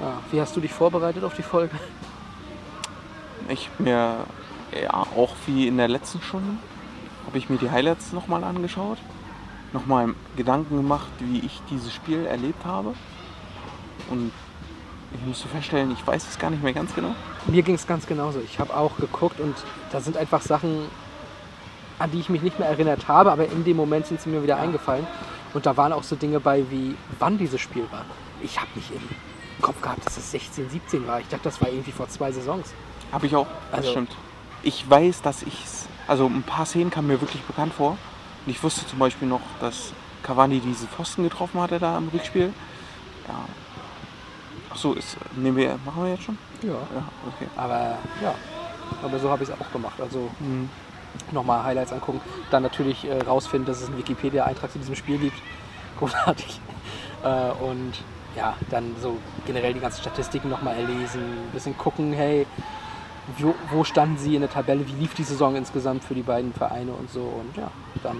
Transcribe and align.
Ja, 0.00 0.18
wie 0.30 0.40
hast 0.40 0.54
du 0.56 0.60
dich 0.60 0.72
vorbereitet 0.72 1.24
auf 1.24 1.34
die 1.34 1.42
Folge? 1.42 1.74
Ich 3.48 3.70
mir 3.78 4.26
ja 4.72 4.90
auch 4.92 5.34
wie 5.46 5.68
in 5.68 5.76
der 5.76 5.88
letzten 5.88 6.20
Stunde 6.20 6.58
habe 7.26 7.38
ich 7.38 7.48
mir 7.48 7.58
die 7.58 7.70
Highlights 7.70 8.12
nochmal 8.12 8.44
angeschaut, 8.44 8.98
nochmal 9.72 10.14
Gedanken 10.36 10.76
gemacht, 10.76 11.08
wie 11.18 11.40
ich 11.40 11.60
dieses 11.70 11.92
Spiel 11.92 12.26
erlebt 12.26 12.64
habe. 12.64 12.94
Und 14.10 14.32
ich 15.12 15.26
musste 15.26 15.48
feststellen, 15.48 15.90
ich 15.92 16.06
weiß 16.06 16.28
es 16.28 16.38
gar 16.38 16.50
nicht 16.50 16.62
mehr 16.62 16.72
ganz 16.72 16.94
genau. 16.94 17.14
Mir 17.46 17.62
ging 17.62 17.74
es 17.74 17.86
ganz 17.86 18.06
genauso. 18.06 18.40
Ich 18.40 18.58
habe 18.58 18.76
auch 18.76 18.96
geguckt 18.96 19.40
und 19.40 19.56
da 19.90 20.00
sind 20.00 20.16
einfach 20.16 20.42
Sachen, 20.42 20.86
an 21.98 22.10
die 22.10 22.20
ich 22.20 22.28
mich 22.28 22.42
nicht 22.42 22.58
mehr 22.58 22.68
erinnert 22.68 23.08
habe, 23.08 23.32
aber 23.32 23.46
in 23.46 23.64
dem 23.64 23.76
Moment 23.76 24.06
sind 24.06 24.20
sie 24.20 24.28
mir 24.28 24.42
wieder 24.42 24.58
eingefallen. 24.58 25.06
Und 25.54 25.66
da 25.66 25.76
waren 25.76 25.92
auch 25.92 26.02
so 26.02 26.16
Dinge 26.16 26.38
bei, 26.38 26.64
wie 26.70 26.94
wann 27.18 27.38
dieses 27.38 27.60
Spiel 27.60 27.86
war. 27.90 28.04
Ich 28.42 28.60
habe 28.60 28.68
nicht 28.74 28.90
im 28.90 29.00
Kopf 29.66 29.82
gehabt, 29.82 30.06
dass 30.06 30.16
es 30.16 30.30
16, 30.30 30.70
17 30.70 31.06
war. 31.06 31.18
Ich 31.20 31.28
dachte, 31.28 31.44
das 31.44 31.60
war 31.60 31.68
irgendwie 31.68 31.92
vor 31.92 32.08
zwei 32.08 32.30
Saisons. 32.32 32.72
Habe 33.12 33.26
ich 33.26 33.34
auch, 33.34 33.46
das 33.70 33.80
Also- 33.80 33.90
stimmt. 33.90 34.12
Ich 34.62 34.88
weiß, 34.88 35.22
dass 35.22 35.42
ich 35.42 35.64
es, 35.64 35.86
also 36.08 36.26
ein 36.26 36.42
paar 36.42 36.66
Szenen 36.66 36.90
kamen 36.90 37.08
mir 37.08 37.20
wirklich 37.20 37.42
bekannt 37.42 37.72
vor. 37.74 37.90
Und 37.90 38.50
ich 38.50 38.62
wusste 38.62 38.86
zum 38.86 38.98
Beispiel 38.98 39.28
noch, 39.28 39.40
dass 39.60 39.92
Cavani 40.22 40.60
diese 40.60 40.86
Pfosten 40.86 41.22
getroffen 41.24 41.60
hatte 41.60 41.78
da 41.78 41.98
im 41.98 42.08
Rückspiel. 42.08 42.52
Ja. 43.28 43.34
Achso, 44.70 44.92
ist, 44.94 45.16
nehmen 45.36 45.56
wir, 45.56 45.78
machen 45.84 46.04
wir 46.04 46.10
jetzt 46.12 46.22
schon? 46.24 46.38
Ja. 46.62 46.70
Ja, 46.72 47.04
okay. 47.28 47.46
Aber 47.56 47.98
ja, 48.22 48.34
aber 49.02 49.18
so 49.18 49.30
habe 49.30 49.42
ich 49.44 49.48
es 49.50 49.54
auch 49.60 49.70
gemacht. 49.72 50.00
Also 50.00 50.30
Mhm. 50.40 50.68
nochmal 51.32 51.62
Highlights 51.64 51.92
angucken. 51.92 52.20
Dann 52.50 52.62
natürlich 52.62 53.04
äh, 53.04 53.20
rausfinden, 53.22 53.66
dass 53.66 53.80
es 53.82 53.88
einen 53.88 53.98
Wikipedia-Eintrag 53.98 54.70
zu 54.72 54.78
diesem 54.78 54.96
Spiel 54.96 55.18
gibt. 55.18 55.38
Großartig. 55.98 56.60
Äh, 57.24 57.50
und 57.64 57.94
ja, 58.36 58.54
dann 58.70 58.94
so 59.00 59.16
generell 59.46 59.72
die 59.72 59.80
ganzen 59.80 60.00
Statistiken 60.00 60.48
nochmal 60.50 60.76
erlesen, 60.76 61.20
ein 61.22 61.50
bisschen 61.52 61.76
gucken, 61.76 62.12
hey, 62.12 62.46
wo, 63.38 63.54
wo 63.70 63.82
standen 63.82 64.18
sie 64.18 64.34
in 64.34 64.42
der 64.42 64.50
Tabelle, 64.50 64.86
wie 64.86 64.92
lief 64.92 65.14
die 65.14 65.24
Saison 65.24 65.56
insgesamt 65.56 66.04
für 66.04 66.14
die 66.14 66.22
beiden 66.22 66.52
Vereine 66.52 66.92
und 66.92 67.10
so. 67.10 67.20
Und 67.20 67.56
ja, 67.56 67.70
dann 68.02 68.18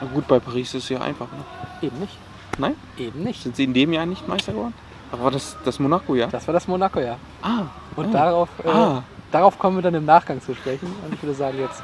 Aber 0.00 0.10
gut, 0.10 0.26
bei 0.26 0.38
Paris 0.38 0.74
ist 0.74 0.84
es 0.84 0.88
ja 0.88 1.00
einfach, 1.00 1.26
ne? 1.26 1.86
eben 1.86 1.98
nicht. 1.98 2.16
Nein? 2.58 2.74
Eben 2.96 3.22
nicht. 3.22 3.42
Sind 3.42 3.56
sie 3.56 3.64
in 3.64 3.74
dem 3.74 3.92
Jahr 3.92 4.06
nicht 4.06 4.26
Meister 4.26 4.52
geworden? 4.52 4.74
Aber 5.12 5.24
war 5.24 5.30
das 5.30 5.56
das 5.64 5.78
Monaco, 5.78 6.14
ja? 6.14 6.26
Das 6.28 6.46
war 6.46 6.54
das 6.54 6.66
Monaco, 6.66 7.00
ja. 7.00 7.16
Ah. 7.42 7.64
Und 7.94 8.06
ah. 8.06 8.10
darauf, 8.12 8.48
äh, 8.64 8.68
Ah. 8.68 9.02
darauf 9.30 9.58
kommen 9.58 9.76
wir 9.76 9.82
dann 9.82 9.94
im 9.94 10.04
Nachgang 10.06 10.40
zu 10.40 10.54
sprechen. 10.54 10.86
Und 11.04 11.12
ich 11.14 11.22
würde 11.22 11.34
sagen, 11.34 11.58
jetzt 11.58 11.82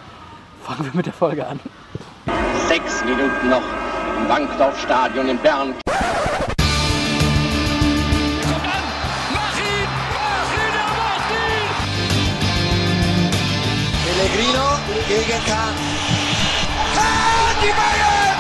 fangen 0.63 0.85
wir 0.85 0.93
mit 0.95 1.07
der 1.07 1.13
Folge 1.13 1.47
an. 1.47 1.61
Sechs 2.69 3.05
Minuten 3.05 3.51
noch 3.51 3.63
im 4.19 4.29
Bankdorfstadion 4.29 5.29
in 5.29 5.39
Bern. 5.39 5.75
Pellegrino 14.33 14.65
gegen 15.09 15.45
Kahn. 15.45 15.75
Kahn, 16.95 17.55
die 17.63 17.73
Bayern! 17.79 18.37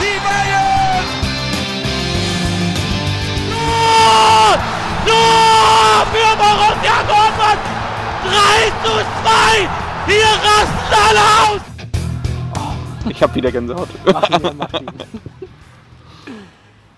Die 0.00 0.18
Bayern! 0.24 1.06
Tor! 3.50 4.58
Tor 5.06 6.06
für 6.12 6.32
Borussia 6.36 6.96
Dortmund! 7.08 7.62
3 8.24 8.70
zu 8.84 8.92
2! 9.22 9.68
Hier 10.06 10.30
rasten 10.46 10.94
alle 11.08 11.24
aus! 11.48 13.10
Ich 13.10 13.22
habe 13.22 13.34
wieder 13.34 13.50
Gänsehaut. 13.50 13.88
Mach 14.12 14.30
ihn, 14.30 14.56
mach 14.56 14.72
ihn. 14.74 14.86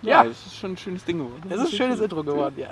ja, 0.03 0.11
Ja. 0.11 0.25
das 0.25 0.47
ist 0.47 0.57
schon 0.59 0.73
ein 0.73 0.77
schönes 0.77 1.05
Ding 1.05 1.19
geworden. 1.19 1.43
Es 1.49 1.59
ist 1.61 1.73
ein 1.73 1.77
schönes 1.77 2.01
Intro 2.01 2.23
geworden, 2.23 2.55
ja. 2.59 2.69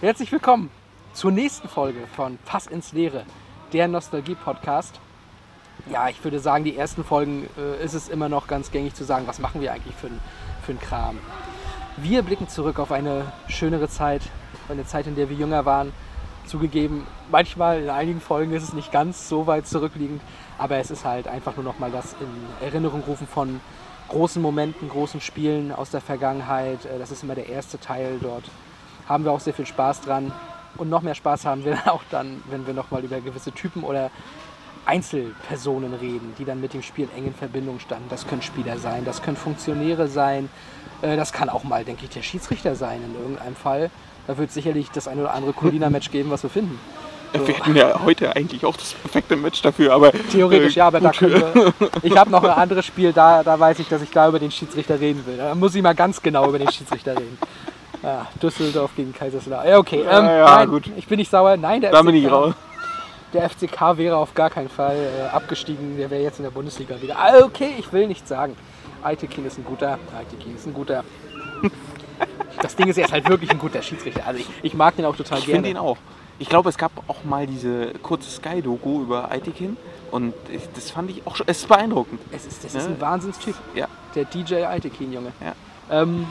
Herzlich 0.00 0.30
willkommen 0.30 0.70
zur 1.12 1.32
nächsten 1.32 1.68
Folge 1.68 2.06
von 2.14 2.38
Pass 2.44 2.66
ins 2.66 2.92
Leere, 2.92 3.24
der 3.74 3.88
Nostalgie-Podcast. 3.88 5.00
Ja, 5.90 6.08
ich 6.08 6.22
würde 6.22 6.38
sagen, 6.38 6.62
die 6.62 6.76
ersten 6.76 7.02
Folgen 7.02 7.48
äh, 7.58 7.84
ist 7.84 7.92
es 7.92 8.08
immer 8.08 8.28
noch 8.28 8.46
ganz 8.46 8.70
gängig 8.70 8.94
zu 8.94 9.04
sagen, 9.04 9.26
was 9.26 9.40
machen 9.40 9.60
wir 9.60 9.72
eigentlich 9.72 9.96
für, 9.96 10.08
für 10.62 10.72
einen 10.72 10.80
Kram. 10.80 11.18
Wir 11.96 12.22
blicken 12.22 12.48
zurück 12.48 12.78
auf 12.78 12.92
eine 12.92 13.32
schönere 13.48 13.88
Zeit, 13.88 14.22
eine 14.68 14.86
Zeit, 14.86 15.08
in 15.08 15.16
der 15.16 15.28
wir 15.28 15.36
jünger 15.36 15.64
waren. 15.64 15.92
Zugegeben, 16.46 17.04
manchmal 17.30 17.82
in 17.82 17.90
einigen 17.90 18.20
Folgen 18.20 18.52
ist 18.52 18.62
es 18.62 18.72
nicht 18.74 18.92
ganz 18.92 19.28
so 19.28 19.48
weit 19.48 19.66
zurückliegend, 19.66 20.22
aber 20.56 20.76
es 20.76 20.92
ist 20.92 21.04
halt 21.04 21.26
einfach 21.26 21.56
nur 21.56 21.64
noch 21.64 21.80
mal 21.80 21.90
das 21.90 22.14
in 22.20 22.64
Erinnerung 22.64 23.02
rufen 23.02 23.26
von 23.26 23.60
großen 24.08 24.40
Momenten, 24.40 24.88
großen 24.88 25.20
Spielen 25.20 25.72
aus 25.72 25.90
der 25.90 26.00
Vergangenheit. 26.00 26.84
Äh, 26.84 27.00
Das 27.00 27.10
ist 27.10 27.24
immer 27.24 27.34
der 27.34 27.48
erste 27.48 27.80
Teil 27.80 28.18
dort. 28.22 28.44
Haben 29.08 29.24
wir 29.24 29.32
auch 29.32 29.40
sehr 29.40 29.52
viel 29.52 29.66
Spaß 29.66 30.02
dran. 30.02 30.32
Und 30.76 30.90
noch 30.90 31.02
mehr 31.02 31.14
Spaß 31.14 31.46
haben 31.46 31.64
wir 31.64 31.78
auch 31.92 32.02
dann, 32.10 32.42
wenn 32.50 32.66
wir 32.66 32.74
noch 32.74 32.90
mal 32.90 33.02
über 33.04 33.20
gewisse 33.20 33.52
Typen 33.52 33.82
oder 33.84 34.10
Einzelpersonen 34.86 35.94
reden, 35.94 36.34
die 36.38 36.44
dann 36.44 36.60
mit 36.60 36.74
dem 36.74 36.82
Spiel 36.82 37.08
eng 37.16 37.26
in 37.26 37.34
Verbindung 37.34 37.80
standen. 37.80 38.06
Das 38.10 38.26
können 38.26 38.42
Spieler 38.42 38.78
sein, 38.78 39.04
das 39.04 39.22
können 39.22 39.36
Funktionäre 39.36 40.08
sein, 40.08 40.50
äh, 41.02 41.16
das 41.16 41.32
kann 41.32 41.48
auch 41.48 41.64
mal, 41.64 41.84
denke 41.84 42.04
ich, 42.04 42.10
der 42.10 42.22
Schiedsrichter 42.22 42.74
sein 42.74 43.00
in 43.02 43.14
irgendeinem 43.14 43.56
Fall. 43.56 43.90
Da 44.26 44.38
wird 44.38 44.48
es 44.48 44.54
sicherlich 44.54 44.90
das 44.90 45.08
eine 45.08 45.22
oder 45.22 45.34
andere 45.34 45.52
Colina-Match 45.52 46.10
geben, 46.10 46.30
was 46.30 46.42
wir 46.42 46.50
finden. 46.50 46.78
Wir 47.32 47.54
hätten 47.56 47.74
ja 47.74 48.00
heute 48.04 48.34
eigentlich 48.36 48.64
auch 48.64 48.76
das 48.76 48.92
perfekte 48.92 49.34
Match 49.34 49.60
dafür, 49.60 49.92
aber. 49.92 50.12
Theoretisch, 50.12 50.76
äh, 50.76 50.78
ja, 50.78 50.86
aber 50.86 51.00
da 51.00 51.10
gut. 51.10 51.18
können 51.18 51.34
wir. 51.34 51.74
Ich 52.02 52.16
habe 52.16 52.30
noch 52.30 52.44
ein 52.44 52.50
anderes 52.50 52.86
Spiel, 52.86 53.12
da, 53.12 53.42
da 53.42 53.58
weiß 53.58 53.80
ich, 53.80 53.88
dass 53.88 54.02
ich 54.02 54.10
da 54.10 54.28
über 54.28 54.38
den 54.38 54.52
Schiedsrichter 54.52 55.00
reden 55.00 55.26
will. 55.26 55.36
Da 55.36 55.54
muss 55.54 55.74
ich 55.74 55.82
mal 55.82 55.94
ganz 55.94 56.22
genau 56.22 56.48
über 56.48 56.58
den 56.58 56.70
Schiedsrichter 56.70 57.12
reden. 57.12 57.36
Ja, 58.04 58.26
Düsseldorf 58.42 58.90
gegen 58.94 59.12
Kaiserslautern. 59.14 59.68
Ja, 59.68 59.78
okay. 59.78 60.00
Ähm, 60.00 60.06
Ja, 60.26 60.36
ja, 60.36 60.56
nein, 60.56 60.68
gut. 60.68 60.90
Ich 60.96 61.06
bin 61.06 61.18
nicht 61.18 61.30
sauer. 61.30 61.56
Nein, 61.56 61.80
der 61.80 61.90
Da 61.90 62.02
bin 62.02 62.14
ich 62.14 62.24
FCK 62.24 62.32
raus. 62.32 62.54
Der 63.32 63.48
FCK 63.50 63.96
wäre 63.96 64.16
auf 64.16 64.34
gar 64.34 64.50
keinen 64.50 64.68
Fall 64.68 64.96
äh, 64.96 65.28
abgestiegen. 65.34 65.96
Der 65.96 66.10
wäre 66.10 66.22
jetzt 66.22 66.38
in 66.38 66.44
der 66.44 66.50
Bundesliga 66.50 67.00
wieder. 67.00 67.16
Ah, 67.18 67.42
okay, 67.44 67.70
ich 67.78 67.92
will 67.92 68.06
nichts 68.06 68.28
sagen. 68.28 68.56
Aitekin 69.02 69.46
ist 69.46 69.58
ein 69.58 69.64
guter. 69.64 69.98
Aitekin 70.16 70.54
ist 70.54 70.66
ein 70.66 70.74
guter. 70.74 71.02
Das 72.62 72.76
Ding 72.76 72.86
ist, 72.88 72.96
er 72.96 73.04
ist 73.06 73.12
halt 73.12 73.28
wirklich 73.28 73.50
ein 73.50 73.58
guter 73.58 73.82
Schiedsrichter. 73.82 74.22
Also 74.26 74.40
ich, 74.40 74.46
ich 74.62 74.74
mag 74.74 74.94
den 74.96 75.04
auch 75.04 75.16
total 75.16 75.38
Ich 75.38 75.46
gerne. 75.46 75.56
finde 75.56 75.70
ihn 75.70 75.76
auch. 75.76 75.96
Ich 76.38 76.48
glaube, 76.48 76.68
es 76.68 76.78
gab 76.78 76.92
auch 77.08 77.24
mal 77.24 77.46
diese 77.46 77.88
kurze 78.02 78.30
Sky-Doku 78.30 79.02
über 79.02 79.30
Aitikin 79.30 79.76
und 80.12 80.32
ich, 80.50 80.62
das 80.74 80.90
fand 80.92 81.10
ich 81.10 81.26
auch 81.26 81.34
schon. 81.36 81.46
Es 81.48 81.58
ist 81.58 81.68
beeindruckend. 81.68 82.20
Es 82.30 82.46
ist, 82.46 82.64
das 82.64 82.74
ist 82.76 82.88
Ne? 82.88 82.94
ein 82.94 83.00
Wahnsinnstyp. 83.00 83.54
Ja. 83.74 83.88
Der 84.14 84.24
DJ 84.24 84.64
Aitekin, 84.64 85.12
Junge. 85.12 85.32
Ja. 85.44 85.54
Ähm, 86.02 86.26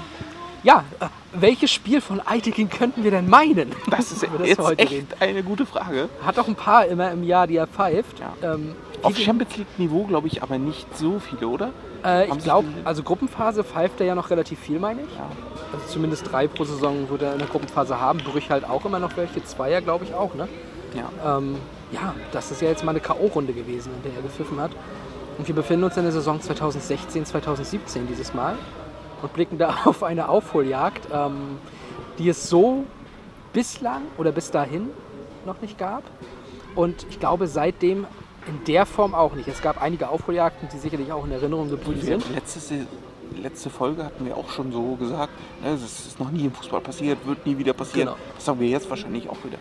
ja, 0.63 0.83
äh, 0.99 1.05
welches 1.33 1.71
Spiel 1.71 2.01
von 2.01 2.21
Aitekin 2.25 2.69
könnten 2.69 3.03
wir 3.03 3.11
denn 3.11 3.29
meinen? 3.29 3.71
Das 3.89 4.11
ist 4.11 4.23
das 4.23 4.29
jetzt 4.47 4.59
heute 4.59 4.79
echt 4.79 4.91
reden. 4.91 5.07
eine 5.19 5.43
gute 5.43 5.65
Frage. 5.65 6.09
Hat 6.25 6.39
auch 6.39 6.47
ein 6.47 6.55
paar 6.55 6.85
immer 6.85 7.11
im 7.11 7.23
Jahr, 7.23 7.47
die 7.47 7.57
er 7.57 7.67
pfeift. 7.67 8.19
Ja. 8.19 8.53
Ähm, 8.53 8.75
Auf 9.01 9.17
Champions 9.17 9.55
League-Niveau 9.57 10.05
glaube 10.05 10.27
ich 10.27 10.41
aber 10.41 10.57
nicht 10.57 10.97
so 10.97 11.19
viele, 11.19 11.47
oder? 11.47 11.69
äh, 12.03 12.27
ich 12.27 12.37
glaube, 12.39 12.67
also 12.83 13.03
Gruppenphase 13.03 13.63
pfeift 13.63 13.99
er 14.01 14.07
ja 14.07 14.15
noch 14.15 14.29
relativ 14.29 14.59
viel, 14.59 14.79
meine 14.79 15.01
ich. 15.01 15.15
Ja. 15.15 15.29
Also 15.73 15.85
zumindest 15.87 16.31
drei 16.31 16.47
pro 16.47 16.63
Saison 16.63 17.09
wird 17.09 17.21
er 17.21 17.33
in 17.33 17.39
der 17.39 17.47
Gruppenphase 17.47 17.99
haben. 17.99 18.19
Brüch 18.19 18.49
halt 18.49 18.67
auch 18.67 18.85
immer 18.85 18.99
noch 18.99 19.15
welche. 19.17 19.43
Zweier, 19.43 19.81
glaube 19.81 20.05
ich, 20.05 20.13
auch, 20.13 20.33
ne? 20.35 20.47
Ja. 20.95 21.37
Ähm, 21.37 21.57
ja, 21.91 22.13
das 22.31 22.51
ist 22.51 22.61
ja 22.61 22.69
jetzt 22.69 22.83
mal 22.83 22.91
eine 22.91 22.99
K.O.-Runde 22.99 23.53
gewesen, 23.53 23.91
in 23.97 24.03
der 24.03 24.13
er 24.15 24.21
gepfiffen 24.21 24.59
hat. 24.59 24.71
Und 25.37 25.47
wir 25.47 25.55
befinden 25.55 25.83
uns 25.83 25.97
in 25.97 26.03
der 26.03 26.11
Saison 26.11 26.39
2016, 26.39 27.25
2017 27.25 28.07
dieses 28.07 28.33
Mal 28.33 28.55
und 29.23 29.33
blicken 29.33 29.57
da 29.57 29.77
auf 29.85 30.03
eine 30.03 30.29
Aufholjagd, 30.29 31.07
ähm, 31.11 31.57
die 32.19 32.29
es 32.29 32.47
so 32.47 32.83
bislang 33.53 34.03
oder 34.17 34.31
bis 34.31 34.51
dahin 34.51 34.89
noch 35.45 35.59
nicht 35.61 35.79
gab. 35.79 36.03
Und 36.75 37.05
ich 37.09 37.19
glaube, 37.19 37.47
seitdem 37.47 38.05
in 38.47 38.63
der 38.65 38.85
Form 38.85 39.15
auch 39.15 39.33
nicht. 39.35 39.47
Es 39.47 39.61
gab 39.61 39.81
einige 39.81 40.09
Aufholjagden, 40.09 40.67
die 40.71 40.77
sicherlich 40.77 41.11
auch 41.11 41.25
in 41.25 41.31
Erinnerung 41.31 41.69
geblieben 41.69 42.01
sind. 42.01 42.25
letzte, 43.41 43.69
Folge 43.69 44.03
hatten 44.03 44.25
wir 44.25 44.35
auch 44.37 44.49
schon 44.49 44.71
so 44.71 44.95
gesagt, 44.95 45.31
ne, 45.63 45.71
das 45.71 45.81
ist 45.81 46.19
noch 46.19 46.29
nie 46.29 46.45
im 46.45 46.51
Fußball 46.51 46.81
passiert, 46.81 47.25
wird 47.25 47.45
nie 47.45 47.57
wieder 47.57 47.73
passieren. 47.73 48.09
Genau. 48.09 48.17
Das 48.35 48.45
sagen 48.45 48.59
wir 48.59 48.67
jetzt 48.67 48.89
wahrscheinlich 48.89 49.29
auch 49.29 49.37
wieder. 49.43 49.57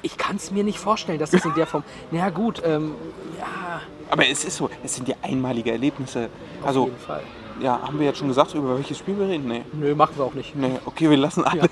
Ich 0.00 0.16
kann 0.16 0.36
es 0.36 0.50
mir 0.50 0.64
nicht 0.64 0.78
vorstellen, 0.78 1.18
dass 1.18 1.32
es 1.32 1.44
in 1.44 1.54
der 1.54 1.66
Form. 1.66 1.84
Na 2.10 2.30
gut, 2.30 2.62
ähm, 2.64 2.94
ja, 3.38 3.82
Aber 4.10 4.26
es 4.26 4.44
ist 4.44 4.56
so, 4.56 4.70
es 4.82 4.96
sind 4.96 5.08
ja 5.08 5.14
einmalige 5.22 5.70
Erlebnisse. 5.70 6.28
auf 6.62 6.68
Also, 6.68 6.84
jeden 6.86 6.98
Fall. 6.98 7.22
Ja, 7.62 7.80
haben 7.82 7.98
wir 7.98 8.06
jetzt 8.06 8.18
schon 8.18 8.28
gesagt, 8.28 8.54
über 8.54 8.76
welches 8.76 8.98
Spiel 8.98 9.18
wir 9.18 9.28
reden? 9.28 9.46
Nee. 9.48 9.62
Nö, 9.72 9.94
machen 9.94 10.12
wir 10.16 10.24
auch 10.24 10.34
nicht. 10.34 10.54
Nee, 10.56 10.78
okay, 10.84 11.08
wir 11.08 11.16
lassen 11.16 11.44
alle. 11.44 11.62
Ja. 11.62 11.68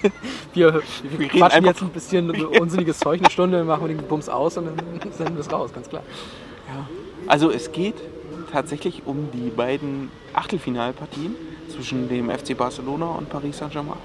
Wir, 0.55 0.75
wir, 1.03 1.19
reden 1.19 1.29
quatschen 1.31 1.43
einfach- 1.43 1.67
jetzt 1.69 1.83
ein 1.83 1.89
bisschen 1.91 2.31
unsinniges 2.61 2.99
Zeug, 2.99 3.21
eine 3.21 3.31
Stunde, 3.31 3.65
machen 3.65 3.89
wir 3.89 3.95
den 3.97 4.07
Bums 4.07 4.29
aus 4.29 4.57
und 4.57 4.67
dann 4.67 5.13
senden 5.13 5.35
wir 5.37 5.41
es 5.41 5.53
raus, 5.53 5.73
ganz 5.73 5.89
klar. 5.89 6.03
Also 7.27 7.51
es 7.51 7.71
geht 7.73 7.97
tatsächlich 8.53 9.03
um 9.07 9.29
die 9.33 9.51
beiden 9.51 10.11
Achtelfinalpartien 10.35 11.35
zwischen 11.69 12.09
dem 12.09 12.31
FC 12.31 12.57
Barcelona 12.57 13.07
und 13.07 13.29
Paris 13.29 13.59
Saint-Germain. 13.59 13.99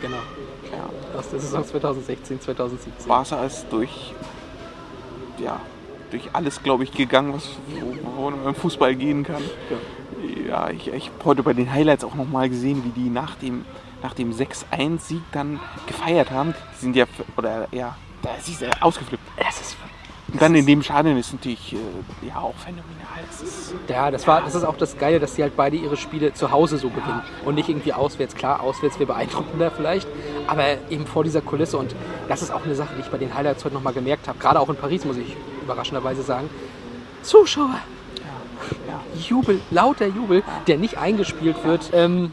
Genau. 0.00 0.16
Ja, 0.72 1.18
Aus 1.18 1.28
der 1.30 1.40
Saison 1.40 1.64
2016, 1.64 2.40
2017. 2.40 3.08
Barca 3.08 3.44
ist 3.44 3.66
durch, 3.70 4.14
ja, 5.38 5.60
durch 6.14 6.30
alles, 6.32 6.62
glaube 6.62 6.84
ich, 6.84 6.92
gegangen, 6.92 7.34
was 7.34 7.48
wo, 7.80 8.22
wo 8.22 8.30
man 8.30 8.46
im 8.46 8.54
Fußball 8.54 8.94
gehen 8.94 9.24
kann. 9.24 9.42
Ja, 10.48 10.70
ich, 10.70 10.86
ich 10.92 11.10
habe 11.10 11.24
heute 11.24 11.42
bei 11.42 11.52
den 11.52 11.72
Highlights 11.72 12.04
auch 12.04 12.14
nochmal 12.14 12.48
gesehen, 12.48 12.84
wie 12.84 13.00
die 13.00 13.10
nach 13.10 13.34
dem 13.36 13.64
nach 14.02 14.14
dem 14.14 14.32
6-1-Sieg 14.32 15.22
dann 15.32 15.58
gefeiert 15.86 16.30
haben. 16.30 16.54
Die 16.76 16.80
sind 16.82 16.94
ja, 16.94 17.06
oder 17.38 17.66
ja, 17.72 17.96
da 18.22 18.34
ist 18.34 18.58
sie 18.58 18.66
ausgeflippt. 18.80 19.22
Es 19.36 19.60
ist, 19.62 19.76
Und 20.30 20.42
dann 20.42 20.54
in 20.54 20.66
dem 20.66 20.82
Stadion 20.82 21.16
ist 21.16 21.32
natürlich 21.32 21.72
äh, 21.72 22.28
ja 22.28 22.36
auch 22.36 22.54
phänomenal. 22.56 22.84
Das 23.26 23.40
ist, 23.40 23.74
ja, 23.88 24.10
das, 24.10 24.26
war, 24.26 24.42
das 24.42 24.54
ist 24.54 24.64
auch 24.64 24.76
das 24.76 24.98
Geile, 24.98 25.18
dass 25.18 25.34
die 25.34 25.42
halt 25.42 25.56
beide 25.56 25.78
ihre 25.78 25.96
Spiele 25.96 26.34
zu 26.34 26.50
Hause 26.50 26.76
so 26.76 26.90
gewinnen 26.90 27.22
und 27.46 27.54
nicht 27.54 27.70
irgendwie 27.70 27.94
auswärts. 27.94 28.34
Klar, 28.34 28.60
auswärts 28.60 28.98
wäre 28.98 29.06
beeindruckender 29.06 29.70
vielleicht, 29.70 30.06
aber 30.46 30.64
eben 30.90 31.06
vor 31.06 31.24
dieser 31.24 31.40
Kulisse. 31.40 31.78
Und 31.78 31.96
das 32.28 32.42
ist 32.42 32.52
auch 32.52 32.64
eine 32.64 32.74
Sache, 32.74 32.94
die 32.96 33.00
ich 33.00 33.08
bei 33.08 33.18
den 33.18 33.34
Highlights 33.34 33.64
heute 33.64 33.74
nochmal 33.74 33.94
gemerkt 33.94 34.28
habe. 34.28 34.38
Gerade 34.38 34.60
auch 34.60 34.68
in 34.68 34.76
Paris, 34.76 35.06
muss 35.06 35.16
ich 35.16 35.34
überraschenderweise 35.64 36.22
sagen. 36.22 36.48
Zuschauer, 37.22 37.80
ja. 38.86 39.00
Jubel, 39.28 39.60
lauter 39.70 40.06
Jubel, 40.06 40.42
der 40.66 40.78
nicht 40.78 40.98
eingespielt 40.98 41.64
wird. 41.64 41.90
Ähm, 41.92 42.32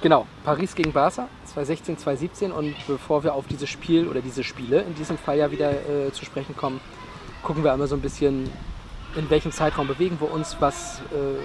genau, 0.00 0.26
Paris 0.44 0.74
gegen 0.74 0.92
Barca, 0.92 1.28
2016, 1.44 1.98
2017. 1.98 2.52
Und 2.52 2.74
bevor 2.86 3.22
wir 3.22 3.34
auf 3.34 3.46
dieses 3.46 3.68
Spiel 3.68 4.08
oder 4.08 4.20
diese 4.20 4.44
Spiele 4.44 4.82
in 4.82 4.94
diesem 4.94 5.18
Fall 5.18 5.38
ja 5.38 5.50
wieder 5.50 5.70
äh, 5.70 6.12
zu 6.12 6.24
sprechen 6.24 6.56
kommen, 6.56 6.80
gucken 7.42 7.64
wir 7.64 7.72
einmal 7.72 7.88
so 7.88 7.96
ein 7.96 8.00
bisschen, 8.00 8.50
in 9.16 9.30
welchem 9.30 9.52
Zeitraum 9.52 9.86
bewegen 9.86 10.18
wir 10.20 10.30
uns, 10.30 10.56
was 10.60 11.00
äh, 11.12 11.38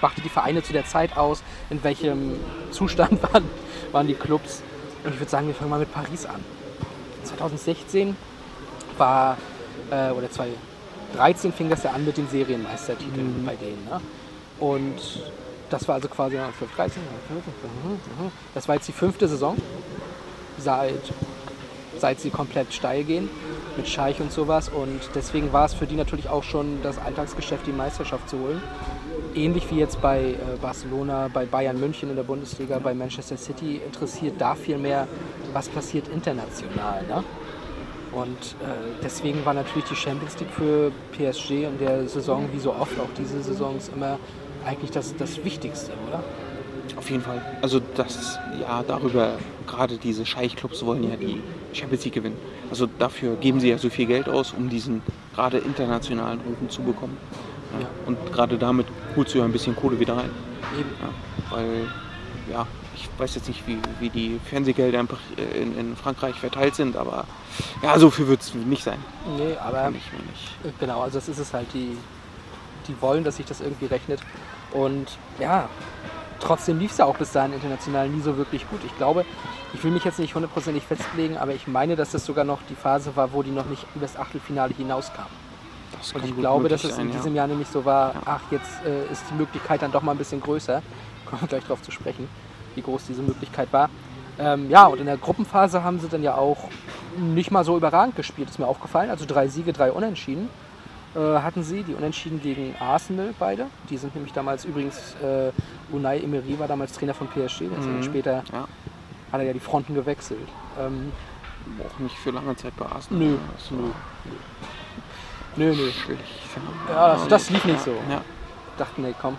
machte 0.00 0.20
die 0.20 0.28
Vereine 0.28 0.62
zu 0.62 0.72
der 0.72 0.84
Zeit 0.84 1.16
aus, 1.16 1.42
in 1.70 1.82
welchem 1.82 2.34
Zustand 2.70 3.22
waren, 3.32 3.44
waren 3.92 4.06
die 4.06 4.14
Clubs. 4.14 4.62
Und 5.04 5.14
ich 5.14 5.20
würde 5.20 5.30
sagen, 5.30 5.46
wir 5.46 5.54
fangen 5.54 5.70
mal 5.70 5.80
mit 5.80 5.92
Paris 5.92 6.26
an. 6.26 6.44
2016 7.24 8.16
war, 8.98 9.36
äh, 9.94 10.12
oder 10.12 10.30
2013 10.30 11.52
fing 11.52 11.68
das 11.68 11.82
ja 11.82 11.92
an 11.92 12.04
mit 12.04 12.16
den 12.16 12.28
Serienmeistertiteln 12.28 13.44
bei 13.44 13.56
denen. 13.56 13.84
Ne? 13.84 14.00
Und 14.60 15.22
das 15.70 15.88
war 15.88 15.96
also 15.96 16.08
quasi 16.08 16.36
ja, 16.36 16.48
12, 16.58 16.74
13, 16.74 17.02
mhm, 17.02 18.30
das 18.54 18.68
war 18.68 18.76
jetzt 18.76 18.88
die 18.88 18.92
fünfte 18.92 19.26
Saison, 19.28 19.56
seit, 20.58 21.00
seit 21.98 22.20
sie 22.20 22.30
komplett 22.30 22.72
steil 22.72 23.04
gehen 23.04 23.28
mit 23.76 23.88
Scheich 23.88 24.20
und 24.20 24.30
sowas. 24.30 24.68
Und 24.68 25.00
deswegen 25.14 25.52
war 25.52 25.66
es 25.66 25.74
für 25.74 25.86
die 25.86 25.96
natürlich 25.96 26.28
auch 26.28 26.42
schon 26.42 26.82
das 26.82 26.98
Alltagsgeschäft, 26.98 27.66
die 27.66 27.72
Meisterschaft 27.72 28.28
zu 28.28 28.38
holen. 28.38 28.62
Ähnlich 29.34 29.68
wie 29.70 29.78
jetzt 29.78 30.00
bei 30.00 30.20
äh, 30.20 30.36
Barcelona, 30.60 31.28
bei 31.32 31.44
Bayern 31.44 31.80
München 31.80 32.08
in 32.08 32.14
der 32.14 32.22
Bundesliga, 32.22 32.78
bei 32.78 32.94
Manchester 32.94 33.36
City 33.36 33.80
interessiert 33.84 34.34
da 34.38 34.54
viel 34.54 34.78
mehr, 34.78 35.08
was 35.52 35.68
passiert 35.68 36.06
international. 36.08 37.02
Ne? 37.08 37.24
Und 38.14 38.38
äh, 38.62 39.02
deswegen 39.02 39.44
war 39.44 39.54
natürlich 39.54 39.84
die 39.84 39.96
Champions 39.96 40.38
League 40.38 40.50
für 40.50 40.92
PSG 41.12 41.64
in 41.64 41.78
der 41.78 42.06
Saison, 42.08 42.48
wie 42.52 42.60
so 42.60 42.72
oft 42.72 42.98
auch 43.00 43.08
diese 43.18 43.42
Saisons, 43.42 43.90
immer 43.94 44.18
eigentlich 44.64 44.90
das, 44.90 45.16
das 45.16 45.44
Wichtigste, 45.44 45.92
oder? 46.08 46.22
Auf 46.96 47.10
jeden 47.10 47.22
Fall. 47.22 47.42
Also 47.60 47.80
das, 47.96 48.38
ja, 48.60 48.82
darüber, 48.86 49.36
gerade 49.66 49.96
diese 49.96 50.24
Scheichclubs 50.24 50.84
wollen 50.84 51.02
ja 51.04 51.16
die 51.16 51.40
Champions 51.72 52.04
League 52.04 52.14
gewinnen. 52.14 52.36
Also 52.70 52.86
dafür 52.98 53.36
geben 53.36 53.58
sie 53.58 53.70
ja 53.70 53.78
so 53.78 53.90
viel 53.90 54.06
Geld 54.06 54.28
aus, 54.28 54.54
um 54.56 54.68
diesen 54.68 55.02
gerade 55.34 55.58
internationalen 55.58 56.40
Rufen 56.40 56.70
zu 56.70 56.82
bekommen. 56.82 57.16
Ja. 57.72 57.80
Ja. 57.80 57.88
Und 58.06 58.32
gerade 58.32 58.56
damit 58.58 58.86
holst 59.16 59.34
du 59.34 59.38
ja 59.38 59.44
ein 59.44 59.52
bisschen 59.52 59.74
Kohle 59.74 59.98
wieder 59.98 60.16
rein. 60.16 60.30
Eben. 60.78 60.90
Ja. 61.00 61.56
Weil, 61.56 61.88
ja, 62.50 62.66
ich 62.94 63.08
weiß 63.18 63.34
jetzt 63.34 63.48
nicht, 63.48 63.66
wie, 63.66 63.78
wie 64.00 64.10
die 64.10 64.38
Fernsehgelder 64.44 65.00
in, 65.00 65.08
in, 65.60 65.78
in 65.78 65.96
Frankreich 65.96 66.36
verteilt 66.36 66.74
sind, 66.74 66.96
aber 66.96 67.24
ja, 67.82 67.98
so 67.98 68.10
viel 68.10 68.26
wird 68.28 68.40
es 68.40 68.54
nicht 68.54 68.84
sein. 68.84 68.98
Nee, 69.36 69.56
aber 69.56 69.90
mir 69.90 69.98
nicht. 69.98 70.78
Genau, 70.80 71.02
also 71.02 71.18
das 71.18 71.28
ist 71.28 71.38
es 71.38 71.52
halt, 71.52 71.66
die, 71.74 71.96
die 72.88 73.00
wollen, 73.00 73.24
dass 73.24 73.36
sich 73.36 73.46
das 73.46 73.60
irgendwie 73.60 73.86
rechnet. 73.86 74.20
Und 74.72 75.06
ja, 75.38 75.68
trotzdem 76.40 76.78
lief 76.78 76.92
es 76.92 76.98
ja 76.98 77.04
auch 77.04 77.16
bis 77.16 77.32
dahin 77.32 77.52
international 77.52 78.08
nie 78.08 78.20
so 78.20 78.36
wirklich 78.36 78.68
gut. 78.68 78.80
Ich 78.84 78.96
glaube, 78.96 79.24
ich 79.72 79.82
will 79.84 79.90
mich 79.90 80.04
jetzt 80.04 80.18
nicht 80.18 80.34
hundertprozentig 80.34 80.84
festlegen, 80.84 81.36
aber 81.36 81.52
ich 81.52 81.66
meine, 81.66 81.96
dass 81.96 82.12
das 82.12 82.24
sogar 82.24 82.44
noch 82.44 82.60
die 82.68 82.74
Phase 82.74 83.14
war, 83.16 83.32
wo 83.32 83.42
die 83.42 83.50
noch 83.50 83.66
nicht 83.66 83.86
über 83.94 84.04
das 84.06 84.16
Achtelfinale 84.16 84.74
hinauskamen. 84.74 85.30
Das 85.98 86.12
Und 86.12 86.24
ich 86.24 86.36
glaube, 86.36 86.68
dass 86.68 86.84
es 86.84 86.98
in 86.98 87.08
ja. 87.10 87.16
diesem 87.16 87.34
Jahr 87.34 87.46
nämlich 87.46 87.68
so 87.68 87.84
war, 87.84 88.14
Ja. 88.14 88.20
ach, 88.26 88.40
jetzt 88.50 88.84
äh, 88.84 89.10
ist 89.12 89.22
die 89.30 89.34
Möglichkeit 89.34 89.82
dann 89.82 89.92
doch 89.92 90.02
mal 90.02 90.12
ein 90.12 90.18
bisschen 90.18 90.40
größer. 90.40 90.82
Kommen 91.26 91.40
wir 91.42 91.48
gleich 91.48 91.64
drauf 91.64 91.82
zu 91.82 91.90
sprechen, 91.90 92.28
wie 92.74 92.82
groß 92.82 93.04
diese 93.08 93.22
Möglichkeit 93.22 93.72
war. 93.72 93.88
Ähm, 94.38 94.68
ja, 94.68 94.86
und 94.86 94.98
in 94.98 95.06
der 95.06 95.16
Gruppenphase 95.16 95.82
haben 95.84 96.00
sie 96.00 96.08
dann 96.08 96.22
ja 96.22 96.34
auch 96.34 96.68
nicht 97.18 97.50
mal 97.50 97.64
so 97.64 97.76
überragend 97.76 98.16
gespielt, 98.16 98.48
ist 98.50 98.58
mir 98.58 98.66
aufgefallen. 98.66 99.10
Also 99.10 99.24
drei 99.26 99.48
Siege, 99.48 99.72
drei 99.72 99.92
Unentschieden 99.92 100.48
äh, 101.14 101.18
hatten 101.38 101.62
sie. 101.62 101.82
Die 101.82 101.94
Unentschieden 101.94 102.40
gegen 102.42 102.74
Arsenal 102.80 103.34
beide. 103.38 103.66
Die 103.90 103.96
sind 103.96 104.14
nämlich 104.14 104.32
damals 104.32 104.64
übrigens, 104.64 105.14
äh, 105.22 105.50
Unai 105.94 106.18
Emery 106.20 106.58
war 106.58 106.68
damals 106.68 106.92
Trainer 106.92 107.14
von 107.14 107.28
PSG. 107.28 107.68
Der 107.68 107.78
Mhm. 107.78 108.02
später 108.02 108.42
Ja, 108.52 108.60
hat 109.32 109.40
er 109.40 109.42
ja 109.44 109.52
die 109.52 109.60
Fronten 109.60 109.94
gewechselt. 109.94 110.48
Ähm, 110.80 111.12
auch 111.86 111.98
nicht 111.98 112.16
für 112.18 112.30
lange 112.30 112.54
Zeit 112.56 112.76
bei 112.76 112.86
Arsenal. 112.86 113.18
Nö. 113.28 113.36
Das 113.54 113.62
ist 113.62 113.68
so 113.70 113.74
nö, 115.56 115.74
nö. 115.74 115.90
schlecht. 115.92 116.22
Ja, 116.90 117.06
also 117.06 117.26
das 117.28 117.48
lief 117.50 117.64
nicht 117.64 117.80
so. 117.82 117.92
Ja, 118.10 118.20
Dachten, 118.76 119.02
nee, 119.02 119.14
komm. 119.20 119.36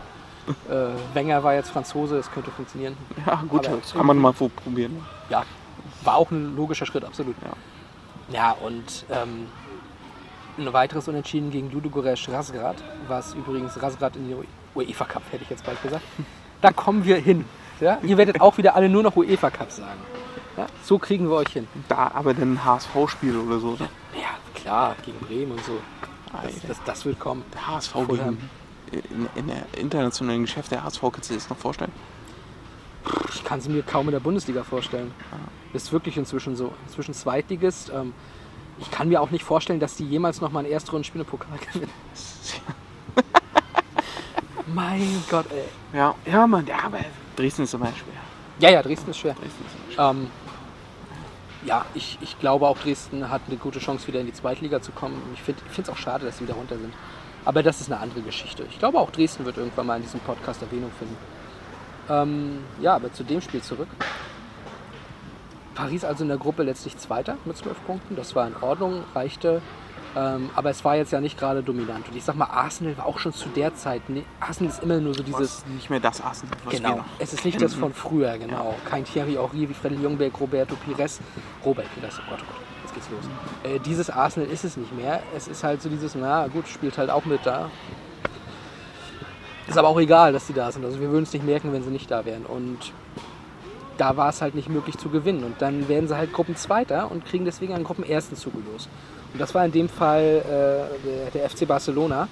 Äh, 0.69 0.89
Wenger 1.15 1.43
war 1.43 1.55
jetzt 1.55 1.69
Franzose, 1.71 2.17
das 2.17 2.31
könnte 2.31 2.51
funktionieren. 2.51 2.95
ja 3.25 3.41
gut, 3.47 3.67
Aber 3.67 3.77
das 3.77 3.93
kann 3.93 4.05
man 4.05 4.17
mal 4.17 4.31
probieren. 4.33 5.03
Ja, 5.29 5.43
war 6.05 6.15
auch 6.15 6.31
ein 6.31 6.55
logischer 6.55 6.85
Schritt, 6.85 7.03
absolut. 7.03 7.35
Ja. 7.43 7.53
Ja, 8.33 8.51
und 8.53 9.05
ähm, 9.11 9.47
ein 10.57 10.73
weiteres 10.73 11.07
Unentschieden 11.07 11.51
gegen 11.51 11.71
Ludogorets 11.71 12.27
Razgrad, 12.29 12.77
was 13.07 13.33
übrigens 13.33 13.81
Razgrad 13.81 14.15
in 14.15 14.29
den 14.29 14.47
UEFA 14.73 15.05
Cup, 15.05 15.21
hätte 15.31 15.43
ich 15.43 15.49
jetzt 15.49 15.65
bald 15.65 15.81
gesagt. 15.81 16.03
Da 16.61 16.71
kommen 16.71 17.05
wir 17.05 17.17
hin. 17.17 17.45
Ja? 17.79 17.99
Ihr 18.01 18.17
werdet 18.17 18.41
auch 18.41 18.57
wieder 18.57 18.75
alle 18.75 18.89
nur 18.89 19.03
noch 19.03 19.15
UEFA 19.15 19.51
Cup 19.51 19.69
sagen. 19.69 19.99
Ja? 20.57 20.65
So 20.81 20.97
kriegen 20.97 21.29
wir 21.29 21.35
euch 21.35 21.49
hin. 21.49 21.67
Da 21.89 22.11
aber 22.15 22.33
dann 22.33 22.53
ein 22.53 22.65
HSV-Spiel 22.65 23.37
oder 23.37 23.59
so. 23.59 23.71
Ne? 23.71 23.89
Ja, 24.13 24.29
klar, 24.55 24.95
gegen 25.05 25.19
Bremen 25.19 25.51
und 25.51 25.63
so. 25.63 25.73
Das, 26.41 26.53
das, 26.67 26.83
das 26.85 27.05
wird 27.05 27.19
kommen. 27.19 27.43
Der 27.53 27.67
HSV 27.67 27.93
gegen 28.07 28.49
in, 28.91 29.29
in 29.35 29.47
der 29.47 29.65
internationalen 29.77 30.43
Geschäft 30.43 30.71
der 30.71 30.83
HSV, 30.83 31.01
kannst 31.11 31.29
du 31.29 31.33
dir 31.33 31.39
das 31.39 31.49
noch 31.49 31.57
vorstellen? 31.57 31.91
Ich 33.33 33.43
kann 33.43 33.59
es 33.59 33.67
mir 33.67 33.83
kaum 33.83 34.07
in 34.07 34.13
der 34.13 34.19
Bundesliga 34.19 34.63
vorstellen. 34.63 35.11
Ist 35.75 35.91
wirklich 35.91 36.15
inzwischen 36.15 36.55
so. 36.55 36.73
Inzwischen 36.87 37.13
Zweitligist. 37.13 37.91
Ähm, 37.93 38.13
ich 38.79 38.89
kann 38.91 39.09
mir 39.09 39.21
auch 39.21 39.31
nicht 39.31 39.43
vorstellen, 39.43 39.79
dass 39.79 39.95
die 39.95 40.05
jemals 40.05 40.41
noch 40.41 40.51
mal 40.51 40.61
ein 40.61 40.71
Erstrundenspiel 40.71 41.21
im 41.21 41.27
Pokal 41.27 41.57
gewinnen. 41.73 41.91
mein 44.67 45.23
Gott, 45.29 45.45
ey. 45.51 45.97
Ja, 45.97 46.15
ja, 46.25 46.47
Mann, 46.47 46.65
ja, 46.65 46.77
aber 46.85 46.99
Dresden 47.35 47.63
ist 47.63 47.73
immer 47.73 47.87
schwer. 47.87 48.13
Ja, 48.59 48.69
ja, 48.69 48.81
Dresden 48.81 49.11
ist 49.11 49.17
schwer. 49.17 49.33
Dresden 49.33 49.65
ist 49.65 49.75
immer 49.75 49.93
schwer. 49.93 50.09
Ähm, 50.11 50.27
ja, 51.65 51.85
ich, 51.93 52.17
ich 52.21 52.39
glaube 52.39 52.67
auch, 52.67 52.77
Dresden 52.77 53.29
hat 53.29 53.41
eine 53.47 53.57
gute 53.57 53.79
Chance, 53.79 54.07
wieder 54.07 54.19
in 54.19 54.27
die 54.27 54.33
Zweitliga 54.33 54.81
zu 54.81 54.91
kommen. 54.91 55.21
Ich 55.33 55.41
finde 55.41 55.61
es 55.77 55.89
auch 55.89 55.97
schade, 55.97 56.25
dass 56.25 56.37
sie 56.37 56.45
wieder 56.45 56.53
runter 56.55 56.77
sind. 56.77 56.93
Aber 57.43 57.63
das 57.63 57.81
ist 57.81 57.91
eine 57.91 57.99
andere 57.99 58.21
Geschichte. 58.21 58.65
Ich 58.69 58.79
glaube 58.79 58.99
auch, 58.99 59.11
Dresden 59.11 59.45
wird 59.45 59.57
irgendwann 59.57 59.87
mal 59.87 59.97
in 59.97 60.03
diesem 60.03 60.19
Podcast 60.21 60.61
Erwähnung 60.61 60.91
finden. 60.97 61.17
Ähm, 62.09 62.63
ja, 62.81 62.95
aber 62.95 63.11
zu 63.11 63.23
dem 63.23 63.41
Spiel 63.41 63.61
zurück. 63.61 63.87
Paris 65.75 66.03
also 66.03 66.23
in 66.23 66.29
der 66.29 66.37
Gruppe 66.37 66.63
letztlich 66.63 66.97
Zweiter 66.97 67.37
mit 67.45 67.57
zwölf 67.57 67.77
Punkten. 67.85 68.15
Das 68.15 68.35
war 68.35 68.47
in 68.47 68.55
Ordnung, 68.61 69.03
reichte. 69.13 69.61
Ähm, 70.15 70.49
aber 70.55 70.69
es 70.69 70.85
war 70.85 70.95
jetzt 70.95 71.11
ja 71.11 71.19
nicht 71.19 71.37
gerade 71.37 71.61
dominant. 71.61 72.07
Und 72.07 72.15
ich 72.15 72.23
sag 72.23 72.35
mal, 72.35 72.45
Arsenal 72.45 72.97
war 72.97 73.05
auch 73.05 73.19
schon 73.19 73.33
zu 73.33 73.49
der 73.49 73.75
Zeit. 73.75 74.09
Ne, 74.09 74.23
Arsenal 74.39 74.71
ist 74.71 74.81
immer 74.81 74.97
nur 74.99 75.13
so 75.13 75.23
dieses. 75.23 75.57
ist 75.57 75.67
nicht 75.67 75.89
mehr 75.89 75.99
das 75.99 76.21
Arsenal, 76.21 76.55
was 76.63 76.73
Genau, 76.73 77.03
es 77.19 77.33
ist 77.33 77.43
nicht 77.43 77.61
das 77.61 77.73
von 77.73 77.93
früher, 77.93 78.37
genau. 78.37 78.75
Kein 78.89 79.03
Thierry 79.03 79.33
Henry 79.33 79.69
wie 79.69 79.73
Freddy 79.73 79.95
Jungberg, 79.95 80.39
Roberto 80.39 80.75
Pires. 80.75 81.19
Robert 81.65 81.87
Pires, 81.93 82.17
oh 82.19 82.29
Gott, 82.29 82.39
oh 82.41 82.45
Gott, 82.47 82.61
jetzt 82.83 82.93
geht's 82.93 83.09
los. 83.09 83.25
Äh, 83.69 83.79
dieses 83.79 84.09
Arsenal 84.09 84.49
ist 84.49 84.63
es 84.63 84.77
nicht 84.77 84.95
mehr. 84.95 85.21
Es 85.35 85.49
ist 85.49 85.65
halt 85.65 85.81
so 85.81 85.89
dieses, 85.89 86.15
na 86.15 86.47
gut, 86.47 86.69
spielt 86.69 86.97
halt 86.97 87.09
auch 87.09 87.25
mit 87.25 87.45
da. 87.45 87.69
Ist 89.67 89.77
aber 89.77 89.89
auch 89.89 89.99
egal, 89.99 90.31
dass 90.31 90.47
die 90.47 90.53
da 90.53 90.71
sind. 90.71 90.85
Also 90.85 91.01
wir 91.01 91.09
würden 91.09 91.23
es 91.23 91.33
nicht 91.33 91.43
merken, 91.43 91.73
wenn 91.73 91.83
sie 91.83 91.89
nicht 91.89 92.09
da 92.09 92.23
wären. 92.23 92.45
Und 92.45 92.93
da 93.97 94.17
war 94.17 94.29
es 94.29 94.41
halt 94.41 94.55
nicht 94.55 94.69
möglich 94.69 94.97
zu 94.97 95.09
gewinnen. 95.09 95.43
Und 95.43 95.61
dann 95.61 95.87
werden 95.87 96.07
sie 96.07 96.15
halt 96.15 96.33
Gruppenzweiter 96.33 97.11
und 97.11 97.25
kriegen 97.25 97.45
deswegen 97.45 97.73
einen 97.73 97.83
Gruppenersten 97.83 98.37
zugelost. 98.37 98.89
Und 99.33 99.39
das 99.39 99.53
war 99.53 99.65
in 99.65 99.71
dem 99.71 99.89
Fall 99.89 100.21
äh, 100.23 101.07
der, 101.07 101.31
der 101.33 101.49
FC 101.49 101.67
Barcelona. 101.67 102.27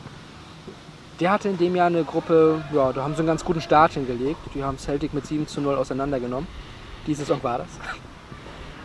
Der 1.20 1.32
hatte 1.32 1.50
in 1.50 1.58
dem 1.58 1.76
Jahr 1.76 1.88
eine 1.88 2.04
Gruppe, 2.04 2.64
ja, 2.74 2.92
da 2.92 3.04
haben 3.04 3.14
sie 3.14 3.20
einen 3.20 3.28
ganz 3.28 3.46
guten 3.46 3.62
Start 3.62 3.94
hingelegt. 3.94 4.40
Die 4.56 4.64
haben 4.64 4.78
Celtic 4.78 5.14
mit 5.14 5.26
7 5.26 5.48
zu 5.48 5.62
0 5.62 5.76
auseinandergenommen. 5.76 6.48
Die 7.06 7.14
Saison 7.14 7.42
war 7.44 7.60
das. 7.60 7.68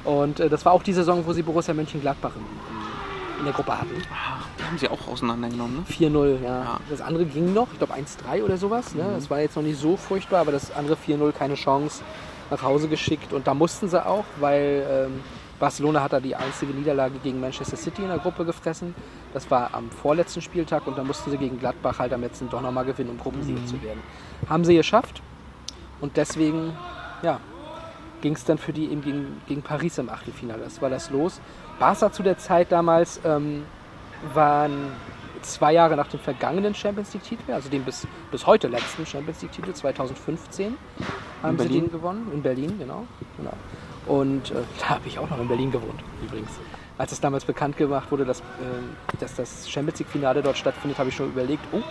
Und 0.04 0.40
äh, 0.40 0.48
das 0.48 0.64
war 0.64 0.72
auch 0.72 0.82
die 0.82 0.92
Saison, 0.92 1.24
wo 1.26 1.32
sie 1.32 1.42
Borussia 1.42 1.74
Mönchengladbach 1.74 2.32
in, 2.34 2.42
in, 2.42 3.38
in 3.40 3.44
der 3.44 3.52
Gruppe 3.52 3.78
hatten. 3.78 4.02
Ah, 4.10 4.42
die 4.58 4.64
haben 4.64 4.78
sie 4.78 4.88
auch 4.88 5.08
auseinandergenommen, 5.08 5.78
ne? 5.78 5.84
4-0, 5.88 6.42
ja. 6.42 6.48
Ja. 6.48 6.80
Das 6.90 7.00
andere 7.00 7.24
ging 7.24 7.52
noch, 7.52 7.68
ich 7.72 7.78
glaube 7.78 7.94
1-3 7.94 8.42
oder 8.42 8.56
sowas. 8.56 8.94
Ne? 8.94 9.04
Das 9.14 9.30
war 9.30 9.40
jetzt 9.40 9.56
noch 9.56 9.62
nicht 9.62 9.78
so 9.78 9.96
furchtbar, 9.96 10.40
aber 10.40 10.52
das 10.52 10.70
andere 10.72 10.96
4-0 10.96 11.32
keine 11.32 11.54
Chance 11.54 12.02
nach 12.50 12.62
Hause 12.62 12.88
geschickt. 12.88 13.32
Und 13.32 13.46
da 13.46 13.54
mussten 13.54 13.88
sie 13.88 14.04
auch, 14.04 14.24
weil 14.40 14.86
ähm, 14.90 15.20
Barcelona 15.58 16.02
hat 16.02 16.12
da 16.12 16.20
die 16.20 16.36
einzige 16.36 16.72
Niederlage 16.72 17.18
gegen 17.22 17.40
Manchester 17.40 17.76
City 17.76 18.02
in 18.02 18.08
der 18.08 18.18
Gruppe 18.18 18.44
gefressen. 18.44 18.94
Das 19.32 19.50
war 19.50 19.74
am 19.74 19.90
vorletzten 19.90 20.40
Spieltag 20.40 20.86
und 20.86 20.96
da 20.96 21.04
mussten 21.04 21.30
sie 21.30 21.38
gegen 21.38 21.58
Gladbach 21.58 21.98
halt 21.98 22.12
am 22.12 22.20
letzten 22.20 22.48
doch 22.48 22.62
nochmal 22.62 22.84
gewinnen, 22.84 23.10
um 23.10 23.18
Gruppensieger 23.18 23.64
zu 23.66 23.82
werden. 23.82 24.02
Haben 24.48 24.64
sie 24.64 24.76
geschafft 24.76 25.22
und 26.00 26.16
deswegen, 26.16 26.72
ja, 27.22 27.40
ging 28.20 28.34
es 28.34 28.44
dann 28.44 28.58
für 28.58 28.72
die 28.72 28.90
eben 28.90 29.02
gegen, 29.02 29.40
gegen 29.46 29.62
Paris 29.62 29.98
im 29.98 30.08
Achtelfinale. 30.08 30.62
Das 30.62 30.80
war 30.82 30.90
das 30.90 31.10
Los. 31.10 31.40
Barca 31.78 32.10
zu 32.12 32.22
der 32.22 32.38
Zeit 32.38 32.72
damals 32.72 33.20
ähm, 33.24 33.64
waren 34.34 34.92
zwei 35.42 35.72
Jahre 35.72 35.96
nach 35.96 36.08
dem 36.08 36.20
vergangenen 36.20 36.74
Champions 36.74 37.12
League-Titel, 37.14 37.52
also 37.52 37.68
dem 37.68 37.84
bis, 37.84 38.06
bis 38.30 38.46
heute 38.46 38.68
letzten 38.68 39.06
Champions 39.06 39.42
League-Titel 39.42 39.72
2015, 39.72 40.76
haben 41.42 41.58
sie 41.58 41.64
Berlin? 41.64 41.84
den 41.84 41.92
gewonnen. 41.92 42.30
In 42.32 42.42
Berlin, 42.42 42.78
genau. 42.78 43.06
genau. 43.36 43.52
Und 44.06 44.50
äh, 44.50 44.54
da 44.80 44.90
habe 44.90 45.08
ich 45.08 45.18
auch 45.18 45.28
noch 45.28 45.40
in 45.40 45.48
Berlin 45.48 45.70
gewohnt, 45.70 46.00
übrigens. 46.22 46.50
Als 46.96 47.12
es 47.12 47.20
damals 47.20 47.44
bekannt 47.44 47.76
gemacht 47.76 48.10
wurde, 48.10 48.24
dass, 48.24 48.40
ähm, 48.40 48.90
dass 49.20 49.34
das 49.36 49.70
Champions 49.70 50.00
League-Finale 50.00 50.42
dort 50.42 50.58
stattfindet, 50.58 50.98
habe 50.98 51.10
ich 51.10 51.16
schon 51.16 51.28
überlegt, 51.28 51.62
oh, 51.72 51.82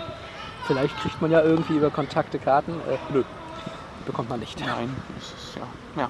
vielleicht 0.66 0.98
kriegt 1.00 1.22
man 1.22 1.32
ja 1.32 1.42
irgendwie 1.42 1.78
über 1.78 1.90
Kontakte 1.90 2.40
Karten. 2.40 2.74
Äh, 2.90 2.98
nö, 3.14 3.24
bekommt 4.06 4.30
man 4.30 4.40
nicht. 4.40 4.60
Nein, 4.60 4.94
ist 5.18 5.56
ja. 5.56 6.02
ja. 6.02 6.10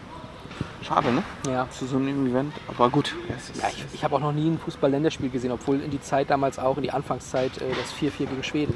Schade, 0.84 1.12
ne? 1.12 1.24
Ja. 1.48 1.68
Zu 1.70 1.86
so 1.86 1.98
einem 1.98 2.28
Event. 2.28 2.54
Aber 2.68 2.90
gut. 2.90 3.16
Ja, 3.30 3.68
ich, 3.70 3.86
ich 3.94 4.04
habe 4.04 4.16
auch 4.16 4.20
noch 4.20 4.32
nie 4.32 4.48
ein 4.50 4.60
Fußball-Länderspiel 4.60 5.30
gesehen, 5.30 5.52
obwohl 5.52 5.82
in 5.82 5.92
die 5.92 6.02
Zeit 6.02 6.30
damals 6.30 6.60
auch, 6.60 6.78
in 6.78 6.84
die 6.84 6.92
Anfangszeit, 6.92 7.58
äh, 7.62 7.70
das 7.78 7.94
4-4 7.94 8.26
gegen 8.28 8.44
Schweden. 8.44 8.76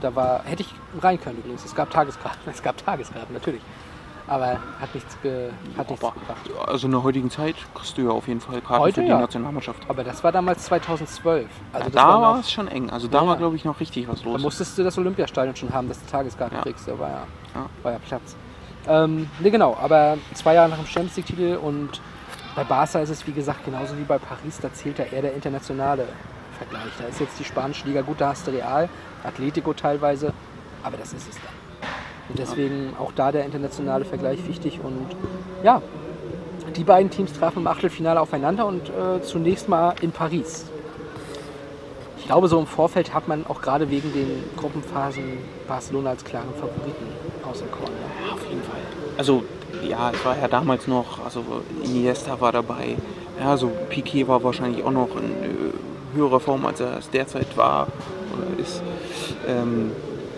Da 0.00 0.14
war, 0.14 0.42
hätte 0.44 0.62
ich 0.62 0.74
rein 1.02 1.20
können 1.20 1.38
übrigens. 1.38 1.64
Es 1.64 1.74
gab 1.74 1.90
Tageskarten, 1.90 2.40
es 2.52 2.62
gab 2.62 2.76
Tageskarten, 2.84 3.32
natürlich. 3.34 3.62
Aber 4.26 4.58
hat 4.80 4.94
nichts, 4.94 5.16
ge, 5.22 5.50
hat 5.76 5.90
nichts 5.90 6.04
aber, 6.04 6.14
gebracht. 6.14 6.68
also 6.68 6.86
in 6.86 6.92
der 6.92 7.02
heutigen 7.02 7.30
Zeit 7.30 7.56
kriegst 7.74 7.98
du 7.98 8.02
ja 8.02 8.10
auf 8.10 8.28
jeden 8.28 8.40
Fall 8.40 8.60
Karten 8.60 8.82
Heute 8.82 8.94
für 8.96 9.00
die 9.02 9.08
ja. 9.08 9.18
Nationalmannschaft. 9.18 9.82
Aber 9.88 10.04
das 10.04 10.22
war 10.22 10.30
damals 10.30 10.64
2012. 10.66 11.48
Also 11.72 11.84
das 11.86 11.94
da 11.94 12.06
war 12.08 12.20
war 12.22 12.34
noch, 12.34 12.40
es 12.40 12.52
schon 12.52 12.68
eng. 12.68 12.90
Also 12.90 13.08
da 13.08 13.22
Ja, 13.22 13.26
war, 13.26 13.34
ja. 13.34 13.38
glaube 13.38 13.56
ich, 13.56 13.64
noch 13.64 13.80
richtig 13.80 14.06
was 14.08 14.22
da 14.22 14.28
los. 14.30 14.40
musstest 14.40 14.78
du 14.78 14.84
das 14.84 14.96
Olympiastadion 14.98 15.56
schon 15.56 15.72
haben, 15.72 15.88
dass 15.88 15.98
du 16.04 16.10
Tageskarten 16.10 16.58
Ja. 16.58 16.62
kriegst. 16.62 16.86
Da 16.86 16.96
war 16.98 17.08
ja, 17.08 17.22
Ja. 17.56 17.66
war 17.82 17.92
ja 17.92 17.98
Platz. 17.98 18.36
Ähm, 18.88 19.28
ne, 19.40 19.50
genau, 19.50 19.76
aber 19.80 20.18
zwei 20.34 20.54
Jahre 20.54 20.70
nach 20.70 20.78
dem 20.78 20.86
Champions 20.86 21.16
League-Titel 21.16 21.58
und 21.62 22.00
bei 22.56 22.64
Barca 22.64 23.00
ist 23.00 23.10
es 23.10 23.26
wie 23.26 23.32
gesagt 23.32 23.64
genauso 23.64 23.96
wie 23.96 24.02
bei 24.02 24.18
Paris, 24.18 24.58
da 24.60 24.72
zählt 24.72 24.98
da 24.98 25.04
eher 25.04 25.22
der 25.22 25.34
internationale 25.34 26.06
Vergleich. 26.58 26.92
Da 26.98 27.06
ist 27.06 27.20
jetzt 27.20 27.38
die 27.38 27.44
spanische 27.44 27.86
Liga 27.86 28.02
gut, 28.02 28.20
da 28.20 28.30
hast 28.30 28.46
du 28.46 28.50
Real, 28.50 28.88
Atletico 29.22 29.72
teilweise, 29.72 30.32
aber 30.82 30.96
das 30.96 31.12
ist 31.12 31.28
es 31.28 31.36
dann. 31.36 31.88
Und 32.28 32.38
deswegen 32.38 32.94
auch 32.98 33.12
da 33.12 33.32
der 33.32 33.44
internationale 33.44 34.04
Vergleich 34.04 34.46
wichtig 34.46 34.80
und 34.82 35.06
ja, 35.62 35.82
die 36.76 36.84
beiden 36.84 37.10
Teams 37.10 37.32
trafen 37.32 37.60
im 37.60 37.66
Achtelfinale 37.66 38.20
aufeinander 38.20 38.66
und 38.66 38.88
äh, 38.88 39.20
zunächst 39.22 39.68
mal 39.68 39.94
in 40.00 40.12
Paris. 40.12 40.66
Ich 42.18 42.26
glaube, 42.26 42.46
so 42.46 42.60
im 42.60 42.66
Vorfeld 42.66 43.12
hat 43.12 43.26
man 43.26 43.44
auch 43.46 43.60
gerade 43.60 43.90
wegen 43.90 44.12
den 44.12 44.44
Gruppenphasen 44.56 45.38
Barcelona 45.66 46.10
als 46.10 46.24
klaren 46.24 46.52
Favoriten 46.54 47.06
auserkoren. 47.42 47.92
Ne? 47.92 48.26
Ja, 48.26 48.34
auf 48.34 48.48
jeden 48.48 48.62
Fall. 48.62 48.69
Also, 49.20 49.44
ja, 49.86 50.12
es 50.14 50.24
war 50.24 50.34
ja 50.38 50.48
damals 50.48 50.86
noch, 50.86 51.22
also 51.22 51.44
Iniesta 51.84 52.40
war 52.40 52.52
dabei. 52.52 52.96
Ja, 53.38 53.54
so 53.58 53.70
Piquet 53.90 54.26
war 54.28 54.42
wahrscheinlich 54.42 54.82
auch 54.82 54.92
noch 54.92 55.10
in 55.14 55.24
äh, 55.24 56.16
höherer 56.16 56.40
Form, 56.40 56.64
als 56.64 56.80
er 56.80 56.96
es 56.96 57.10
derzeit 57.10 57.54
war 57.54 57.88
oder 58.32 58.58
ist. 58.58 58.82
Ähm, 59.46 59.90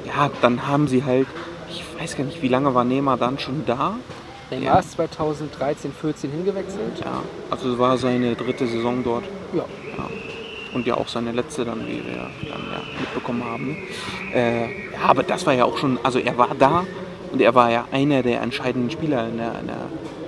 ja, 0.04 0.28
dann 0.40 0.66
haben 0.66 0.88
sie 0.88 1.04
halt, 1.04 1.28
ich 1.70 1.84
weiß 1.96 2.16
gar 2.16 2.24
nicht, 2.24 2.42
wie 2.42 2.48
lange 2.48 2.74
war 2.74 2.82
Neymar 2.82 3.16
dann 3.18 3.38
schon 3.38 3.64
da? 3.66 3.94
Neymar 4.50 4.64
Ja. 4.74 4.78
ist 4.80 4.90
2013, 4.94 5.92
14 5.92 6.32
hingewechselt. 6.32 6.98
Ja, 7.04 7.22
also 7.50 7.74
es 7.74 7.78
war 7.78 7.96
seine 7.98 8.34
dritte 8.34 8.66
Saison 8.66 9.04
dort. 9.04 9.22
Ja. 9.52 9.64
Ja. 9.96 10.08
Und 10.74 10.88
ja 10.88 10.96
auch 10.96 11.06
seine 11.06 11.30
letzte 11.30 11.64
dann, 11.64 11.86
wie 11.86 12.04
wir 12.04 12.16
dann 12.50 12.62
ja 12.72 12.80
mitbekommen 12.98 13.44
haben. 13.44 13.76
Äh, 14.34 14.62
ja, 14.90 15.02
aber 15.06 15.22
das 15.22 15.46
war 15.46 15.52
ja 15.52 15.66
auch 15.66 15.78
schon, 15.78 16.00
also 16.02 16.18
er 16.18 16.36
war 16.36 16.48
da 16.58 16.84
und 17.32 17.40
er 17.40 17.54
war 17.54 17.70
ja 17.70 17.86
einer 17.90 18.22
der 18.22 18.42
entscheidenden 18.42 18.90
Spieler 18.90 19.26
in, 19.26 19.38
der, 19.38 19.58
in, 19.58 19.66
der, 19.66 19.76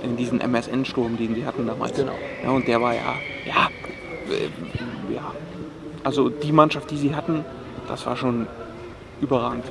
in 0.03 0.17
diesem 0.17 0.39
MSN-Sturm, 0.41 1.17
den 1.17 1.35
sie 1.35 1.45
hatten 1.45 1.67
damals. 1.67 1.95
Genau. 1.95 2.13
Ja, 2.43 2.49
und 2.49 2.67
der 2.67 2.81
war 2.81 2.95
ja, 2.95 3.13
ja, 3.45 3.69
äh, 4.29 5.13
ja, 5.13 5.31
also 6.03 6.29
die 6.29 6.51
Mannschaft, 6.51 6.89
die 6.89 6.97
sie 6.97 7.15
hatten, 7.15 7.45
das 7.87 8.05
war 8.07 8.17
schon 8.17 8.47
überragend. 9.21 9.65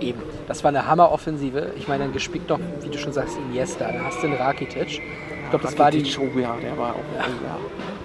Eben. 0.00 0.20
Das 0.46 0.62
war 0.62 0.68
eine 0.68 0.86
Hammeroffensive. 0.86 1.72
Ich 1.78 1.88
meine, 1.88 2.04
dann 2.04 2.12
gespickt 2.12 2.50
noch, 2.50 2.60
wie 2.82 2.90
du 2.90 2.98
schon 2.98 3.14
sagst, 3.14 3.38
Iniesta. 3.38 3.90
Da 3.90 4.04
hast 4.04 4.22
du 4.22 4.26
einen 4.26 4.36
Rakitic. 4.36 4.88
Ich 4.88 5.50
glaube, 5.50 5.64
das 5.64 5.78
war 5.78 5.90
die 5.90 6.04
Show, 6.04 6.28
ja, 6.38 6.54
der 6.60 6.76
war 6.76 6.90
auch, 6.90 7.16
ja. 7.16 7.24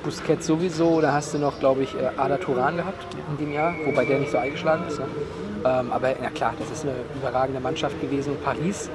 Busquets 0.04 0.48
sowieso. 0.48 1.02
Da 1.02 1.12
hast 1.12 1.34
du 1.34 1.38
noch, 1.38 1.60
glaube 1.60 1.84
ich, 1.84 1.94
äh, 1.96 2.12
Ada 2.16 2.38
Turan 2.38 2.78
gehabt 2.78 3.06
in 3.32 3.46
dem 3.46 3.54
Jahr, 3.54 3.76
wobei 3.86 4.06
der 4.06 4.20
nicht 4.20 4.32
so 4.32 4.38
eingeschlagen 4.38 4.86
ist. 4.88 5.00
Ne? 5.00 5.06
Ähm, 5.64 5.92
aber 5.92 6.16
na 6.22 6.30
klar, 6.30 6.54
das 6.58 6.70
ist 6.72 6.84
eine 6.86 6.96
überragende 7.16 7.60
Mannschaft 7.60 8.00
gewesen. 8.02 8.36
Paris 8.44 8.90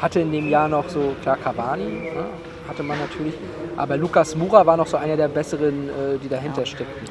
hatte 0.00 0.20
in 0.20 0.32
dem 0.32 0.48
Jahr 0.48 0.68
noch 0.68 0.88
so, 0.88 1.14
klar, 1.22 1.36
Cavani 1.36 1.84
ne? 1.84 2.24
hatte 2.68 2.82
man 2.82 2.98
natürlich. 2.98 3.34
Aber 3.76 3.96
Lucas 3.96 4.34
Moura 4.34 4.64
war 4.64 4.76
noch 4.76 4.86
so 4.86 4.96
einer 4.96 5.16
der 5.16 5.28
besseren, 5.28 5.88
äh, 5.88 6.18
die 6.22 6.28
dahinter 6.28 6.64
steckten. 6.66 7.06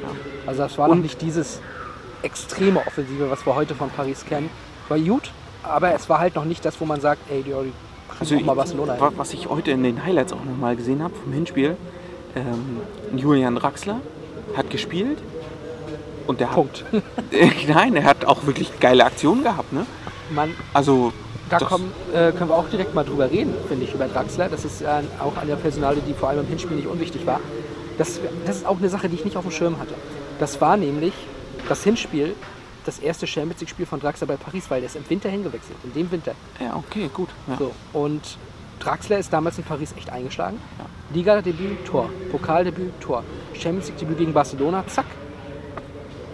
Also 0.46 0.62
das 0.62 0.76
war 0.78 0.88
noch 0.88 0.94
nicht 0.96 1.20
dieses 1.22 1.60
extreme 2.22 2.80
Offensive, 2.86 3.30
was 3.30 3.44
wir 3.46 3.54
heute 3.54 3.74
von 3.74 3.90
Paris 3.90 4.24
kennen. 4.24 4.50
War 4.88 4.98
gut, 4.98 5.30
aber 5.62 5.94
es 5.94 6.08
war 6.08 6.18
halt 6.18 6.34
noch 6.34 6.44
nicht 6.44 6.64
das, 6.64 6.80
wo 6.80 6.84
man 6.84 7.00
sagt, 7.00 7.20
ey, 7.30 7.42
die, 7.42 7.50
die 7.50 7.72
Also 8.18 8.34
mal 8.36 8.40
ich- 8.40 8.46
Barcelona. 8.56 8.96
wa- 9.00 9.12
was 9.16 9.32
ich 9.34 9.48
heute 9.48 9.70
in 9.70 9.82
den 9.82 10.04
Highlights 10.04 10.32
auch 10.32 10.44
nochmal 10.44 10.76
gesehen 10.76 11.02
habe 11.02 11.14
vom 11.14 11.32
Hinspiel, 11.32 11.76
ähm, 12.34 12.80
Julian 13.16 13.54
Draxler 13.56 14.00
hat 14.56 14.70
gespielt 14.70 15.18
und 16.26 16.40
der 16.40 16.48
hat, 16.48 16.54
Punkt. 16.54 16.84
nein, 17.68 17.96
er 17.96 18.04
hat 18.04 18.24
auch 18.24 18.46
wirklich 18.46 18.78
geile 18.80 19.04
Aktionen 19.04 19.42
gehabt, 19.42 19.72
ne? 19.72 19.86
Man, 20.30 20.54
Also 20.72 21.12
Da 21.48 21.58
kommen, 21.58 21.92
äh, 22.12 22.32
können 22.32 22.50
wir 22.50 22.56
auch 22.56 22.68
direkt 22.68 22.94
mal 22.94 23.04
drüber 23.04 23.30
reden, 23.30 23.54
finde 23.68 23.84
ich, 23.84 23.94
über 23.94 24.06
Draxler. 24.08 24.48
Das 24.48 24.64
ist 24.64 24.82
äh, 24.82 24.86
auch 25.20 25.36
eine 25.36 25.56
Personale, 25.56 26.00
die 26.06 26.14
vor 26.14 26.28
allem 26.28 26.40
im 26.40 26.48
Hinspiel 26.48 26.76
nicht 26.76 26.88
unwichtig 26.88 27.26
war. 27.26 27.40
Das, 27.98 28.20
das 28.44 28.56
ist 28.56 28.66
auch 28.66 28.78
eine 28.78 28.88
Sache, 28.88 29.08
die 29.08 29.14
ich 29.14 29.24
nicht 29.24 29.36
auf 29.36 29.44
dem 29.44 29.52
Schirm 29.52 29.78
hatte. 29.78 29.94
Das 30.38 30.60
war 30.60 30.76
nämlich 30.76 31.14
das 31.68 31.82
Hinspiel, 31.84 32.34
das 32.84 32.98
erste 32.98 33.26
Champions 33.26 33.60
League-Spiel 33.60 33.86
von 33.86 34.00
Draxler 34.00 34.26
bei 34.26 34.36
Paris, 34.36 34.64
weil 34.68 34.80
der 34.80 34.88
ist 34.88 34.96
im 34.96 35.08
Winter 35.08 35.28
hingewechselt, 35.28 35.78
in 35.84 35.92
dem 35.92 36.10
Winter. 36.10 36.32
ja, 36.60 36.76
okay, 36.76 37.10
gut. 37.12 37.28
Ja. 37.46 37.56
So. 37.58 37.72
Und 37.92 38.36
Draxler 38.80 39.18
ist 39.18 39.32
damals 39.32 39.58
in 39.58 39.64
Paris 39.64 39.94
echt 39.96 40.10
eingeschlagen. 40.10 40.60
Liga-Debüt, 41.14 41.84
Tor. 41.84 42.10
Pokaldebüt, 42.30 43.00
Tor. 43.00 43.24
Champions 43.54 43.88
League-Debüt 43.88 44.18
gegen 44.18 44.32
Barcelona, 44.32 44.84
zack. 44.86 45.06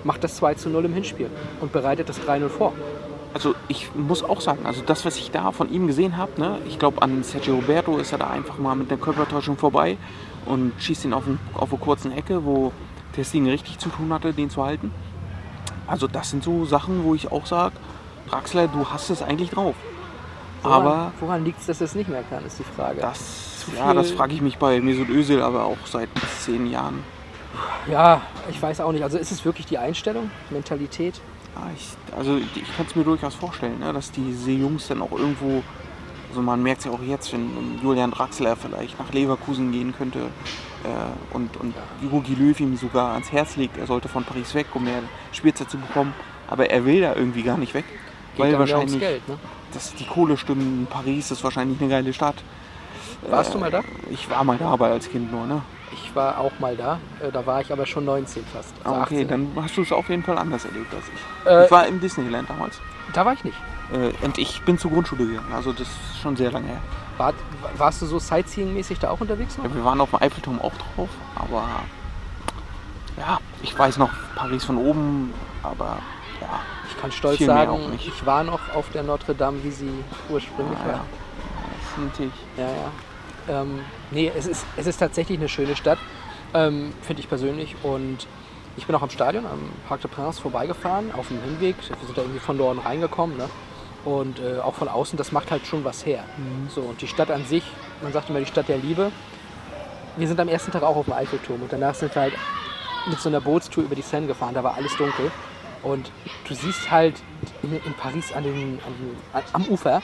Macht 0.05 0.25
das 0.25 0.37
2 0.37 0.55
zu 0.55 0.69
0 0.71 0.87
im 0.87 0.95
Hinspiel 0.95 1.31
und 1.61 1.73
bereitet 1.73 2.09
das 2.09 2.21
3-0 2.21 2.49
vor. 2.49 2.73
Also 3.35 3.55
ich 3.69 3.95
muss 3.95 4.23
auch 4.23 4.41
sagen, 4.41 4.67
also 4.67 4.83
das, 4.85 5.05
was 5.05 5.17
ich 5.17 5.31
da 5.31 5.53
von 5.53 5.73
ihm 5.73 5.87
gesehen 5.87 6.17
habe, 6.17 6.39
ne, 6.39 6.59
ich 6.67 6.79
glaube 6.79 7.01
an 7.01 7.23
Sergio 7.23 7.55
Roberto 7.55 7.97
ist 7.99 8.13
er 8.13 8.19
da 8.19 8.29
einfach 8.29 8.59
mal 8.59 8.75
mit 8.75 8.91
einer 8.91 9.01
Körpertäuschung 9.01 9.57
vorbei 9.57 9.97
und 10.45 10.73
schießt 10.79 11.07
ihn 11.07 11.15
auf, 11.15 11.27
einen, 11.27 11.39
auf 11.55 11.71
eine 11.71 11.81
kurzen 11.81 12.13
Ecke, 12.13 12.45
wo 12.45 12.73
Tessin 13.15 13.47
richtig 13.47 13.79
zu 13.79 13.89
tun 13.89 14.13
hatte, 14.13 14.35
den 14.35 14.51
zu 14.51 14.63
halten. 14.65 14.93
Also 15.87 16.09
das 16.09 16.31
sind 16.31 16.45
so 16.45 16.65
Sachen, 16.65 17.05
wo 17.05 17.15
ich 17.15 17.33
auch 17.33 17.47
sage, 17.47 17.75
Draxler, 18.29 18.69
du 18.69 18.87
hast 18.87 19.11
es 19.11 19.23
eigentlich 19.23 19.51
drauf. 19.51 19.75
Aber 20.63 20.85
Woran, 20.85 21.13
woran 21.21 21.45
liegt 21.45 21.61
es, 21.61 21.67
dass 21.67 21.81
er 21.81 21.87
es 21.87 21.95
nicht 21.95 22.09
mehr 22.09 22.23
kann, 22.23 22.45
ist 22.45 22.59
die 22.59 22.65
Frage. 22.65 23.01
das, 23.01 23.67
ja, 23.77 23.93
das 23.95 24.11
frage 24.11 24.35
ich 24.35 24.41
mich 24.41 24.59
bei 24.59 24.81
Mesut 24.81 25.09
Özil 25.09 25.43
aber 25.43 25.65
auch 25.65 25.79
seit 25.87 26.09
zehn 26.39 26.71
Jahren. 26.71 27.03
Ja, 27.91 28.23
ich 28.51 28.61
weiß 28.63 28.81
auch 28.81 28.93
nicht. 28.93 29.03
Also 29.03 29.19
ist 29.19 29.33
es 29.33 29.45
wirklich 29.45 29.67
die 29.67 29.79
Einstellung, 29.79 30.31
Mentalität? 30.51 31.21
Ja, 31.55 31.71
ich, 31.77 31.89
also 32.17 32.39
ich 32.39 32.77
kann 32.77 32.87
es 32.87 32.97
mir 32.97 33.05
durchaus 33.05 33.35
vorstellen, 33.35 33.79
ne, 33.81 33.93
dass 33.93 34.11
diese 34.11 34.51
Jungs 34.51 34.89
dann 34.89 35.03
auch 35.03 35.13
irgendwo, 35.13 35.63
also 36.31 36.41
man 36.41 36.63
merkt 36.63 36.81
es 36.81 36.85
ja 36.87 36.93
auch 36.93 37.03
jetzt, 37.03 37.33
wenn, 37.33 37.79
Julian 37.83 38.11
Draxler 38.11 38.57
vielleicht 38.57 38.99
nach 38.99 39.13
Leverkusen 39.13 39.71
gehen 39.71 39.95
könnte 39.97 40.19
äh, 40.85 41.35
und, 41.35 41.57
und 41.59 41.75
Jogi 42.01 42.35
Löw 42.35 42.59
ihm 42.59 42.77
sogar 42.77 43.13
ans 43.13 43.33
Herz 43.33 43.57
legt, 43.57 43.77
er 43.77 43.87
sollte 43.87 44.09
von 44.09 44.25
Paris 44.25 44.55
weg, 44.55 44.67
um 44.75 44.85
mehr 44.85 45.03
Spielzeit 45.33 45.71
zu 45.71 45.77
bekommen, 45.77 46.15
aber 46.49 46.71
er 46.71 46.87
will 46.87 47.03
da 47.03 47.15
irgendwie 47.15 47.43
gar 47.43 47.59
nicht 47.59 47.75
weg, 47.75 47.85
weil 48.39 48.53
dann 48.53 48.53
ja 48.53 48.59
wahrscheinlich 48.61 49.01
Geld, 49.01 49.29
ne? 49.29 49.39
dass 49.75 49.95
die 49.95 50.07
Kohle 50.07 50.39
stimmen, 50.39 50.87
Paris 50.89 51.31
ist 51.31 51.45
wahrscheinlich 51.45 51.79
eine 51.81 51.91
geile 51.91 52.13
Stadt. 52.15 52.37
Warst 53.29 53.51
Äh, 53.51 53.53
du 53.53 53.59
mal 53.59 53.71
da? 53.71 53.83
Ich 54.11 54.31
war 54.31 54.43
mal 54.43 54.57
da, 54.57 54.69
aber 54.69 54.87
als 54.87 55.11
Kind 55.11 55.31
nur, 55.31 55.47
ne? 55.47 55.61
Ich 55.93 56.15
war 56.15 56.39
auch 56.39 56.53
mal 56.59 56.77
da. 56.77 56.99
Äh, 57.21 57.31
Da 57.33 57.45
war 57.47 57.61
ich 57.61 57.73
aber 57.73 57.87
schon 57.87 58.05
19 58.05 58.45
fast. 58.47 58.75
Also 58.85 58.97
Ah, 58.99 59.03
okay, 59.03 59.23
18. 59.25 59.29
dann 59.29 59.49
hast 59.65 59.77
du 59.77 59.83
es 59.83 59.93
auf 59.93 60.09
jeden 60.09 60.23
Fall 60.23 60.39
anders 60.39 60.65
erlebt 60.65 60.93
als 60.95 61.05
ich. 61.09 61.47
Äh, 61.51 61.65
ich 61.67 61.71
war 61.71 61.87
im 61.87 62.01
Disneyland 62.01 62.49
damals. 62.49 62.81
Da 63.13 63.25
war 63.27 63.33
ich 63.35 63.45
nicht. 63.45 63.57
Äh, 63.93 64.13
und 64.25 64.39
ich 64.39 64.63
bin 64.63 64.79
zur 64.79 64.91
Grundschule 64.91 65.27
gegangen, 65.27 65.53
also 65.55 65.73
das 65.73 65.83
ist 65.89 66.21
schon 66.23 66.37
sehr 66.37 66.51
lange 66.51 66.67
her. 66.69 66.81
War, 67.19 67.35
warst 67.77 68.01
du 68.01 68.07
so 68.07 68.17
Sightseeing-mäßig 68.19 68.99
da 69.01 69.11
auch 69.11 69.21
unterwegs 69.21 69.59
noch? 69.59 69.65
Ja, 69.65 69.75
wir 69.75 69.85
waren 69.85 70.01
auf 70.01 70.11
dem 70.11 70.23
Eiffelturm 70.23 70.61
auch 70.61 70.73
drauf, 70.97 71.11
aber 71.35 71.65
ja, 73.19 73.39
ich 73.63 73.79
weiß 73.79 73.99
noch 73.99 74.11
Paris 74.35 74.65
von 74.65 74.79
oben, 74.79 75.35
aber 75.63 75.99
ja, 76.41 76.61
Ich 76.89 76.99
kann 77.01 77.13
stolz 77.13 77.39
sagen, 77.45 77.93
ich 77.97 78.25
war 78.27 78.43
noch 78.45 78.61
auf 78.75 78.89
der 78.91 79.03
Notre 79.03 79.35
Dame, 79.35 79.63
wie 79.63 79.71
sie 79.71 79.91
ursprünglich 80.31 80.79
ja, 80.81 80.87
ja. 80.87 80.93
war. 80.95 81.05
Das 81.83 81.91
ist 81.99 82.05
natürlich. 82.13 82.35
Ja, 82.57 82.65
ja. 82.65 82.91
Ähm, 83.49 83.81
nee, 84.11 84.31
es 84.37 84.47
ist, 84.47 84.67
es 84.77 84.87
ist 84.87 84.99
tatsächlich 84.99 85.39
eine 85.39 85.49
schöne 85.49 85.77
Stadt, 85.77 85.99
ähm, 86.55 86.93
finde 87.03 87.21
ich 87.21 87.29
persönlich. 87.29 87.77
Und 87.83 88.27
ich 88.77 88.87
bin 88.87 88.95
auch 88.95 89.03
am 89.03 89.11
Stadion, 89.11 89.47
am 89.47 89.71
Parc 89.89 90.03
de 90.03 90.11
Prince 90.11 90.41
vorbeigefahren, 90.41 91.13
auf 91.13 91.29
dem 91.29 91.43
Hinweg. 91.43 91.77
Wir 91.89 92.07
sind 92.07 92.17
da 92.17 92.23
irgendwie 92.23 92.41
von 92.41 92.57
Norden 92.57 92.79
reingekommen. 92.79 93.37
Ne? 93.37 93.49
Und 94.05 94.41
äh, 94.41 94.59
auch 94.59 94.75
von 94.75 94.89
außen, 94.89 95.17
das 95.17 95.33
macht 95.33 95.51
halt 95.51 95.67
schon 95.67 95.85
was 95.85 96.05
her. 96.05 96.25
So, 96.69 96.81
und 96.81 97.01
die 97.01 97.07
Stadt 97.07 97.31
an 97.31 97.45
sich 97.45 97.65
man 98.03 98.13
sagt 98.13 98.31
immer 98.31 98.41
die 98.41 98.47
Stadt 98.47 98.69
der 98.69 98.79
Liebe. 98.79 99.13
Wir 100.17 100.29
sind 100.29 100.39
am 100.41 100.49
ersten 100.49 100.73
Tag 100.73 100.83
auch 100.83 100.97
auf 100.97 101.07
dem 101.07 101.15
Eiffelturm 101.15 101.63
und 101.63 101.73
danach 101.73 101.95
sind 101.95 102.15
wir 102.15 102.23
halt 102.23 102.35
mit 103.07 103.19
so 103.19 103.29
einer 103.29 103.41
Bootstour 103.41 103.85
über 103.85 103.95
die 103.95 104.03
Seine 104.03 104.27
gefahren. 104.27 104.55
Da 104.55 104.63
war 104.63 104.75
alles 104.75 104.97
dunkel. 104.97 105.31
Und 105.83 106.13
du 106.47 106.55
siehst 106.55 106.91
halt 106.91 107.15
in, 107.63 107.73
in 107.73 107.95
Paris 107.95 108.33
an 108.33 108.45
den, 108.45 108.79
an 108.87 108.95
den, 108.99 109.17
am 109.53 109.67
Ufer 109.67 110.01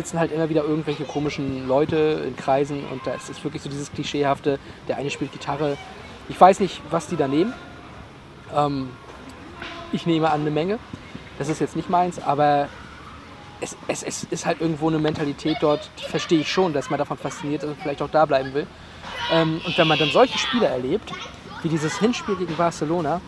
sitzen 0.00 0.18
halt 0.18 0.32
immer 0.32 0.48
wieder 0.48 0.64
irgendwelche 0.64 1.04
komischen 1.04 1.68
Leute 1.68 2.24
in 2.26 2.34
Kreisen 2.34 2.84
und 2.90 3.06
da 3.06 3.12
ist 3.12 3.28
es 3.28 3.44
wirklich 3.44 3.62
so 3.62 3.68
dieses 3.68 3.92
Klischeehafte, 3.92 4.58
der 4.88 4.96
eine 4.96 5.10
spielt 5.10 5.30
Gitarre. 5.32 5.76
Ich 6.30 6.40
weiß 6.40 6.60
nicht, 6.60 6.80
was 6.90 7.06
die 7.06 7.16
da 7.16 7.28
nehmen. 7.28 7.52
Ähm, 8.56 8.88
ich 9.92 10.06
nehme 10.06 10.30
an 10.30 10.40
eine 10.40 10.50
Menge. 10.50 10.78
Das 11.38 11.48
ist 11.50 11.60
jetzt 11.60 11.76
nicht 11.76 11.90
meins, 11.90 12.18
aber 12.22 12.68
es, 13.60 13.76
es, 13.88 14.02
es 14.02 14.24
ist 14.24 14.46
halt 14.46 14.62
irgendwo 14.62 14.88
eine 14.88 14.98
Mentalität 14.98 15.58
dort, 15.60 15.90
die 16.00 16.04
verstehe 16.04 16.40
ich 16.40 16.50
schon, 16.50 16.72
dass 16.72 16.88
man 16.88 16.98
davon 16.98 17.18
fasziniert 17.18 17.62
ist 17.62 17.68
und 17.68 17.80
vielleicht 17.80 18.00
auch 18.00 18.10
da 18.10 18.24
bleiben 18.24 18.54
will. 18.54 18.66
Ähm, 19.30 19.60
und 19.66 19.76
wenn 19.76 19.86
man 19.86 19.98
dann 19.98 20.10
solche 20.10 20.38
Spiele 20.38 20.66
erlebt, 20.66 21.12
wie 21.62 21.68
dieses 21.68 21.98
Hinspiel 21.98 22.36
gegen 22.36 22.56
Barcelona, 22.56 23.20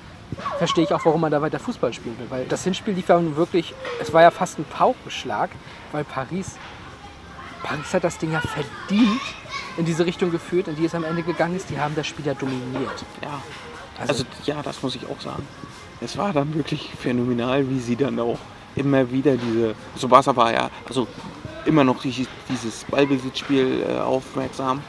verstehe 0.56 0.84
ich 0.84 0.92
auch, 0.94 1.04
warum 1.04 1.20
man 1.20 1.30
da 1.30 1.42
weiter 1.42 1.58
Fußball 1.58 1.92
spielen 1.92 2.18
will. 2.18 2.30
Weil 2.30 2.46
das 2.46 2.64
Hinspiel 2.64 2.94
lief 2.94 3.08
ja 3.08 3.20
wirklich, 3.36 3.74
es 4.00 4.12
war 4.14 4.22
ja 4.22 4.30
fast 4.30 4.58
ein 4.58 4.64
Paukenschlag, 4.64 5.50
weil 5.92 6.04
Paris, 6.04 6.56
Paris 7.62 7.94
hat 7.94 8.04
das 8.04 8.18
Ding 8.18 8.32
ja 8.32 8.40
verdient 8.40 9.20
in 9.76 9.84
diese 9.84 10.04
Richtung 10.04 10.30
geführt, 10.30 10.68
in 10.68 10.76
die 10.76 10.84
es 10.84 10.94
am 10.94 11.04
Ende 11.04 11.22
gegangen 11.22 11.56
ist. 11.56 11.70
Die 11.70 11.78
haben 11.78 11.94
das 11.94 12.06
Spiel 12.06 12.26
ja 12.26 12.34
dominiert. 12.34 13.04
Ja. 13.22 13.40
Also- 13.98 14.12
Also, 14.12 14.24
ja, 14.44 14.62
das 14.62 14.82
muss 14.82 14.96
ich 14.96 15.06
auch 15.06 15.20
sagen. 15.20 15.46
Es 16.00 16.16
war 16.16 16.32
dann 16.32 16.54
wirklich 16.54 16.90
phänomenal, 16.98 17.68
wie 17.70 17.78
sie 17.78 17.94
dann 17.94 18.18
auch 18.18 18.38
immer 18.74 19.10
wieder 19.10 19.36
diese. 19.36 19.74
So 19.94 20.10
war 20.10 20.52
ja 20.52 20.70
also 20.88 21.06
immer 21.64 21.84
noch 21.84 22.02
dieses, 22.02 22.84
Ballbesitzspiel 22.90 23.84
äh, 23.88 23.98
aufmerksam 24.00 24.82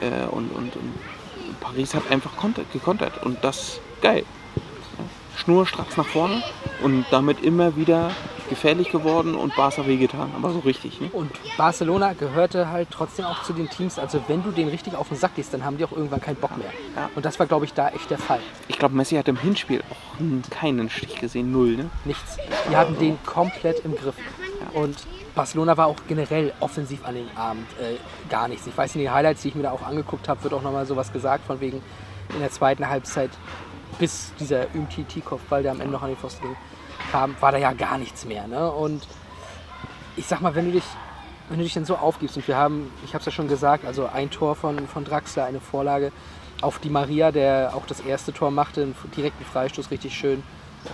äh, 0.00 0.26
und, 0.26 0.50
und, 0.50 0.76
und 0.76 1.60
Paris 1.60 1.94
hat 1.94 2.10
einfach 2.10 2.36
kontert, 2.36 2.70
gekontert 2.72 3.22
und 3.24 3.42
das 3.42 3.80
geil. 4.02 4.24
Schnurstracks 5.36 5.96
nach 5.96 6.06
vorne 6.06 6.42
und 6.82 7.06
damit 7.10 7.42
immer 7.42 7.74
wieder 7.76 8.10
gefährlich 8.52 8.90
geworden 8.90 9.34
und 9.34 9.56
Barca 9.56 9.86
wehgetan, 9.86 10.30
aber 10.36 10.50
so 10.50 10.58
richtig. 10.58 11.00
Ne? 11.00 11.08
Und 11.12 11.30
Barcelona 11.56 12.12
gehörte 12.12 12.68
halt 12.68 12.88
trotzdem 12.90 13.24
auch 13.24 13.42
zu 13.44 13.54
den 13.54 13.70
Teams, 13.70 13.98
also 13.98 14.22
wenn 14.28 14.42
du 14.42 14.50
den 14.50 14.68
richtig 14.68 14.94
auf 14.94 15.08
den 15.08 15.16
Sack 15.16 15.36
gehst, 15.36 15.54
dann 15.54 15.64
haben 15.64 15.78
die 15.78 15.84
auch 15.84 15.92
irgendwann 15.92 16.20
keinen 16.20 16.36
Bock 16.36 16.56
mehr. 16.58 16.70
Ja. 16.94 17.08
Und 17.14 17.24
das 17.24 17.38
war, 17.38 17.46
glaube 17.46 17.64
ich, 17.64 17.72
da 17.72 17.88
echt 17.88 18.10
der 18.10 18.18
Fall. 18.18 18.40
Ich 18.68 18.78
glaube, 18.78 18.94
Messi 18.94 19.16
hat 19.16 19.26
im 19.28 19.38
Hinspiel 19.38 19.82
auch 19.90 20.50
keinen 20.50 20.90
Stich 20.90 21.18
gesehen, 21.18 21.50
null. 21.50 21.76
Ne? 21.76 21.90
Nichts. 22.04 22.36
Die 22.70 22.76
hatten 22.76 22.98
den 22.98 23.18
komplett 23.24 23.84
im 23.86 23.96
Griff. 23.96 24.16
Und 24.74 25.06
Barcelona 25.34 25.74
war 25.78 25.86
auch 25.86 25.96
generell 26.06 26.52
offensiv 26.60 27.06
an 27.06 27.14
dem 27.14 27.28
Abend 27.34 27.66
äh, 27.80 27.96
gar 28.28 28.48
nichts. 28.48 28.66
Ich 28.66 28.76
weiß 28.76 28.94
in 28.96 29.00
den 29.00 29.12
Highlights, 29.12 29.42
die 29.42 29.48
ich 29.48 29.54
mir 29.54 29.62
da 29.62 29.70
auch 29.70 29.82
angeguckt 29.82 30.28
habe, 30.28 30.42
wird 30.44 30.52
auch 30.52 30.62
nochmal 30.62 30.84
sowas 30.84 31.10
gesagt, 31.10 31.46
von 31.46 31.58
wegen 31.60 31.82
in 32.34 32.40
der 32.40 32.50
zweiten 32.50 32.86
Halbzeit, 32.86 33.30
bis 33.98 34.32
dieser 34.38 34.66
Umtiti-Kopfball, 34.74 35.62
der 35.62 35.72
am 35.72 35.80
Ende 35.80 35.92
noch 35.92 36.02
an 36.02 36.08
den 36.08 36.18
Pfosten 36.18 36.42
ging, 36.42 36.56
kam, 37.12 37.36
war 37.40 37.52
da 37.52 37.58
ja 37.58 37.72
gar 37.74 37.98
nichts 37.98 38.24
mehr. 38.24 38.46
Ne? 38.48 38.70
Und 38.72 39.06
ich 40.16 40.26
sag 40.26 40.40
mal, 40.40 40.54
wenn 40.54 40.64
du 40.66 40.72
dich, 40.72 40.84
wenn 41.48 41.58
du 41.58 41.64
dich 41.64 41.74
dann 41.74 41.84
so 41.84 41.96
aufgibst, 41.96 42.36
und 42.36 42.48
wir 42.48 42.56
haben, 42.56 42.90
ich 43.04 43.10
habe 43.10 43.20
es 43.20 43.26
ja 43.26 43.32
schon 43.32 43.48
gesagt, 43.48 43.84
also 43.84 44.08
ein 44.12 44.30
Tor 44.30 44.56
von, 44.56 44.88
von 44.88 45.04
Draxler, 45.04 45.44
eine 45.44 45.60
Vorlage 45.60 46.10
auf 46.62 46.78
die 46.78 46.88
Maria, 46.90 47.30
der 47.30 47.72
auch 47.74 47.86
das 47.86 48.00
erste 48.00 48.32
Tor 48.32 48.50
machte, 48.50 48.82
einen 48.82 48.94
direkten 49.16 49.44
Freistoß, 49.44 49.90
richtig 49.90 50.16
schön. 50.16 50.42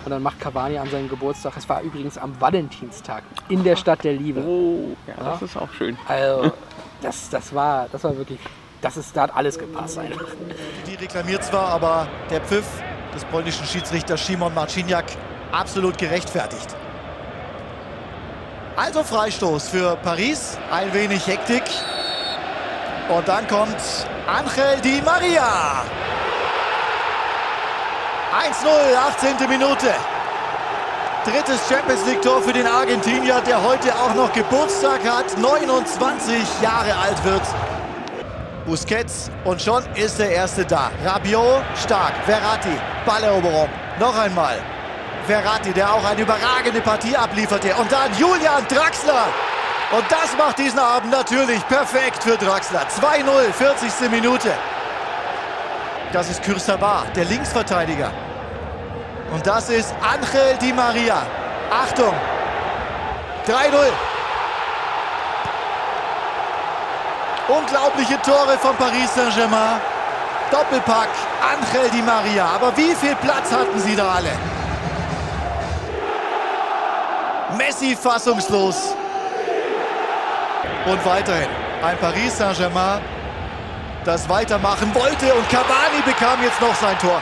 Und 0.04 0.10
dann 0.10 0.22
macht 0.22 0.38
Cavani 0.40 0.76
an 0.78 0.90
seinem 0.90 1.08
Geburtstag, 1.08 1.54
es 1.56 1.68
war 1.68 1.80
übrigens 1.82 2.18
am 2.18 2.38
Valentinstag, 2.40 3.22
in 3.48 3.64
der 3.64 3.76
Stadt 3.76 4.04
der 4.04 4.12
Liebe. 4.14 4.42
Oh, 4.42 4.94
ja, 5.06 5.14
Ja. 5.16 5.30
das 5.30 5.42
ist 5.42 5.56
auch 5.56 5.72
schön. 5.72 5.96
Also, 6.06 6.52
das, 7.00 7.30
das, 7.30 7.54
war, 7.54 7.86
das 7.90 8.04
war 8.04 8.16
wirklich, 8.16 8.38
das 8.82 8.96
ist, 8.98 9.16
da 9.16 9.22
hat 9.22 9.36
alles 9.36 9.58
gepasst 9.58 9.98
einfach. 9.98 10.26
Die 10.86 10.94
reklamiert 10.94 11.42
zwar, 11.44 11.68
aber 11.68 12.06
der 12.30 12.40
Pfiff 12.42 12.66
des 13.14 13.24
polnischen 13.26 13.64
Schiedsrichters 13.66 14.20
Szymon 14.22 14.52
Marciniak 14.54 15.06
absolut 15.52 15.98
gerechtfertigt. 15.98 16.74
Also 18.76 19.02
Freistoß 19.02 19.68
für 19.68 19.96
Paris, 19.96 20.56
ein 20.70 20.92
wenig 20.94 21.26
Hektik. 21.26 21.64
Und 23.08 23.26
dann 23.26 23.46
kommt 23.48 23.76
Angel 24.26 24.80
Di 24.82 25.02
Maria. 25.02 25.84
1-0, 28.32 28.68
18. 29.36 29.48
Minute. 29.48 29.94
Drittes 31.24 31.68
Champions 31.68 32.06
League 32.06 32.22
Tor 32.22 32.40
für 32.40 32.52
den 32.52 32.66
Argentinier, 32.66 33.40
der 33.40 33.62
heute 33.62 33.92
auch 33.94 34.14
noch 34.14 34.32
Geburtstag 34.32 35.00
hat, 35.04 35.36
29 35.36 36.62
Jahre 36.62 36.94
alt 36.96 37.24
wird. 37.24 37.42
Busquets 38.64 39.30
und 39.44 39.60
schon 39.60 39.82
ist 39.94 40.18
der 40.18 40.30
Erste 40.30 40.64
da. 40.64 40.90
Rabiot 41.04 41.64
stark, 41.74 42.12
Verratti, 42.24 42.78
Balleroberung, 43.04 43.68
noch 43.98 44.16
einmal. 44.16 44.58
Verratti, 45.28 45.72
der 45.74 45.92
auch 45.92 46.04
eine 46.04 46.22
überragende 46.22 46.80
Partie 46.80 47.14
ablieferte. 47.14 47.74
Und 47.74 47.92
dann 47.92 48.10
Julian 48.18 48.66
Draxler. 48.66 49.26
Und 49.90 50.04
das 50.10 50.34
macht 50.38 50.58
diesen 50.58 50.78
Abend 50.78 51.10
natürlich 51.10 51.62
perfekt 51.68 52.22
für 52.22 52.36
Draxler. 52.38 52.86
2-0, 53.00 53.52
40. 53.52 54.10
Minute. 54.10 54.50
Das 56.12 56.30
ist 56.30 56.42
Kürsabar, 56.42 57.04
der 57.14 57.26
Linksverteidiger. 57.26 58.10
Und 59.30 59.46
das 59.46 59.68
ist 59.68 59.94
Angel 60.00 60.56
Di 60.62 60.72
Maria. 60.72 61.20
Achtung. 61.70 62.14
3-0. 63.46 63.54
Unglaubliche 67.48 68.20
Tore 68.22 68.56
von 68.58 68.74
Paris 68.76 69.14
Saint-Germain. 69.14 69.80
Doppelpack, 70.50 71.10
Angel 71.52 71.90
Di 71.90 72.00
Maria. 72.00 72.46
Aber 72.46 72.74
wie 72.78 72.94
viel 72.94 73.14
Platz 73.16 73.52
hatten 73.52 73.78
sie 73.78 73.94
da 73.94 74.12
alle? 74.14 74.57
Messi 77.58 77.96
fassungslos. 77.96 78.94
Und 80.86 81.04
weiterhin 81.04 81.48
ein 81.82 81.98
Paris 81.98 82.38
Saint-Germain, 82.38 83.00
das 84.04 84.28
weitermachen 84.28 84.94
wollte. 84.94 85.34
Und 85.34 85.48
Cavani 85.50 86.00
bekam 86.04 86.42
jetzt 86.42 86.60
noch 86.60 86.74
sein 86.76 86.96
Tor. 86.98 87.20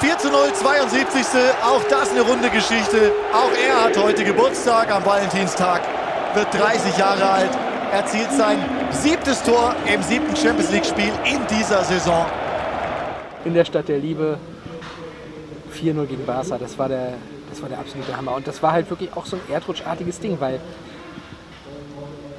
4 0.00 0.18
zu 0.18 0.30
0, 0.30 0.52
72. 0.52 1.24
Auch 1.64 1.82
das 1.88 2.10
eine 2.10 2.20
runde 2.20 2.50
Geschichte. 2.50 3.12
Auch 3.32 3.50
er 3.66 3.84
hat 3.84 3.96
heute 3.96 4.22
Geburtstag 4.22 4.90
am 4.90 5.04
Valentinstag, 5.04 5.80
wird 6.34 6.46
30 6.52 6.98
Jahre 6.98 7.26
alt, 7.26 7.50
erzielt 7.90 8.30
sein 8.32 8.58
siebtes 8.90 9.42
Tor 9.42 9.74
im 9.86 10.02
siebten 10.02 10.36
Champions 10.36 10.70
League-Spiel 10.70 11.12
in 11.24 11.40
dieser 11.46 11.82
Saison. 11.84 12.26
In 13.46 13.54
der 13.54 13.64
Stadt 13.64 13.88
der 13.88 13.98
Liebe 13.98 14.38
4-0 15.74 16.06
gegen 16.06 16.26
Barca, 16.26 16.58
das 16.58 16.78
war, 16.78 16.88
der, 16.88 17.14
das 17.50 17.62
war 17.62 17.68
der 17.68 17.78
absolute 17.78 18.16
Hammer. 18.16 18.34
Und 18.34 18.46
das 18.46 18.62
war 18.62 18.72
halt 18.72 18.88
wirklich 18.90 19.12
auch 19.14 19.26
so 19.26 19.36
ein 19.36 19.42
erdrutschartiges 19.50 20.20
Ding, 20.20 20.40
weil 20.40 20.60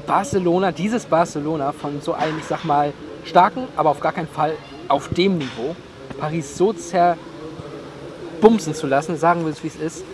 Barcelona, 0.06 0.72
dieses 0.72 1.06
Barcelona 1.06 1.72
von 1.72 2.02
so 2.02 2.14
einem, 2.14 2.38
ich 2.40 2.46
sag 2.46 2.64
mal, 2.64 2.94
starken, 3.24 3.68
aber 3.76 3.90
auf 3.90 4.00
gar 4.00 4.14
keinen 4.14 4.28
Fall 4.28 4.54
auf 4.88 5.10
dem 5.10 5.38
Niveau, 5.38 5.76
Paris 6.20 6.58
so 6.58 6.74
zerbumsen 6.74 8.74
zu 8.74 8.88
lassen, 8.88 9.18
sagen 9.18 9.46
wir 9.46 9.52
es 9.52 9.64
wie 9.64 9.68
es 9.68 9.76
ist, 9.76 10.06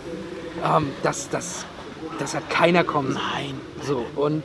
ähm, 0.64 0.90
das, 1.02 1.28
das, 1.28 1.64
das 2.18 2.34
hat 2.34 2.48
keiner 2.50 2.84
kommen. 2.84 3.14
Nein. 3.14 3.60
So, 3.82 4.04
und 4.16 4.44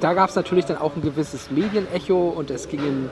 da 0.00 0.14
gab 0.14 0.30
es 0.30 0.36
natürlich 0.36 0.64
dann 0.64 0.78
auch 0.78 0.96
ein 0.96 1.02
gewisses 1.02 1.50
Medienecho 1.50 2.28
und 2.28 2.50
es 2.50 2.68
ging, 2.68 2.80
in, 2.80 3.10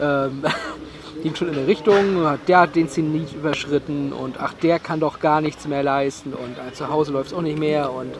ähm, 0.00 0.42
ging 1.22 1.34
schon 1.34 1.48
in 1.48 1.54
eine 1.54 1.66
Richtung, 1.66 2.26
der 2.48 2.60
hat 2.60 2.76
den 2.76 2.88
Zenit 2.88 3.32
überschritten 3.32 4.12
und 4.12 4.40
ach, 4.40 4.54
der 4.54 4.78
kann 4.78 5.00
doch 5.00 5.20
gar 5.20 5.40
nichts 5.40 5.66
mehr 5.66 5.82
leisten 5.82 6.32
und 6.32 6.56
äh, 6.58 6.72
zu 6.72 6.88
Hause 6.88 7.12
läuft 7.12 7.28
es 7.28 7.34
auch 7.34 7.42
nicht 7.42 7.58
mehr 7.58 7.92
und 7.92 8.12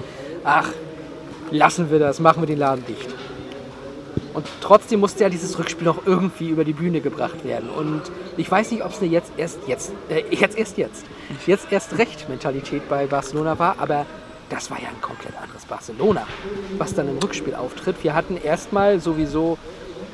ach, 0.44 0.68
lassen 1.50 1.90
wir 1.90 1.98
das, 1.98 2.20
machen 2.20 2.42
wir 2.42 2.46
den 2.46 2.58
Laden 2.58 2.84
dicht. 2.86 3.08
Und 4.32 4.46
trotzdem 4.60 5.00
musste 5.00 5.24
ja 5.24 5.28
dieses 5.28 5.58
Rückspiel 5.58 5.84
noch 5.84 6.06
irgendwie 6.06 6.50
über 6.50 6.64
die 6.64 6.72
Bühne 6.72 7.00
gebracht 7.00 7.44
werden. 7.44 7.68
Und 7.68 8.02
ich 8.36 8.48
weiß 8.48 8.70
nicht, 8.70 8.84
ob 8.84 8.92
es 8.92 9.00
eine 9.00 9.10
jetzt 9.10 9.32
erst 9.36 9.58
jetzt, 9.66 9.92
äh, 10.08 10.22
jetzt 10.30 10.56
erst 10.56 10.78
jetzt, 10.78 11.04
jetzt 11.46 11.66
erst 11.70 11.98
recht 11.98 12.28
Mentalität 12.28 12.88
bei 12.88 13.06
Barcelona 13.06 13.58
war, 13.58 13.76
aber 13.78 14.06
das 14.48 14.70
war 14.70 14.80
ja 14.80 14.88
ein 14.88 15.00
komplett 15.00 15.34
anderes 15.40 15.64
Barcelona, 15.64 16.26
was 16.78 16.94
dann 16.94 17.08
im 17.08 17.18
Rückspiel 17.18 17.54
auftritt. 17.54 17.96
Wir 18.02 18.14
hatten 18.14 18.36
erstmal 18.36 19.00
sowieso, 19.00 19.58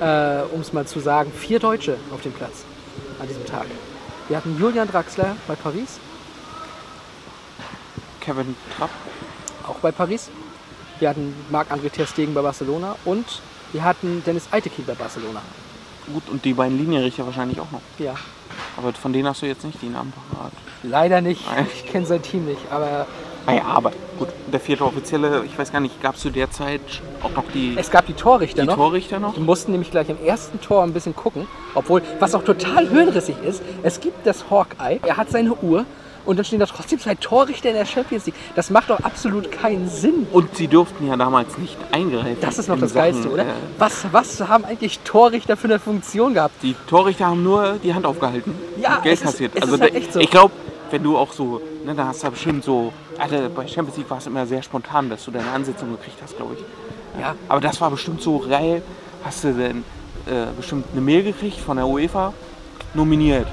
äh, 0.01 0.43
um 0.53 0.61
es 0.61 0.73
mal 0.73 0.87
zu 0.87 1.01
sagen, 1.01 1.31
vier 1.33 1.59
Deutsche 1.59 1.97
auf 2.13 2.23
dem 2.23 2.33
Platz 2.33 2.65
an 3.21 3.29
diesem 3.29 3.45
Tag. 3.47 3.67
Wir 4.29 4.37
hatten 4.37 4.59
Julian 4.59 4.89
Draxler 4.89 5.37
bei 5.47 5.55
Paris, 5.55 5.99
Kevin 8.21 8.57
Trapp. 8.77 8.91
auch 9.69 9.77
bei 9.77 9.93
Paris. 9.93 10.31
Wir 10.99 11.11
hatten 11.11 11.35
Marc-André 11.51 11.91
Ter 11.91 12.07
Stegen 12.07 12.35
bei 12.35 12.43
Barcelona 12.43 12.97
und 13.05 13.25
wir 13.73 13.85
hatten 13.85 14.23
Dennis 14.25 14.49
Eitekin 14.51 14.85
bei 14.87 14.95
Barcelona. 14.95 15.43
Gut, 16.13 16.29
und 16.29 16.45
die 16.45 16.55
beiden 16.55 16.79
Linienrichter 16.79 17.27
wahrscheinlich 17.27 17.61
auch 17.61 17.71
noch. 17.71 17.81
Ja, 17.99 18.15
Aber 18.77 18.93
von 18.95 19.13
denen 19.13 19.29
hast 19.29 19.43
du 19.43 19.47
jetzt 19.47 19.65
nicht 19.65 19.83
die 19.83 19.89
Namen 19.89 20.13
parat. 20.33 20.53
leider 20.83 21.21
nicht. 21.21 21.45
Nein. 21.47 21.67
Ich 21.75 21.87
kenne 21.87 22.07
sein 22.07 22.23
Team 22.23 22.47
nicht, 22.47 22.61
aber 22.71 23.07
Naja, 23.47 23.63
aber 23.67 23.93
gut, 24.19 24.29
der 24.53 24.59
vierte 24.61 24.85
Offizielle, 24.85 25.45
ich 25.47 25.57
weiß 25.59 25.71
gar 25.73 25.81
nicht, 25.81 26.03
gab 26.03 26.17
es 26.17 26.21
zu 26.23 26.31
der 26.31 26.51
Zeit 26.51 26.81
auch 27.23 27.31
noch 27.31 27.45
die, 27.55 27.77
Es 27.79 27.91
gab 27.91 28.07
die 28.07 28.13
Torrichter 28.15 28.63
die 28.63 28.69
noch. 28.69 28.75
Torrichter 28.77 29.21
noch? 29.21 29.35
Die 29.35 29.41
mussten 29.41 29.71
nämlich 29.73 29.91
gleich 29.91 30.09
im 30.09 30.19
ersten 30.25 30.61
Tor 30.61 30.83
ein 30.83 30.93
bisschen 30.93 31.15
gucken. 31.15 31.47
Obwohl, 31.75 32.03
was 32.19 32.35
auch 32.35 32.43
total 32.43 32.89
hirnrissig 32.89 33.37
ist, 33.47 33.63
es 33.83 34.01
gibt 34.01 34.27
das 34.27 34.51
Hawkeye, 34.51 34.99
er 35.07 35.17
hat 35.17 35.31
seine 35.31 35.55
Uhr 35.55 35.85
und 36.25 36.37
dann 36.39 36.45
stehen 36.45 36.59
da 36.59 36.67
trotzdem 36.67 36.99
zwei 36.99 37.15
Torrichter 37.15 37.69
in 37.69 37.77
der 37.77 37.85
Champions 37.85 38.27
League. 38.27 38.35
Das 38.57 38.69
macht 38.71 38.91
doch 38.91 38.99
absolut 38.99 39.53
keinen 39.53 39.89
Sinn. 39.89 40.27
Und 40.33 40.57
sie 40.57 40.67
durften 40.67 41.07
ja 41.07 41.17
damals 41.17 41.57
nicht 41.57 41.77
eingreifen. 41.93 42.39
Das 42.41 42.59
ist 42.59 42.69
noch 42.69 42.81
das 42.81 42.93
Sachen, 42.95 43.13
Geilste, 43.13 43.31
oder? 43.31 43.45
äh, 43.45 43.53
Was, 43.79 44.07
was 44.11 44.41
haben 44.49 44.65
eigentlich 44.65 44.99
Torrichter 45.05 45.57
für 45.57 45.69
eine 45.69 45.79
Funktion 45.79 46.35
gehabt? 46.35 46.61
Die 46.65 46.75
Torrichter 46.89 47.27
haben 47.27 47.45
nur 47.45 47.75
die 47.81 47.95
Hand 47.95 48.07
aufgehalten. 48.07 48.57
Ja, 48.83 48.99
Geld 49.05 49.15
es 49.15 49.21
ist- 49.21 49.27
kassiert. 49.27 49.53
es 49.55 49.63
also 49.63 49.77
ist 49.77 49.81
halt 49.83 49.95
echt 49.95 50.13
so. 50.15 50.19
ich 50.19 50.31
glaube, 50.31 50.53
wenn 50.91 51.05
du 51.05 51.17
auch 51.17 51.33
so, 51.33 51.61
ne, 51.85 51.95
da 51.95 52.07
hast 52.09 52.25
du 52.25 52.31
bestimmt 52.33 52.65
so, 52.65 52.93
Alter, 53.19 53.49
bei 53.49 53.67
Champions 53.67 53.97
League 53.97 54.11
war 54.11 54.19
es 54.19 54.27
immer 54.27 54.47
sehr 54.47 54.63
spontan, 54.63 55.09
dass 55.11 55.25
du 55.25 55.31
deine 55.31 55.51
Ansetzung 55.51 55.91
gekriegt 55.93 56.19
hast, 56.23 56.37
glaube 56.37 56.55
ich. 56.55 57.21
Ja. 57.21 57.35
Aber 57.49 57.61
das 57.61 57.81
war 57.81 57.91
bestimmt 57.91 58.23
so 58.23 58.39
geil. 58.41 58.83
Hast 59.25 59.45
du 59.45 59.53
denn 59.53 59.85
äh, 60.27 60.47
bestimmt 60.57 60.87
eine 60.93 61.01
Mail 61.01 61.23
gekriegt 61.23 61.59
von 61.59 61.77
der 61.77 61.87
UEFA? 61.87 62.33
Nominiert. 62.95 63.47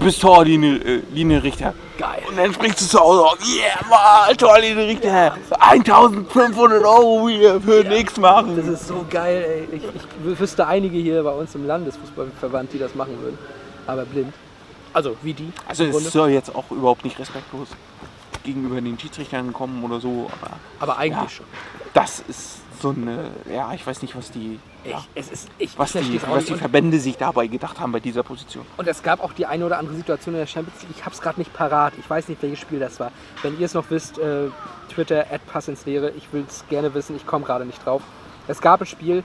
Bis 0.00 0.18
Torlinie 0.18 0.76
äh, 0.76 1.02
Linienrichter. 1.12 1.74
Geil. 1.98 2.22
Und 2.28 2.38
dann 2.38 2.52
sprichst 2.52 2.80
du 2.80 2.86
zu 2.86 3.00
Hause 3.00 3.24
auf, 3.24 3.38
yeah, 3.40 3.88
mal, 3.88 4.36
Torlinienrichter. 4.36 5.34
1500 5.58 6.84
Euro 6.84 7.26
wieder 7.26 7.60
für 7.60 7.84
nichts 7.84 8.16
machen. 8.16 8.56
Das 8.56 8.66
ist 8.66 8.86
so 8.86 9.04
geil, 9.08 9.66
ey. 9.70 9.76
Ich, 9.76 9.82
ich 9.84 10.38
wüsste 10.38 10.66
einige 10.66 10.98
hier 10.98 11.22
bei 11.22 11.32
uns 11.32 11.54
im 11.54 11.66
Landesfußballverband, 11.66 12.72
die 12.72 12.78
das 12.78 12.94
machen 12.94 13.20
würden. 13.20 13.38
Aber 13.86 14.04
blind. 14.04 14.32
Also, 14.92 15.16
wie 15.22 15.32
die. 15.32 15.52
Also 15.66 15.84
es 15.84 16.12
soll 16.12 16.30
jetzt 16.30 16.54
auch 16.54 16.70
überhaupt 16.70 17.04
nicht 17.04 17.18
respektlos 17.18 17.68
gegenüber 18.48 18.80
den 18.80 18.98
Schiedsrichtern 18.98 19.52
kommen 19.52 19.82
oder 19.84 20.00
so, 20.00 20.30
aber 20.40 20.56
Aber 20.80 20.98
eigentlich 20.98 21.22
Ja. 21.22 21.28
schon. 21.28 21.46
das 21.92 22.20
ist 22.28 22.58
so 22.80 22.90
eine, 22.90 23.30
ja, 23.52 23.72
ich 23.74 23.86
weiß 23.86 24.02
nicht, 24.02 24.16
was 24.16 24.30
die, 24.30 24.58
Ich, 24.84 24.92
ja, 24.92 25.04
ist, 25.14 25.48
ich, 25.58 25.76
was 25.78 25.94
ich 25.94 26.08
die, 26.08 26.22
was 26.22 26.46
die 26.46 26.54
Verbände 26.54 26.98
sich 27.00 27.16
dabei 27.16 27.46
gedacht 27.48 27.78
haben 27.80 27.92
bei 27.92 28.00
dieser 28.00 28.22
Position. 28.22 28.64
Und 28.76 28.86
es 28.88 29.02
gab 29.02 29.22
auch 29.22 29.32
die 29.32 29.46
eine 29.46 29.66
oder 29.66 29.78
andere 29.78 29.96
Situation 29.96 30.34
in 30.34 30.40
der 30.40 30.46
Champions 30.46 30.80
League. 30.82 30.92
Ich 30.96 31.04
habe 31.04 31.14
es 31.14 31.20
gerade 31.20 31.40
nicht 31.40 31.52
parat. 31.52 31.92
Ich 31.98 32.08
weiß 32.08 32.28
nicht, 32.28 32.40
welches 32.40 32.60
Spiel 32.60 32.78
das 32.78 32.98
war. 33.00 33.10
Wenn 33.42 33.58
ihr 33.58 33.66
es 33.66 33.74
noch 33.74 33.90
wisst, 33.90 34.18
äh, 34.18 34.48
Twitter, 34.94 35.26
Pass 35.52 35.68
ins 35.68 35.84
Leere. 35.86 36.10
Ich 36.12 36.32
will 36.32 36.44
es 36.48 36.64
gerne 36.68 36.94
wissen. 36.94 37.16
Ich 37.16 37.26
komme 37.26 37.44
gerade 37.44 37.66
nicht 37.66 37.84
drauf. 37.84 38.02
Es 38.46 38.60
gab 38.60 38.80
ein 38.80 38.86
Spiel. 38.86 39.24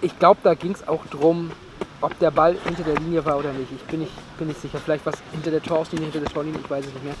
Ich 0.00 0.18
glaube, 0.18 0.40
da 0.42 0.54
ging 0.54 0.72
es 0.72 0.88
auch 0.88 1.04
drum, 1.06 1.52
ob 2.00 2.18
der 2.18 2.30
Ball 2.30 2.56
hinter 2.64 2.82
der 2.82 2.94
Linie 2.96 3.24
war 3.26 3.38
oder 3.38 3.52
nicht. 3.52 3.70
Ich 3.72 3.82
bin 3.84 4.00
nicht, 4.00 4.12
bin 4.38 4.48
nicht 4.48 4.60
sicher. 4.60 4.78
Vielleicht 4.82 5.04
war 5.04 5.12
es 5.12 5.20
hinter 5.32 5.50
der 5.50 5.62
Torauslinie, 5.62 6.06
hinter 6.06 6.20
der 6.20 6.30
Torlinie. 6.32 6.58
Ich 6.64 6.70
weiß 6.70 6.86
es 6.86 6.94
nicht 6.94 7.04
mehr. 7.04 7.14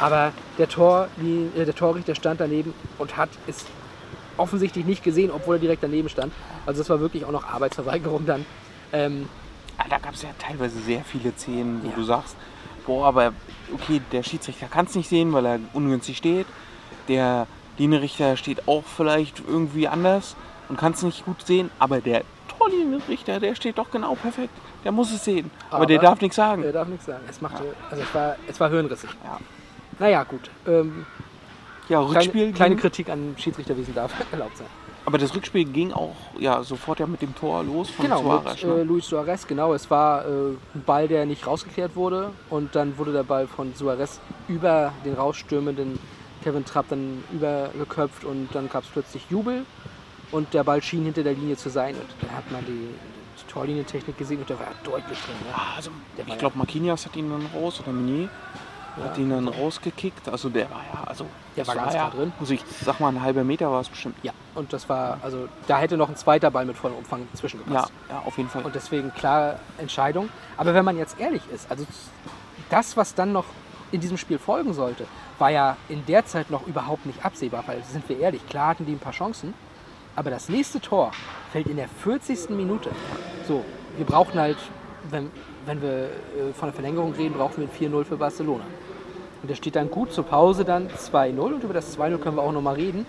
Aber 0.00 0.32
der, 0.58 0.68
Tor, 0.68 1.08
äh, 1.20 1.64
der 1.64 1.74
Torrichter 1.74 2.14
stand 2.14 2.40
daneben 2.40 2.74
und 2.98 3.16
hat 3.16 3.30
es 3.46 3.64
offensichtlich 4.36 4.84
nicht 4.84 5.02
gesehen, 5.04 5.30
obwohl 5.30 5.56
er 5.56 5.60
direkt 5.60 5.82
daneben 5.82 6.08
stand. 6.08 6.32
Also 6.66 6.80
es 6.82 6.90
war 6.90 7.00
wirklich 7.00 7.24
auch 7.24 7.30
noch 7.32 7.44
Arbeitsverweigerung 7.44 8.26
dann. 8.26 8.44
Ähm, 8.92 9.28
Ja, 9.78 9.84
da 9.88 9.98
gab 9.98 10.14
es 10.14 10.22
ja 10.22 10.28
teilweise 10.38 10.78
sehr 10.80 11.02
viele 11.04 11.32
Szenen, 11.36 11.82
wo 11.82 11.88
Ja. 11.88 11.94
du 11.96 12.04
sagst, 12.04 12.36
boah, 12.86 13.06
aber 13.06 13.32
okay, 13.74 14.00
der 14.12 14.22
Schiedsrichter 14.22 14.66
kann 14.66 14.86
es 14.86 14.94
nicht 14.94 15.08
sehen, 15.08 15.32
weil 15.32 15.44
er 15.46 15.58
ungünstig 15.72 16.16
steht. 16.18 16.46
Der 17.08 17.46
Linienrichter 17.78 18.36
steht 18.36 18.68
auch 18.68 18.84
vielleicht 18.84 19.42
irgendwie 19.46 19.88
anders 19.88 20.36
und 20.68 20.78
kann 20.78 20.92
es 20.92 21.02
nicht 21.02 21.24
gut 21.24 21.44
sehen, 21.44 21.70
aber 21.78 22.00
der 22.00 22.22
Torlinienrichter, 22.58 23.40
der 23.40 23.54
steht 23.54 23.78
doch 23.78 23.90
genau 23.90 24.14
perfekt. 24.14 24.52
Der 24.84 24.92
muss 24.92 25.12
es 25.12 25.24
sehen, 25.24 25.50
aber, 25.70 25.86
der 25.86 25.98
Aber- 25.98 26.08
darf 26.08 26.20
nichts 26.20 26.36
sagen. 26.36 26.62
Er 26.64 26.72
darf 26.72 26.88
nichts 26.88 27.06
sagen. 27.06 27.24
Es 27.28 27.40
machte, 27.40 27.64
also 27.90 28.02
es 28.02 28.14
war, 28.14 28.36
es 28.46 28.60
war 28.60 28.70
hirnrissig. 28.70 29.10
Ja. 29.24 29.38
Naja, 30.02 30.24
gut. 30.24 30.50
Ähm, 30.66 31.06
Ja, 31.88 32.00
Rückspiel 32.00 32.32
kleine, 32.32 32.52
kleine 32.52 32.76
Kritik 32.76 33.08
an 33.08 33.36
Schiedsrichterwesen 33.38 33.94
darf 33.94 34.12
erlaubt 34.32 34.56
sein. 34.56 34.66
Aber 35.04 35.16
das 35.18 35.34
Rückspiel 35.34 35.64
ging 35.64 35.92
auch 35.92 36.14
ja, 36.38 36.62
sofort 36.62 36.98
ja 37.00 37.06
mit 37.06 37.22
dem 37.22 37.34
Tor 37.36 37.62
los 37.64 37.90
von 37.90 38.04
Genau, 38.04 38.22
Suarez. 38.22 38.54
mit 38.54 38.64
äh, 38.64 38.66
ne? 38.78 38.82
Luis 38.84 39.06
Suarez, 39.06 39.46
genau. 39.46 39.74
Es 39.74 39.90
war 39.90 40.24
äh, 40.24 40.28
ein 40.74 40.82
Ball, 40.84 41.06
der 41.06 41.24
nicht 41.26 41.46
rausgeklärt 41.46 41.94
wurde. 41.94 42.30
Und 42.50 42.74
dann 42.74 42.98
wurde 42.98 43.12
der 43.12 43.22
Ball 43.22 43.46
von 43.46 43.74
Suarez 43.76 44.20
über 44.48 44.92
den 45.04 45.14
rausstürmenden 45.14 45.98
Kevin 46.42 46.64
Trapp 46.64 46.86
dann 46.88 47.22
übergeköpft 47.32 48.24
und 48.24 48.48
dann 48.52 48.68
gab 48.68 48.82
es 48.82 48.90
plötzlich 48.90 49.22
Jubel. 49.30 49.64
Und 50.32 50.52
der 50.54 50.64
Ball 50.64 50.82
schien 50.82 51.04
hinter 51.04 51.22
der 51.22 51.34
Linie 51.34 51.56
zu 51.56 51.68
sein. 51.68 51.94
Und 51.94 52.08
da 52.28 52.36
hat 52.36 52.50
man 52.50 52.64
die, 52.64 52.88
die 53.38 53.52
Torlinientechnik 53.52 54.16
gesehen 54.18 54.40
und 54.40 54.48
der 54.50 54.58
war 54.58 54.68
deutlich 54.82 55.18
drin. 55.20 55.34
Ne? 55.48 55.54
Also, 55.76 55.90
Der 56.16 56.26
war 56.26 56.34
ich 56.34 56.38
glaube, 56.40 56.58
Marquinhos 56.58 57.06
hat 57.06 57.14
ihn 57.16 57.30
dann 57.30 57.46
raus 57.60 57.80
oder 57.80 57.92
Meunier 57.92 58.28
hat 59.02 59.18
ihn 59.18 59.30
dann 59.30 59.48
rausgekickt. 59.48 60.28
Also 60.28 60.48
der 60.48 60.70
war 60.70 60.82
ja, 60.92 61.04
also 61.04 61.26
Der 61.56 61.66
war 61.66 61.74
ganz 61.74 61.94
ja, 61.94 62.00
klar 62.00 62.10
drin. 62.10 62.32
Muss 62.38 62.50
ich 62.50 62.62
sag 62.84 63.00
mal, 63.00 63.08
ein 63.08 63.22
halber 63.22 63.44
Meter 63.44 63.70
war 63.70 63.80
es 63.80 63.88
bestimmt. 63.88 64.16
Ja, 64.22 64.32
und 64.54 64.72
das 64.72 64.88
war, 64.88 65.18
also 65.22 65.48
da 65.66 65.78
hätte 65.78 65.96
noch 65.96 66.08
ein 66.08 66.16
zweiter 66.16 66.50
Ball 66.50 66.64
mit 66.64 66.76
vollem 66.76 66.96
Umfang 66.96 67.20
Ja, 67.20 67.38
zwischengepasst. 67.38 67.92
ja, 68.08 68.22
auf 68.24 68.36
jeden 68.36 68.48
Fall. 68.50 68.62
Und 68.62 68.74
deswegen 68.74 69.12
klare 69.14 69.58
Entscheidung. 69.78 70.28
Aber 70.56 70.74
wenn 70.74 70.84
man 70.84 70.98
jetzt 70.98 71.18
ehrlich 71.18 71.42
ist, 71.52 71.70
also 71.70 71.86
das, 72.70 72.96
was 72.96 73.14
dann 73.14 73.32
noch 73.32 73.44
in 73.90 74.00
diesem 74.00 74.16
Spiel 74.18 74.38
folgen 74.38 74.72
sollte, 74.72 75.06
war 75.38 75.50
ja 75.50 75.76
in 75.88 76.04
der 76.06 76.24
Zeit 76.24 76.50
noch 76.50 76.66
überhaupt 76.66 77.04
nicht 77.06 77.24
absehbar, 77.24 77.64
weil 77.66 77.82
sind 77.84 78.08
wir 78.08 78.18
ehrlich, 78.18 78.46
klar 78.48 78.68
hatten 78.68 78.86
die 78.86 78.92
ein 78.92 78.98
paar 78.98 79.12
Chancen, 79.12 79.54
aber 80.16 80.30
das 80.30 80.48
nächste 80.48 80.80
Tor 80.80 81.12
fällt 81.52 81.66
in 81.66 81.76
der 81.76 81.88
40. 81.88 82.50
Minute. 82.50 82.90
So, 83.46 83.64
wir 83.96 84.06
brauchen 84.06 84.38
halt, 84.38 84.56
wenn, 85.10 85.30
wenn 85.66 85.82
wir 85.82 85.88
äh, 85.90 86.08
von 86.54 86.68
der 86.68 86.72
Verlängerung 86.74 87.12
reden, 87.12 87.34
brauchen 87.34 87.58
wir 87.58 87.68
ein 87.88 87.92
4-0 87.92 88.04
für 88.04 88.16
Barcelona. 88.16 88.64
Und 89.42 89.48
der 89.48 89.56
steht 89.56 89.74
dann 89.76 89.90
gut 89.90 90.12
zur 90.12 90.24
Pause 90.24 90.64
dann 90.64 90.88
2-0 90.88 91.38
und 91.38 91.64
über 91.64 91.74
das 91.74 91.98
2-0 91.98 92.18
können 92.18 92.36
wir 92.36 92.42
auch 92.42 92.52
nochmal 92.52 92.74
reden. 92.76 93.06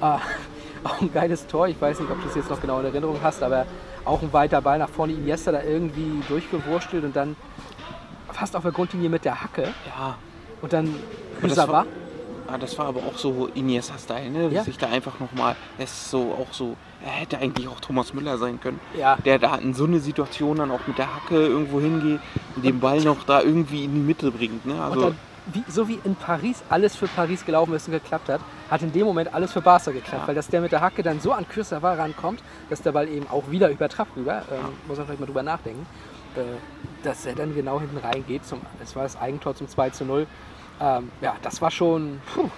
Äh, 0.00 0.04
auch 0.84 1.00
ein 1.00 1.12
geiles 1.12 1.46
Tor, 1.46 1.68
ich 1.68 1.80
weiß 1.80 2.00
nicht, 2.00 2.10
ob 2.10 2.20
du 2.22 2.28
es 2.28 2.34
jetzt 2.34 2.50
noch 2.50 2.60
genau 2.60 2.80
in 2.80 2.86
Erinnerung 2.86 3.18
hast, 3.22 3.42
aber 3.42 3.66
auch 4.04 4.22
ein 4.22 4.32
weiter 4.32 4.60
Ball 4.60 4.78
nach 4.78 4.88
vorne, 4.88 5.12
Iniesta 5.12 5.52
da 5.52 5.62
irgendwie 5.62 6.22
durchgewurstelt 6.28 7.04
und 7.04 7.14
dann 7.16 7.36
fast 8.32 8.56
auf 8.56 8.62
der 8.62 8.72
Grundlinie 8.72 9.08
mit 9.08 9.24
der 9.24 9.40
Hacke 9.42 9.62
ja, 9.96 10.16
und 10.60 10.72
dann 10.72 10.94
das 11.40 11.52
Hüsawa. 11.52 11.72
war- 11.72 11.86
ah, 12.48 12.58
das 12.58 12.76
war 12.78 12.86
aber 12.86 13.00
auch 13.00 13.16
so 13.16 13.48
Iniesta-Style, 13.54 14.30
ne? 14.30 14.48
Ja. 14.48 14.62
Sich 14.64 14.76
da 14.76 14.88
einfach 14.88 15.20
nochmal, 15.20 15.56
es 15.78 15.90
ist 15.90 16.10
so 16.10 16.36
auch 16.38 16.52
so, 16.52 16.76
er 17.04 17.12
hätte 17.12 17.38
eigentlich 17.38 17.68
auch 17.68 17.80
Thomas 17.80 18.12
Müller 18.12 18.36
sein 18.36 18.60
können. 18.60 18.80
Ja. 18.98 19.16
Der 19.24 19.38
da 19.38 19.54
in 19.56 19.72
so 19.72 19.84
eine 19.84 20.00
Situation 20.00 20.56
dann 20.56 20.70
auch 20.70 20.86
mit 20.86 20.98
der 20.98 21.14
Hacke 21.14 21.36
irgendwo 21.46 21.80
hingeht 21.80 22.20
und 22.56 22.64
den 22.64 22.80
Ball 22.80 23.00
noch 23.00 23.22
da 23.24 23.40
irgendwie 23.40 23.84
in 23.84 23.94
die 23.94 24.00
Mitte 24.00 24.30
bringt, 24.30 24.66
ne? 24.66 24.74
Und 24.74 24.80
Also, 24.80 25.00
dann, 25.00 25.18
wie, 25.46 25.64
so 25.68 25.88
wie 25.88 26.00
in 26.04 26.14
Paris 26.16 26.62
alles 26.70 26.96
für 26.96 27.06
Paris 27.06 27.44
gelaufen 27.44 27.74
ist 27.74 27.86
und 27.86 27.92
geklappt 27.92 28.28
hat, 28.28 28.40
hat 28.70 28.82
in 28.82 28.92
dem 28.92 29.06
Moment 29.06 29.34
alles 29.34 29.52
für 29.52 29.60
Barca 29.60 29.90
geklappt, 29.90 30.22
Ja. 30.22 30.28
weil 30.28 30.34
dass 30.34 30.48
der 30.48 30.60
mit 30.60 30.72
der 30.72 30.80
Hacke 30.80 31.02
dann 31.02 31.20
so 31.20 31.32
an 31.32 31.46
Kursawa 31.48 31.94
rankommt, 31.94 32.42
dass 32.70 32.82
der 32.82 32.92
Ball 32.92 33.08
eben 33.08 33.28
auch 33.28 33.50
wieder 33.50 33.68
über 33.68 33.88
Trapp 33.88 34.08
rüber, 34.16 34.42
ähm, 34.50 34.72
muss 34.88 34.96
man 34.96 35.06
vielleicht 35.06 35.20
mal 35.20 35.26
drüber 35.26 35.42
nachdenken, 35.42 35.86
äh, 36.36 36.40
dass 37.02 37.26
er 37.26 37.34
dann 37.34 37.54
genau 37.54 37.78
hinten 37.80 37.98
reingeht. 37.98 38.46
Zum, 38.46 38.60
es 38.82 38.96
war 38.96 39.02
das 39.02 39.20
Eigentor 39.20 39.54
zum 39.54 39.68
2 39.68 39.90
zu 39.90 40.04
0. 40.04 40.26
Ähm, 40.80 41.10
ja, 41.20 41.34
das 41.42 41.60
war 41.60 41.70
schon. 41.70 42.20
Puh. 42.34 42.48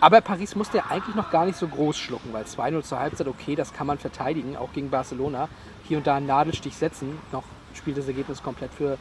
Aber 0.00 0.20
Paris 0.20 0.56
musste 0.56 0.78
ja 0.78 0.84
eigentlich 0.88 1.14
noch 1.14 1.30
gar 1.30 1.44
nicht 1.46 1.56
so 1.56 1.68
groß 1.68 1.96
schlucken, 1.96 2.32
weil 2.32 2.42
2-0 2.44 2.82
zur 2.82 2.98
Halbzeit, 2.98 3.28
okay, 3.28 3.54
das 3.54 3.72
kann 3.72 3.86
man 3.86 3.98
verteidigen, 3.98 4.56
auch 4.56 4.72
gegen 4.72 4.90
Barcelona. 4.90 5.48
Hier 5.84 5.98
und 5.98 6.06
da 6.08 6.16
einen 6.16 6.26
Nadelstich 6.26 6.74
setzen, 6.76 7.18
noch 7.30 7.44
spielt 7.74 7.96
das 7.98 8.08
Ergebnis 8.08 8.42
komplett 8.42 8.74
für, 8.74 8.98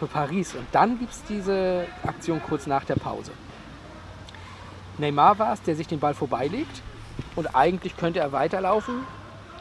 für 0.00 0.06
Paris. 0.06 0.54
Und 0.54 0.66
dann 0.72 0.98
gibt 0.98 1.12
es 1.12 1.22
diese 1.24 1.86
Aktion 2.04 2.42
kurz 2.42 2.66
nach 2.66 2.84
der 2.84 2.96
Pause. 2.96 3.30
Neymar 4.98 5.38
war 5.38 5.52
es, 5.52 5.62
der 5.62 5.76
sich 5.76 5.86
den 5.86 6.00
Ball 6.00 6.14
vorbeilegt 6.14 6.82
und 7.36 7.54
eigentlich 7.54 7.96
könnte 7.96 8.18
er 8.18 8.32
weiterlaufen, 8.32 9.02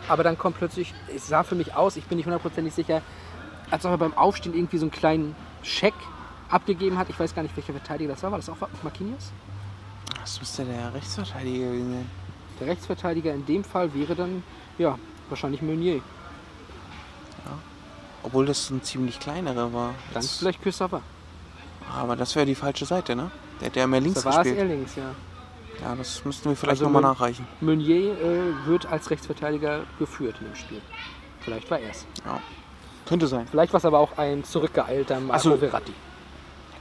aber 0.08 0.23
dann 0.23 0.38
kommt 0.38 0.58
plötzlich, 0.58 0.93
es 1.15 1.28
sah 1.28 1.43
für 1.43 1.56
mich 1.56 1.75
aus, 1.75 1.97
ich 1.97 2.06
bin 2.06 2.17
nicht 2.17 2.25
hundertprozentig 2.25 2.73
sicher, 2.73 3.02
als 3.69 3.86
ob 3.86 3.91
er 3.91 3.97
beim 3.97 4.17
Aufstehen 4.17 4.56
irgendwie 4.56 4.78
so 4.78 4.86
einen 4.86 4.91
kleinen 4.91 5.36
Scheck 5.62 5.93
abgegeben 6.49 6.97
hat. 6.97 7.10
Ich 7.10 7.19
weiß 7.19 7.36
gar 7.36 7.43
nicht, 7.43 7.56
welcher 7.56 7.73
Verteidiger 7.73 8.13
das 8.13 8.23
war. 8.23 8.32
War 8.32 8.39
das 8.39 8.49
auch 8.49 8.58
Marquinhos? 8.82 9.32
das 10.19 10.39
müsste 10.39 10.65
der 10.65 10.93
Rechtsverteidiger 10.93 11.65
gewesen 11.65 11.91
sein. 11.91 12.10
Der 12.60 12.67
Rechtsverteidiger 12.67 13.34
in 13.34 13.45
dem 13.45 13.63
Fall 13.63 13.93
wäre 13.93 14.15
dann, 14.15 14.43
ja, 14.78 14.97
wahrscheinlich 15.30 15.62
Meunier. 15.62 16.02
Obwohl 18.24 18.46
das 18.46 18.70
ein 18.70 18.84
ziemlich 18.84 19.20
kleinerer 19.20 19.72
war. 19.74 19.88
Dann 20.14 20.22
Das- 20.22 20.38
vielleicht 20.38 20.62
Küssawa. 20.62 21.02
aber 21.96 22.16
das 22.16 22.36
wäre 22.36 22.46
die 22.46 22.56
falsche 22.56 22.86
Seite, 22.86 23.16
ne? 23.16 23.32
Der 23.60 23.68
hat 23.68 23.76
ja 23.76 23.88
mehr 23.88 24.02
links 24.02 24.22
Da 24.24 24.30
war 24.34 24.42
es 24.42 24.48
eher 24.48 24.66
links, 24.66 24.96
ja. 24.96 25.16
Ja, 25.82 25.96
das 25.96 26.24
müssten 26.26 26.50
wir 26.50 26.56
vielleicht 26.58 26.82
Also 26.82 26.86
nochmal 26.86 27.02
nachreichen. 27.02 27.48
Meunier 27.62 28.12
äh, 28.20 28.68
wird 28.68 28.86
als 28.88 29.10
Rechtsverteidiger 29.10 29.82
geführt 29.98 30.36
in 30.42 30.48
dem 30.48 30.56
Spiel. 30.56 30.82
Vielleicht 31.40 31.72
war 31.72 31.80
er 31.80 31.92
es. 31.92 32.06
Ja. 32.26 32.40
Könnte 33.06 33.28
sein. 33.28 33.48
Vielleicht 33.50 33.72
war 33.74 33.78
es 33.78 33.86
aber 33.86 34.00
auch 34.00 34.18
ein 34.18 34.44
zurückgeeilter 34.44 35.20
Marco 35.22 35.34
Ach 35.36 35.40
so. 35.40 35.58
Verratti. 35.58 35.94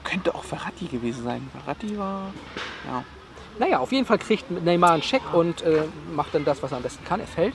Könnte 0.02 0.34
auch 0.34 0.42
Verratti 0.42 0.86
gewesen 0.86 1.22
sein. 1.24 1.48
Verratti 1.52 1.96
war. 1.96 2.32
Ja. 2.86 3.04
Naja, 3.60 3.78
auf 3.78 3.92
jeden 3.92 4.04
Fall 4.06 4.18
kriegt 4.18 4.50
Neymar 4.50 4.92
einen 4.92 5.02
Check 5.02 5.22
und 5.32 5.62
äh, 5.62 5.84
macht 6.14 6.34
dann 6.34 6.44
das, 6.44 6.62
was 6.62 6.72
er 6.72 6.78
am 6.78 6.82
besten 6.82 7.04
kann. 7.04 7.20
Er 7.20 7.26
fällt 7.26 7.54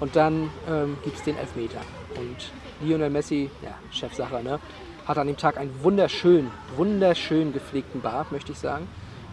und 0.00 0.14
dann 0.16 0.50
ähm, 0.68 0.96
gibt 1.04 1.16
es 1.16 1.22
den 1.24 1.36
Elfmeter. 1.36 1.80
Und 2.16 2.36
Lionel 2.84 3.10
Messi, 3.10 3.50
ja, 3.62 3.74
Chefsache, 3.90 4.42
ne, 4.42 4.60
hat 5.06 5.18
an 5.18 5.26
dem 5.26 5.36
Tag 5.36 5.56
einen 5.58 5.72
wunderschön, 5.82 6.50
wunderschön 6.76 7.52
gepflegten 7.52 8.00
Bart, 8.00 8.32
möchte 8.32 8.52
ich 8.52 8.58
sagen. 8.58 8.86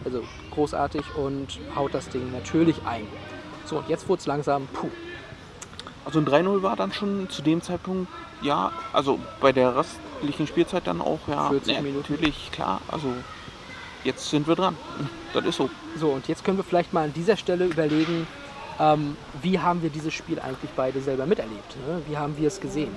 Also 0.04 0.22
großartig 0.50 1.02
und 1.16 1.60
haut 1.76 1.94
das 1.94 2.08
Ding 2.08 2.32
natürlich 2.32 2.76
ein. 2.84 3.06
So, 3.64 3.78
und 3.78 3.88
jetzt 3.88 4.08
wurde 4.08 4.20
es 4.20 4.26
langsam, 4.26 4.66
puh, 4.72 4.88
Also 6.04 6.18
ein 6.18 6.26
3-0 6.26 6.62
war 6.62 6.74
dann 6.76 6.92
schon 6.92 7.30
zu 7.30 7.42
dem 7.42 7.62
Zeitpunkt, 7.62 8.10
ja, 8.42 8.72
also 8.92 9.20
bei 9.40 9.52
der 9.52 9.76
restlichen 9.76 10.48
Spielzeit 10.48 10.86
dann 10.86 11.00
auch, 11.00 11.20
ja, 11.28 11.48
40 11.50 11.76
ne, 11.76 11.82
Minuten. 11.82 12.12
natürlich, 12.12 12.50
klar, 12.50 12.80
also 12.88 13.08
jetzt 14.04 14.28
sind 14.30 14.46
wir 14.48 14.56
dran. 14.56 14.76
Das 15.32 15.46
ist 15.46 15.56
so. 15.56 15.70
So, 15.98 16.10
und 16.10 16.28
jetzt 16.28 16.44
können 16.44 16.58
wir 16.58 16.64
vielleicht 16.64 16.92
mal 16.92 17.04
an 17.04 17.14
dieser 17.14 17.38
Stelle 17.38 17.64
überlegen, 17.64 18.26
ähm, 18.78 19.16
wie 19.40 19.58
haben 19.58 19.80
wir 19.80 19.88
dieses 19.88 20.12
Spiel 20.12 20.38
eigentlich 20.38 20.70
beide 20.76 21.00
selber 21.00 21.24
miterlebt? 21.24 21.74
Ne? 21.88 22.02
Wie 22.06 22.18
haben 22.18 22.36
wir 22.36 22.48
es 22.48 22.60
gesehen? 22.60 22.94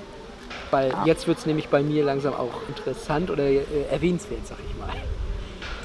Weil 0.70 0.92
jetzt 1.04 1.26
wird 1.26 1.38
es 1.38 1.46
nämlich 1.46 1.68
bei 1.68 1.82
mir 1.82 2.04
langsam 2.04 2.34
auch 2.34 2.68
interessant 2.68 3.30
oder 3.30 3.44
äh, 3.44 3.62
erwähnenswert, 3.90 4.46
sag 4.46 4.58
ich 4.68 4.78
mal. 4.78 4.94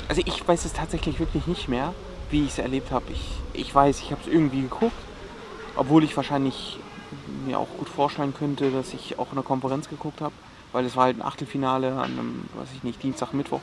Also 0.07 0.21
ich 0.25 0.45
weiß 0.45 0.65
es 0.65 0.73
tatsächlich 0.73 1.19
wirklich 1.19 1.47
nicht 1.47 1.69
mehr, 1.69 1.93
wie 2.29 2.43
ich 2.43 2.49
es 2.49 2.59
erlebt 2.59 2.91
habe. 2.91 3.05
Ich, 3.11 3.21
ich 3.53 3.73
weiß, 3.73 3.99
ich 3.99 4.11
habe 4.11 4.21
es 4.21 4.27
irgendwie 4.27 4.61
geguckt, 4.61 4.95
obwohl 5.75 6.03
ich 6.03 6.15
wahrscheinlich 6.17 6.77
mir 7.45 7.59
auch 7.59 7.67
gut 7.77 7.89
vorstellen 7.89 8.33
könnte, 8.33 8.71
dass 8.71 8.93
ich 8.93 9.19
auch 9.19 9.31
eine 9.31 9.41
Konferenz 9.41 9.89
geguckt 9.89 10.21
habe, 10.21 10.33
weil 10.71 10.85
es 10.85 10.95
war 10.95 11.05
halt 11.05 11.17
ein 11.17 11.21
Achtelfinale 11.21 11.91
an 11.93 12.11
einem, 12.11 12.49
weiß 12.55 12.69
ich 12.75 12.83
nicht, 12.83 13.01
Dienstag, 13.03 13.33
Mittwoch, 13.33 13.61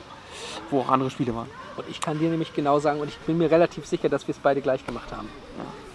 wo 0.69 0.81
auch 0.81 0.89
andere 0.89 1.09
Spiele 1.09 1.35
waren. 1.35 1.49
Und 1.77 1.89
ich 1.89 2.01
kann 2.01 2.19
dir 2.19 2.29
nämlich 2.29 2.53
genau 2.53 2.79
sagen, 2.79 2.99
und 2.99 3.09
ich 3.09 3.17
bin 3.19 3.37
mir 3.37 3.49
relativ 3.49 3.85
sicher, 3.85 4.09
dass 4.09 4.27
wir 4.27 4.33
es 4.33 4.39
beide 4.39 4.61
gleich 4.61 4.85
gemacht 4.85 5.11
haben, 5.11 5.29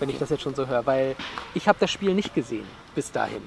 wenn 0.00 0.08
ich 0.08 0.18
das 0.18 0.30
jetzt 0.30 0.42
schon 0.42 0.54
so 0.54 0.66
höre, 0.66 0.86
weil 0.86 1.16
ich 1.54 1.68
habe 1.68 1.78
das 1.80 1.90
Spiel 1.90 2.14
nicht 2.14 2.34
gesehen 2.34 2.66
bis 2.94 3.12
dahin. 3.12 3.42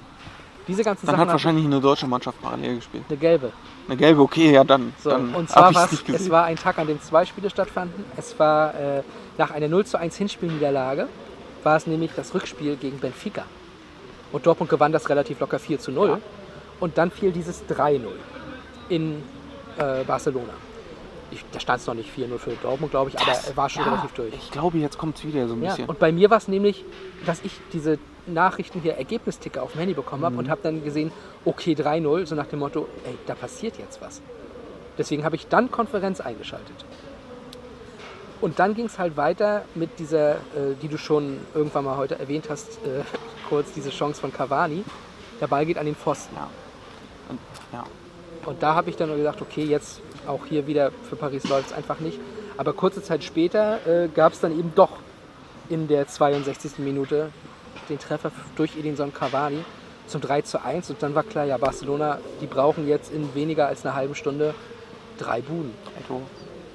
Diese 0.68 0.84
ganzen 0.84 1.06
Dann 1.06 1.16
Sachen 1.16 1.28
hat 1.28 1.34
wahrscheinlich 1.34 1.66
eine 1.66 1.80
deutsche 1.80 2.08
Mannschaft 2.08 2.42
parallel 2.42 2.76
gespielt. 2.78 3.04
eine 3.10 3.18
gelbe. 3.18 3.52
Eine 3.88 3.98
gelbe, 3.98 4.22
okay, 4.22 4.52
ja 4.52 4.64
dann. 4.64 4.94
So, 5.02 5.10
dann 5.12 5.34
und 5.34 5.50
zwar 5.50 5.74
war 5.74 5.92
es 5.92 6.04
gesehen. 6.04 6.32
war 6.32 6.44
ein 6.46 6.58
Tag, 6.58 6.78
an 6.78 6.88
dem 6.88 7.02
zwei 7.02 7.26
Spiele 7.26 7.50
stattfanden. 7.50 8.04
Es 8.18 8.38
war 8.38 8.74
äh, 8.76 9.02
nach 9.38 9.52
einer 9.52 9.68
0 9.70 9.86
zu 9.86 9.98
1 9.98 10.16
Hinspielniederlage, 10.18 11.08
war 11.64 11.78
es 11.78 11.88
nämlich 11.88 12.12
das 12.16 12.34
Rückspiel 12.34 12.76
gegen 12.76 13.00
Benfica. 13.00 13.44
Und 14.34 14.46
Dortmund 14.46 14.70
gewann 14.70 14.92
das 14.92 15.08
relativ 15.10 15.40
locker 15.40 15.58
4 15.60 15.80
zu 15.80 15.92
0. 15.92 16.22
Und 16.80 16.98
dann 16.98 17.12
fiel 17.12 17.32
dieses 17.32 17.64
3-0 17.70 18.02
in 18.90 19.24
äh, 19.78 20.04
Barcelona. 20.04 20.54
Ich, 21.32 21.44
da 21.52 21.60
stand 21.60 21.82
es 21.82 21.88
noch 21.88 21.94
nicht 21.94 22.10
4-0 22.16 22.38
für 22.38 22.52
Dortmund, 22.62 22.92
glaube 22.92 23.10
ich, 23.10 23.20
aber 23.20 23.32
er 23.32 23.58
war 23.58 23.70
schon 23.70 23.84
ja, 23.84 23.90
relativ 23.90 24.12
durch. 24.12 24.34
Ich 24.34 24.52
glaube, 24.52 24.78
jetzt 24.78 24.98
kommt 24.98 25.18
es 25.18 25.26
wieder 25.26 25.48
so 25.48 25.56
ein 25.56 25.64
Ja, 25.64 25.70
bisschen. 25.70 25.90
und 25.90 26.00
bei 26.00 26.12
mir 26.12 26.30
war 26.30 26.38
es 26.38 26.48
nämlich, 26.48 26.86
dass 27.26 27.42
ich 27.44 27.52
diese 27.74 28.00
Nachrichten 28.28 28.82
hier, 28.82 28.96
Ergebnisticker 28.98 29.64
auf 29.64 29.72
dem 29.74 29.80
Handy 29.80 29.94
bekommen 29.94 30.24
habe 30.24 30.34
Mhm. 30.34 30.40
und 30.40 30.50
habe 30.50 30.62
dann 30.64 30.84
gesehen, 30.84 31.12
okay, 31.46 31.74
3-0, 31.74 32.26
so 32.26 32.36
nach 32.36 32.48
dem 32.48 32.60
Motto, 32.60 32.88
ey, 33.06 33.18
da 33.26 33.36
passiert 33.36 33.78
jetzt 33.78 34.02
was. 34.02 34.22
Deswegen 34.98 35.24
habe 35.24 35.36
ich 35.36 35.48
dann 35.48 35.72
Konferenz 35.72 36.20
eingeschaltet. 36.22 36.86
Und 38.40 38.60
dann 38.60 38.76
ging 38.76 38.86
es 38.86 39.00
halt 39.00 39.18
weiter 39.18 39.64
mit 39.74 39.98
dieser, 40.00 40.36
äh, 40.36 40.76
die 40.82 40.88
du 40.88 40.98
schon 40.98 41.40
irgendwann 41.56 41.86
mal 41.86 41.98
heute 41.98 42.20
erwähnt 42.20 42.50
hast, 42.50 42.78
äh, 42.86 43.04
kurz 43.50 43.72
diese 43.74 43.90
Chance 43.90 44.22
von 44.22 44.32
Cavani. 44.32 44.84
Der 45.42 45.48
Ball 45.48 45.66
geht 45.66 45.78
an 45.78 45.86
den 45.86 45.96
Pfosten. 45.96 46.36
ja. 46.36 46.50
Und, 47.30 47.40
ja. 47.74 47.84
Und 48.46 48.64
da 48.64 48.76
habe 48.76 48.90
ich 48.90 48.96
dann 48.96 49.16
gedacht, 49.16 49.42
okay, 49.42 49.64
jetzt 49.64 50.02
auch 50.28 50.46
hier 50.46 50.68
wieder 50.68 50.92
für 51.10 51.16
Paris 51.16 51.48
läuft 51.50 51.68
es 51.68 51.74
einfach 51.74 52.00
nicht. 52.00 52.20
Aber 52.58 52.74
kurze 52.74 53.02
Zeit 53.04 53.24
später 53.24 53.86
äh, 53.86 54.08
gab 54.08 54.34
es 54.34 54.40
dann 54.40 54.58
eben 54.58 54.72
doch 54.76 54.92
in 55.70 55.88
der 55.88 56.08
62. 56.08 56.80
Minute 56.80 57.30
den 57.90 58.00
Treffer 58.00 58.32
durch 58.56 58.78
Edinson 58.78 59.14
Cavani 59.14 59.64
zum 60.08 60.22
3 60.22 60.42
zu 60.42 60.64
1. 60.64 60.90
Und 60.90 61.04
dann 61.04 61.16
war 61.16 61.24
klar, 61.24 61.46
ja, 61.46 61.58
Barcelona, 61.58 62.20
die 62.42 62.48
brauchen 62.48 62.88
jetzt 62.88 63.12
in 63.12 63.34
weniger 63.36 63.68
als 63.68 63.86
einer 63.86 63.96
halben 63.96 64.16
Stunde 64.16 64.54
drei 65.18 65.42
Buden. 65.42 65.74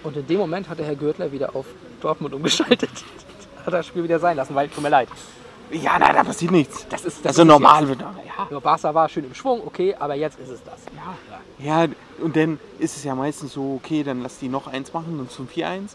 Und 0.03 0.17
in 0.17 0.27
dem 0.27 0.39
Moment 0.39 0.69
hat 0.69 0.79
der 0.79 0.87
Herr 0.87 0.97
Gürtler 0.97 1.33
wieder 1.33 1.55
auf 1.55 1.67
Dortmund 2.01 2.35
umgeschaltet. 2.35 2.91
hat 3.65 3.73
das 3.73 3.87
Spiel 3.87 4.05
wieder 4.05 4.19
sein 4.19 4.37
lassen, 4.37 4.55
weil, 4.55 4.69
tut 4.69 4.83
mir 4.83 4.89
leid. 4.89 5.09
Ja, 5.71 5.99
nein, 5.99 6.15
da 6.15 6.25
passiert 6.25 6.51
nichts. 6.51 6.87
Das 6.89 7.05
ist, 7.05 7.25
das 7.25 7.31
Also 7.31 7.43
ist 7.43 7.49
normal 7.49 7.89
wird 7.89 8.01
ja. 8.01 8.15
Ja, 8.51 8.61
Barca 8.61 8.93
war 8.95 9.09
schön 9.09 9.25
im 9.25 9.35
Schwung, 9.35 9.63
okay, 9.67 9.95
aber 9.99 10.15
jetzt 10.15 10.39
ist 10.39 10.51
es 10.51 10.61
das. 10.65 10.81
Ja, 11.59 11.87
ja. 11.87 11.93
Und 12.21 12.37
dann 12.37 12.59
ist 12.79 12.97
es 12.97 13.05
ja 13.05 13.15
meistens 13.15 13.55
so, 13.55 13.81
okay, 13.83 14.03
dann 14.03 14.23
lass 14.23 14.39
die 14.39 14.49
noch 14.49 14.67
eins 14.67 14.93
machen 14.93 15.19
und 15.19 15.31
zum 15.31 15.49
4-1. 15.49 15.93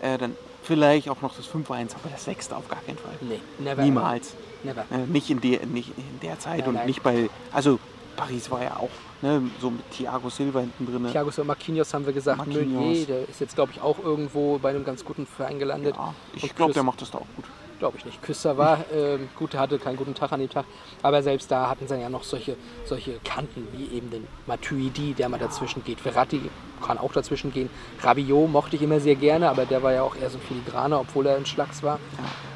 Äh, 0.00 0.16
dann 0.16 0.36
vielleicht 0.62 1.10
auch 1.10 1.20
noch 1.20 1.36
das 1.36 1.46
5-1, 1.46 1.94
aber 1.94 2.10
das 2.10 2.24
sechste 2.24 2.56
auf 2.56 2.68
gar 2.68 2.80
keinen 2.82 2.98
Fall. 2.98 3.12
Nee, 3.20 3.40
never. 3.58 3.82
Niemals. 3.82 4.34
Never. 4.62 4.84
Äh, 4.90 5.06
nicht, 5.06 5.30
in 5.30 5.40
der, 5.40 5.66
nicht 5.66 5.92
in 5.96 6.20
der 6.20 6.38
Zeit 6.38 6.60
Nein, 6.60 6.68
und 6.68 6.74
nein. 6.74 6.86
nicht 6.86 7.02
bei. 7.02 7.30
Also, 7.52 7.78
Paris 8.16 8.50
war 8.50 8.62
ja 8.62 8.76
auch 8.76 8.90
ne, 9.22 9.42
so 9.60 9.70
mit 9.70 9.88
Thiago 9.90 10.28
Silva 10.28 10.60
hinten 10.60 10.86
drin. 10.86 11.10
Thiago 11.10 11.30
Silva, 11.30 11.48
Marquinhos 11.48 11.94
haben 11.94 12.04
wir 12.04 12.12
gesagt, 12.12 12.38
Marquinhos. 12.38 12.72
Meunier, 12.72 13.06
der 13.06 13.28
ist 13.28 13.40
jetzt 13.40 13.54
glaube 13.54 13.72
ich 13.72 13.80
auch 13.80 13.98
irgendwo 14.02 14.58
bei 14.58 14.70
einem 14.70 14.84
ganz 14.84 15.04
guten 15.04 15.26
Verein 15.26 15.58
gelandet. 15.58 15.94
Ja, 15.96 16.14
ich 16.34 16.54
glaube, 16.54 16.72
der 16.72 16.82
macht 16.82 17.00
das 17.00 17.10
da 17.10 17.18
auch 17.18 17.26
gut. 17.36 17.44
Glaube 17.78 17.96
ich 17.96 18.04
nicht. 18.04 18.20
Küster 18.22 18.58
war 18.58 18.84
ähm, 18.92 19.28
gut, 19.38 19.52
der 19.52 19.60
hatte 19.60 19.78
keinen 19.78 19.96
guten 19.96 20.14
Tag 20.14 20.32
an 20.32 20.40
dem 20.40 20.50
Tag, 20.50 20.64
aber 21.02 21.22
selbst 21.22 21.50
da 21.50 21.68
hatten 21.68 21.86
sie 21.86 21.96
ja 21.96 22.08
noch 22.08 22.24
solche, 22.24 22.56
solche 22.84 23.20
Kanten 23.24 23.68
wie 23.72 23.96
eben 23.96 24.10
den 24.10 24.26
Matuidi, 24.46 25.14
der 25.14 25.28
mal 25.28 25.38
dazwischen 25.38 25.84
geht. 25.84 26.00
Verratti 26.00 26.40
kann 26.84 26.98
auch 26.98 27.12
dazwischen 27.12 27.52
gehen. 27.52 27.70
Rabiot 28.02 28.50
mochte 28.50 28.74
ich 28.74 28.82
immer 28.82 28.98
sehr 28.98 29.14
gerne, 29.14 29.48
aber 29.48 29.64
der 29.64 29.82
war 29.82 29.92
ja 29.92 30.02
auch 30.02 30.16
eher 30.16 30.28
so 30.28 30.38
ein 30.38 30.42
Filigraner, 30.42 31.00
obwohl 31.00 31.26
er 31.26 31.36
ein 31.36 31.46
Schlags 31.46 31.84
war. 31.84 32.00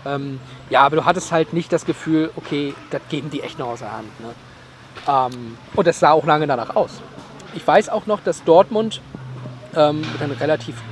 Ja. 0.05 0.15
Ähm, 0.17 0.41
ja, 0.71 0.81
aber 0.81 0.97
du 0.97 1.05
hattest 1.05 1.31
halt 1.31 1.53
nicht 1.53 1.73
das 1.73 1.85
Gefühl, 1.85 2.31
okay, 2.35 2.75
das 2.91 3.03
geben 3.09 3.31
die 3.31 3.43
echt 3.43 3.61
noch 3.61 3.69
aus 3.69 3.79
der 3.79 3.93
Hand. 3.93 4.09
Ne? 4.21 4.35
Ähm, 5.07 5.57
und 5.77 5.87
das 5.87 6.01
sah 6.01 6.11
auch 6.11 6.27
lange 6.27 6.49
danach 6.49 6.75
aus. 6.75 7.01
Ich 7.55 7.65
weiß 7.65 7.91
auch 7.91 8.07
noch, 8.07 8.21
dass 8.21 8.43
Dortmund 8.43 9.01
ähm, 9.77 10.03
dann 10.19 10.33
relativ 10.33 10.83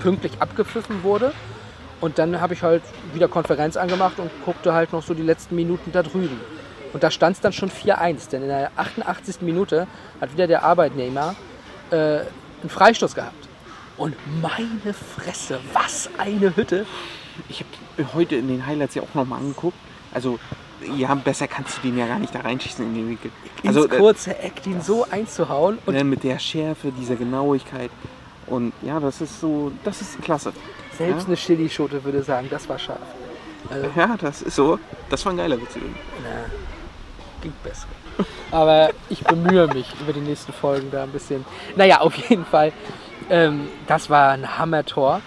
pünktlich 0.00 0.32
abgepfiffen 0.40 1.02
wurde. 1.02 1.32
Und 2.00 2.18
dann 2.18 2.40
habe 2.40 2.54
ich 2.54 2.62
halt 2.62 2.82
wieder 3.14 3.28
Konferenz 3.28 3.76
angemacht 3.76 4.18
und 4.18 4.30
guckte 4.44 4.74
halt 4.74 4.92
noch 4.92 5.02
so 5.02 5.14
die 5.14 5.22
letzten 5.22 5.56
Minuten 5.56 5.92
da 5.92 6.02
drüben. 6.02 6.40
Und 6.92 7.02
da 7.02 7.10
stand 7.10 7.36
es 7.36 7.42
dann 7.42 7.52
schon 7.52 7.70
4-1, 7.70 8.30
denn 8.30 8.42
in 8.42 8.48
der 8.48 8.70
88. 8.76 9.40
Minute 9.40 9.86
hat 10.20 10.32
wieder 10.32 10.46
der 10.46 10.64
Arbeitnehmer 10.64 11.34
äh, 11.90 11.96
einen 11.96 12.68
Freistoß 12.68 13.14
gehabt. 13.14 13.48
Und 13.96 14.14
meine 14.42 14.94
Fresse, 14.94 15.58
was 15.72 16.10
eine 16.18 16.54
Hütte. 16.54 16.86
Ich 17.48 17.64
habe 17.96 18.14
heute 18.14 18.36
in 18.36 18.48
den 18.48 18.66
Highlights 18.66 18.94
ja 18.94 19.02
auch 19.02 19.14
nochmal 19.14 19.40
angeguckt. 19.40 19.76
Also, 20.12 20.38
ja, 20.96 21.14
besser 21.14 21.48
kannst 21.48 21.78
du 21.78 21.82
den 21.82 21.98
ja 21.98 22.06
gar 22.06 22.18
nicht 22.18 22.34
da 22.34 22.40
reinschießen 22.40 22.84
in 22.84 22.94
den 22.94 23.08
Winkel. 23.08 23.30
Ins 23.62 23.76
Also, 23.76 23.88
äh, 23.88 23.98
kurze 23.98 24.38
Eck, 24.38 24.62
den 24.62 24.82
so 24.82 25.06
einzuhauen. 25.10 25.78
Und 25.86 25.94
ne, 25.94 26.04
mit 26.04 26.24
der 26.24 26.38
Schärfe, 26.38 26.92
dieser 26.92 27.16
Genauigkeit. 27.16 27.90
Und 28.46 28.72
ja, 28.82 29.00
das 29.00 29.20
ist 29.20 29.40
so, 29.40 29.72
das 29.82 30.00
ist 30.02 30.20
klasse. 30.22 30.52
Selbst 30.96 31.22
ja? 31.22 31.26
eine 31.28 31.36
Chili-Schote 31.36 32.04
würde 32.04 32.22
sagen, 32.22 32.48
das 32.50 32.68
war 32.68 32.78
scharf. 32.78 32.98
Ja, 33.96 34.16
das 34.20 34.42
ist 34.42 34.56
so. 34.56 34.78
Das 35.10 35.24
war 35.24 35.32
ein 35.32 35.38
geiler 35.38 35.60
Witz. 35.60 35.74
übrigens. 35.76 35.98
Na, 36.22 36.50
ging 37.42 37.52
besser. 37.62 37.86
Aber 38.50 38.90
ich 39.08 39.24
bemühe 39.24 39.66
mich 39.68 39.92
über 40.00 40.12
die 40.12 40.20
nächsten 40.20 40.52
Folgen 40.52 40.90
da 40.90 41.02
ein 41.02 41.10
bisschen. 41.10 41.44
Naja, 41.74 42.00
auf 42.00 42.14
jeden 42.14 42.44
Fall. 42.44 42.72
Ähm, 43.28 43.68
das 43.86 44.08
war 44.08 44.30
ein 44.30 44.58
Hammer-Tor. 44.58 45.20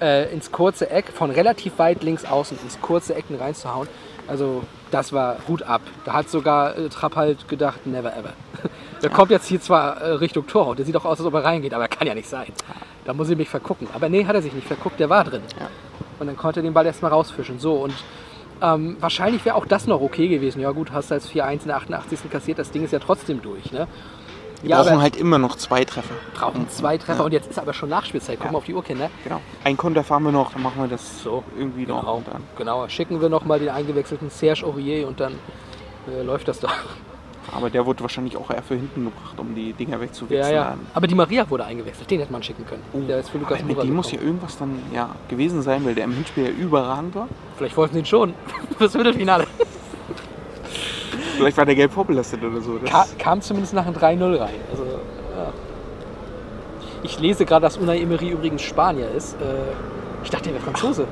Äh, 0.00 0.32
ins 0.32 0.50
kurze 0.50 0.88
Eck, 0.88 1.08
von 1.12 1.30
relativ 1.30 1.78
weit 1.78 2.02
links 2.02 2.24
außen 2.24 2.58
ins 2.62 2.80
kurze 2.80 3.14
Ecken 3.14 3.36
reinzuhauen. 3.36 3.86
Also, 4.28 4.62
das 4.90 5.12
war 5.12 5.36
Hut 5.46 5.62
ab. 5.62 5.82
Da 6.06 6.14
hat 6.14 6.30
sogar 6.30 6.78
äh, 6.78 6.88
Trapp 6.88 7.16
halt 7.16 7.48
gedacht, 7.48 7.86
never 7.86 8.16
ever. 8.16 8.32
Der 9.02 9.10
kommt 9.10 9.30
jetzt 9.30 9.46
hier 9.46 9.60
zwar 9.60 10.00
äh, 10.00 10.12
Richtung 10.12 10.46
Tor 10.46 10.68
und 10.68 10.78
der 10.78 10.84
sieht 10.84 10.94
auch 10.94 11.06
aus, 11.06 11.18
als 11.18 11.26
ob 11.26 11.32
er 11.32 11.44
reingeht, 11.44 11.72
aber 11.72 11.88
kann 11.88 12.06
ja 12.06 12.14
nicht 12.14 12.28
sein. 12.28 12.52
Da 13.04 13.12
muss 13.14 13.30
ich 13.30 13.36
mich 13.36 13.48
vergucken. 13.48 13.88
Aber 13.94 14.08
nee, 14.08 14.24
hat 14.26 14.34
er 14.34 14.42
sich 14.42 14.52
nicht 14.52 14.66
verguckt, 14.66 15.00
der 15.00 15.08
war 15.10 15.24
drin. 15.24 15.42
Und 16.18 16.26
dann 16.26 16.36
konnte 16.36 16.60
er 16.60 16.62
den 16.64 16.74
Ball 16.74 16.84
erstmal 16.86 17.10
rausfischen. 17.10 17.58
So, 17.58 17.74
und 17.74 17.94
ähm, 18.62 18.96
wahrscheinlich 19.00 19.44
wäre 19.44 19.56
auch 19.56 19.64
das 19.66 19.86
noch 19.86 20.00
okay 20.02 20.28
gewesen. 20.28 20.60
Ja 20.60 20.70
gut, 20.72 20.92
hast 20.92 21.10
du 21.10 21.14
als 21.14 21.30
4-1 21.30 21.62
in 21.62 21.68
der 21.68 21.76
88. 21.76 22.30
kassiert, 22.30 22.58
das 22.58 22.70
Ding 22.70 22.84
ist 22.84 22.92
ja 22.92 22.98
trotzdem 22.98 23.40
durch. 23.40 23.72
Ne? 23.72 23.86
Wir 24.60 24.70
Ja, 24.70 24.82
brauchen 24.82 25.00
halt 25.00 25.16
immer 25.16 25.38
noch 25.38 25.56
zwei 25.56 25.82
Treffer. 25.86 26.14
brauchen 26.34 26.68
zwei 26.68 26.98
Treffer 26.98 27.24
und 27.24 27.32
jetzt 27.32 27.48
ist 27.48 27.58
aber 27.58 27.72
schon 27.72 27.88
Nachspielzeit. 27.88 28.36
Guck 28.36 28.44
Ja. 28.46 28.52
mal 28.52 28.58
auf 28.58 28.64
die 28.66 28.74
Uhr, 28.74 28.84
Kinder. 28.84 29.08
Genau. 29.24 29.40
Ein 29.64 29.78
Konter 29.78 30.04
fahren 30.04 30.24
wir 30.24 30.32
noch, 30.32 30.52
dann 30.52 30.62
machen 30.62 30.82
wir 30.82 30.88
das 30.88 31.22
So, 31.22 31.42
irgendwie 31.58 31.86
noch. 31.86 32.00
Genau, 32.00 32.16
Und 32.16 32.28
dann. 32.28 32.42
genau. 32.58 32.86
Schicken 32.88 33.22
wir 33.22 33.30
nochmal 33.30 33.58
den 33.58 33.70
eingewechselten 33.70 34.28
Serge 34.28 34.66
Aurier 34.66 35.08
und 35.08 35.18
dann 35.20 35.32
äh, 36.14 36.20
läuft 36.22 36.48
das 36.48 36.60
doch. 36.60 36.74
Aber 37.52 37.68
der 37.70 37.84
wurde 37.84 38.00
wahrscheinlich 38.02 38.36
auch 38.36 38.50
eher 38.50 38.62
für 38.62 38.74
hinten 38.76 39.04
gebracht, 39.06 39.38
um 39.38 39.54
die 39.54 39.72
Dinger 39.72 39.96
Ja, 39.96 40.00
wegzuwechseln. 40.00 40.54
ja. 40.54 40.76
Aber 40.94 41.06
die 41.06 41.14
Maria 41.14 41.48
wurde 41.50 41.64
eingewechselt. 41.64 42.10
Den 42.10 42.20
hätte 42.20 42.32
man 42.32 42.42
schicken 42.42 42.64
können. 42.64 42.82
Der 43.08 43.18
ist 43.20 43.30
für 43.30 43.38
Lukas 43.38 43.58
Aber 43.58 43.66
mit 43.68 43.82
dem 43.82 43.94
muss 43.94 44.12
ja 44.12 44.20
irgendwas 44.20 44.56
dann 44.56 44.78
ja, 44.94 45.10
gewesen 45.28 45.62
sein, 45.62 45.84
weil 45.84 45.94
der 45.94 46.04
im 46.04 46.12
Hinspiel 46.12 46.44
ja 46.44 46.50
überragend 46.50 47.14
war. 47.14 47.28
Vielleicht 47.56 47.76
wollten 47.76 47.94
sie 47.94 48.00
ihn 48.00 48.06
schon. 48.06 48.34
Fürs 48.78 48.92
Viertelfinale. 48.92 49.46
Vielleicht 51.36 51.56
war 51.56 51.64
der 51.66 51.74
gelb 51.74 51.92
vorbelastet 51.92 52.42
oder 52.44 52.60
so. 52.60 52.78
Ka 52.84 53.06
kam 53.18 53.40
zumindest 53.40 53.72
nach 53.74 53.86
einem 53.86 53.96
3-0 53.96 54.38
rein. 54.40 54.50
Also, 54.70 54.84
ja. 54.84 55.52
Ich 57.02 57.18
lese 57.18 57.46
gerade, 57.46 57.62
dass 57.62 57.78
Unai 57.78 57.98
Emery 58.00 58.28
übrigens 58.30 58.62
Spanier 58.62 59.10
ist. 59.10 59.34
Äh, 59.34 59.46
ich 60.22 60.30
dachte, 60.30 60.50
er 60.50 60.54
wäre 60.56 60.64
Franzose. 60.64 61.06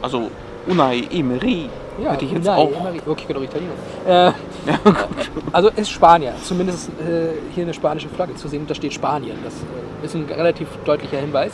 also 0.00 0.30
Unai 0.66 1.04
Emery 1.12 1.68
Ja, 2.02 2.12
hätte 2.12 2.24
ich 2.24 2.32
jetzt 2.32 2.46
Unai 2.46 2.56
auch. 2.56 2.70
Okay, 3.06 3.32
doch 3.32 3.42
Italiener. 3.42 3.72
Äh, 4.06 4.32
also 5.52 5.70
ist 5.70 5.90
Spanier. 5.90 6.34
Zumindest 6.42 6.90
äh, 7.00 7.28
hier 7.54 7.64
eine 7.64 7.74
spanische 7.74 8.08
Flagge 8.08 8.34
zu 8.34 8.48
sehen. 8.48 8.66
Da 8.66 8.74
steht 8.74 8.92
Spanien. 8.92 9.36
Das 9.44 9.54
äh, 9.54 10.04
ist 10.04 10.14
ein 10.14 10.26
relativ 10.26 10.68
deutlicher 10.84 11.18
Hinweis. 11.18 11.52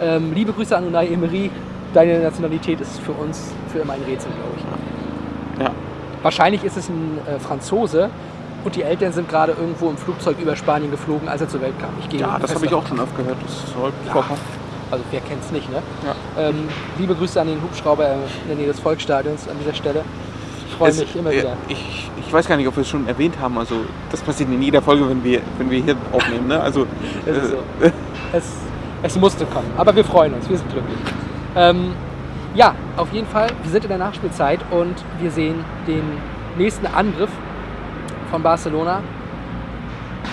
Ähm, 0.00 0.32
liebe 0.34 0.52
Grüße 0.52 0.76
an 0.76 0.86
Unai 0.86 1.08
Emery. 1.08 1.50
Deine 1.94 2.20
Nationalität 2.20 2.80
ist 2.80 3.00
für 3.00 3.12
uns 3.12 3.52
für 3.70 3.80
immer 3.80 3.94
ein 3.94 4.02
Rätsel, 4.02 4.30
glaube 4.32 4.54
ich. 4.56 5.62
Ja. 5.62 5.70
Wahrscheinlich 6.22 6.64
ist 6.64 6.76
es 6.76 6.88
ein 6.88 7.18
äh, 7.26 7.38
Franzose 7.38 8.08
und 8.64 8.76
die 8.76 8.82
Eltern 8.82 9.12
sind 9.12 9.28
gerade 9.28 9.52
irgendwo 9.52 9.90
im 9.90 9.96
Flugzeug 9.96 10.36
über 10.40 10.56
Spanien 10.56 10.90
geflogen, 10.90 11.28
als 11.28 11.40
er 11.40 11.48
zur 11.48 11.60
Welt 11.60 11.78
kam. 11.80 11.90
Ich 12.00 12.08
gehe 12.08 12.20
Ja, 12.20 12.38
das 12.40 12.54
habe 12.54 12.64
ich 12.64 12.72
auch 12.72 12.86
schon 12.86 13.00
oft 13.00 13.16
gehört. 13.16 13.36
Das 13.44 13.72
soll 13.74 13.92
Ja. 14.06 14.12
vorkommen. 14.12 14.40
Also 14.92 15.04
wer 15.10 15.20
kennt 15.22 15.42
es 15.42 15.50
nicht, 15.50 15.70
ne? 15.70 15.82
Ja. 16.04 16.48
Ähm, 16.48 16.68
liebe 16.98 17.14
Grüße 17.14 17.40
an 17.40 17.46
den 17.46 17.62
Hubschrauber 17.62 18.12
in 18.12 18.48
der 18.48 18.56
Nähe 18.56 18.66
des 18.66 18.78
Volksstadions 18.78 19.48
an 19.48 19.56
dieser 19.58 19.72
Stelle. 19.72 20.04
Ich 20.68 20.74
freue 20.74 20.92
mich 20.92 21.16
immer 21.16 21.32
äh, 21.32 21.38
wieder. 21.38 21.56
Ich, 21.66 22.10
ich 22.20 22.30
weiß 22.30 22.46
gar 22.46 22.58
nicht, 22.58 22.68
ob 22.68 22.76
wir 22.76 22.82
es 22.82 22.88
schon 22.90 23.08
erwähnt 23.08 23.40
haben. 23.40 23.56
Also 23.56 23.76
das 24.10 24.20
passiert 24.20 24.50
in 24.50 24.60
jeder 24.60 24.82
Folge, 24.82 25.08
wenn 25.08 25.24
wir, 25.24 25.40
wenn 25.56 25.70
wir 25.70 25.82
hier 25.82 25.96
aufnehmen. 26.12 26.46
Ne? 26.46 26.60
Also 26.60 26.86
Es 27.26 27.36
äh, 27.36 27.40
so. 27.40 27.56
Es, 28.34 28.52
es 29.02 29.16
musste 29.16 29.46
kommen. 29.46 29.70
Aber 29.78 29.96
wir 29.96 30.04
freuen 30.04 30.34
uns, 30.34 30.46
wir 30.50 30.58
sind 30.58 30.70
glücklich. 30.70 30.98
Ähm, 31.56 31.94
ja, 32.54 32.74
auf 32.98 33.10
jeden 33.14 33.26
Fall, 33.28 33.48
wir 33.62 33.70
sind 33.70 33.84
in 33.84 33.88
der 33.88 33.98
Nachspielzeit 33.98 34.60
und 34.70 34.94
wir 35.20 35.30
sehen 35.30 35.64
den 35.86 36.02
nächsten 36.58 36.86
Angriff 36.86 37.30
von 38.30 38.42
Barcelona. 38.42 39.00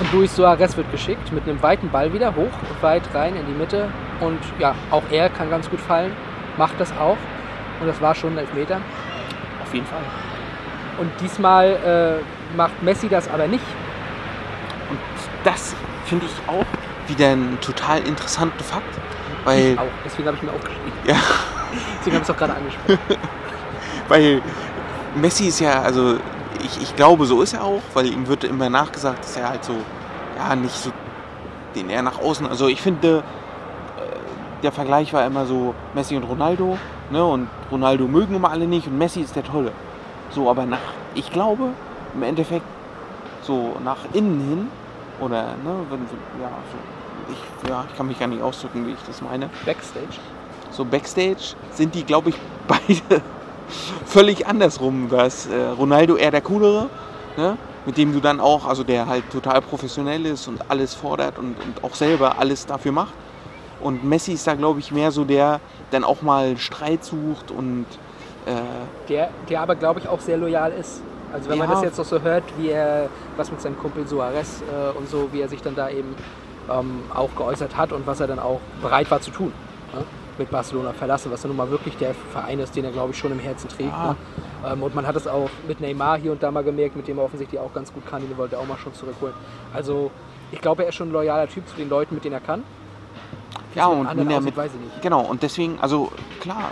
Und 0.02 0.13
Luis 0.13 0.36
Suarez 0.36 0.76
wird 0.76 0.91
geschickt 0.91 1.32
mit 1.32 1.48
einem 1.48 1.62
weiten 1.62 1.89
Ball 1.89 2.12
wieder 2.12 2.36
hoch 2.36 2.41
und 2.69 2.84
weit 2.84 3.04
rein 3.13 3.38
in 3.38 3.45
die 3.45 3.58
Mitte. 3.58 3.88
Und 4.19 4.39
ja, 4.60 4.75
auch 4.91 5.03
er 5.12 5.29
kann 5.29 5.49
ganz 5.49 5.69
gut 5.69 5.79
fallen, 5.79 6.12
macht 6.58 6.79
das 6.79 6.91
auch. 6.93 7.17
Und 7.79 7.88
das 7.88 8.01
war 8.01 8.13
schon 8.15 8.34
ein 8.34 8.39
Elfmeter. 8.39 8.82
auf 9.63 9.73
jeden 9.73 9.86
Fall. 9.86 10.03
Und 10.99 11.10
diesmal 11.21 12.21
äh, 12.21 12.58
macht 12.58 12.84
Messi 12.84 13.08
das 13.08 13.29
aber 13.29 13.47
nicht. 13.47 13.63
Und 14.89 14.99
das 15.43 15.73
finde 16.05 16.25
ich 16.25 16.49
auch 16.49 16.65
wieder 17.08 17.29
einen 17.29 17.60
total 17.62 17.99
interessanten 17.99 18.63
Fakt, 18.63 18.99
weil 19.45 19.73
Ich 19.73 19.79
auch. 19.79 19.86
Deswegen 20.03 20.27
habe 20.27 20.38
ich 20.38 20.43
mir 20.43 20.51
aufgeschrieben. 20.51 20.91
ja, 21.05 21.15
Deswegen 21.99 22.15
habe 22.15 22.23
ich 22.23 22.29
es 22.29 22.29
auch 22.29 22.38
gerade 22.38 22.55
angesprochen. 22.55 22.99
weil 24.10 24.41
Messi 25.15 25.47
ist 25.47 25.60
ja, 25.60 25.82
also 25.82 26.17
ich, 26.62 26.82
ich 26.82 26.95
glaube, 26.95 27.25
so 27.25 27.41
ist 27.41 27.53
er 27.53 27.63
auch, 27.63 27.82
weil 27.93 28.08
ihm 28.08 28.27
wird 28.27 28.43
immer 28.43 28.69
nachgesagt, 28.69 29.23
dass 29.23 29.38
er 29.38 29.49
halt 29.49 29.63
so, 29.63 29.75
ja, 30.38 30.55
nicht 30.55 30.75
so 30.75 30.91
den 31.75 31.89
er 31.89 32.01
nach 32.01 32.19
außen, 32.19 32.47
also 32.47 32.67
ich 32.67 32.82
finde, 32.82 33.23
der 34.63 34.72
Vergleich 34.72 35.13
war 35.13 35.26
immer 35.26 35.45
so 35.45 35.74
Messi 35.93 36.15
und 36.15 36.24
Ronaldo, 36.24 36.78
ne, 37.12 37.24
und 37.24 37.48
Ronaldo 37.72 38.08
mögen 38.08 38.36
immer 38.36 38.52
alle 38.52 38.67
nicht 38.67 38.88
und 38.88 38.98
Messi 38.98 39.22
ist 39.22 39.36
der 39.36 39.43
Tolle. 39.43 39.72
So, 40.32 40.50
aber 40.50 40.65
nach, 40.65 40.80
ich 41.15 41.32
glaube, 41.32 41.69
im 42.13 42.24
Endeffekt, 42.24 42.65
so 43.41 43.76
nach 43.84 43.98
innen 44.13 44.39
hin, 44.39 44.67
oder, 45.19 45.43
ne, 45.63 45.76
wenn, 45.89 46.02
ja, 46.41 46.50
so, 46.72 47.34
ich, 47.34 47.69
ja, 47.69 47.86
ich 47.89 47.98
kann 47.98 48.08
mich 48.08 48.19
gar 48.19 48.28
nicht 48.28 48.41
ausdrücken, 48.41 48.86
wie 48.88 48.91
ich 48.91 49.04
das 49.08 49.22
meine. 49.22 49.50
Backstage. 49.65 50.19
So 50.72 50.86
Backstage 50.86 51.56
sind 51.72 51.95
die, 51.95 52.04
glaube 52.04 52.30
ich, 52.30 52.36
beide 52.67 53.22
völlig 54.06 54.48
andersrum. 54.48 55.12
Ist 55.12 55.48
äh, 55.48 55.67
Ronaldo 55.69 56.15
eher 56.15 56.32
der 56.32 56.41
coolere, 56.41 56.89
ne? 57.38 57.58
mit 57.86 57.98
dem 57.98 58.13
du 58.13 58.19
dann 58.19 58.39
auch, 58.39 58.67
also 58.67 58.84
der 58.84 59.08
halt 59.08 59.30
total 59.32 59.62
professionell 59.62 60.26
ist 60.26 60.48
und 60.48 60.69
alles 60.69 60.93
fordert 60.93 61.38
und, 61.38 61.56
und 61.63 61.84
auch 61.84 61.95
selber 61.95 62.38
alles 62.38 62.65
dafür 62.65 62.91
macht. 62.91 63.13
Und 63.82 64.04
Messi 64.04 64.34
ist 64.34 64.46
da, 64.48 64.56
glaube 64.56 64.80
ich, 64.80 64.92
mehr 64.92 65.12
so 65.12 65.24
der, 65.26 65.60
dann 65.92 66.04
auch 66.04 66.22
mal 66.22 66.58
Streit 66.58 67.04
sucht 67.04 67.52
und 67.52 67.86
äh, 68.46 68.52
Der, 69.08 69.30
der 69.50 69.62
aber, 69.62 69.76
glaube 69.76 70.00
ich, 70.00 70.08
auch 70.08 70.20
sehr 70.20 70.38
loyal 70.38 70.72
ist. 70.72 71.02
Also 71.32 71.50
wenn 71.50 71.58
man 71.60 71.70
Ja. 71.70 71.76
das 71.76 71.84
jetzt 71.84 71.98
noch 71.98 72.06
so 72.06 72.22
hört, 72.22 72.44
wie 72.58 72.70
er, 72.70 73.08
was 73.38 73.52
mit 73.52 73.62
seinem 73.62 73.78
Kumpel 73.78 74.08
Suarez 74.08 74.62
äh, 74.63 74.98
und 74.98 75.08
so, 75.10 75.30
wie 75.32 75.42
er 75.42 75.48
sich 75.48 75.62
dann 75.62 75.76
da 75.76 75.89
eben 75.89 76.15
ähm, 76.70 77.02
auch 77.13 77.30
geäußert 77.36 77.78
hat 77.78 77.92
und 77.92 78.06
was 78.08 78.20
er 78.20 78.28
dann 78.28 78.39
auch 78.39 78.60
bereit 78.82 79.10
war 79.12 79.22
zu 79.22 79.32
tun. 79.32 79.54
Ne? 79.94 80.04
Mit 80.38 80.52
Barcelona 80.52 80.94
verlassen, 80.94 81.32
was 81.32 81.44
ja 81.44 81.48
nun 81.48 81.58
mal 81.58 81.70
wirklich 81.70 81.98
der 81.98 82.13
Verein 82.13 82.60
ist, 82.60 82.76
den 82.76 82.86
er, 82.86 82.92
glaube 82.92 83.12
ich, 83.12 83.18
schon 83.18 83.32
im 83.32 83.39
Herzen 83.39 83.68
trägt. 83.70 83.92
Ja. 83.92 84.12
Ne? 84.12 84.15
Ähm, 84.74 84.84
und 84.84 84.96
man 84.96 85.06
hat 85.06 85.15
es 85.15 85.28
auch 85.28 85.50
mit 85.68 85.80
Neymar 85.82 86.18
hier 86.18 86.32
und 86.32 86.42
da 86.42 86.50
mal 86.52 86.63
gemerkt, 86.63 86.96
mit 86.96 87.08
dem 87.08 87.18
er 87.18 87.26
offensichtlich 87.26 87.60
auch 87.62 87.74
ganz 87.74 87.94
gut 87.94 88.06
kann, 88.10 88.22
den 88.28 88.36
wollte 88.38 88.56
er 88.56 88.62
auch 88.62 88.68
mal 88.68 88.78
schon 88.78 88.94
zurückholen. 88.94 89.34
Also 89.74 90.10
ich 90.52 90.62
glaube, 90.62 90.84
er 90.84 90.89
ist 90.89 90.96
schon 90.96 91.10
ein 91.10 91.13
loyaler 91.13 91.48
Typ 91.48 91.68
zu 91.68 91.76
den 91.76 91.89
Leuten, 91.89 92.15
mit 92.15 92.24
denen 92.26 92.34
er 92.34 92.39
kann. 92.42 92.63
Ja, 93.75 93.88
und 93.88 94.08
wenn 94.15 94.29
er 94.29 94.38
aussieht, 94.38 94.45
mit, 94.45 94.58
weiß 94.58 94.71
ich 94.73 94.79
nicht. 94.79 95.01
genau, 95.01 95.21
und 95.21 95.43
deswegen, 95.43 95.79
also 95.79 96.12
klar, 96.39 96.71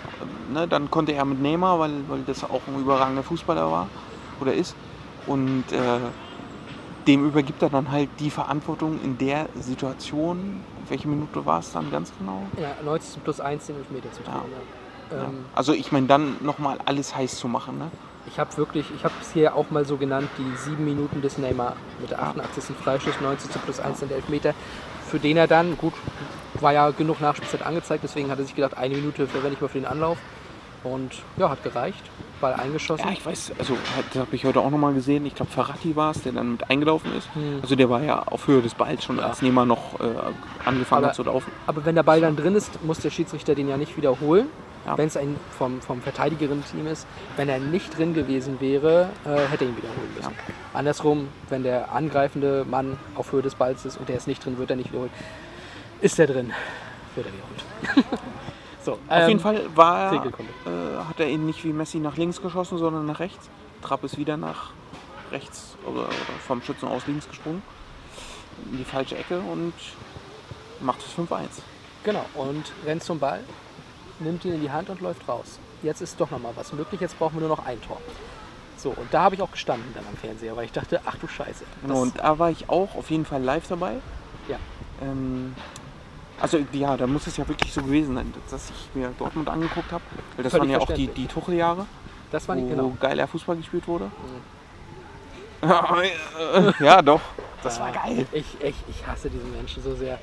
ne, 0.53 0.67
dann 0.67 0.89
konnte 0.89 1.13
er 1.13 1.25
mit 1.25 1.41
Neymar, 1.41 1.79
weil, 1.79 1.91
weil 2.07 2.21
das 2.25 2.43
auch 2.43 2.62
ein 2.67 2.79
überragender 2.79 3.23
Fußballer 3.23 3.71
war 3.71 3.88
oder 4.39 4.53
ist. 4.53 4.75
Und 5.27 5.65
äh, 5.71 5.99
dem 7.05 7.25
übergibt 7.25 7.62
er 7.62 7.69
dann 7.69 7.91
halt 7.91 8.10
die 8.19 8.29
Verantwortung 8.29 8.99
in 9.03 9.17
der 9.17 9.47
Situation. 9.60 10.62
Welche 10.89 11.07
Minute 11.07 11.45
war 11.45 11.60
es 11.60 11.71
dann 11.71 11.89
ganz 11.91 12.12
genau? 12.17 12.43
Ja, 12.60 12.71
90 12.83 13.23
plus 13.23 13.39
1 13.39 13.67
den 13.67 13.77
Elfmeter 13.77 14.12
zu 14.12 14.23
drehen. 14.23 14.33
Ja. 15.12 15.17
Ja. 15.17 15.23
Ähm, 15.25 15.45
Also 15.55 15.73
ich 15.73 15.91
meine, 15.91 16.07
dann 16.07 16.36
nochmal 16.41 16.77
alles 16.86 17.15
heiß 17.15 17.38
zu 17.38 17.47
machen. 17.47 17.77
Ne? 17.77 17.89
Ich 18.25 18.39
habe 18.39 18.55
wirklich, 18.57 18.86
ich 18.95 19.03
habe 19.05 19.13
es 19.21 19.31
hier 19.31 19.55
auch 19.55 19.69
mal 19.69 19.86
so 19.86 19.95
genannt, 19.97 20.29
die 20.38 20.57
sieben 20.57 20.83
Minuten 20.83 21.21
des 21.21 21.38
Neymar 21.38 21.75
mit 22.01 22.12
der 22.12 22.21
88. 22.21 22.75
Freischuss, 22.75 23.19
90 23.21 23.51
plus 23.63 23.79
1 23.79 23.99
sind 23.99 24.12
Elfmeter, 24.12 24.53
für 25.07 25.19
den 25.19 25.38
er 25.38 25.47
dann, 25.47 25.77
gut, 25.77 25.93
war 26.62 26.74
ja 26.74 26.89
genug 26.91 27.22
Nachspielzeit 27.22 27.62
angezeigt, 27.63 28.04
deswegen 28.04 28.30
hat 28.32 28.39
er 28.39 28.46
sich 28.46 28.56
gedacht, 28.56 28.78
eine 28.78 28.96
Minute 28.96 29.28
verwende 29.28 29.56
ich 29.56 29.62
mal 29.62 29.67
für 29.67 29.80
den 29.80 29.88
Anlauf. 29.88 30.17
Und 30.84 31.12
ja, 31.38 31.50
hat 31.50 31.63
gereicht, 31.63 32.00
Ball 32.39 32.54
eingeschossen. 32.54 33.04
Ja, 33.06 33.12
ich 33.12 33.26
weiß, 33.26 33.52
also 33.60 33.76
das 34.13 34.22
habe 34.22 34.36
ich 34.36 34.46
heute 34.46 34.60
auch 34.62 34.70
nochmal 34.70 34.93
gesehen. 34.93 35.26
Ich 35.26 35.34
glaube, 35.36 35.52
Ferrati 35.52 35.96
war 35.96 36.12
es, 36.12 36.22
der 36.22 36.32
dann 36.34 36.52
mit 36.54 36.70
eingelaufen 36.70 37.12
ist. 37.17 37.28
Hm. 37.34 37.60
Also 37.62 37.76
der 37.76 37.89
war 37.89 38.02
ja 38.04 38.22
auf 38.22 38.48
Höhe 38.48 38.62
des 38.62 38.76
Balls 38.76 39.04
schon, 39.04 39.17
Ja. 39.17 39.26
als 39.26 39.41
Neymar 39.41 39.65
noch 39.65 40.00
äh, 40.00 40.04
angefangen 40.65 41.00
Aber- 41.00 41.08
hat 41.08 41.15
zu 41.15 41.24
laufen. 41.24 41.52
Aber 41.65 41.84
wenn 41.84 41.96
der 41.96 42.04
Ball 42.04 42.22
dann 42.22 42.36
drin 42.38 42.56
ist, 42.56 42.82
muss 42.86 43.00
der 43.00 43.10
Schiedsrichter 43.10 43.56
den 43.56 43.67
ja 43.67 43.76
nicht 43.76 43.98
wiederholen. 43.98 44.48
Ja. 44.86 44.98
Wenn 44.98 45.08
es 45.08 45.17
ein 45.17 45.36
vom, 45.58 45.82
vom 45.82 46.02
Verteidigerin-Team 46.02 46.88
ist. 46.88 47.06
Wenn 47.36 47.50
er 47.50 47.60
nicht 47.60 47.98
drin 47.98 48.13
gewesen 48.13 48.62
wäre, 48.62 49.10
äh, 49.26 49.30
hätte 49.52 49.65
er 49.65 49.72
ihn 49.72 49.76
wiederholen 49.78 50.13
müssen. 50.15 50.32
Andersrum, 50.74 51.28
wenn 51.50 51.63
der 51.63 51.91
angreifende 51.91 52.65
Mann 52.70 52.98
auf 53.15 53.32
Höhe 53.34 53.41
des 53.41 53.56
Balls 53.56 53.84
ist 53.84 53.98
und 53.98 54.08
der 54.08 54.15
ist 54.15 54.28
nicht 54.28 54.46
drin, 54.46 54.58
wird 54.58 54.70
er 54.70 54.78
nicht 54.78 54.91
wiederholt. 54.91 55.12
Ist 56.01 56.19
er 56.19 56.27
drin, 56.27 56.53
wird 57.15 57.27
er 57.27 57.33
wiederholt. 57.33 58.05
so, 58.83 58.93
Auf 58.93 58.99
ähm, 59.10 59.27
jeden 59.29 59.39
Fall 59.39 59.75
war 59.75 60.13
äh, 60.13 60.29
hat 61.07 61.19
er 61.19 61.27
ihn 61.27 61.45
nicht 61.45 61.63
wie 61.63 61.73
Messi 61.73 61.97
nach 61.99 62.17
links 62.17 62.41
geschossen, 62.41 62.77
sondern 62.77 63.05
nach 63.05 63.19
rechts. 63.19 63.49
Trapp 63.81 64.03
ist 64.03 64.17
wieder 64.17 64.38
nach 64.38 64.71
rechts 65.31 65.75
oder, 65.86 66.01
oder 66.01 66.10
vom 66.45 66.62
Schützen 66.62 66.88
aus 66.88 67.07
links 67.07 67.27
gesprungen. 67.27 67.62
In 68.71 68.77
die 68.77 68.83
falsche 68.83 69.17
Ecke 69.17 69.39
und 69.39 69.73
macht 70.79 70.99
es 71.01 71.13
5-1. 71.17 71.62
Genau, 72.03 72.25
und 72.36 72.71
rennt 72.86 73.03
zum 73.03 73.19
Ball, 73.19 73.43
nimmt 74.19 74.45
ihn 74.45 74.53
in 74.53 74.62
die 74.62 74.71
Hand 74.71 74.89
und 74.89 75.01
läuft 75.01 75.27
raus. 75.27 75.60
Jetzt 75.83 76.01
ist 76.01 76.19
doch 76.19 76.31
nochmal 76.31 76.53
was 76.55 76.73
möglich, 76.73 77.01
jetzt 77.01 77.17
brauchen 77.19 77.36
wir 77.36 77.47
nur 77.47 77.55
noch 77.55 77.65
ein 77.65 77.81
Tor. 77.81 77.99
So, 78.77 78.89
und 78.89 79.12
da 79.12 79.23
habe 79.23 79.36
ich 79.36 79.41
auch 79.41 79.51
gestanden 79.51 79.91
dann 79.93 80.05
am 80.07 80.15
Fernseher, 80.17 80.55
weil 80.55 80.65
ich 80.65 80.71
dachte, 80.71 81.01
ach 81.05 81.17
du 81.17 81.27
Scheiße. 81.27 81.65
Genau, 81.81 82.01
und 82.01 82.19
da 82.19 82.38
war 82.38 82.51
ich 82.51 82.69
auch 82.69 82.95
auf 82.95 83.10
jeden 83.10 83.25
Fall 83.25 83.41
live 83.41 83.67
dabei. 83.67 83.97
Ja. 84.47 84.57
Ähm, 85.01 85.55
also 86.39 86.60
ja, 86.71 86.95
da 86.97 87.08
muss 87.08 87.28
es 87.28 87.38
ja 87.38 87.47
wirklich 87.47 87.73
so 87.73 87.82
gewesen 87.82 88.15
sein, 88.15 88.34
dass 88.50 88.69
ich 88.69 88.95
mir 88.95 89.12
Dortmund 89.17 89.50
angeguckt 89.50 89.91
habe. 89.91 90.04
Weil 90.36 90.43
das 90.43 90.52
Völlig 90.52 90.62
waren 90.62 90.69
ja 90.69 90.80
auch 90.80 90.93
die, 90.93 91.08
die 91.08 91.26
Tuchel-Jahre, 91.26 91.86
das 92.32 92.47
war 92.47 92.56
nicht 92.56 92.65
wo 92.65 92.69
genau. 92.69 92.89
Mhm. 92.89 93.00
geiler 93.00 93.28
Fußball 93.28 93.56
gespielt 93.56 93.88
wurde. 93.88 94.12
ja, 96.80 97.02
doch. 97.02 97.21
Das 97.63 97.80
war 97.80 97.91
geil. 97.91 98.28
Ich, 98.32 98.45
ich, 98.62 98.76
ich 98.88 99.08
hasse 99.08 99.30
diesen 99.30 99.52
Menschen 99.52 99.82
so 99.82 99.95
sehr. 99.95 100.19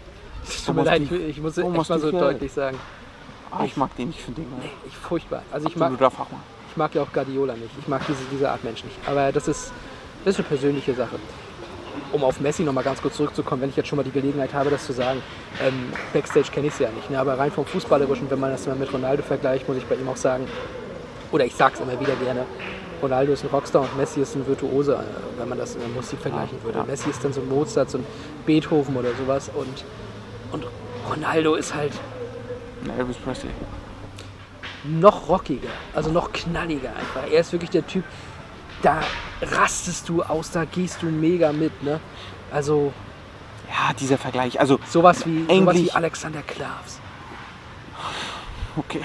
Es 0.47 0.65
tut 0.65 0.77
mir 0.77 0.85
leid, 0.85 1.03
Tuchel. 1.03 1.29
ich 1.29 1.41
muss 1.41 1.57
Thomas 1.57 1.81
echt 1.81 1.89
mal 1.91 1.99
so 1.99 2.11
deutlich 2.13 2.53
sagen. 2.53 2.79
Ah, 3.51 3.65
ich 3.65 3.77
mag 3.77 3.95
den, 3.97 4.11
ich 4.11 4.23
finde 4.23 4.43
den 4.43 4.51
geil. 4.51 4.71
Ich 4.87 4.97
furchtbar. 4.97 5.43
Also 5.51 5.69
ich 5.69 5.77
mag, 5.77 5.93
ich 5.95 6.77
mag 6.77 6.95
ja 6.95 7.03
auch 7.03 7.13
Guardiola 7.13 7.55
nicht. 7.55 7.71
Ich 7.79 7.89
mag 7.89 8.07
diese, 8.07 8.25
diese 8.31 8.51
Art 8.51 8.63
Mensch 8.63 8.85
nicht. 8.85 8.97
Aber 9.07 9.33
das 9.33 9.49
ist, 9.49 9.73
das 10.25 10.35
ist 10.35 10.41
eine 10.41 10.49
persönliche 10.49 10.95
Sache. 10.95 11.19
Um 12.13 12.25
auf 12.25 12.41
Messi 12.41 12.63
nochmal 12.63 12.85
ganz 12.85 13.01
kurz 13.03 13.17
zurückzukommen, 13.17 13.63
wenn 13.63 13.71
ich 13.71 13.77
jetzt 13.77 13.89
schon 13.89 13.97
mal 13.97 14.03
die 14.03 14.11
Gelegenheit 14.11 14.55
habe, 14.55 14.71
das 14.71 14.87
zu 14.87 14.93
sagen. 14.93 15.23
Ähm, 15.63 15.93
Backstage 16.13 16.51
kenne 16.51 16.69
ich 16.69 16.73
es 16.75 16.79
ja 16.79 16.91
nicht. 16.91 17.11
Ne? 17.11 17.19
Aber 17.19 17.39
rein 17.39 17.51
vom 17.51 17.67
Fußballerischen, 17.67 18.31
wenn 18.31 18.41
man 18.41 18.51
das 18.51 18.67
mal 18.67 18.77
mit 18.77 18.93
Ronaldo 18.93 19.23
vergleicht, 19.23 19.67
muss 19.69 19.77
ich 19.77 19.85
bei 19.87 19.95
ihm 19.97 20.09
auch 20.09 20.17
sagen, 20.17 20.47
oder 21.33 21.45
ich 21.45 21.55
sag's 21.55 21.81
immer 21.81 21.99
wieder 21.99 22.15
gerne, 22.17 22.47
Ronaldo 23.03 23.33
ist 23.33 23.45
ein 23.45 23.51
Rockstar 23.51 23.83
und 23.83 23.97
Messi 23.97 24.21
ist 24.21 24.35
ein 24.35 24.47
Virtuose, 24.47 24.95
äh, 24.95 25.39
wenn 25.39 25.49
man 25.49 25.59
das 25.59 25.75
in 25.75 25.81
der 25.81 25.91
Musik 25.91 26.21
vergleichen 26.21 26.63
würde. 26.63 26.79
ja. 26.79 26.85
Messi 26.85 27.11
ist 27.11 27.25
dann 27.25 27.33
so 27.33 27.41
ein 27.41 27.49
Mozart, 27.49 27.91
so 27.91 27.99
ein 27.99 28.07
Beethoven 28.47 28.97
oder 28.97 29.11
sowas 29.15 29.51
und, 29.55 29.85
und 30.53 30.65
Ronaldo 31.11 31.55
ist 31.55 31.75
halt 31.75 31.93
Elvis 32.99 33.17
Presley. 33.17 33.51
noch 34.85 35.29
rockiger, 35.29 35.69
also 35.95 36.11
noch 36.11 36.33
knalliger 36.33 36.91
einfach. 36.91 37.31
Er 37.31 37.41
ist 37.41 37.53
wirklich 37.53 37.71
der 37.71 37.87
Typ, 37.87 38.05
da 38.85 39.01
rastest 39.43 40.09
du 40.09 40.23
aus, 40.23 40.51
da 40.51 40.65
gehst 40.65 41.03
du 41.03 41.07
mega 41.07 41.53
mit, 41.53 41.83
ne? 41.83 42.01
Also 42.53 42.93
Ja, 43.69 43.93
dieser 43.95 44.19
Vergleich. 44.19 44.61
Also, 44.61 44.79
sowas 44.89 45.27
wie, 45.27 45.47
sowas 45.49 45.77
wie 45.77 45.91
Alexander 45.91 46.43
Klavs. 46.43 47.01
okay. 48.77 49.01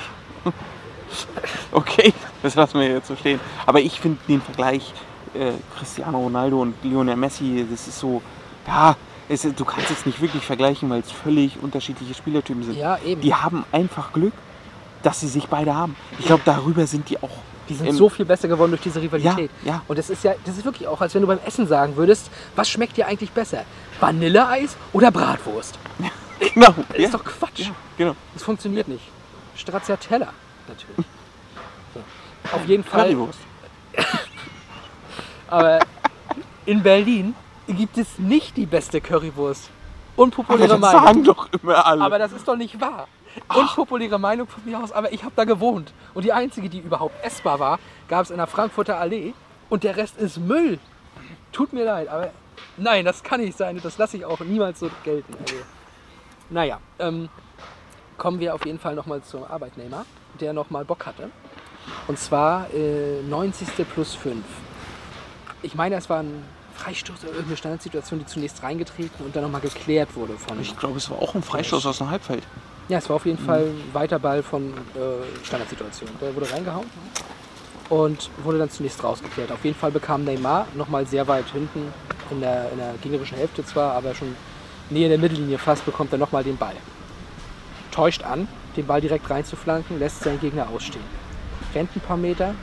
okay, 1.71 2.13
das 2.43 2.55
lassen 2.55 2.79
wir 2.79 2.87
jetzt 2.89 3.07
so 3.07 3.15
stehen. 3.15 3.39
Aber 3.65 3.79
ich 3.79 3.99
finde 3.99 4.19
den 4.27 4.41
Vergleich 4.41 4.93
äh, 5.33 5.51
Cristiano 5.77 6.19
Ronaldo 6.19 6.61
und 6.61 6.75
Lionel 6.83 7.15
Messi, 7.15 7.65
das 7.69 7.87
ist 7.87 7.99
so, 7.99 8.21
ja, 8.67 8.95
Es, 9.29 9.43
du 9.43 9.65
kannst 9.65 9.91
es 9.91 10.05
nicht 10.05 10.21
wirklich 10.21 10.43
vergleichen, 10.43 10.89
weil 10.89 11.01
es 11.01 11.11
völlig 11.11 11.61
unterschiedliche 11.61 12.13
Spielertypen 12.15 12.63
sind. 12.63 12.77
Ja, 12.77 12.97
eben. 13.05 13.21
Die 13.21 13.33
haben 13.33 13.63
einfach 13.71 14.11
Glück, 14.11 14.33
dass 15.03 15.19
sie 15.19 15.27
sich 15.27 15.47
beide 15.47 15.75
haben. 15.75 15.95
Ich 16.17 16.25
glaube, 16.25 16.41
darüber 16.45 16.87
sind 16.87 17.09
die 17.09 17.21
auch. 17.21 17.29
Die 17.69 17.75
sind 17.75 17.93
so 17.93 18.09
viel 18.09 18.25
besser 18.25 18.47
geworden 18.47 18.71
durch 18.71 18.81
diese 18.81 19.01
Rivalität. 19.01 19.51
Ja, 19.63 19.73
ja. 19.73 19.81
Und 19.87 19.99
das 19.99 20.09
ist 20.09 20.23
ja, 20.23 20.33
das 20.43 20.57
ist 20.57 20.65
wirklich 20.65 20.87
auch, 20.87 20.99
als 21.01 21.13
wenn 21.13 21.21
du 21.21 21.27
beim 21.27 21.39
Essen 21.45 21.67
sagen 21.67 21.95
würdest, 21.95 22.31
was 22.55 22.67
schmeckt 22.69 22.97
dir 22.97 23.05
eigentlich 23.07 23.31
besser? 23.31 23.63
Vanilleeis 23.99 24.75
oder 24.93 25.11
Bratwurst? 25.11 25.77
Genau. 26.53 26.73
Das 26.87 26.97
ja. 26.97 27.03
ist 27.03 27.13
doch 27.13 27.25
Quatsch. 27.25 27.59
Ja, 27.59 27.75
genau. 27.97 28.15
Das 28.33 28.43
funktioniert 28.43 28.87
nicht. 28.87 29.03
Stracciatella, 29.55 30.29
natürlich. 30.67 31.05
So. 31.93 32.55
Auf 32.55 32.65
jeden 32.65 32.83
Fall. 32.85 33.07
Currywurst. 33.07 33.39
Aber 35.47 35.79
in 36.65 36.81
Berlin 36.81 37.35
gibt 37.67 37.97
es 37.97 38.17
nicht 38.17 38.55
die 38.55 38.65
beste 38.65 39.01
Currywurst. 39.01 39.69
Unpopuläre 40.15 40.67
das 40.67 40.79
Meinung. 40.79 41.03
sagen 41.03 41.23
doch 41.23 41.49
immer 41.51 41.85
alle. 41.85 42.01
Aber 42.01 42.19
das 42.19 42.31
ist 42.31 42.47
doch 42.47 42.55
nicht 42.55 42.79
wahr. 42.79 43.07
Unpopuläre 43.55 44.19
Meinung 44.19 44.47
von 44.47 44.63
mir 44.65 44.79
aus, 44.79 44.91
aber 44.91 45.11
ich 45.11 45.23
habe 45.23 45.33
da 45.35 45.43
gewohnt. 45.43 45.93
Und 46.13 46.23
die 46.23 46.33
einzige, 46.33 46.69
die 46.69 46.79
überhaupt 46.79 47.23
essbar 47.23 47.59
war, 47.59 47.79
gab 48.07 48.23
es 48.23 48.31
in 48.31 48.37
der 48.37 48.47
Frankfurter 48.47 48.99
Allee. 48.99 49.33
Und 49.69 49.83
der 49.83 49.97
Rest 49.97 50.17
ist 50.17 50.37
Müll. 50.37 50.79
Tut 51.51 51.73
mir 51.73 51.85
leid, 51.85 52.07
aber 52.07 52.31
nein, 52.77 53.05
das 53.05 53.23
kann 53.23 53.41
nicht 53.41 53.57
sein. 53.57 53.79
Das 53.83 53.97
lasse 53.97 54.17
ich 54.17 54.25
auch 54.25 54.39
niemals 54.39 54.79
so 54.79 54.89
gelten. 55.03 55.33
Also, 55.39 55.55
naja, 56.49 56.79
ähm, 56.97 57.29
kommen 58.17 58.39
wir 58.39 58.55
auf 58.55 58.65
jeden 58.65 58.79
Fall 58.79 58.95
nochmal 58.95 59.21
zum 59.21 59.43
Arbeitnehmer, 59.43 60.05
der 60.39 60.53
nochmal 60.53 60.85
Bock 60.85 61.05
hatte. 61.05 61.29
Und 62.07 62.19
zwar 62.19 62.71
äh, 62.73 63.21
90. 63.23 63.67
plus 63.93 64.15
5. 64.15 64.43
Ich 65.61 65.75
meine, 65.75 65.95
es 65.95 66.09
war 66.09 66.19
ein 66.19 66.43
Freistoß 66.75 67.23
oder 67.23 67.31
irgendeine 67.31 67.57
Standardsituation, 67.57 68.19
die 68.19 68.25
zunächst 68.25 68.63
reingetreten 68.63 69.25
und 69.25 69.35
dann 69.35 69.43
nochmal 69.43 69.61
geklärt 69.61 70.15
wurde 70.15 70.37
von 70.37 70.59
ich 70.61 70.77
glaube, 70.77 70.97
es 70.97 71.09
war 71.09 71.19
auch 71.19 71.35
ein 71.35 71.43
Freistoß 71.43 71.85
aus 71.85 71.97
dem 71.97 72.09
Halbfeld. 72.09 72.43
Ja, 72.89 72.97
es 72.97 73.07
war 73.07 73.17
auf 73.17 73.25
jeden 73.25 73.37
Fall 73.37 73.61
ein 73.61 73.93
weiter 73.93 74.19
Ball 74.19 74.41
von 74.41 74.73
äh, 74.73 75.45
Standardsituation. 75.45 76.09
Der 76.19 76.35
wurde 76.35 76.51
reingehauen 76.51 76.87
und 77.89 78.31
wurde 78.43 78.57
dann 78.57 78.69
zunächst 78.71 79.03
rausgeklärt. 79.03 79.51
Auf 79.51 79.63
jeden 79.63 79.77
Fall 79.77 79.91
bekam 79.91 80.23
Neymar 80.23 80.67
nochmal 80.75 81.05
sehr 81.05 81.27
weit 81.27 81.45
hinten, 81.51 81.93
in 82.31 82.41
der, 82.41 82.71
in 82.71 82.79
der 82.79 82.95
gegnerischen 83.01 83.37
Hälfte 83.37 83.63
zwar, 83.63 83.93
aber 83.93 84.15
schon 84.15 84.35
nähe 84.89 85.07
der 85.07 85.19
Mittellinie 85.19 85.59
fast, 85.59 85.85
bekommt 85.85 86.11
er 86.11 86.17
nochmal 86.17 86.43
den 86.43 86.57
Ball. 86.57 86.75
Täuscht 87.91 88.23
an, 88.23 88.47
den 88.75 88.87
Ball 88.87 89.01
direkt 89.01 89.29
reinzuflanken, 89.29 89.99
lässt 89.99 90.21
seinen 90.21 90.39
Gegner 90.39 90.67
ausstehen. 90.69 91.05
Rennt 91.75 91.95
ein 91.95 92.01
paar 92.01 92.17
Meter 92.17 92.55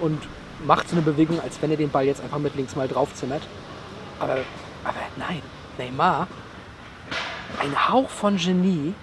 und 0.00 0.20
macht 0.66 0.88
so 0.90 0.96
eine 0.96 1.02
Bewegung, 1.02 1.40
als 1.40 1.60
wenn 1.62 1.70
er 1.70 1.78
den 1.78 1.90
Ball 1.90 2.04
jetzt 2.04 2.22
einfach 2.22 2.38
mit 2.38 2.54
links 2.56 2.76
mal 2.76 2.88
draufzimmert. 2.88 3.42
Aber, 4.20 4.36
aber 4.84 5.00
nein, 5.16 5.40
Neymar, 5.78 6.28
ein 7.58 7.88
Hauch 7.88 8.10
von 8.10 8.36
Genie, 8.36 8.94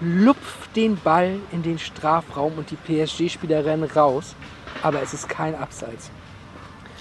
lupft 0.00 0.74
den 0.76 0.96
Ball 0.96 1.38
in 1.50 1.62
den 1.62 1.78
Strafraum 1.78 2.52
und 2.56 2.70
die 2.70 2.76
PSG-Spieler 2.76 3.64
rennen 3.64 3.90
raus. 3.90 4.34
Aber 4.82 5.02
es 5.02 5.12
ist 5.14 5.28
kein 5.28 5.54
Abseits. 5.54 6.10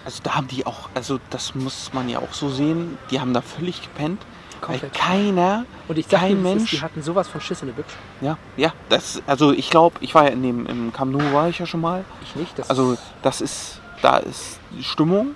Also 0.05 0.21
da 0.23 0.35
haben 0.35 0.47
die 0.47 0.65
auch, 0.65 0.89
also 0.93 1.19
das 1.29 1.53
muss 1.53 1.91
man 1.93 2.07
ja 2.09 2.19
auch 2.19 2.33
so 2.33 2.49
sehen, 2.49 2.97
die 3.11 3.19
haben 3.19 3.33
da 3.33 3.41
völlig 3.41 3.81
gepennt. 3.81 4.21
Weil 4.65 4.79
keiner, 4.91 5.65
Und 5.87 5.99
ich 5.99 6.07
kein 6.07 6.31
es 6.31 6.37
ist, 6.37 6.43
Mensch, 6.43 6.71
die 6.71 6.81
hatten 6.81 7.03
sowas 7.03 7.27
von 7.27 7.39
Schiss 7.41 7.61
in 7.61 7.67
der 7.67 7.75
Büchse. 7.75 7.95
ja, 8.21 8.37
ja, 8.55 8.73
das, 8.89 9.21
also 9.27 9.51
ich 9.51 9.69
glaube, 9.69 9.97
ich 9.99 10.15
war 10.15 10.23
ja 10.23 10.29
in 10.29 10.41
dem, 10.41 10.65
im 10.65 10.91
Camp 10.93 11.11
Nou 11.11 11.31
war 11.33 11.49
ich 11.49 11.59
ja 11.59 11.65
schon 11.67 11.81
mal. 11.81 12.03
Ich 12.23 12.35
nicht. 12.35 12.57
Das 12.57 12.69
Also 12.69 12.97
das 13.21 13.41
ist, 13.41 13.79
da 14.01 14.17
ist 14.17 14.59
die 14.71 14.83
Stimmung 14.83 15.35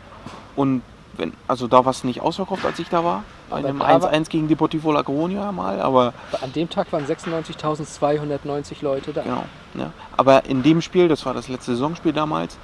und 0.56 0.82
wenn, 1.18 1.34
also 1.48 1.68
da 1.68 1.86
war 1.86 1.92
es 1.92 2.04
nicht 2.04 2.22
ausverkauft, 2.22 2.66
als 2.66 2.80
ich 2.80 2.90
da 2.90 3.04
war. 3.04 3.24
Bei 3.52 3.58
einem 3.58 3.80
da 3.80 4.02
war- 4.02 4.12
1-1 4.12 4.30
gegen 4.30 4.48
Deportivo 4.48 4.92
La 4.92 5.02
Coruña 5.02 5.52
mal, 5.52 5.80
aber 5.82 6.14
an 6.42 6.52
dem 6.54 6.70
Tag 6.70 6.92
waren 6.92 7.06
96.290 7.06 8.82
Leute 8.82 9.14
da. 9.14 9.22
Genau. 9.24 9.46
Ja. 9.76 9.92
Aber 10.18 10.46
in 10.46 10.64
dem 10.64 10.82
Spiel, 10.82 11.08
das 11.08 11.26
war 11.26 11.34
das 11.34 11.48
letzte 11.48 11.72
Saisonspiel 11.74 12.14
damals, 12.14 12.58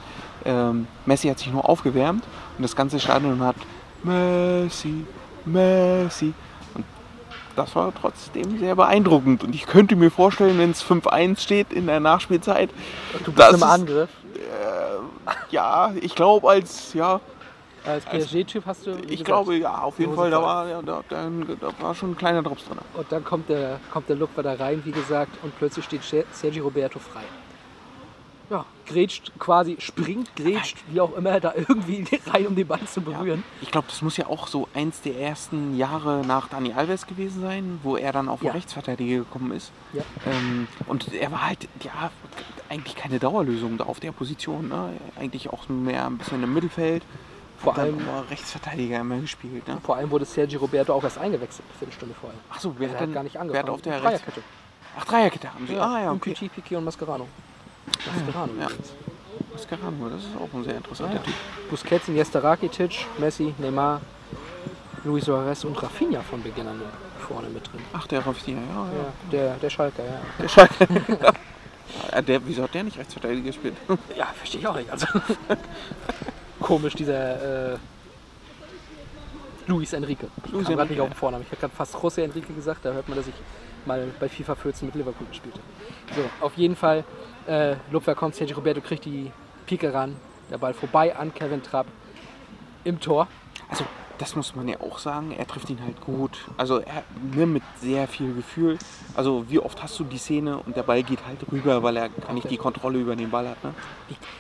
ähm, 0.46 0.88
Messi 1.06 1.28
hat 1.28 1.40
sich 1.40 1.52
nur 1.52 1.68
aufgewärmt 1.70 2.24
und 2.58 2.64
das 2.64 2.76
ganze 2.76 3.00
Stadion 3.00 3.42
hat 3.42 3.56
Messi, 4.04 5.06
Messi. 5.46 6.34
Und 6.74 6.86
das 7.56 7.76
war 7.76 7.92
trotzdem 8.00 8.60
sehr 8.60 8.76
beeindruckend. 8.76 9.44
Und 9.44 9.56
ich 9.56 9.66
könnte 9.66 9.96
mir 9.96 10.12
vorstellen, 10.12 10.58
wenn 10.60 10.72
es 10.72 10.82
5-1 10.84 11.42
steht 11.42 11.74
in 11.74 11.88
der 11.88 12.00
Nachspielzeit, 12.00 12.70
Du 13.26 13.32
bist 13.32 13.50
im 13.50 13.56
ist- 13.56 13.64
Angriff. 13.64 14.10
ja, 15.50 15.92
ich 16.02 16.16
glaube 16.16 16.50
als, 16.50 16.94
ja, 16.94 17.20
Als 17.88 18.06
PSG-Typ 18.06 18.66
hast 18.66 18.86
du. 18.86 18.92
ich 18.92 19.08
gesagt, 19.08 19.26
glaube, 19.26 19.56
ja, 19.56 19.80
auf 19.82 19.98
jeden 20.00 20.14
Fall, 20.16 20.30
da 20.30 20.42
war, 20.42 20.68
ja, 20.68 20.82
da, 20.82 21.04
da, 21.08 21.30
da 21.60 21.72
war 21.80 21.96
schon 21.96 22.12
ein 22.12 22.18
kleiner 22.18 22.44
Drops 22.44 22.66
drin. 22.66 22.78
Und 22.94 23.12
dann 23.12 23.24
kommt 23.24 23.50
der, 23.50 23.80
kommt 23.92 24.10
der 24.10 24.16
Lupfer 24.18 24.44
da 24.44 24.54
rein, 24.54 24.82
wie 24.86 24.92
gesagt, 24.92 25.32
und 25.44 25.58
plötzlich 25.58 25.86
steht 25.86 26.04
Se- 26.04 26.26
Sergio 26.34 26.66
Roberto 26.66 27.00
frei. 27.00 27.24
Ja, 28.50 28.66
grätscht 28.86 29.34
quasi, 29.40 29.76
springt, 29.80 30.34
grätscht, 30.38 30.78
wie 30.90 31.02
auch 31.02 31.14
immer, 31.18 31.38
da 31.42 31.54
irgendwie 31.56 32.06
rein, 32.28 32.48
um 32.48 32.56
den 32.56 32.66
Ball 32.66 32.80
zu 32.86 33.02
berühren. 33.02 33.44
Ich 33.62 33.72
glaube, 33.72 33.88
das 33.90 34.02
muss 34.02 34.16
ja 34.16 34.28
auch 34.28 34.48
so 34.48 34.70
eins 34.74 35.02
der 35.02 35.20
ersten 35.20 35.76
Jahre 35.78 36.22
nach 36.26 36.48
Dani 36.48 36.72
Alves 36.72 37.08
gewesen 37.08 37.42
sein, 37.42 37.80
wo 37.84 37.98
er 37.98 38.14
dann 38.14 38.30
auf 38.30 38.40
den 38.40 38.48
Ja. 38.48 38.54
Rechtsverteidiger 38.54 39.18
gekommen 39.18 39.52
ist. 39.52 39.72
Ja. 39.92 40.02
Ähm, 40.26 40.68
und 40.88 41.14
er 41.14 41.30
war 41.34 41.46
halt, 41.48 41.68
ja, 41.84 42.10
eigentlich 42.70 42.96
keine 42.96 43.20
Dauerlösung 43.20 43.78
da 43.78 43.84
auf 43.84 44.00
der 44.00 44.14
Position. 44.14 44.70
Ne? 44.70 44.94
Eigentlich 45.20 45.50
auch 45.50 45.68
mehr 45.68 46.06
ein 46.06 46.18
bisschen 46.18 46.42
im 46.42 46.54
Mittelfeld. 46.54 47.04
Vor 47.58 47.74
Hat 47.76 47.80
dann 47.80 47.96
allem- 47.96 48.08
aber 48.10 48.30
Rechtsverteidiger 48.30 49.00
immer 49.00 49.18
gespielt. 49.20 49.68
Ne? 49.68 49.78
Vor 49.84 49.96
allem 49.96 50.12
wurde 50.12 50.26
Sergio 50.26 50.60
Roberto 50.60 50.94
auch 50.94 51.04
erst 51.04 51.18
eingewechselt, 51.18 51.64
eine 51.70 51.78
Viertelstunde 51.80 52.16
vorher. 52.20 52.40
Achso, 52.52 52.74
wer 52.78 52.88
Er 52.90 52.94
hat 52.94 53.02
denn 53.02 53.14
gar 53.14 53.24
nicht 53.24 53.34
wer 53.36 53.42
angefangen. 53.42 53.64
hat 53.68 53.74
auf 53.74 53.82
der. 53.82 54.00
Dreierkette. 54.00 54.42
Ach, 55.00 55.06
Dreierkette 55.06 55.54
haben 55.54 55.68
sie. 55.68 55.76
ah 55.78 56.00
ja, 56.02 56.12
okay. 56.12 56.30
Umtiti, 56.32 56.50
Piqué 56.62 56.78
und 56.78 56.84
Mascherano. 56.86 57.28
Mascherano 58.26 58.54
Ja. 58.60 58.66
übrigens. 58.66 58.94
Mascherano, 59.54 60.10
das 60.10 60.22
ist 60.24 60.30
auch 60.38 60.54
ein 60.56 60.64
sehr 60.64 60.76
interessanter 60.78 61.24
Typ. 61.24 61.34
Busquets, 61.70 62.08
Iniesta, 62.08 62.40
Rakitic, 62.40 63.06
Messi, 63.18 63.54
Neymar, 63.58 64.02
Luis 65.04 65.26
Suarez 65.26 65.64
und 65.64 65.82
Rafinha 65.82 66.22
von 66.22 66.44
Beginn 66.44 66.68
an 66.68 66.82
vorne 67.28 67.50
mit 67.50 67.66
drin. 67.72 67.82
Ach, 67.94 68.06
der 68.08 68.26
Rafinha, 68.26 68.62
ja, 68.62 68.76
ja. 68.76 68.98
Ja, 68.98 69.14
der, 69.32 69.54
der 69.56 69.70
Schalker, 69.72 70.04
ja. 70.04 70.20
Der 70.40 70.48
Schalke. 70.48 70.88
Ja, 72.12 72.22
der, 72.22 72.46
wieso 72.46 72.64
hat 72.64 72.74
der 72.74 72.84
nicht 72.84 72.98
Rechtsverteidiger 72.98 73.48
gespielt? 73.48 73.76
Ja, 74.16 74.26
verstehe 74.36 74.60
ich 74.60 74.68
auch 74.68 74.76
nicht. 74.76 74.92
Also, 74.92 75.08
komisch, 76.60 76.94
dieser 76.94 77.74
äh, 77.74 77.78
Luis 79.68 79.94
Enrique. 79.94 80.28
Ich 80.46 80.52
Luis 80.52 80.66
kam 80.66 80.76
gerade 80.76 80.92
nicht 80.92 81.02
auf 81.02 81.10
den 81.10 81.16
Vornamen. 81.16 81.44
Ich 81.44 81.52
habe 81.52 81.62
gerade 81.62 81.76
fast 81.76 81.96
José 81.96 82.24
Enrique 82.24 82.54
gesagt, 82.54 82.86
da 82.86 82.94
hört 82.94 83.08
man, 83.08 83.18
dass 83.18 83.28
ich 83.28 83.34
mal 83.86 84.08
bei 84.20 84.30
FIFA 84.30 84.56
14 84.56 84.88
mit 84.88 84.96
Liverpool 84.96 85.28
gespielt 85.28 85.56
habe. 85.56 86.22
So, 86.22 86.46
auf 86.46 86.56
jeden 86.56 86.76
Fall, 86.76 87.04
äh, 87.48 87.76
Lupfer 87.92 88.16
kommt, 88.16 88.36
Sergio 88.36 88.56
Roberto 88.58 88.82
kriegt 88.82 89.06
die 89.06 89.32
Pike 89.66 89.94
ran, 89.94 90.16
der 90.50 90.58
Ball 90.58 90.74
vorbei 90.74 91.16
an 91.16 91.34
Kevin 91.34 91.64
Trapp 91.64 91.88
im 92.84 93.00
Tor. 93.00 93.28
Also, 93.70 93.86
das 94.18 94.36
muss 94.36 94.56
man 94.56 94.68
ja 94.68 94.80
auch 94.82 95.00
sagen, 95.00 95.32
er 95.32 95.46
trifft 95.48 95.70
ihn 95.70 95.82
halt 95.82 96.02
gut. 96.02 96.38
Also, 96.58 96.80
er 96.80 97.04
ne, 97.34 97.46
mit 97.46 97.64
sehr 97.82 98.08
viel 98.08 98.34
Gefühl. 98.34 98.78
Also, 99.16 99.46
wie 99.50 99.60
oft 99.60 99.82
hast 99.82 100.00
du 100.00 100.04
die 100.04 100.18
Szene 100.18 100.58
und 100.58 100.76
der 100.76 100.84
Ball 100.84 101.04
geht 101.04 101.26
halt 101.26 101.40
rüber, 101.52 101.84
weil 101.84 101.98
er 101.98 102.10
gar 102.10 102.34
nicht 102.34 102.50
die 102.50 102.58
Kontrolle 102.58 103.00
über 103.00 103.16
den 103.16 103.30
Ball 103.30 103.48
hat. 103.50 103.64
Ne? 103.64 103.74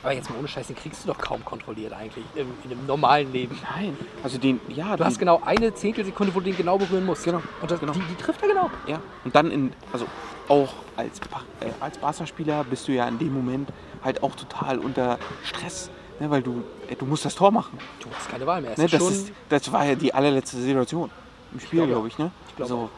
Aber 0.03 0.13
jetzt 0.13 0.29
mal 0.29 0.37
ohne 0.39 0.47
Scheiß, 0.47 0.67
den 0.67 0.75
kriegst 0.75 1.03
du 1.03 1.07
doch 1.09 1.17
kaum 1.17 1.43
kontrolliert 1.45 1.93
eigentlich 1.93 2.25
im, 2.35 2.47
in 2.63 2.71
einem 2.71 2.85
normalen 2.85 3.31
Leben. 3.31 3.57
Nein. 3.75 3.97
Also, 4.23 4.37
den, 4.37 4.59
ja, 4.67 4.91
Du 4.91 4.97
den, 4.97 5.05
hast 5.05 5.19
genau 5.19 5.41
eine 5.45 5.73
Zehntelsekunde, 5.73 6.33
wo 6.33 6.39
du 6.39 6.45
den 6.45 6.57
genau 6.57 6.77
berühren 6.77 7.05
musst. 7.05 7.23
Genau, 7.23 7.41
Und 7.61 7.69
das, 7.69 7.79
genau. 7.79 7.93
Die, 7.93 8.01
die 8.01 8.15
trifft 8.15 8.41
er 8.41 8.47
genau. 8.49 8.69
ja. 8.87 8.99
Und 9.23 9.35
dann 9.35 9.51
in, 9.51 9.73
also 9.91 10.05
auch 10.47 10.73
als, 10.95 11.19
äh, 11.59 11.69
als 11.79 11.97
Barca-Spieler 11.97 12.63
bist 12.63 12.87
du 12.87 12.93
ja 12.93 13.07
in 13.07 13.19
dem 13.19 13.33
Moment 13.33 13.69
halt 14.03 14.23
auch 14.23 14.35
total 14.35 14.79
unter 14.79 15.19
Stress. 15.43 15.91
Ne, 16.19 16.31
weil 16.31 16.41
du, 16.41 16.63
du 16.95 17.05
musst 17.05 17.25
das 17.25 17.35
Tor 17.35 17.51
machen. 17.51 17.77
Du 17.99 18.09
hast 18.11 18.29
keine 18.29 18.45
Wahl 18.45 18.61
mehr. 18.61 18.71
Ne, 18.77 18.87
das, 18.87 19.01
ist, 19.01 19.31
das 19.49 19.71
war 19.71 19.85
ja 19.85 19.95
die 19.95 20.13
allerletzte 20.13 20.57
Situation 20.57 21.09
im 21.53 21.59
Spiel, 21.59 21.79
glaube, 21.79 21.91
glaube 21.91 22.07
ich. 22.07 22.17
Ne? 22.17 22.31
glaube 22.55 22.73
also, 22.73 22.89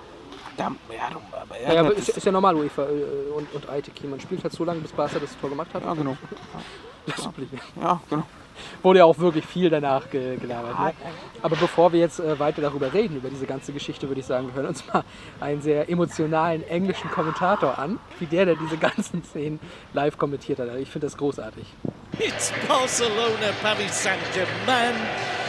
da, 0.59 0.71
ja, 0.93 1.09
du, 1.11 1.19
aber 1.35 1.59
Ja, 1.61 1.73
ja, 1.73 1.79
aber 1.81 1.89
das- 1.91 2.09
ist, 2.09 2.17
ist 2.17 2.25
ja 2.25 2.31
normal, 2.31 2.55
UEFA 2.55 2.83
äh, 2.83 3.31
und, 3.35 3.53
und 3.53 3.69
Aiteki. 3.69 4.07
Man 4.07 4.19
spielt 4.19 4.43
halt 4.43 4.53
so 4.53 4.63
lange, 4.63 4.79
bis 4.81 4.91
Barca 4.91 5.19
das 5.19 5.37
Tor 5.39 5.49
gemacht 5.49 5.69
hat. 5.73 5.83
ja, 5.83 5.93
genau. 5.93 6.17
Das 7.05 7.25
Übliche. 7.25 7.57
Ja, 7.81 7.99
genau. 8.09 8.23
Wurde 8.83 8.99
ja 8.99 9.05
auch 9.05 9.17
wirklich 9.17 9.45
viel 9.45 9.69
danach 9.69 10.09
ge 10.09 10.35
gelabert. 10.35 10.77
Ne? 10.77 10.91
Aber 11.41 11.55
bevor 11.55 11.93
wir 11.93 12.01
jetzt 12.01 12.19
äh, 12.19 12.37
weiter 12.39 12.61
darüber 12.61 12.93
reden, 12.93 13.15
über 13.15 13.29
diese 13.29 13.45
ganze 13.45 13.71
Geschichte, 13.71 14.09
würde 14.09 14.19
ich 14.19 14.27
sagen, 14.27 14.47
wir 14.47 14.53
hören 14.55 14.65
uns 14.67 14.85
mal 14.93 15.03
einen 15.39 15.61
sehr 15.61 15.89
emotionalen 15.89 16.67
englischen 16.67 17.09
Kommentator 17.09 17.79
an, 17.79 17.99
wie 18.19 18.25
der, 18.25 18.45
der 18.45 18.55
diese 18.55 18.75
ganzen 18.77 19.23
Szenen 19.23 19.61
live 19.93 20.17
kommentiert 20.17 20.59
hat. 20.59 20.67
Also 20.67 20.81
Ich 20.81 20.89
finde 20.89 21.07
das 21.07 21.15
großartig. 21.15 21.65
It's 22.19 22.51
Barcelona, 22.67 23.53
Paris 23.63 24.03
Saint-Germain, 24.03 24.93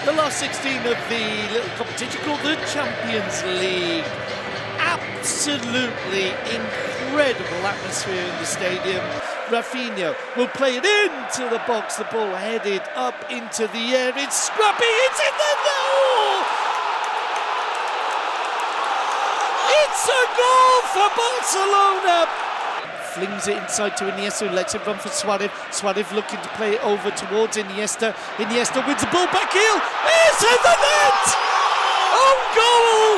the 0.07 0.15
last 0.17 0.39
16 0.39 0.77
of 0.87 0.97
the 1.09 1.53
little 1.53 1.71
competition 1.77 2.21
called 2.25 2.41
the 2.45 2.55
Champions 2.73 3.45
League. 3.61 4.05
Absolutely 5.21 6.29
incredible 6.49 7.67
atmosphere 7.67 8.25
in 8.25 8.37
the 8.41 8.47
stadium. 8.47 9.05
Rafinha 9.53 10.17
will 10.35 10.49
play 10.49 10.77
it 10.77 10.85
into 10.87 11.47
the 11.51 11.61
box, 11.69 11.97
the 11.97 12.05
ball 12.05 12.35
headed 12.35 12.81
up 12.95 13.31
into 13.31 13.67
the 13.69 13.85
air. 14.01 14.15
It's 14.17 14.45
scrappy, 14.45 14.89
it's 14.89 15.21
in 15.21 15.35
the 15.37 15.55
goal! 15.69 16.41
It's 19.85 20.05
a 20.09 20.25
goal 20.41 20.81
for 20.89 21.09
Barcelona! 21.13 22.25
Flings 23.13 23.47
it 23.47 23.59
inside 23.59 23.99
to 23.99 24.05
Iniesta, 24.05 24.49
who 24.49 24.55
lets 24.55 24.75
it 24.75 24.87
run 24.87 24.99
for 24.99 25.11
Suarez. 25.11 25.51
Suarez 25.71 26.11
looking 26.13 26.41
to 26.41 26.49
play 26.57 26.77
it 26.77 26.83
over 26.83 27.11
towards 27.11 27.59
Iniesta. 27.59 28.15
Iniesta 28.39 28.87
wins 28.87 29.03
the 29.03 29.09
ball 29.13 29.27
back 29.27 29.53
heel. 29.53 29.81
It's 30.07 30.43
in 30.43 30.61
the 30.65 30.77
net! 30.81 31.37
On 32.17 32.37
goal! 32.57 33.10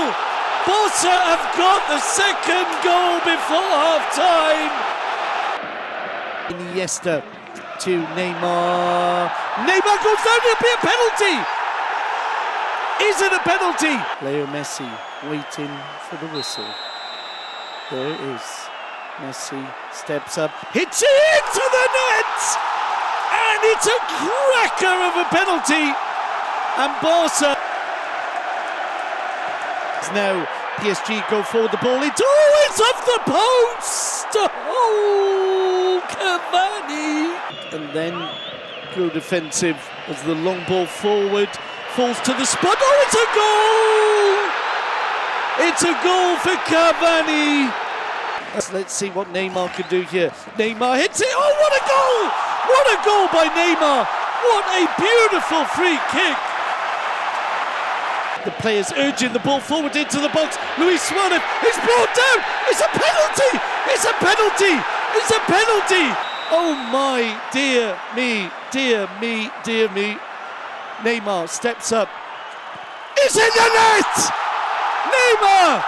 Barca 0.66 1.10
have 1.10 1.46
got 1.58 1.82
the 1.90 1.98
second 1.98 2.68
goal 2.86 3.18
before 3.26 3.70
half 3.82 4.14
time. 4.14 4.70
Iniesta 6.54 7.22
to 7.80 7.90
Neymar. 8.14 9.26
Neymar 9.66 9.98
goes 10.06 10.22
down, 10.22 10.40
it'll 10.46 10.62
be 10.62 10.70
a 10.70 10.82
penalty! 10.86 11.36
Is 13.02 13.20
it 13.20 13.32
a 13.32 13.42
penalty? 13.42 13.98
Leo 14.22 14.46
Messi 14.46 14.86
waiting 15.26 15.72
for 16.06 16.16
the 16.22 16.30
whistle. 16.32 16.70
There 17.90 18.12
it 18.12 18.20
is. 18.20 18.46
Messi 19.18 19.66
steps 19.92 20.38
up, 20.38 20.52
hits 20.72 21.02
it 21.02 21.16
into 21.42 21.64
the 21.74 21.86
net! 21.98 22.38
And 23.34 23.60
it's 23.74 23.86
a 23.86 23.98
cracker 24.14 24.98
of 25.10 25.14
a 25.16 25.28
penalty. 25.34 25.90
And 26.78 26.92
Barca 27.02 27.58
now. 30.10 30.46
PSG 30.76 31.22
go 31.30 31.42
forward 31.42 31.70
the 31.70 31.76
ball 31.78 32.02
into 32.02 32.24
oh 32.26 32.66
it's 32.68 32.80
off 32.80 33.04
the 33.04 33.20
post! 33.30 34.26
Oh 34.34 36.02
Cavani! 36.08 37.36
And 37.72 37.92
then 37.94 38.12
go 38.96 39.10
defensive 39.10 39.76
as 40.08 40.22
the 40.22 40.34
long 40.34 40.64
ball 40.66 40.86
forward 40.86 41.48
falls 41.94 42.18
to 42.22 42.32
the 42.32 42.44
spot. 42.44 42.78
Oh 42.80 43.04
it's 43.04 43.14
a 43.14 43.26
goal! 43.36 44.42
It's 45.68 45.82
a 45.84 45.94
goal 46.02 46.36
for 46.40 46.56
Cavani! 46.66 47.70
Let's 48.72 48.92
see 48.92 49.10
what 49.10 49.28
Neymar 49.32 49.72
can 49.74 49.88
do 49.88 50.02
here. 50.02 50.30
Neymar 50.56 50.98
hits 50.98 51.20
it. 51.20 51.28
Oh 51.30 51.54
what 51.60 51.72
a 51.76 51.82
goal! 51.86 52.30
What 52.72 52.86
a 52.90 52.98
goal 53.04 53.28
by 53.28 53.46
Neymar. 53.54 54.06
What 54.42 54.64
a 54.72 54.88
beautiful 54.98 55.64
free 55.66 55.98
kick 56.10 56.51
the 58.44 58.50
players 58.62 58.92
urging 58.96 59.32
the 59.32 59.40
ball 59.40 59.60
forward 59.60 59.96
into 59.96 60.20
the 60.20 60.28
box. 60.30 60.56
Luis 60.78 61.02
Suarez 61.02 61.42
is 61.66 61.76
brought 61.82 62.12
down. 62.14 62.38
It's 62.68 62.80
a 62.80 62.88
penalty. 62.88 63.52
It's 63.88 64.04
a 64.04 64.12
penalty. 64.18 64.76
It's 65.18 65.30
a 65.30 65.40
penalty. 65.46 66.06
Oh 66.50 66.74
my 66.92 67.40
dear 67.52 67.98
me, 68.14 68.50
dear 68.70 69.08
me, 69.20 69.50
dear 69.64 69.88
me. 69.90 70.18
Neymar 71.00 71.48
steps 71.48 71.92
up. 71.92 72.08
It's 73.16 73.36
in 73.36 73.48
the 73.48 73.68
net. 73.72 74.14
Neymar. 75.08 75.82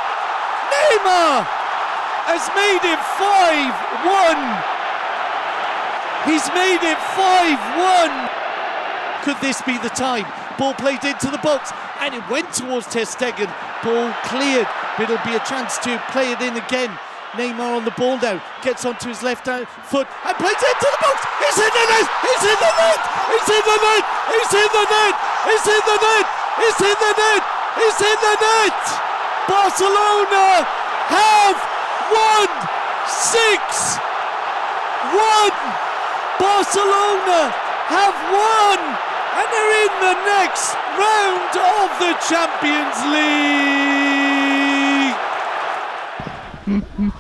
Neymar 0.73 1.47
has 2.27 2.49
made 2.57 2.85
it 2.85 3.01
5-1. 3.21 4.75
He's 6.25 6.49
made 6.57 6.81
it 6.81 6.99
5-1. 7.13 8.31
Could 9.25 9.41
this 9.41 9.61
be 9.63 9.77
the 9.79 9.91
time? 9.91 10.25
Ball 10.59 10.75
played 10.75 11.05
into 11.05 11.31
the 11.31 11.39
box 11.39 11.73
and 12.05 12.13
it 12.13 12.25
went 12.29 12.53
towards 12.53 12.85
Ter 12.93 13.09
Stegen. 13.09 13.49
Ball 13.81 14.13
cleared, 14.29 14.69
but 15.01 15.09
it'll 15.09 15.25
be 15.25 15.33
a 15.33 15.45
chance 15.49 15.81
to 15.81 15.97
play 16.13 16.37
it 16.37 16.41
in 16.45 16.53
again. 16.61 16.93
Neymar 17.33 17.81
on 17.81 17.85
the 17.85 17.97
ball 17.97 18.21
now, 18.21 18.39
gets 18.63 18.85
onto 18.85 19.09
his 19.09 19.25
left 19.25 19.49
foot 19.89 20.07
and 20.07 20.35
plays 20.37 20.61
it 20.61 20.69
into 20.69 20.89
the 20.93 21.01
box. 21.01 21.19
It's 21.49 21.59
in 21.59 21.73
the 21.73 21.85
net! 21.89 22.07
It's 22.29 22.45
in 22.45 22.59
the 22.61 22.73
net! 22.77 23.01
It's 23.35 23.49
in 23.49 23.63
the 23.65 23.79
net! 23.81 24.05
It's 24.37 24.55
in 24.55 24.71
the 24.71 24.85
net! 24.85 25.15
It's 25.49 25.67
in 25.67 25.83
the 25.83 25.97
net! 25.99 26.27
It's 26.61 26.81
in 26.85 26.97
the 27.01 27.13
net! 27.17 27.43
In 27.75 28.19
the 28.21 28.35
net! 28.39 28.81
Barcelona 29.49 30.63
have 31.11 31.59
won 32.13 32.49
six 33.09 33.99
one. 35.17 35.59
Barcelona 36.39 37.51
have 37.89 38.17
won 38.31 39.14
and 39.39 39.47
they're 39.53 39.75
in 39.87 39.93
the 40.01 40.17
next 40.39 40.77
round 40.99 41.53
of 41.57 41.89
the 41.99 42.13
Champions 42.29 42.99
League. 43.15 43.55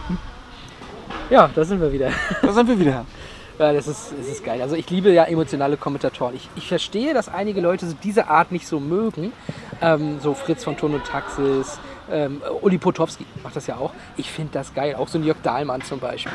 Ja, 1.30 1.48
da 1.54 1.64
sind 1.64 1.80
wir 1.80 1.90
wieder. 1.90 2.10
Da 2.42 2.52
sind 2.52 2.68
wir 2.68 2.78
wieder. 2.78 3.04
Ja, 3.56 3.72
das 3.72 3.86
ist, 3.86 4.12
das 4.18 4.26
ist 4.26 4.44
geil. 4.44 4.60
Also 4.60 4.74
ich 4.74 4.90
liebe 4.90 5.12
ja 5.12 5.22
emotionale 5.24 5.76
Kommentatoren. 5.76 6.34
Ich, 6.34 6.48
ich 6.56 6.66
verstehe, 6.66 7.14
dass 7.14 7.28
einige 7.28 7.60
Leute 7.60 7.86
so 7.86 7.94
diese 8.02 8.26
Art 8.26 8.50
nicht 8.50 8.66
so 8.66 8.80
mögen. 8.80 9.32
Ähm, 9.80 10.18
so 10.20 10.34
Fritz 10.34 10.64
von 10.64 10.76
Ton 10.76 10.92
und 10.92 11.04
Taxis, 11.04 11.78
ähm, 12.10 12.42
Uli 12.62 12.78
Potowski 12.78 13.24
macht 13.44 13.54
das 13.54 13.68
ja 13.68 13.76
auch. 13.76 13.92
Ich 14.16 14.28
finde 14.28 14.54
das 14.54 14.74
geil. 14.74 14.96
Auch 14.96 15.06
so 15.06 15.18
ein 15.18 15.24
Jörg 15.24 15.36
Dahlmann 15.44 15.82
zum 15.82 16.00
Beispiel. 16.00 16.32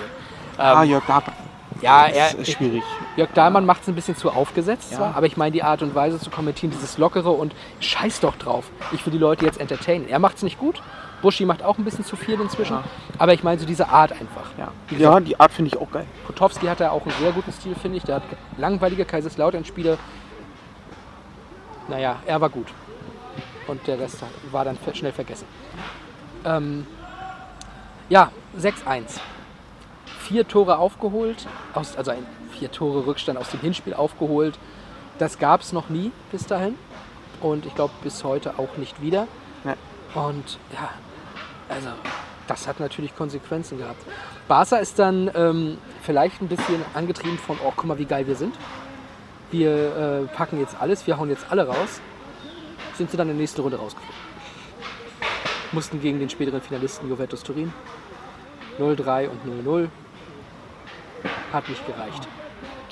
ah, 0.58 0.84
Jörg 0.84 1.04
Dahlmann. 1.08 1.34
Ja, 1.82 2.08
er, 2.08 2.32
Das 2.32 2.34
ist 2.36 2.52
schwierig. 2.52 2.84
Jörg 3.16 3.32
Dahlmann 3.34 3.66
macht 3.66 3.84
es 3.84 3.88
ein 3.88 3.96
bisschen 3.96 4.16
zu 4.16 4.32
aufgesetzt 4.32 4.92
Ja. 4.92 4.98
zwar, 4.98 5.16
aber 5.16 5.26
ich 5.26 5.38
meine 5.38 5.52
die 5.52 5.64
Art 5.64 5.82
und 5.82 5.96
Weise 5.96 6.20
zu 6.20 6.30
kommentieren, 6.30 6.72
dieses 6.72 6.98
Lockere 6.98 7.32
und 7.32 7.54
scheiß 7.80 8.20
doch 8.20 8.36
drauf. 8.36 8.70
Ich 8.92 9.06
will 9.06 9.12
die 9.12 9.20
Leute 9.20 9.46
jetzt 9.46 9.60
entertainen. 9.60 10.08
Er 10.08 10.20
macht 10.20 10.38
es 10.38 10.44
nicht 10.44 10.60
gut. 10.60 10.82
Buschi 11.22 11.46
macht 11.46 11.64
auch 11.64 11.78
ein 11.78 11.84
bisschen 11.84 12.06
zu 12.06 12.16
viel 12.16 12.40
inzwischen. 12.40 12.78
Ja. 12.78 12.84
Aber 13.18 13.34
ich 13.34 13.44
meine 13.44 13.60
so 13.60 13.66
diese 13.66 13.90
Art 13.90 14.12
einfach. 14.14 14.52
Ja, 14.58 14.72
gesagt, 14.88 15.02
ja 15.02 15.20
die 15.20 15.40
Art 15.40 15.52
finde 15.52 15.70
ich 15.74 15.82
auch 15.82 15.92
geil. 15.92 16.06
Potowski 16.26 16.68
hat 16.68 16.80
da 16.80 16.92
auch 16.92 17.02
einen 17.06 17.16
sehr 17.20 17.32
guten 17.32 17.52
Stil, 17.52 17.76
finde 17.76 17.98
ich. 17.98 18.04
Der 18.04 18.16
hat 18.16 18.24
langweilige 18.58 19.04
Kaiserslautern-Spiele. 19.06 19.98
Naja, 21.90 22.18
er 22.26 22.40
war 22.40 22.50
gut. 22.50 22.68
Und 23.68 23.86
der 23.88 24.00
Rest 24.00 24.24
war 24.52 24.66
dann 24.66 24.78
schnell 24.94 25.12
vergessen. 25.12 25.46
Ähm, 26.46 26.88
ja, 28.10 28.32
6-1. 28.58 29.20
Vier 30.30 30.48
Tore 30.48 30.78
aufgeholt, 30.78 31.48
aus, 31.74 31.98
also 31.98 32.12
ein 32.12 32.24
vier 32.52 32.72
Tore 32.72 33.08
Rückstand 33.08 33.40
aus 33.40 33.50
dem 33.50 33.62
Hinspiel 33.62 33.96
aufgeholt. 33.96 34.60
Das 35.18 35.40
gab 35.40 35.62
es 35.62 35.74
noch 35.74 35.90
nie 35.90 36.12
bis 36.32 36.46
dahin. 36.46 36.76
Und 37.42 37.66
ich 37.66 37.74
glaube 37.74 37.94
bis 38.04 38.24
heute 38.24 38.60
auch 38.60 38.78
nicht 38.78 39.02
wieder. 39.02 39.28
Ja. 39.66 39.74
Und 40.14 40.60
ja, 40.72 40.90
also 41.68 41.88
das 42.46 42.68
hat 42.68 42.80
natürlich 42.80 43.16
Konsequenzen 43.16 43.80
gehabt. 43.80 44.04
Barca 44.48 44.78
ist 44.78 45.00
dann 45.00 45.32
ähm, 45.34 45.80
vielleicht 46.04 46.44
ein 46.44 46.48
bisschen 46.48 46.86
angetrieben 46.94 47.40
von, 47.40 47.58
oh, 47.66 47.74
guck 47.76 47.86
mal, 47.86 47.98
wie 47.98 48.06
geil 48.06 48.28
wir 48.28 48.36
sind. 48.36 48.54
Wir 49.50 49.72
äh, 50.30 50.36
packen 50.36 50.60
jetzt 50.60 50.80
alles, 50.80 51.08
wir 51.08 51.18
hauen 51.18 51.30
jetzt 51.30 51.48
alle 51.50 51.66
raus. 51.66 52.02
Sind 52.96 53.10
sie 53.10 53.18
dann 53.18 53.30
in 53.30 53.34
der 53.36 53.42
nächsten 53.42 53.62
Runde 53.62 53.78
rausgeflogen. 53.78 54.16
Mussten 55.72 56.00
gegen 56.00 56.20
den 56.20 56.30
späteren 56.30 56.62
Finalisten 56.62 57.10
Juventus 57.10 57.42
Turin 57.42 57.74
0-3 58.78 59.28
und 59.30 59.66
0-0. 59.66 59.90
Hat 61.52 61.68
nicht 61.70 61.86
gereicht. 61.86 62.28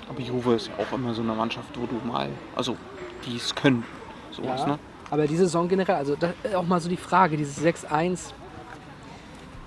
Aber 0.09 0.19
Juve 0.21 0.55
ist 0.55 0.67
ja 0.67 0.73
auch 0.83 0.93
immer 0.93 1.13
so 1.13 1.21
eine 1.21 1.33
Mannschaft, 1.33 1.69
wo 1.79 1.85
du 1.85 1.99
mal, 2.05 2.29
also 2.55 2.77
die 3.25 3.37
es 3.37 3.53
können. 3.53 3.83
Sowas, 4.31 4.61
Ja, 4.61 4.67
ne? 4.67 4.79
Aber 5.09 5.27
die 5.27 5.37
Saison 5.37 5.67
generell, 5.67 5.95
also 5.95 6.15
da, 6.15 6.33
auch 6.55 6.65
mal 6.65 6.79
so 6.79 6.89
die 6.89 6.97
Frage, 6.97 7.37
dieses 7.37 7.63
6-1, 7.63 8.33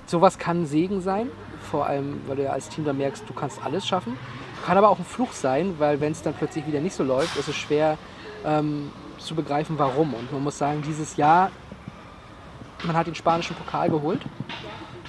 sowas 0.06 0.38
kann 0.38 0.62
ein 0.62 0.66
Segen 0.66 1.00
sein, 1.00 1.30
vor 1.70 1.86
allem, 1.86 2.20
weil 2.26 2.36
du 2.36 2.44
ja 2.44 2.50
als 2.50 2.68
Team 2.68 2.84
dann 2.84 2.98
merkst, 2.98 3.24
du 3.26 3.32
kannst 3.32 3.64
alles 3.64 3.86
schaffen. 3.86 4.18
Kann 4.66 4.76
aber 4.76 4.90
auch 4.90 4.98
ein 4.98 5.04
Fluch 5.04 5.32
sein, 5.32 5.76
weil 5.78 6.00
wenn 6.00 6.12
es 6.12 6.22
dann 6.22 6.34
plötzlich 6.34 6.66
wieder 6.66 6.80
nicht 6.80 6.94
so 6.94 7.04
läuft, 7.04 7.36
ist 7.38 7.48
es 7.48 7.56
schwer 7.56 7.96
ähm, 8.44 8.90
zu 9.18 9.34
begreifen, 9.34 9.78
warum. 9.78 10.12
Und 10.14 10.30
man 10.32 10.42
muss 10.42 10.58
sagen, 10.58 10.82
dieses 10.82 11.16
Jahr, 11.16 11.50
man 12.84 12.96
hat 12.96 13.06
den 13.06 13.14
spanischen 13.14 13.56
Pokal 13.56 13.88
geholt, 13.88 14.20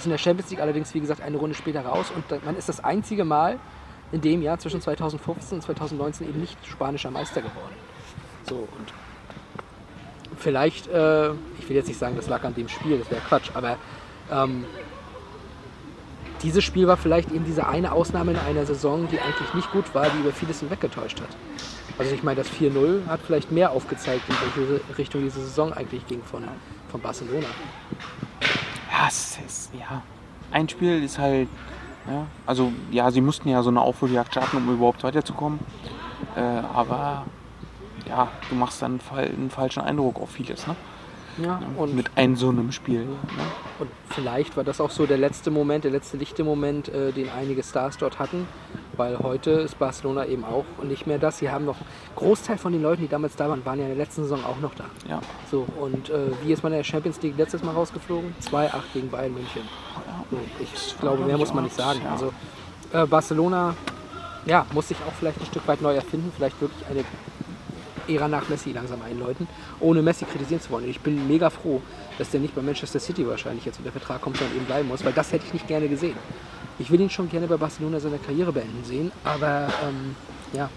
ist 0.01 0.05
in 0.05 0.11
der 0.11 0.17
Champions 0.17 0.49
League 0.49 0.59
allerdings, 0.59 0.93
wie 0.93 0.99
gesagt, 0.99 1.21
eine 1.21 1.37
Runde 1.37 1.55
später 1.55 1.85
raus 1.85 2.11
und 2.15 2.45
man 2.45 2.57
ist 2.57 2.67
das 2.69 2.83
einzige 2.83 3.23
Mal 3.23 3.59
in 4.11 4.21
dem 4.21 4.41
Jahr 4.41 4.59
zwischen 4.59 4.81
2015 4.81 5.57
und 5.57 5.61
2019 5.61 6.27
eben 6.27 6.39
nicht 6.39 6.57
spanischer 6.65 7.11
Meister 7.11 7.41
geworden. 7.41 7.75
So, 8.47 8.55
und 8.55 8.93
vielleicht, 10.37 10.87
äh, 10.87 11.29
ich 11.59 11.69
will 11.69 11.75
jetzt 11.75 11.87
nicht 11.87 11.99
sagen, 11.99 12.15
das 12.15 12.27
lag 12.27 12.43
an 12.43 12.55
dem 12.55 12.67
Spiel, 12.67 12.97
das 12.97 13.09
wäre 13.11 13.21
Quatsch, 13.21 13.51
aber 13.53 13.77
ähm, 14.31 14.65
dieses 16.41 16.63
Spiel 16.63 16.87
war 16.87 16.97
vielleicht 16.97 17.31
eben 17.31 17.45
diese 17.45 17.67
eine 17.67 17.91
Ausnahme 17.91 18.31
in 18.31 18.39
einer 18.39 18.65
Saison, 18.65 19.07
die 19.07 19.19
eigentlich 19.19 19.53
nicht 19.53 19.71
gut 19.71 19.93
war, 19.93 20.09
die 20.09 20.19
über 20.19 20.31
vieles 20.31 20.61
hinweggetäuscht 20.61 21.21
hat. 21.21 21.29
Also 21.99 22.15
ich 22.15 22.23
meine, 22.23 22.41
das 22.41 22.49
4-0 22.49 23.05
hat 23.05 23.19
vielleicht 23.21 23.51
mehr 23.51 23.71
aufgezeigt, 23.71 24.23
in 24.27 24.35
welche 24.65 24.97
Richtung 24.97 25.21
diese 25.21 25.41
Saison 25.41 25.71
eigentlich 25.71 26.07
ging 26.07 26.23
von, 26.23 26.43
von 26.89 26.99
Barcelona. 27.01 27.45
Ja, 28.91 29.07
es 29.07 29.39
ist, 29.45 29.71
ja. 29.73 30.01
Ein 30.51 30.67
Spiel 30.67 31.03
ist 31.03 31.17
halt, 31.17 31.47
ja, 32.07 32.25
also 32.45 32.73
ja, 32.91 33.09
sie 33.09 33.21
mussten 33.21 33.47
ja 33.49 33.63
so 33.63 33.69
eine 33.69 33.81
Aufholjagd 33.81 34.33
starten, 34.33 34.57
um 34.57 34.73
überhaupt 34.73 35.03
weiterzukommen. 35.03 35.59
Äh, 36.35 36.41
aber 36.41 37.25
ja, 38.07 38.27
du 38.49 38.55
machst 38.55 38.81
dann 38.81 38.99
einen 39.15 39.49
falschen 39.49 39.81
Eindruck 39.81 40.19
auf 40.19 40.31
vieles. 40.31 40.67
Ne? 40.67 40.75
Ja, 41.37 41.61
und, 41.77 41.95
Mit 41.95 42.17
einem 42.17 42.35
so 42.35 42.49
einem 42.49 42.71
Spiel. 42.71 43.05
Ne? 43.05 43.15
und 43.79 43.89
vielleicht 44.09 44.57
war 44.57 44.63
das 44.63 44.81
auch 44.81 44.91
so 44.91 45.05
der 45.05 45.17
letzte 45.17 45.51
Moment, 45.51 45.83
der 45.83 45.91
letzte 45.91 46.17
lichte 46.17 46.43
Moment, 46.43 46.89
äh, 46.89 47.11
den 47.11 47.29
einige 47.29 47.63
Stars 47.63 47.97
dort 47.97 48.19
hatten. 48.19 48.47
Weil 48.97 49.17
heute 49.19 49.51
ist 49.51 49.79
Barcelona 49.79 50.25
eben 50.25 50.43
auch 50.43 50.65
nicht 50.83 51.07
mehr 51.07 51.17
das. 51.17 51.39
Sie 51.39 51.49
haben 51.49 51.65
noch 51.65 51.77
einen 51.77 52.15
Großteil 52.15 52.57
von 52.57 52.73
den 52.73 52.81
Leuten, 52.81 53.01
die 53.01 53.07
damals 53.07 53.35
da 53.35 53.49
waren, 53.49 53.65
waren 53.65 53.79
ja 53.79 53.85
in 53.85 53.95
der 53.95 53.97
letzten 53.97 54.23
Saison 54.23 54.43
auch 54.45 54.59
noch 54.59 54.75
da. 54.75 54.85
Ja. 55.07 55.21
So, 55.49 55.65
und 55.79 56.09
äh, 56.09 56.31
wie 56.43 56.51
ist 56.51 56.61
man 56.61 56.73
in 56.73 56.79
der 56.79 56.83
Champions 56.83 57.21
League 57.21 57.37
letztes 57.37 57.63
Mal 57.63 57.71
rausgeflogen? 57.71 58.35
2-8 58.43 58.71
gegen 58.93 59.09
Bayern 59.09 59.33
München. 59.33 59.63
So, 60.29 60.37
ich 60.59 60.99
glaube, 60.99 61.23
mehr 61.23 61.37
muss 61.37 61.53
man 61.53 61.63
nicht 61.63 61.75
sagen. 61.75 62.01
Ja. 62.03 62.11
Also 62.11 62.33
äh, 62.91 63.05
Barcelona 63.05 63.75
ja, 64.45 64.65
muss 64.73 64.87
sich 64.87 64.97
auch 65.07 65.13
vielleicht 65.13 65.39
ein 65.39 65.45
Stück 65.45 65.67
weit 65.67 65.81
neu 65.81 65.93
erfinden, 65.93 66.31
vielleicht 66.35 66.59
wirklich 66.61 66.85
eine 66.87 67.03
Ära 68.13 68.27
nach 68.27 68.49
Messi 68.49 68.71
langsam 68.71 69.01
einläuten, 69.01 69.47
ohne 69.79 70.01
Messi 70.01 70.25
kritisieren 70.25 70.61
zu 70.61 70.69
wollen. 70.71 70.85
Und 70.85 70.91
ich 70.91 70.99
bin 70.99 71.27
mega 71.27 71.49
froh, 71.49 71.81
dass 72.17 72.29
der 72.29 72.39
nicht 72.39 72.55
bei 72.55 72.61
Manchester 72.61 72.99
City 72.99 73.27
wahrscheinlich 73.27 73.65
jetzt 73.65 73.79
unter 73.79 73.91
Vertrag 73.91 74.21
kommt, 74.21 74.37
sondern 74.37 74.55
eben 74.55 74.65
bleiben 74.65 74.87
muss, 74.87 75.03
weil 75.03 75.13
das 75.13 75.31
hätte 75.31 75.45
ich 75.47 75.53
nicht 75.53 75.67
gerne 75.67 75.87
gesehen. 75.87 76.15
Ich 76.79 76.89
will 76.91 76.99
ihn 76.99 77.09
schon 77.09 77.29
gerne 77.29 77.47
bei 77.47 77.57
Barcelona 77.57 77.99
seine 77.99 78.17
Karriere 78.17 78.51
beenden 78.51 78.83
sehen, 78.83 79.11
aber 79.23 79.67
ähm, 79.87 80.15
ja, 80.53 80.69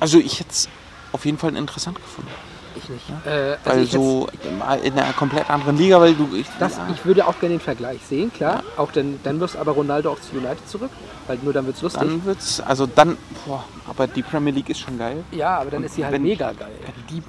Also 0.00 0.18
ich 0.18 0.40
hätte 0.40 0.50
es 0.50 0.68
auf 1.12 1.24
jeden 1.24 1.38
Fall 1.38 1.56
interessant 1.56 1.96
gefunden. 1.96 2.30
Ich 2.76 2.88
nicht. 2.88 3.04
Äh, 3.26 3.30
also 3.30 3.58
Weil 3.64 3.82
ich 3.82 3.90
so 3.90 4.28
mal 4.58 4.78
in 4.80 4.92
einer 4.98 5.12
komplett 5.12 5.48
anderen 5.50 5.76
Liga, 5.76 6.00
weil 6.00 6.14
du. 6.14 6.28
Ich, 6.34 6.46
Das, 6.58 6.76
ja, 6.76 6.88
ich 6.92 7.04
würde 7.04 7.26
auch 7.26 7.38
gerne 7.38 7.54
den 7.54 7.60
Vergleich 7.60 8.00
sehen, 8.06 8.32
klar. 8.32 8.62
Auch 8.76 8.92
dann, 8.92 9.18
dann 9.22 9.40
wirst 9.40 9.56
aber 9.56 9.72
Ronaldo 9.72 10.10
auch 10.10 10.20
zu 10.20 10.36
United 10.36 10.68
zurück, 10.68 10.90
weil 11.26 11.38
nur 11.42 11.52
dann 11.52 11.66
wird 11.66 11.76
es 11.76 11.82
lustig. 11.82 12.02
dann 12.02 12.24
wird's. 12.24 12.60
Also 12.60 12.86
dann. 12.86 13.16
Boah, 13.46 13.64
aber 13.88 14.06
die 14.06 14.22
Premier 14.22 14.52
League 14.52 14.68
ist 14.70 14.80
schon 14.80 14.98
geil. 14.98 15.24
ja, 15.32 15.58
aber 15.58 15.70
dann 15.70 15.84
ist 15.84 15.94
sie 15.94 16.04
halt 16.04 16.20
mega 16.20 16.52
geil. 16.52 16.72
Die 17.10 17.22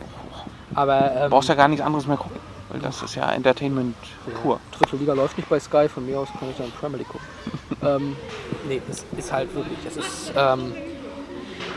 Aber 0.73 1.11
ähm, 1.15 1.29
brauchst 1.29 1.49
ja 1.49 1.55
gar 1.55 1.67
nichts 1.67 1.85
anderes 1.85 2.07
mehr 2.07 2.17
gucken. 2.17 2.39
Weil 2.69 2.79
das 2.79 3.01
ist 3.03 3.15
ja 3.15 3.31
Entertainment 3.31 3.95
pur. 4.41 4.59
dritte 4.71 4.95
Liga 4.97 5.13
läuft 5.13 5.37
nicht 5.37 5.47
bei 5.47 5.59
Sky, 5.59 5.87
von 5.87 6.05
mir 6.05 6.19
aus 6.19 6.29
kann 6.39 6.49
ich 6.49 6.57
dann 6.57 6.71
Premier 6.71 6.97
League 6.97 7.07
gucken. 7.09 7.27
ähm, 7.83 8.15
nee, 8.67 8.81
das 8.87 9.05
ist 9.17 9.31
halt 9.31 9.53
wirklich, 9.53 9.77
das 9.83 9.97
ist, 9.97 10.33
ähm, 10.35 10.73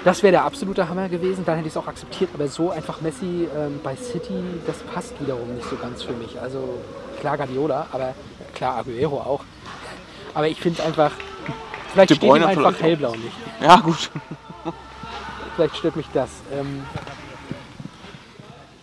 das 0.08 0.22
wäre 0.22 0.32
der 0.32 0.44
absolute 0.44 0.88
Hammer 0.88 1.10
gewesen, 1.10 1.44
dann 1.44 1.56
hätte 1.56 1.68
ich 1.68 1.74
es 1.74 1.76
auch 1.76 1.86
akzeptiert, 1.86 2.30
aber 2.32 2.48
so 2.48 2.70
einfach 2.70 3.02
Messi 3.02 3.46
ähm, 3.54 3.78
bei 3.84 3.94
City, 3.94 4.42
das 4.66 4.78
passt 4.78 5.20
wiederum 5.20 5.54
nicht 5.54 5.68
so 5.68 5.76
ganz 5.76 6.02
für 6.02 6.14
mich. 6.14 6.40
Also 6.40 6.80
klar 7.20 7.36
Guardiola, 7.36 7.86
aber 7.92 8.14
klar 8.54 8.78
Aguero 8.78 9.18
auch. 9.18 9.44
Aber 10.32 10.48
ich 10.48 10.58
finde 10.58 10.80
es 10.80 10.86
einfach, 10.86 11.10
vielleicht 11.92 12.14
steht 12.14 12.22
ihm 12.22 12.42
einfach 12.42 12.80
hellblau 12.80 13.10
nicht. 13.16 13.36
Ja, 13.60 13.76
gut. 13.80 14.10
Vielleicht 15.56 15.76
stört 15.76 15.96
mich 15.96 16.06
das. 16.14 16.30
Ähm, 16.58 16.84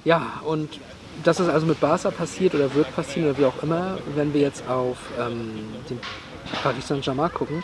ja, 0.03 0.33
und 0.45 0.79
das 1.23 1.39
ist 1.39 1.49
also 1.49 1.65
mit 1.65 1.79
Barca 1.79 2.11
passiert 2.11 2.53
oder 2.53 2.71
wird 2.75 2.95
passieren 2.95 3.31
oder 3.31 3.39
wie 3.39 3.45
auch 3.45 3.63
immer, 3.63 3.97
wenn 4.13 4.31
wir 4.31 4.41
jetzt 4.41 4.69
auf 4.69 4.97
ähm, 5.19 5.73
den 5.89 5.99
Paris 6.61 6.87
Saint-Germain 6.87 7.33
gucken, 7.33 7.63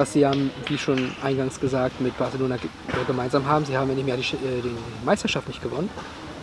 was 0.00 0.14
sie 0.14 0.20
ja, 0.20 0.32
wie 0.66 0.78
schon 0.78 1.12
eingangs 1.22 1.60
gesagt, 1.60 2.00
mit 2.00 2.16
Barcelona 2.16 2.54
äh, 2.54 3.04
gemeinsam 3.06 3.44
haben. 3.46 3.66
Sie 3.66 3.76
haben 3.76 3.90
in 3.90 3.98
dem 3.98 4.08
Jahr 4.08 4.16
die, 4.16 4.22
äh, 4.22 4.62
die 4.62 4.74
Meisterschaft 5.04 5.46
nicht 5.46 5.62
gewonnen. 5.62 5.90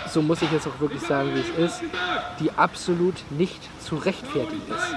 so 0.09 0.23
muss 0.23 0.43
ich 0.43 0.51
jetzt 0.51 0.67
auch 0.67 0.81
wirklich 0.81 1.03
sagen, 1.03 1.35
wie 1.35 1.41
es 1.41 1.73
ist, 1.73 1.83
die 2.41 2.51
absolut 2.53 3.15
nicht 3.31 3.61
zu 3.83 3.97
rechtfertigen 3.97 4.63
ist. 4.69 4.97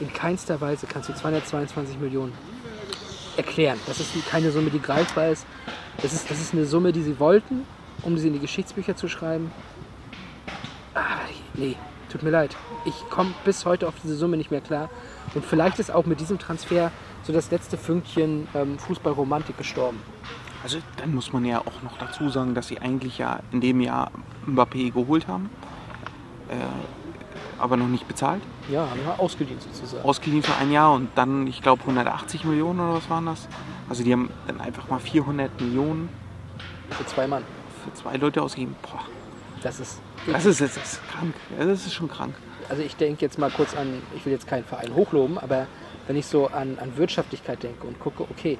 In 0.00 0.12
keinster 0.12 0.60
Weise 0.60 0.86
kannst 0.86 1.08
du 1.08 1.14
222 1.14 1.98
Millionen 1.98 2.32
erklären. 3.36 3.78
Das 3.86 4.00
ist 4.00 4.12
keine 4.28 4.50
Summe, 4.50 4.70
die 4.70 4.80
greifbar 4.80 5.28
ist. 5.28 5.46
Das 6.02 6.12
ist, 6.12 6.30
das 6.30 6.40
ist 6.40 6.52
eine 6.52 6.64
Summe, 6.64 6.92
die 6.92 7.02
sie 7.02 7.18
wollten, 7.18 7.66
um 8.02 8.16
sie 8.18 8.28
in 8.28 8.34
die 8.34 8.40
Geschichtsbücher 8.40 8.96
zu 8.96 9.08
schreiben. 9.08 9.50
Aber 10.94 11.04
nee, 11.54 11.76
tut 12.10 12.22
mir 12.22 12.30
leid. 12.30 12.56
Ich 12.84 12.94
komme 13.10 13.34
bis 13.44 13.64
heute 13.64 13.88
auf 13.88 13.94
diese 14.02 14.14
Summe 14.14 14.36
nicht 14.36 14.50
mehr 14.50 14.60
klar. 14.60 14.88
Und 15.34 15.44
vielleicht 15.44 15.78
ist 15.78 15.90
auch 15.90 16.06
mit 16.06 16.20
diesem 16.20 16.38
Transfer 16.38 16.92
so 17.24 17.32
das 17.32 17.50
letzte 17.50 17.76
Fünkchen 17.76 18.48
ähm, 18.54 18.78
Fußballromantik 18.78 19.58
gestorben. 19.58 20.00
Also 20.62 20.78
dann 20.96 21.14
muss 21.14 21.32
man 21.32 21.44
ja 21.44 21.60
auch 21.60 21.82
noch 21.82 21.96
dazu 21.98 22.28
sagen, 22.30 22.54
dass 22.54 22.68
sie 22.68 22.78
eigentlich 22.80 23.18
ja 23.18 23.40
in 23.52 23.60
dem 23.60 23.80
Jahr 23.80 24.10
Mbappé 24.46 24.92
geholt 24.92 25.28
haben, 25.28 25.50
äh, 26.48 26.54
aber 27.60 27.76
noch 27.76 27.86
nicht 27.86 28.08
bezahlt. 28.08 28.42
Ja, 28.68 28.88
haben 28.90 29.00
wir 29.04 29.18
ausgeliehen 29.20 29.60
sozusagen. 29.60 30.04
Ausgeliehen 30.04 30.42
für 30.42 30.54
ein 30.56 30.72
Jahr 30.72 30.92
und 30.94 31.08
dann, 31.14 31.46
ich 31.46 31.62
glaube, 31.62 31.82
180 31.82 32.44
Millionen 32.44 32.80
oder 32.80 32.94
was 32.94 33.08
waren 33.08 33.26
das? 33.26 33.48
Also 33.88 34.02
die 34.02 34.12
haben 34.12 34.30
dann 34.46 34.60
einfach 34.60 34.88
mal 34.88 34.98
400 34.98 35.60
Millionen 35.60 36.08
Für 36.90 37.06
zwei 37.06 37.26
Mann. 37.26 37.44
für 37.84 37.92
zwei 37.94 38.16
Leute 38.16 38.42
ausgegeben. 38.42 38.74
Boah, 38.82 39.00
Das 39.62 39.78
ist. 39.80 40.00
das 40.26 40.44
ist, 40.44 40.60
das 40.60 40.76
ist 40.76 41.00
krank. 41.08 41.34
Das 41.58 41.86
ist 41.86 41.94
schon 41.94 42.08
krank. 42.08 42.34
Also 42.68 42.82
ich 42.82 42.96
denke 42.96 43.22
jetzt 43.22 43.38
mal 43.38 43.50
kurz 43.50 43.74
an, 43.76 44.02
ich 44.14 44.26
will 44.26 44.32
jetzt 44.32 44.46
keinen 44.46 44.64
Verein 44.64 44.92
hochloben, 44.94 45.38
aber 45.38 45.66
wenn 46.06 46.16
ich 46.16 46.26
so 46.26 46.48
an, 46.48 46.78
an 46.80 46.96
Wirtschaftlichkeit 46.96 47.62
denke 47.62 47.86
und 47.86 47.98
gucke, 47.98 48.24
okay, 48.24 48.58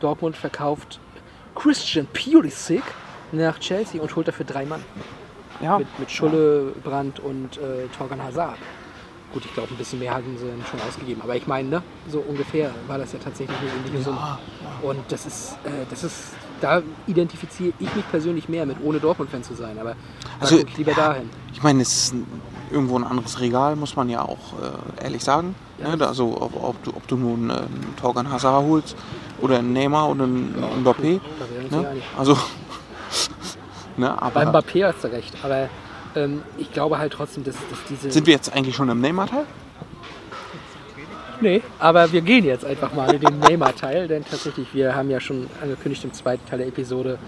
Dortmund 0.00 0.36
verkauft 0.36 0.98
Christian 1.54 2.06
Pulisic 2.12 2.82
nach 3.32 3.58
Chelsea 3.58 4.00
und 4.00 4.14
holt 4.16 4.28
dafür 4.28 4.46
drei 4.46 4.64
Mann. 4.64 4.82
Ja, 5.60 5.78
Mit, 5.78 5.98
mit 5.98 6.10
Schulle, 6.10 6.72
Brandt 6.82 7.20
und 7.20 7.58
äh, 7.58 7.86
Torgan 7.96 8.22
Hazard. 8.22 8.56
Gut, 9.32 9.44
ich 9.44 9.52
glaube, 9.54 9.68
ein 9.72 9.76
bisschen 9.76 9.98
mehr 10.00 10.14
hatten 10.14 10.36
sie 10.38 10.46
schon 10.68 10.80
ausgegeben. 10.88 11.20
Aber 11.22 11.36
ich 11.36 11.46
meine, 11.46 11.68
ne, 11.68 11.82
so 12.08 12.18
ungefähr 12.20 12.70
war 12.88 12.98
das 12.98 13.12
ja 13.12 13.18
tatsächlich 13.22 13.56
eine 13.58 13.70
ähnliche 13.86 14.02
Summe. 14.02 14.38
Und 14.82 14.98
das 15.08 15.26
ist, 15.26 15.52
äh, 15.64 15.84
das 15.88 16.02
ist, 16.02 16.16
da 16.60 16.82
identifiziere 17.06 17.72
ich 17.78 17.94
mich 17.94 18.10
persönlich 18.10 18.48
mehr 18.48 18.66
mit, 18.66 18.78
ohne 18.82 18.98
Dortmund-Fan 18.98 19.44
zu 19.44 19.54
sein. 19.54 19.78
Aber 19.78 19.94
Also, 20.40 20.64
lieber 20.76 20.92
ja. 20.92 20.96
dahin. 20.96 21.30
Ich 21.52 21.62
meine, 21.62 21.82
es 21.82 21.92
ist 21.92 22.14
ein, 22.14 22.26
irgendwo 22.70 22.98
ein 22.98 23.04
anderes 23.04 23.40
Regal, 23.40 23.76
muss 23.76 23.96
man 23.96 24.08
ja 24.08 24.22
auch 24.22 24.38
äh, 25.00 25.04
ehrlich 25.04 25.24
sagen. 25.24 25.54
Ja. 25.78 25.96
Ne? 25.96 26.06
Also 26.06 26.36
ob, 26.40 26.62
ob, 26.62 26.82
du, 26.82 26.90
ob 26.90 27.06
du 27.08 27.16
nun 27.16 27.50
äh, 27.50 27.54
einen 27.54 27.94
Torgan 28.00 28.30
Hazard 28.30 28.64
holst 28.64 28.96
oder 29.40 29.58
einen 29.58 29.72
Neymar 29.72 30.08
oder 30.08 30.24
einen 30.24 30.54
Mbappé. 30.82 31.14
Ja 31.14 31.20
Ne? 31.78 31.88
einig. 31.88 32.02
Also, 32.18 32.36
ne, 33.96 34.20
aber 34.20 34.30
Beim 34.44 34.48
Mbappé 34.48 34.86
hast 34.86 35.04
du 35.04 35.08
recht. 35.08 35.34
Aber 35.42 35.68
ähm, 36.16 36.42
ich 36.58 36.72
glaube 36.72 36.98
halt 36.98 37.12
trotzdem, 37.12 37.44
dass, 37.44 37.54
dass 37.54 37.78
diese. 37.88 38.10
sind 38.10 38.26
wir 38.26 38.34
jetzt 38.34 38.52
eigentlich 38.52 38.74
schon 38.74 38.88
im 38.88 39.00
Neymar-Teil? 39.00 39.44
Nee, 41.40 41.62
aber 41.78 42.12
wir 42.12 42.20
gehen 42.20 42.44
jetzt 42.44 42.64
einfach 42.64 42.92
mal 42.92 43.14
in 43.14 43.20
den 43.20 43.38
Neymar-Teil, 43.38 44.08
denn 44.08 44.24
tatsächlich, 44.24 44.74
wir 44.74 44.94
haben 44.94 45.10
ja 45.10 45.20
schon 45.20 45.46
angekündigt 45.62 46.04
im 46.04 46.12
zweiten 46.12 46.46
Teil 46.48 46.58
der 46.58 46.68
Episode, 46.68 47.18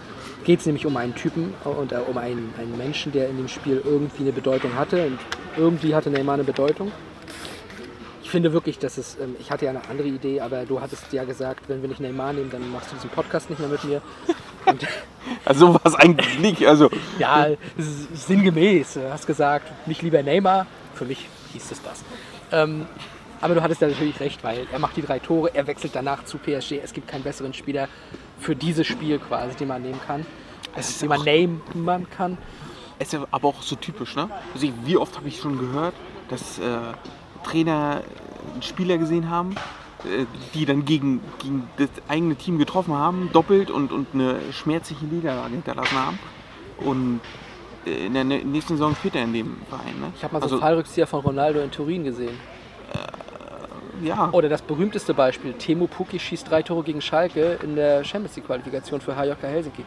geht 0.44 0.60
es 0.60 0.66
nämlich 0.66 0.84
um 0.84 0.96
einen 0.96 1.14
Typen 1.14 1.54
und 1.64 1.92
äh, 1.92 1.96
um 1.96 2.18
einen, 2.18 2.52
einen 2.58 2.76
Menschen, 2.76 3.12
der 3.12 3.28
in 3.28 3.38
dem 3.38 3.48
Spiel 3.48 3.80
irgendwie 3.84 4.22
eine 4.22 4.32
Bedeutung 4.32 4.74
hatte 4.76 5.06
und 5.06 5.18
irgendwie 5.56 5.94
hatte 5.94 6.10
Neymar 6.10 6.34
eine 6.34 6.44
Bedeutung. 6.44 6.92
Ich 8.22 8.30
finde 8.30 8.52
wirklich, 8.52 8.78
dass 8.78 8.98
es, 8.98 9.16
ähm, 9.20 9.36
ich 9.38 9.50
hatte 9.50 9.66
ja 9.66 9.70
eine 9.70 9.88
andere 9.88 10.08
Idee, 10.08 10.40
aber 10.40 10.64
du 10.64 10.80
hattest 10.80 11.12
ja 11.12 11.24
gesagt, 11.24 11.68
wenn 11.68 11.80
wir 11.80 11.88
nicht 11.88 12.00
Neymar 12.00 12.32
nehmen, 12.32 12.50
dann 12.50 12.70
machst 12.70 12.90
du 12.90 12.96
diesen 12.96 13.10
Podcast 13.10 13.50
nicht 13.50 13.60
mehr 13.60 13.68
mit 13.68 13.84
mir. 13.84 14.02
Und 14.66 14.86
Also 15.44 15.78
es 15.84 15.94
eigentlich 15.94 16.38
nicht. 16.38 16.66
Also, 16.66 16.90
ja, 17.18 17.48
sinngemäß. 17.76 18.94
Du 18.94 19.10
hast 19.10 19.26
gesagt, 19.26 19.70
mich 19.86 20.02
lieber 20.02 20.22
Neymar. 20.22 20.66
Für 20.94 21.04
mich 21.04 21.28
hieß 21.52 21.70
es 21.72 21.82
das. 21.82 22.02
Ähm, 22.50 22.86
aber 23.43 23.55
du 23.55 23.62
hattest 23.62 23.80
ja 23.82 23.88
natürlich 23.88 24.18
recht, 24.20 24.43
weil 24.45 24.66
er 24.72 24.78
macht 24.78 24.97
die 24.97 25.03
drei 25.03 25.18
Tore, 25.18 25.51
er 25.55 25.66
wechselt 25.66 25.95
danach 25.95 26.24
zu 26.24 26.38
PSG. 26.38 26.80
Es 26.82 26.93
gibt 26.93 27.09
keinen 27.09 27.22
besseren 27.24 27.53
Spieler 27.53 27.88
für 28.38 28.57
dieses 28.57 28.86
Spiel 28.86 29.18
quasi, 29.18 29.57
den 29.57 29.68
man 29.68 29.82
nehmen 29.82 30.01
kann. 30.07 30.24
Es 30.74 30.88
ist 30.90 31.03
den 31.03 31.09
man 31.09 31.22
nehmen 31.22 31.61
kann. 32.16 32.38
es 32.99 33.09
ist 33.09 33.12
ja 33.12 33.26
aber 33.30 33.49
auch 33.49 33.62
so 33.62 33.76
typisch, 33.76 34.16
ne? 34.16 34.30
Also 34.55 34.66
ich, 34.66 34.72
wie 34.84 34.97
oft 34.97 35.16
habe 35.16 35.28
ich 35.28 35.38
schon 35.40 35.59
gehört, 35.59 35.95
dass 36.28 36.59
äh, 36.59 36.62
Trainer 37.45 38.03
äh, 38.59 38.62
Spieler 38.62 38.97
gesehen 38.97 39.28
haben, 39.28 39.55
äh, 40.05 40.24
die 40.55 40.64
dann 40.64 40.84
gegen, 40.84 41.20
gegen 41.40 41.68
das 41.76 41.90
eigene 42.09 42.36
Team 42.36 42.59
getroffen 42.59 42.95
haben, 42.95 43.28
doppelt 43.32 43.70
und, 43.70 43.93
und 43.93 44.07
eine 44.14 44.36
schmerzliche 44.53 45.05
Niederlage 45.05 45.51
hinterlassen 45.51 45.99
haben. 45.99 46.18
Und 46.78 47.20
äh, 47.84 48.07
in 48.07 48.14
der 48.14 48.24
nä- 48.24 48.45
nächsten 48.45 48.74
Saison 48.74 48.95
spielt 48.95 49.16
er 49.16 49.24
in 49.24 49.32
dem 49.32 49.57
Verein. 49.68 50.01
Ne? 50.01 50.12
Ich 50.16 50.22
habe 50.24 50.32
mal 50.32 50.40
so 50.40 50.45
also, 50.45 50.55
einen 50.57 50.62
Fallrückzieher 50.62 51.07
von 51.07 51.20
Ronaldo 51.20 51.61
in 51.61 51.70
Turin 51.70 52.05
gesehen. 52.05 52.38
Ja, 54.03 54.30
Oder 54.32 54.49
das 54.49 54.62
berühmteste 54.62 55.12
Beispiel, 55.14 55.53
Temo 55.55 55.86
Pukki 55.86 56.18
schießt 56.18 56.51
drei 56.51 56.62
Tore 56.62 56.82
gegen 56.82 57.01
Schalke 57.03 57.59
in 57.62 57.76
der 57.76 58.03
Champions 58.05 58.36
League 58.36 58.47
Qualifikation 58.47 59.01
für 59.01 59.14
HJK 59.14 59.43
Helsinki. 59.43 59.84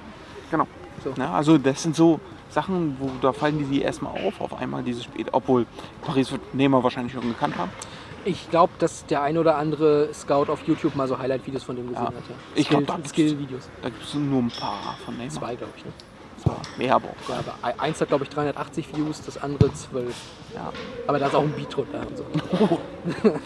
genau. 0.52 0.68
So. 1.04 1.14
Ne? 1.18 1.30
Also 1.30 1.58
das 1.58 1.84
sind 1.84 1.96
so 1.96 2.20
Sachen, 2.50 2.96
wo 3.00 3.10
da 3.22 3.34
fallen 3.34 3.58
die 3.58 3.66
sie 3.66 3.82
erstmal 3.82 4.14
auf, 4.26 4.40
auf 4.40 4.58
einmal 4.58 4.82
dieses 4.84 5.04
Spiel. 5.04 5.26
Obwohl 5.32 5.66
Paris 6.04 6.32
wird 6.32 6.54
Neymar 6.56 6.84
wahrscheinlich 6.84 7.14
schon 7.14 7.22
gekannt 7.28 7.58
haben. 7.58 7.70
Ich 8.24 8.50
glaube, 8.50 8.72
dass 8.80 9.06
der 9.06 9.22
ein 9.22 9.38
oder 9.38 9.58
andere 9.58 10.14
Scout 10.14 10.50
auf 10.52 10.66
YouTube 10.68 10.96
mal 10.96 11.08
so 11.08 11.18
Highlight-Videos 11.20 11.64
von 11.64 11.76
dem 11.76 11.90
gesehen 11.90 12.02
Ja. 12.04 12.08
hat. 12.08 12.14
Ja. 12.30 12.36
Ich 12.56 12.70
glaub, 12.70 12.84
Skill- 12.84 13.02
da 13.04 13.10
Skill-Videos. 13.10 13.70
Da 13.82 13.90
gibt 13.90 14.04
es 14.04 14.14
nur 14.16 14.42
ein 14.42 14.50
paar 14.52 14.96
von 15.04 15.16
Neymar. 15.18 15.32
Zwei, 15.34 15.56
glaube 15.56 15.74
ich. 15.78 15.86
Ne? 15.86 15.92
Mehr 16.78 16.96
aber 16.96 17.08
auch. 17.10 17.30
Ja, 17.30 17.40
aber 17.40 17.82
eins 17.82 18.00
hat, 18.00 18.08
glaube 18.10 18.24
ich, 18.24 18.30
380 18.30 18.96
Views, 18.96 19.22
das 19.24 19.42
andere 19.42 19.74
12. 19.74 20.16
Ja. 20.54 20.72
Aber 21.08 21.18
da 21.20 21.28
ist 21.28 21.36
auch 21.36 21.42
ein 21.42 21.52
Beat 21.54 21.76
drunter 21.76 22.02
und 22.08 22.18
so. 22.18 22.80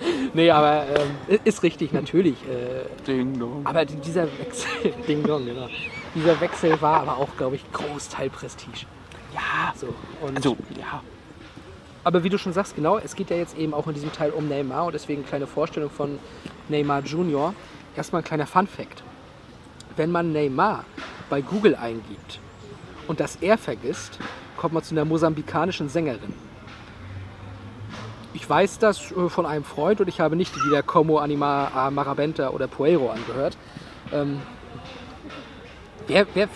nee, 0.34 0.50
aber 0.50 0.86
ähm, 1.28 1.38
ist 1.44 1.62
richtig, 1.62 1.92
natürlich. 1.92 2.36
Äh, 2.44 2.84
Ding 3.06 3.38
dong. 3.38 3.62
aber 3.64 3.84
die- 3.84 3.96
dieser 3.96 4.24
Wechsel, 4.38 4.92
Ding 5.08 5.22
Dong, 5.22 5.44
genau. 5.44 5.68
Dieser 6.14 6.40
Wechsel 6.40 6.80
war 6.80 7.00
aber 7.02 7.18
auch, 7.18 7.36
glaube 7.36 7.56
ich, 7.56 7.72
Großteil 7.72 8.30
Prestige. 8.30 8.86
Ja, 9.34 9.72
So, 9.76 9.94
und 10.26 10.36
also 10.36 10.56
ja. 10.78 11.02
Aber 12.02 12.24
wie 12.24 12.30
du 12.30 12.38
schon 12.38 12.52
sagst, 12.52 12.74
genau, 12.76 12.98
es 12.98 13.14
geht 13.14 13.30
ja 13.30 13.36
jetzt 13.36 13.56
eben 13.58 13.74
auch 13.74 13.86
in 13.86 13.94
diesem 13.94 14.10
Teil 14.12 14.30
um 14.30 14.48
Neymar 14.48 14.86
und 14.86 14.94
deswegen 14.94 15.24
kleine 15.24 15.46
Vorstellung 15.46 15.90
von 15.90 16.18
Neymar 16.68 17.02
Junior. 17.04 17.54
Erstmal 17.94 18.22
ein 18.22 18.24
kleiner 18.24 18.46
Fun 18.46 18.66
Fact. 18.66 19.02
Wenn 19.96 20.10
man 20.10 20.32
Neymar 20.32 20.84
bei 21.28 21.42
Google 21.42 21.74
eingibt 21.76 22.40
und 23.06 23.20
das 23.20 23.36
R 23.36 23.58
vergisst, 23.58 24.18
kommt 24.56 24.72
man 24.74 24.82
zu 24.82 24.94
einer 24.94 25.04
mosambikanischen 25.04 25.88
Sängerin. 25.88 26.32
Ich 28.32 28.48
weiß 28.48 28.78
das 28.78 29.12
äh, 29.12 29.28
von 29.28 29.46
einem 29.46 29.64
Freund 29.64 30.00
und 30.00 30.08
ich 30.08 30.20
habe 30.20 30.36
nicht 30.36 30.54
die 30.54 30.60
Lieder 30.60 30.82
Como 30.82 31.18
Anima 31.18 31.68
a 31.74 31.90
Marabenta 31.90 32.50
oder 32.50 32.68
Puero 32.68 33.10
angehört. 33.10 33.56
Ähm, 34.12 34.40
wer, 36.06 36.26
wer 36.34 36.48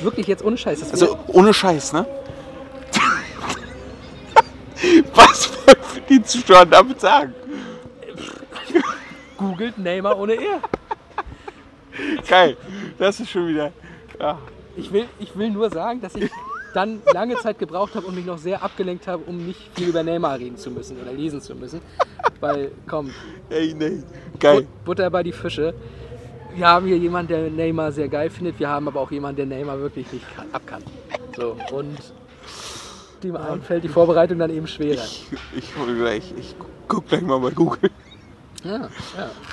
wirklich 0.00 0.26
jetzt 0.26 0.44
ohne 0.44 0.56
Scheiß, 0.56 0.80
das 0.80 0.92
Also 0.92 1.18
ohne 1.28 1.54
Scheiß, 1.54 1.92
ne? 1.92 2.06
Was 5.14 5.50
wollen 5.66 5.76
die 6.08 6.22
Zuschauer 6.22 6.66
damit 6.66 7.00
sagen? 7.00 7.34
googelt 9.42 9.78
Neymar 9.78 10.18
ohne 10.18 10.34
R. 10.34 10.60
Geil. 12.28 12.56
Das 12.98 13.20
ist 13.20 13.30
schon 13.30 13.48
wieder. 13.48 13.72
Ja. 14.18 14.38
Ich 14.76 14.92
will, 14.92 15.08
ich 15.18 15.36
will 15.36 15.50
nur 15.50 15.70
sagen, 15.70 16.00
dass 16.00 16.14
ich 16.14 16.30
dann 16.74 17.00
lange 17.12 17.36
Zeit 17.36 17.58
gebraucht 17.58 17.94
habe 17.94 18.06
und 18.06 18.14
mich 18.14 18.24
noch 18.26 18.38
sehr 18.38 18.62
abgelenkt 18.62 19.06
habe, 19.06 19.22
um 19.26 19.36
nicht 19.46 19.60
viel 19.74 19.88
über 19.88 20.02
Neymar 20.02 20.38
reden 20.38 20.56
zu 20.56 20.70
müssen 20.70 20.96
oder 21.00 21.12
lesen 21.12 21.40
zu 21.40 21.54
müssen. 21.54 21.80
Weil, 22.40 22.72
komm, 22.88 23.10
Ey, 23.50 23.74
nee. 23.74 24.02
Geil. 24.38 24.62
But- 24.62 24.84
Butter 24.84 25.10
bei 25.10 25.22
die 25.22 25.32
Fische. 25.32 25.74
Wir 26.54 26.68
haben 26.68 26.86
hier 26.86 26.98
jemanden, 26.98 27.28
der 27.28 27.50
Neymar 27.50 27.92
sehr 27.92 28.08
geil 28.08 28.28
findet. 28.30 28.58
Wir 28.58 28.68
haben 28.68 28.86
aber 28.88 29.00
auch 29.00 29.10
jemanden, 29.10 29.36
der 29.36 29.46
Neymar 29.58 29.78
wirklich 29.80 30.12
nicht 30.12 30.24
kann, 30.36 30.46
abkann. 30.52 30.82
So, 31.36 31.56
und 31.72 31.96
dem 33.22 33.36
einen 33.36 33.62
fällt 33.62 33.84
die 33.84 33.88
Vorbereitung 33.88 34.38
dann 34.38 34.50
eben 34.50 34.66
schwerer. 34.66 35.02
Ich 35.56 35.76
hol 35.78 35.94
gleich. 35.96 36.34
Ich 36.38 36.54
guck 36.88 37.08
gleich 37.08 37.22
mal 37.22 37.38
bei 37.38 37.50
Google. 37.50 37.90
Ja, 38.64 38.72
ja. 38.76 38.88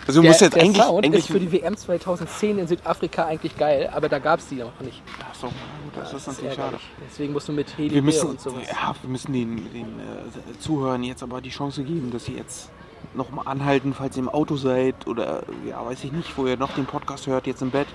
Also 0.06 0.20
du 0.20 0.22
Der, 0.22 0.30
musst 0.32 0.42
jetzt 0.42 0.56
der 0.56 0.64
eigentlich. 0.64 0.84
Sound 0.84 1.06
eigentlich 1.06 1.20
ist 1.24 1.32
für 1.32 1.40
die 1.40 1.52
WM 1.52 1.76
2010 1.78 2.60
in 2.60 2.68
Südafrika 2.68 3.26
eigentlich 3.26 3.58
geil, 3.58 3.90
aber 3.94 4.08
da 4.10 4.20
gab 4.20 4.40
es 4.40 4.48
die 4.50 4.56
noch 4.56 4.80
nicht. 4.82 5.02
Ach 5.28 5.34
so, 5.34 5.48
das, 6.00 6.14
ist 6.14 6.28
natürlich 6.28 6.54
schade. 6.56 6.80
Deswegen 7.10 7.34
musst 7.34 7.48
du 7.48 7.54
mit 7.54 7.78
Heli 7.78 7.96
Wir 7.96 8.02
müssen, 8.02 8.30
und 8.30 8.42
sowas. 8.42 8.64
ja, 8.70 8.94
wir 9.02 9.10
müssen 9.10 9.34
den, 9.34 9.56
den 9.74 10.00
äh, 10.00 10.60
Zuhörern 10.60 11.04
jetzt 11.04 11.24
aber 11.24 11.42
die 11.42 11.50
Chance 11.50 11.84
geben, 11.84 12.12
dass 12.12 12.26
sie 12.26 12.36
jetzt 12.36 12.70
nochmal 13.14 13.48
anhalten, 13.48 13.94
falls 13.94 14.16
ihr 14.18 14.24
im 14.24 14.30
Auto 14.30 14.56
seid 14.56 15.08
oder 15.08 15.44
ja, 15.68 15.84
weiß 15.86 16.04
ich 16.04 16.12
nicht, 16.12 16.38
wo 16.38 16.46
ihr 16.46 16.58
noch 16.58 16.72
den 16.76 16.86
Podcast 16.86 17.28
hört, 17.28 17.48
jetzt 17.48 17.62
im 17.62 17.72
Bett. 17.72 17.88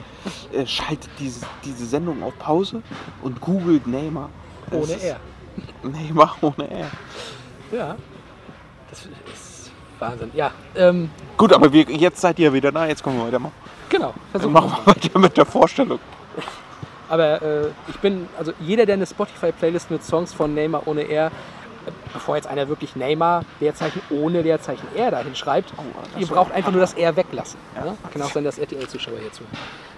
Äh, 0.52 0.66
schaltet 0.66 1.10
diese, 1.18 1.46
diese 1.64 1.86
Sendung 1.86 2.22
auf 2.22 2.36
Pause 2.38 2.82
und 3.22 3.40
googelt 3.40 3.86
Neymar. 3.86 4.30
Das 4.70 4.82
Ohne 4.82 5.02
R. 5.02 5.20
Neymar 5.82 6.36
ohne 6.40 6.70
R. 6.70 6.90
Ja. 7.70 7.96
Das 8.90 9.06
ist 9.32 9.70
Wahnsinn. 9.98 10.30
Ja, 10.34 10.50
ähm, 10.74 11.10
Gut, 11.36 11.52
aber 11.52 11.72
wir, 11.72 11.82
jetzt 11.82 12.20
seid 12.20 12.38
ihr 12.38 12.52
wieder 12.52 12.72
da, 12.72 12.86
jetzt 12.86 13.02
kommen 13.02 13.18
wir 13.18 13.26
weitermachen. 13.26 13.54
genau. 13.88 14.12
Dann 14.32 14.40
Versuchen 14.40 14.54
wir 14.54 14.60
machen 14.60 14.86
wir 14.86 14.94
weiter 14.94 15.18
mit 15.18 15.36
der 15.36 15.46
Vorstellung. 15.46 15.98
Aber 17.08 17.42
äh, 17.42 17.66
ich 17.88 17.98
bin, 17.98 18.28
also 18.38 18.52
jeder, 18.60 18.86
der 18.86 18.94
eine 18.94 19.06
Spotify-Playlist 19.06 19.90
mit 19.90 20.02
Songs 20.02 20.32
von 20.32 20.54
Neymar 20.54 20.86
ohne 20.86 21.08
R, 21.08 21.30
bevor 22.12 22.36
jetzt 22.36 22.46
einer 22.46 22.68
wirklich 22.68 22.96
Neymar, 22.96 23.44
Leerzeichen 23.60 24.00
ohne 24.10 24.42
Leerzeichen 24.42 24.86
R 24.96 25.10
dahin 25.10 25.34
schreibt, 25.34 25.72
Oh, 25.76 26.18
ihr 26.18 26.26
braucht 26.26 26.52
einfach 26.52 26.72
nur 26.72 26.80
das 26.80 26.94
R 26.94 27.14
weglassen. 27.16 27.58
Ne? 27.74 27.96
Kann 28.12 28.22
auch 28.22 28.30
sein, 28.30 28.44
dass 28.44 28.58
RTL-Zuschauer 28.58 29.18
hier 29.18 29.32
zuhören. 29.32 29.52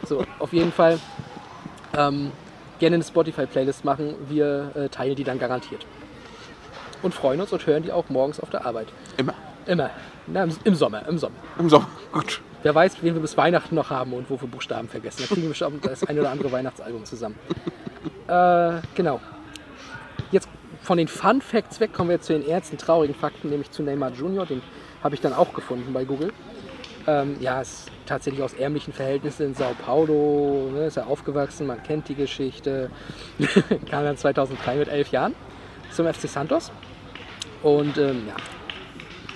So, 0.04 0.24
auf 0.38 0.52
jeden 0.52 0.72
Fall 0.72 0.98
ähm, 1.96 2.32
gerne 2.78 2.96
eine 2.96 3.04
Spotify-Playlist 3.04 3.84
machen. 3.84 4.14
Wir 4.28 4.72
äh, 4.74 4.88
teilen 4.88 5.14
die 5.14 5.24
dann 5.24 5.38
garantiert. 5.38 5.86
Und 7.02 7.14
freuen 7.14 7.40
uns 7.40 7.52
und 7.52 7.66
hören 7.66 7.82
die 7.82 7.92
auch 7.92 8.08
morgens 8.08 8.40
auf 8.40 8.50
der 8.50 8.66
Arbeit. 8.66 8.88
Immer. 9.16 9.34
Immer. 9.66 9.90
Na, 10.26 10.44
im, 10.44 10.50
Im 10.64 10.74
Sommer, 10.74 11.06
im 11.08 11.18
Sommer. 11.18 11.36
Im 11.58 11.68
Sommer. 11.68 11.88
Gut. 12.12 12.40
Wer 12.62 12.74
weiß, 12.74 12.96
wen 13.02 13.14
wir 13.14 13.20
bis 13.20 13.36
Weihnachten 13.36 13.74
noch 13.74 13.90
haben 13.90 14.12
und 14.12 14.28
wo 14.28 14.40
wir 14.40 14.48
Buchstaben 14.48 14.88
vergessen. 14.88 15.22
Da 15.22 15.26
kriegen 15.26 15.42
wir 15.42 15.50
bestimmt 15.50 15.84
das 15.86 16.02
ein 16.04 16.18
oder 16.18 16.30
andere 16.30 16.50
Weihnachtsalbum 16.50 17.04
zusammen. 17.04 17.38
Äh, 18.26 18.80
genau. 18.96 19.20
Jetzt 20.32 20.48
von 20.82 20.98
den 20.98 21.06
Fun 21.06 21.40
Facts 21.40 21.78
weg 21.78 21.92
kommen 21.92 22.08
wir 22.08 22.16
jetzt 22.16 22.26
zu 22.26 22.32
den 22.32 22.48
ernsten, 22.48 22.76
traurigen 22.76 23.14
Fakten, 23.14 23.50
nämlich 23.50 23.70
zu 23.70 23.84
Neymar 23.84 24.10
Junior. 24.10 24.46
Den 24.46 24.62
habe 25.02 25.14
ich 25.14 25.20
dann 25.20 25.32
auch 25.32 25.54
gefunden 25.54 25.92
bei 25.92 26.04
Google. 26.04 26.32
Ähm, 27.06 27.36
ja, 27.38 27.60
ist 27.60 27.88
tatsächlich 28.04 28.42
aus 28.42 28.52
ärmlichen 28.54 28.92
Verhältnissen 28.92 29.46
in 29.46 29.54
Sao 29.54 29.74
Paulo, 29.84 30.70
ne, 30.72 30.86
ist 30.86 30.96
er 30.96 31.06
aufgewachsen, 31.06 31.68
man 31.68 31.80
kennt 31.84 32.08
die 32.08 32.16
Geschichte. 32.16 32.90
Kam 33.88 34.04
dann 34.04 34.16
2003 34.16 34.76
mit 34.76 34.88
elf 34.88 35.12
Jahren 35.12 35.34
zum 35.92 36.12
FC 36.12 36.28
Santos. 36.28 36.72
Und 37.62 37.96
ähm, 37.96 38.24
ja, 38.26 38.34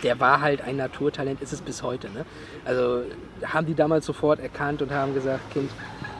der 0.02 0.20
war 0.20 0.40
halt 0.40 0.62
ein 0.62 0.76
Naturtalent, 0.76 1.40
ist 1.42 1.52
es 1.52 1.60
bis 1.60 1.82
heute. 1.82 2.08
Ne? 2.10 2.24
Also 2.64 3.02
haben 3.44 3.66
die 3.66 3.74
damals 3.74 4.06
sofort 4.06 4.40
erkannt 4.40 4.82
und 4.82 4.90
haben 4.90 5.14
gesagt, 5.14 5.50
Kind, 5.52 5.70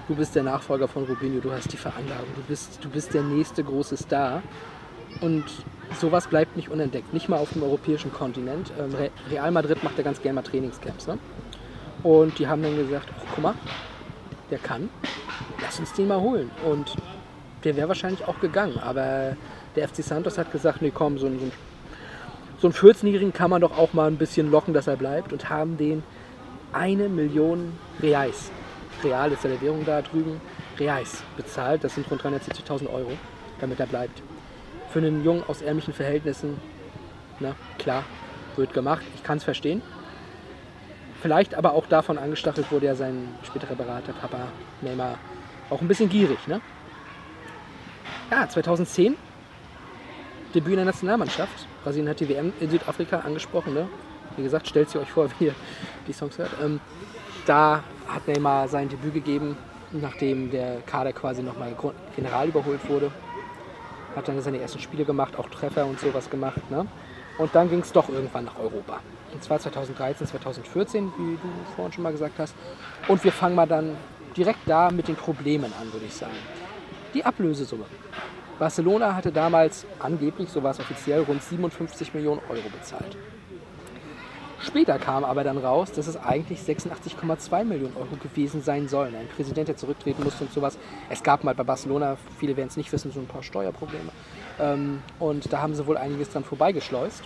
du 0.09 0.15
bist 0.15 0.35
der 0.35 0.43
Nachfolger 0.43 0.89
von 0.89 1.05
Rubinho, 1.05 1.41
du 1.41 1.53
hast 1.53 1.73
die 1.73 1.77
Veranlagung, 1.77 2.27
du 2.37 2.43
bist, 2.43 2.79
du 2.83 2.89
bist 2.89 3.15
der 3.15 3.23
nächste 3.23 3.63
große 3.65 3.97
Star. 3.97 4.43
Und 5.21 5.45
sowas 6.01 6.29
bleibt 6.29 6.57
nicht 6.57 6.69
unentdeckt, 6.69 7.13
nicht 7.13 7.29
mal 7.29 7.39
auf 7.39 7.53
dem 7.53 7.63
europäischen 7.63 8.13
Kontinent. 8.13 8.73
Ähm, 8.79 8.95
Re- 8.95 9.11
Real 9.31 9.51
Madrid 9.51 9.83
macht 9.83 9.99
ja 9.99 10.05
ganz 10.05 10.23
gerne 10.23 10.37
mal 10.37 10.43
Trainingscamps. 10.43 11.07
Ne? 11.07 11.19
Und 12.03 12.39
die 12.39 12.47
haben 12.47 12.63
dann 12.63 12.77
gesagt, 12.77 13.09
ach 13.19 13.25
guck 13.35 13.43
mal, 13.43 13.55
der 14.51 14.59
kann, 14.59 14.89
lass 15.61 15.79
uns 15.79 15.93
den 15.93 16.09
mal 16.09 16.21
holen. 16.21 16.51
Und 16.65 16.95
der 17.65 17.77
wäre 17.77 17.89
wahrscheinlich 17.89 18.27
auch 18.27 18.41
gegangen, 18.41 18.79
aber 18.79 19.37
der 19.77 19.89
FC 19.89 19.97
Santos 20.03 20.39
hat 20.39 20.51
gesagt, 20.51 20.81
nee 20.81 20.93
komm, 20.95 21.19
so 21.19 21.27
ein, 21.27 21.39
so 21.39 21.47
ein 21.47 21.53
so 22.61 22.67
einen 22.67 22.75
14-Jährigen 22.75 23.33
kann 23.33 23.51
man 23.51 23.63
doch 23.63 23.77
auch 23.77 23.95
mal 23.95 24.07
ein 24.07 24.17
bisschen 24.17 24.51
locken, 24.51 24.75
dass 24.75 24.87
er 24.87 24.97
bleibt 24.97 25.33
und 25.33 25.49
haben 25.49 25.79
den 25.79 26.03
eine 26.73 27.09
Million 27.09 27.73
Reais, 28.01 28.51
Real 29.03 29.33
ist 29.33 29.45
ja 29.45 29.51
der 29.51 29.61
Währung 29.61 29.85
da 29.85 30.03
drüben, 30.03 30.41
Reais 30.79 31.23
bezahlt. 31.37 31.83
Das 31.85 31.95
sind 31.95 32.11
rund 32.11 32.23
370.000 32.23 32.93
Euro, 32.93 33.13
damit 33.61 33.81
er 33.81 33.87
bleibt. 33.87 34.23
Für 34.91 34.99
einen 34.99 35.25
Jungen 35.25 35.43
aus 35.47 35.63
ärmlichen 35.63 35.95
Verhältnissen, 35.95 36.61
na 37.39 37.55
klar, 37.79 38.05
wird 38.57 38.75
gemacht. 38.75 39.03
Ich 39.15 39.23
kann 39.23 39.39
es 39.39 39.45
verstehen. 39.45 39.83
Vielleicht 41.23 41.55
aber 41.55 41.73
auch 41.73 41.87
davon 41.87 42.19
angestachelt 42.19 42.71
wurde 42.71 42.87
ja 42.87 42.95
sein 42.95 43.29
späterer 43.43 43.75
Berater, 43.75 44.13
Papa 44.13 44.49
Neymar, 44.81 45.19
auch 45.69 45.81
ein 45.81 45.89
bisschen 45.89 46.09
gierig. 46.09 46.47
Ne? 46.47 46.61
Ja, 48.31 48.49
2010 48.49 49.17
Debüt 50.55 50.73
in 50.73 50.77
der 50.77 50.85
Nationalmannschaft. 50.87 51.67
Brasilien 51.85 52.09
hat 52.09 52.21
die 52.21 52.29
WM 52.29 52.53
in 52.61 52.71
Südafrika 52.71 53.21
angesprochen. 53.21 53.75
Ne? 53.75 53.89
Wie 54.37 54.43
gesagt, 54.43 54.67
stellt 54.67 54.91
sie 54.91 54.99
euch 54.99 55.11
vor, 55.11 55.29
wie 55.39 55.47
ihr 55.47 55.55
die 56.07 56.13
Songs 56.13 56.39
hört. 56.39 56.51
Ähm, 56.63 56.81
da 57.47 57.83
hat 58.09 58.27
Neymar 58.27 58.69
sein 58.69 58.89
Debüt 58.89 59.15
gegeben, 59.15 59.57
nachdem 59.93 60.51
der 60.51 60.81
Kader 60.83 61.13
quasi 61.13 61.43
nochmal 61.43 61.75
general 62.17 62.49
überholt 62.49 62.81
wurde. 62.89 63.11
Hat 64.17 64.27
dann 64.27 64.41
seine 64.43 64.61
ersten 64.61 64.81
Spiele 64.81 65.05
gemacht, 65.05 65.39
auch 65.39 65.49
Treffer 65.49 65.87
und 65.87 66.01
sowas 66.01 66.29
gemacht. 66.29 66.71
Ne? 66.71 66.87
Und 67.39 67.55
dann 67.55 67.71
ging 67.71 67.81
es 67.81 67.93
doch 67.93 68.09
irgendwann 68.09 68.45
nach 68.45 68.59
Europa. 68.59 69.01
Und 69.33 69.45
zwar 69.45 69.61
2013, 69.61 70.27
2014, 70.27 71.13
wie 71.17 71.37
du 71.37 71.49
vorhin 71.77 71.93
schon 71.93 72.03
mal 72.03 72.11
gesagt 72.11 72.39
hast. 72.39 72.55
Und 73.07 73.23
wir 73.23 73.31
fangen 73.31 73.55
mal 73.55 73.67
dann 73.67 73.97
direkt 74.37 74.61
da 74.67 74.91
mit 74.91 75.07
den 75.07 75.17
Problemen 75.17 75.73
an, 75.81 75.93
würde 75.93 76.07
ich 76.07 76.15
sagen. 76.15 76.33
Die 77.15 77.25
Ablösesumme. 77.25 77.85
Barcelona 78.61 79.15
hatte 79.15 79.33
damals 79.33 79.87
angeblich, 80.01 80.51
so 80.51 80.63
war 80.63 80.73
es 80.73 80.81
offiziell, 80.81 81.23
rund 81.23 81.43
57 81.43 82.13
Millionen 82.13 82.43
Euro 82.51 82.69
bezahlt. 82.69 83.17
Später 84.61 84.99
kam 84.99 85.25
aber 85.25 85.43
dann 85.45 85.57
raus, 85.57 85.91
dass 85.93 86.07
es 86.07 86.19
eigentlich 86.19 86.61
86,2 86.61 87.65
Millionen 87.65 87.97
Euro 87.97 88.17
gewesen 88.23 88.61
sein 88.61 88.87
sollen. 88.87 89.15
Ein 89.15 89.29
Präsident, 89.29 89.69
der 89.69 89.79
zurücktreten 89.79 90.23
musste 90.23 90.45
und 90.45 90.53
sowas. 90.53 90.77
Es 91.09 91.23
gab 91.23 91.43
mal 91.43 91.55
bei 91.55 91.63
Barcelona, 91.63 92.19
viele 92.39 92.55
werden 92.59 92.69
es 92.69 92.77
nicht 92.77 92.93
wissen, 92.93 93.11
so 93.11 93.21
ein 93.21 93.27
paar 93.27 93.43
Steuerprobleme. 93.43 94.11
Ähm, 94.61 95.03
und 95.19 95.51
da 95.51 95.63
haben 95.63 95.75
sie 95.75 95.87
wohl 95.87 95.97
einiges 95.97 96.29
dran 96.29 96.45
vorbeigeschleust. 96.45 97.23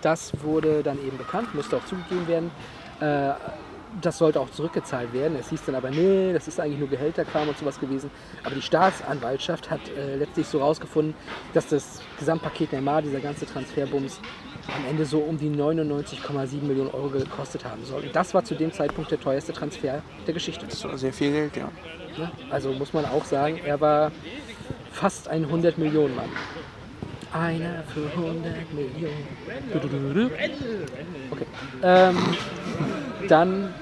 Das 0.00 0.32
wurde 0.42 0.82
dann 0.82 0.98
eben 1.06 1.18
bekannt, 1.18 1.54
musste 1.54 1.76
auch 1.76 1.84
zugegeben 1.84 2.26
werden. 2.26 2.50
Das 4.02 4.18
sollte 4.18 4.40
auch 4.40 4.50
zurückgezahlt 4.50 5.12
werden. 5.12 5.36
Es 5.38 5.48
hieß 5.50 5.64
dann 5.66 5.74
aber, 5.74 5.90
nee, 5.90 6.32
das 6.32 6.48
ist 6.48 6.60
eigentlich 6.60 6.78
nur 6.78 6.88
Gehälterkram 6.88 7.48
und 7.48 7.56
sowas 7.56 7.80
gewesen. 7.80 8.10
Aber 8.44 8.54
die 8.54 8.62
Staatsanwaltschaft 8.62 9.70
hat 9.70 9.80
äh, 9.88 10.16
letztlich 10.16 10.46
so 10.46 10.58
rausgefunden, 10.58 11.14
dass 11.54 11.68
das 11.68 12.02
Gesamtpaket 12.18 12.72
Neymar, 12.72 13.02
dieser 13.02 13.20
ganze 13.20 13.46
Transferbums, 13.46 14.20
am 14.74 14.84
Ende 14.88 15.04
so 15.04 15.20
um 15.20 15.38
die 15.38 15.48
99,7 15.48 16.62
Millionen 16.62 16.90
Euro 16.90 17.08
gekostet 17.08 17.64
haben 17.64 17.84
soll. 17.84 18.02
Und 18.02 18.16
das 18.16 18.34
war 18.34 18.44
zu 18.44 18.54
dem 18.54 18.72
Zeitpunkt 18.72 19.10
der 19.10 19.20
teuerste 19.20 19.52
Transfer 19.52 20.02
der 20.26 20.34
Geschichte. 20.34 20.66
Das 20.66 20.82
war 20.84 20.98
sehr 20.98 21.12
viel 21.12 21.32
Geld, 21.32 21.56
ja. 21.56 21.70
Ne? 22.18 22.30
Also 22.50 22.72
muss 22.72 22.92
man 22.92 23.04
auch 23.04 23.24
sagen, 23.24 23.58
er 23.64 23.80
war 23.80 24.10
fast 24.92 25.28
ein 25.28 25.44
100 25.44 25.78
Millionen 25.78 26.16
Mann. 26.16 26.28
Einer 27.32 27.82
für 27.92 28.06
100 28.06 28.72
Millionen. 28.72 29.26
Okay. 31.30 31.46
Ähm, 31.82 32.16
dann 33.28 33.74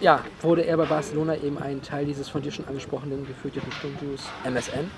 ja, 0.00 0.20
wurde 0.42 0.62
er 0.62 0.76
bei 0.76 0.84
Barcelona 0.84 1.36
eben 1.36 1.58
ein 1.58 1.82
Teil 1.82 2.04
dieses 2.04 2.28
von 2.28 2.42
dir 2.42 2.52
schon 2.52 2.66
angesprochenen 2.68 3.26
gefürchteten 3.26 3.72
Sturmduos 3.72 4.22
MSN. 4.44 4.90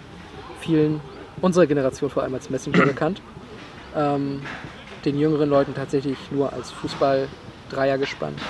Vielen 0.61 1.01
unserer 1.41 1.67
Generation 1.67 2.11
vor 2.11 2.23
allem 2.23 2.35
als 2.35 2.51
Messenger 2.51 2.85
bekannt. 2.87 3.23
Ähm, 3.95 4.43
den 5.05 5.19
jüngeren 5.19 5.49
Leuten 5.49 5.75
tatsächlich 5.75 6.19
nur 6.33 6.53
als 6.53 6.71
Fußball-Dreier 6.73 7.99
gespannt. 7.99 8.41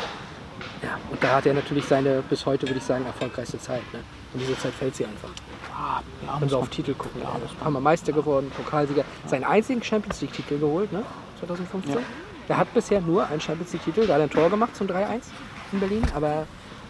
Ja, 1.07 1.13
und 1.13 1.23
da 1.23 1.37
hat 1.37 1.47
er 1.47 1.55
natürlich 1.55 1.85
seine 1.85 2.23
bis 2.23 2.47
heute, 2.47 2.67
würde 2.67 2.79
ich 2.79 2.85
sagen, 2.85 3.05
erfolgreichste 3.07 3.59
Zeit. 3.59 3.83
Ne? 3.93 4.01
Und 4.33 4.41
diese 4.41 4.59
Zeit 4.59 4.73
fällt 4.73 4.97
sie 4.97 5.05
einfach. 5.05 5.31
Ah, 5.75 6.01
ja 6.27 6.41
Wenn 6.41 6.49
sie 6.49 6.57
auf 6.57 6.69
Titel 6.69 6.95
gucken. 6.95 7.21
Ja, 7.23 7.37
paar 7.61 7.71
Mal 7.71 7.81
Meister 7.81 8.13
geworden, 8.13 8.51
Pokalsieger. 8.57 9.05
Seinen 9.27 9.45
einzigen 9.45 9.83
Champions 9.83 10.21
League-Titel 10.21 10.59
geholt, 10.59 10.93
ne? 10.93 11.03
2015. 11.41 11.95
Ja. 11.95 12.01
Er 12.49 12.57
hat 12.59 12.73
bisher 12.75 13.01
nur 13.01 13.27
einen 13.27 13.41
Champions 13.41 13.73
League-Titel, 13.73 14.07
da 14.07 14.15
hat 14.15 14.21
er 14.21 14.25
ein 14.25 14.31
Tor 14.31 14.51
gemacht 14.51 14.77
zum 14.77 14.87
3-1 14.87 15.23
in 15.73 15.81
Berlin, 15.81 16.03
aber 16.15 16.47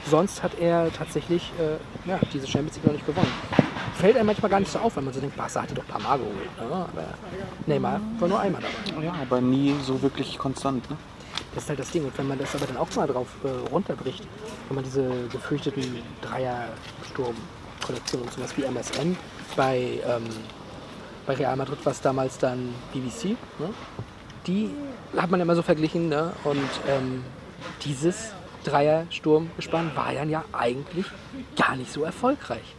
sonst 0.08 0.42
hat 0.42 0.58
er 0.58 0.92
tatsächlich 0.92 1.52
äh, 1.58 2.08
ja, 2.08 2.18
diese 2.32 2.46
Champions 2.46 2.76
League 2.76 2.86
noch 2.86 2.92
nicht 2.92 3.06
gewonnen. 3.06 3.32
Fällt 3.94 4.16
einem 4.16 4.26
manchmal 4.26 4.50
gar 4.50 4.60
nicht 4.60 4.70
so 4.70 4.78
auf, 4.78 4.96
wenn 4.96 5.04
man 5.04 5.14
so 5.14 5.20
denkt, 5.20 5.36
Barca 5.36 5.62
hat 5.62 5.70
die 5.70 5.74
doch 5.74 5.84
ein 5.84 5.88
paar 5.88 6.02
Mal 6.02 6.18
geholt. 6.18 6.58
Ne? 6.58 6.64
Aber 6.70 7.04
Neymar 7.66 8.00
war 8.18 8.28
nur 8.28 8.40
einmal 8.40 8.60
dabei. 8.60 9.04
ja, 9.06 9.14
aber 9.22 9.40
nie 9.40 9.74
so 9.82 10.02
wirklich 10.02 10.36
konstant. 10.38 10.88
Ne? 10.90 10.96
Das 11.54 11.64
ist 11.64 11.68
halt 11.68 11.78
das 11.78 11.90
Ding. 11.90 12.04
Und 12.04 12.16
wenn 12.18 12.28
man 12.28 12.38
das 12.38 12.54
aber 12.54 12.66
dann 12.66 12.76
auch 12.76 12.94
mal 12.94 13.06
drauf 13.06 13.28
äh, 13.44 13.48
runterbricht, 13.70 14.26
wenn 14.68 14.74
man 14.74 14.84
diese 14.84 15.08
gefürchteten 15.32 15.84
Dreier-Sturm-Kollektionen 16.22 18.28
sowas 18.30 18.56
wie 18.56 18.64
MSN 18.64 19.16
bei, 19.56 20.00
ähm, 20.06 20.24
bei 21.26 21.34
Real 21.34 21.56
Madrid 21.56 21.84
war 21.84 21.92
es 21.92 22.00
damals 22.00 22.38
dann 22.38 22.74
BBC, 22.92 23.36
ne? 23.58 23.70
die 24.46 24.70
hat 25.16 25.30
man 25.30 25.40
immer 25.40 25.54
so 25.54 25.62
verglichen. 25.62 26.08
Ne? 26.08 26.32
Und 26.44 26.68
ähm, 26.88 27.24
dieses 27.84 28.32
Dreier-Sturmgespann 28.64 29.92
war 29.94 30.12
dann 30.12 30.28
ja 30.28 30.44
eigentlich 30.52 31.06
gar 31.56 31.76
nicht 31.76 31.92
so 31.92 32.04
erfolgreich. 32.04 32.74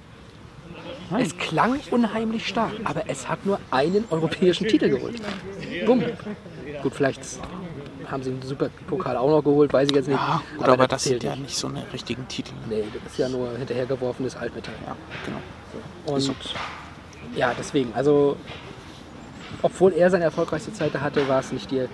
Es 1.17 1.37
klang 1.37 1.79
unheimlich 1.91 2.47
stark, 2.47 2.73
aber 2.83 3.03
es 3.07 3.29
hat 3.29 3.45
nur 3.45 3.59
einen 3.71 4.03
europäischen 4.09 4.67
Titel 4.67 4.89
geholt. 4.89 5.21
Bumm. 5.85 6.03
Gut, 6.83 6.95
vielleicht 6.95 7.21
haben 8.11 8.23
sie 8.23 8.31
den 8.31 8.41
Superpokal 8.41 9.17
auch 9.17 9.29
noch 9.29 9.43
geholt, 9.43 9.73
weiß 9.73 9.89
ich 9.89 9.95
jetzt 9.95 10.07
nicht. 10.07 10.17
Ja, 10.17 10.41
gut, 10.57 10.67
aber, 10.67 10.87
das 10.87 11.03
zählt 11.03 11.21
sind 11.21 11.29
ja 11.29 11.35
nicht. 11.35 11.55
so 11.55 11.67
eine 11.67 11.83
richtigen 11.91 12.27
Titel. 12.27 12.53
Nee, 12.69 12.83
das 12.93 13.13
ist 13.13 13.19
ja 13.19 13.29
nur 13.29 13.51
hinterhergeworfenes 13.57 14.35
Altmetall. 14.35 14.75
Ja, 14.85 14.95
genau. 15.25 16.15
Und 16.15 16.21
so. 16.21 16.33
ja, 17.35 17.53
deswegen, 17.57 17.91
also 17.93 18.37
obwohl 19.61 19.93
er 19.93 20.09
seine 20.09 20.25
erfolgreichste 20.25 20.73
Zeit 20.73 20.93
hatte, 20.93 21.27
war 21.27 21.39
es 21.39 21.51
nicht 21.51 21.71
die 21.71 21.79
äh, 21.79 21.87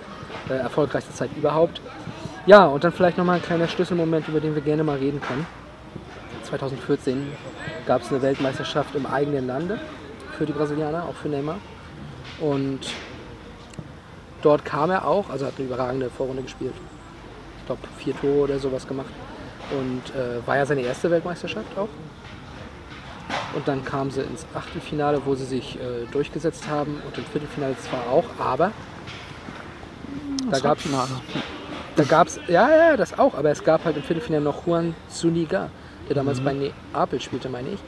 erfolgreichste 0.49 1.13
Zeit 1.13 1.29
überhaupt. 1.35 1.81
Ja, 2.45 2.65
und 2.65 2.83
dann 2.83 2.91
vielleicht 2.91 3.17
nochmal 3.17 3.37
ein 3.37 3.41
kleiner 3.41 3.67
Schlüsselmoment, 3.67 4.27
über 4.27 4.39
den 4.39 4.53
wir 4.53 4.61
gerne 4.61 4.83
mal 4.83 4.97
reden 4.97 5.21
können. 5.21 5.45
2014 6.43 7.31
gab 7.85 8.01
es 8.01 8.11
eine 8.11 8.21
Weltmeisterschaft 8.21 8.95
im 8.95 9.05
eigenen 9.05 9.47
Lande 9.47 9.79
für 10.37 10.45
die 10.45 10.51
Brasilianer, 10.51 11.03
auch 11.03 11.15
für 11.15 11.29
Neymar. 11.29 11.57
Und 12.39 12.81
dort 14.43 14.65
kam 14.65 14.91
er 14.91 15.07
auch, 15.07 15.29
also 15.29 15.45
hat 15.45 15.53
eine 15.57 15.67
überragende 15.67 16.09
Vorrunde 16.09 16.43
gespielt. 16.43 16.73
Ich 17.59 17.65
glaube, 17.65 17.81
vier 17.97 18.15
Tore 18.19 18.43
oder 18.43 18.59
sowas 18.59 18.87
gemacht. 18.87 19.09
Und 19.71 20.15
äh, 20.15 20.45
war 20.45 20.57
ja 20.57 20.65
seine 20.65 20.81
erste 20.81 21.09
Weltmeisterschaft 21.09 21.77
auch. 21.77 21.89
Und 23.55 23.67
dann 23.67 23.85
kamen 23.85 24.11
sie 24.11 24.21
ins 24.21 24.45
Achtelfinale, 24.53 25.21
wo 25.25 25.35
sie 25.35 25.45
sich 25.45 25.77
äh, 25.77 26.05
durchgesetzt 26.11 26.67
haben 26.67 27.01
und 27.05 27.17
im 27.17 27.23
Viertelfinale 27.25 27.75
zwar 27.77 28.07
auch, 28.11 28.25
aber 28.39 28.71
da 30.49 30.59
gab 30.59 30.77
es 30.77 30.83
da 31.95 32.03
gab's, 32.03 32.39
ja, 32.47 32.69
ja, 32.75 32.97
das 32.97 33.17
auch, 33.17 33.35
aber 33.35 33.51
es 33.51 33.63
gab 33.63 33.85
halt 33.85 33.95
im 33.95 34.03
Viertelfinale 34.03 34.43
noch 34.43 34.65
Juan 34.65 34.95
Zuniga, 35.09 35.69
der 36.09 36.15
damals 36.15 36.39
bei 36.41 36.53
Neapel 36.53 37.21
spielte, 37.21 37.49
meine 37.49 37.69
ich. 37.69 37.79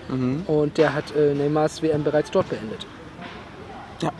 Und 0.48 0.78
der 0.78 0.94
hat 0.94 1.16
äh, 1.16 1.34
Neymars 1.34 1.82
WM 1.82 2.04
bereits 2.04 2.30
dort 2.30 2.48
beendet. 2.50 2.86
Ja. 4.02 4.12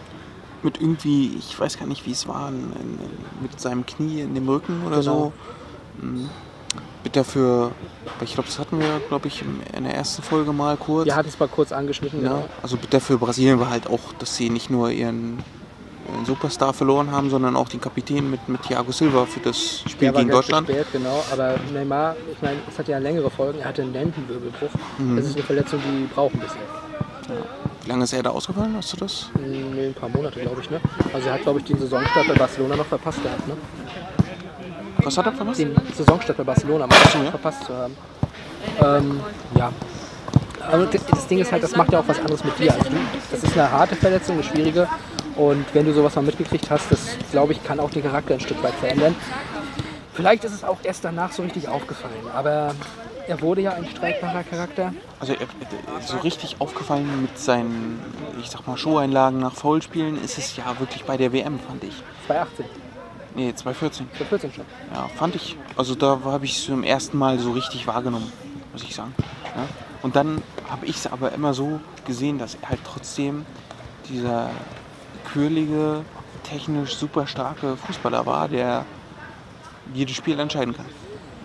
Mit 0.66 0.82
irgendwie, 0.82 1.36
ich 1.38 1.58
weiß 1.58 1.78
gar 1.78 1.86
nicht, 1.86 2.06
wie 2.06 2.12
es 2.12 2.28
war, 2.28 2.50
in, 2.50 2.56
in, 2.56 3.00
mit 3.42 3.60
seinem 3.60 3.86
Knie 3.86 4.22
in 4.22 4.34
dem 4.34 4.50
Rücken 4.50 4.84
oder 4.86 5.02
so. 5.02 5.32
Mhm. 6.02 6.30
Bitte 7.04 7.20
dafür, 7.20 7.72
ich 8.22 8.34
glaube, 8.34 8.50
das 8.50 8.58
hatten 8.58 8.80
wir, 8.80 9.00
glaube 9.08 9.28
ich, 9.28 9.44
in 9.74 9.84
der 9.84 9.94
ersten 9.94 10.24
Folge 10.24 10.52
mal 10.52 10.76
kurz. 10.76 11.06
Wir 11.06 11.16
hatten 11.16 11.30
es 11.30 11.40
mal 11.40 11.48
kurz 11.48 11.72
angeschnitten, 11.72 12.24
Ja, 12.24 12.30
genau. 12.30 12.50
also 12.64 12.78
bitter 12.78 13.00
für 13.00 13.18
Brasilien 13.20 13.60
war 13.60 13.70
halt 13.70 13.88
auch, 13.88 14.12
dass 14.18 14.36
sie 14.36 14.50
nicht 14.50 14.72
nur 14.72 14.90
ihren, 14.90 15.44
Superstar 16.26 16.74
verloren 16.74 17.12
haben, 17.12 17.30
sondern 17.30 17.56
auch 17.56 17.68
den 17.68 17.82
Kapitän 17.82 18.30
mit, 18.30 18.48
mit 18.48 18.62
Thiago 18.64 18.92
Silva 18.92 19.26
für 19.26 19.40
das 19.40 19.82
Spiel 19.90 20.12
gegen 20.12 20.30
Deutschland. 20.30 20.68
Spät, 20.68 20.86
genau, 20.92 21.24
aber 21.32 21.56
Neymar, 21.74 22.16
ich 22.32 22.42
meine, 22.42 22.60
es 22.70 22.78
hat 22.78 22.88
ja 22.88 22.98
längere 23.00 23.30
Folgen. 23.30 23.60
Er 23.60 23.66
hatte 23.66 23.82
einen 23.82 23.94
Lendenwirbelbruch. 23.94 24.70
Mhm. 24.98 25.18
Das 25.18 25.26
ist 25.26 25.36
eine 25.36 25.44
Verletzung, 25.44 25.80
die 25.84 26.06
braucht 26.14 26.36
ein 26.36 26.42
bisschen. 26.42 26.62
Wie 27.86 27.90
lange 27.92 28.04
ist 28.04 28.14
er 28.14 28.24
da 28.24 28.32
ausgefallen? 28.32 28.76
Hast 28.76 28.94
du 28.94 28.98
das? 28.98 29.30
Nee, 29.40 29.86
ein 29.86 29.94
paar 29.94 30.10
Monate, 30.10 30.40
glaube 30.40 30.60
ich. 30.60 30.72
Ne? 30.72 30.82
Also 31.14 31.28
er 31.28 31.36
hat, 31.36 31.44
glaube 31.44 31.60
ich, 31.60 31.66
den 31.66 31.78
Saisonstart 31.78 32.28
bei 32.28 32.34
Barcelona 32.34 32.76
noch 32.78 32.86
verpasst 32.88 33.22
gehabt. 33.22 33.48
Ne? 33.48 33.56
Was 35.04 35.16
hat 35.16 35.28
er 35.28 35.34
verpasst? 35.34 35.60
Den 35.60 35.76
Saisonstart 35.96 36.36
bei 36.36 36.44
Barcelona 36.44 36.88
mal 36.88 36.96
ja. 36.96 37.30
verpasst 37.30 37.64
zu 37.66 37.76
haben. 37.76 37.96
Ähm, 38.84 39.20
ja. 39.56 39.72
Aber 40.68 40.88
das 40.88 41.28
Ding 41.28 41.38
ist 41.38 41.52
halt, 41.52 41.62
das 41.62 41.76
macht 41.76 41.94
ja 41.94 42.00
auch 42.00 42.08
was 42.08 42.18
anderes 42.18 42.44
mit 42.44 42.58
dir. 42.58 42.74
Also 42.74 42.90
du, 42.90 42.96
das 43.30 43.44
ist 43.44 43.56
eine 43.56 43.70
harte 43.70 43.96
Verletzung, 43.96 44.38
eine 44.38 44.44
schwierige. 44.44 44.88
Und 45.36 45.64
wenn 45.74 45.86
du 45.86 45.94
sowas 45.94 46.16
mal 46.16 46.24
mitgekriegt 46.24 46.72
hast, 46.72 46.92
das 46.92 47.00
glaube 47.30 47.54
ich, 47.54 47.64
kann 47.64 47.80
auch 47.80 47.92
den 47.92 48.02
Charakter 48.02 48.34
ein 48.34 48.40
Stück 48.40 48.64
weit 48.64 48.74
verändern. 48.74 49.16
Vielleicht 50.16 50.44
ist 50.44 50.56
es 50.56 50.64
auch 50.64 50.80
erst 50.82 51.06
danach 51.06 51.32
so 51.32 51.44
richtig 51.44 51.68
aufgefallen. 51.68 52.16
Aber 52.34 52.74
er 53.28 53.42
wurde 53.42 53.62
ja 53.62 53.74
ein 53.74 53.86
streitbarer 53.88 54.44
Charakter. 54.44 54.94
Also 55.20 55.34
er, 55.34 55.48
so 56.02 56.18
richtig 56.18 56.58
aufgefallen 56.60 57.22
mit 57.22 57.38
seinen, 57.38 58.00
ich 58.42 58.50
sag 58.50 58.68
mal, 58.68 58.78
Showeinlagen 58.78 59.40
nach 59.40 59.54
Foulspielen 59.54 60.22
ist 60.24 60.38
es 60.38 60.56
ja 60.56 60.80
wirklich 60.80 61.04
bei 61.06 61.18
der 61.18 61.34
WM, 61.34 61.60
fand 61.60 61.84
ich. 61.84 61.96
2018, 62.28 62.66
Nee, 63.36 63.54
2014. 63.54 64.08
2014 64.18 64.54
schon. 64.54 64.66
Ja, 64.94 65.08
fand 65.10 65.36
ich. 65.36 65.58
Also 65.76 65.94
da 65.94 66.22
habe 66.24 66.46
ich 66.46 66.58
es 66.58 66.66
zum 66.66 66.84
ersten 66.84 67.18
Mal 67.18 67.38
so 67.38 67.52
richtig 67.52 67.86
wahrgenommen, 67.86 68.32
muss 68.72 68.84
ich 68.84 68.96
sagen. 68.96 69.14
Ja? 69.56 69.64
Und 70.02 70.16
dann 70.16 70.42
habe 70.70 70.86
ich 70.86 70.96
es 70.96 71.08
aber 71.08 71.34
immer 71.34 71.54
so 71.54 71.82
gesehen, 72.06 72.40
dass 72.40 72.56
er 72.62 72.70
halt 72.70 72.80
trotzdem 72.86 73.46
dieser 74.08 74.50
quirlige, 75.26 76.06
technisch 76.44 76.96
super 76.96 77.28
starke 77.28 77.76
Fußballer 77.76 78.26
war, 78.26 78.48
der 78.48 78.86
jedes 79.94 80.16
Spiel 80.16 80.40
entscheiden 80.40 80.76
kann. 80.76 80.86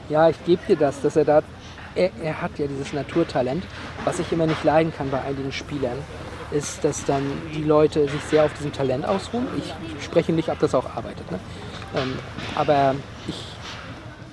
Ja, 0.08 0.28
ich 0.28 0.44
gebe 0.44 0.62
dir 0.66 0.76
das, 0.76 1.00
dass 1.00 1.16
er 1.16 1.24
da. 1.24 1.42
Er, 1.94 2.10
er 2.22 2.40
hat 2.40 2.58
ja 2.58 2.66
dieses 2.66 2.92
Naturtalent. 2.92 3.64
Was 4.04 4.18
ich 4.18 4.30
immer 4.32 4.46
nicht 4.46 4.62
leiden 4.64 4.92
kann 4.96 5.10
bei 5.10 5.20
einigen 5.22 5.52
Spielern, 5.52 5.98
ist, 6.50 6.84
dass 6.84 7.04
dann 7.04 7.22
die 7.54 7.62
Leute 7.62 8.08
sich 8.08 8.22
sehr 8.22 8.44
auf 8.44 8.52
diesem 8.54 8.72
Talent 8.72 9.06
ausruhen. 9.06 9.46
Ich 9.58 10.04
spreche 10.04 10.32
nicht, 10.32 10.48
ob 10.48 10.58
das 10.58 10.74
auch 10.74 10.96
arbeitet. 10.96 11.30
Ne? 11.30 11.38
Ähm, 11.96 12.18
aber 12.54 12.94
ich, 13.28 13.44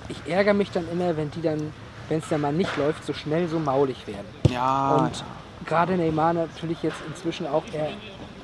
ich 0.08 0.32
ärgere 0.32 0.54
mich 0.54 0.70
dann 0.70 0.88
immer, 0.90 1.16
wenn 1.16 1.30
die 1.30 1.42
dann, 1.42 1.72
wenn 2.08 2.18
es 2.18 2.28
dann 2.28 2.40
mal 2.40 2.52
nicht 2.52 2.76
läuft, 2.76 3.04
so 3.04 3.12
schnell 3.12 3.48
so 3.48 3.58
maulig 3.58 4.06
werden. 4.06 4.26
Ja, 4.50 4.96
Und 4.96 5.24
gerade 5.66 5.96
Neymar 5.96 6.32
natürlich 6.32 6.82
jetzt 6.82 6.98
inzwischen 7.06 7.46
auch, 7.46 7.64
er, 7.72 7.88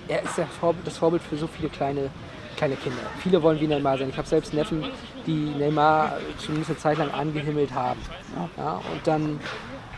er 0.08 0.22
ist 0.22 0.32
Vorbild, 0.60 0.86
das 0.86 0.98
Vorbild 0.98 1.22
für 1.22 1.36
so 1.36 1.46
viele 1.46 1.68
kleine, 1.68 2.10
kleine 2.54 2.76
Kinder. 2.76 2.98
Viele 3.18 3.42
wollen 3.42 3.60
wie 3.60 3.66
Neymar 3.66 3.98
sein. 3.98 4.08
Ich 4.10 4.16
habe 4.18 4.28
selbst 4.28 4.54
Neffen, 4.54 4.84
die 5.26 5.32
Neymar 5.58 6.12
zumindest 6.38 6.70
eine 6.70 6.78
Zeit 6.78 6.98
lang 6.98 7.10
angehimmelt 7.10 7.72
haben. 7.74 8.00
Ja, 8.56 8.74
und 8.74 9.00
dann 9.04 9.40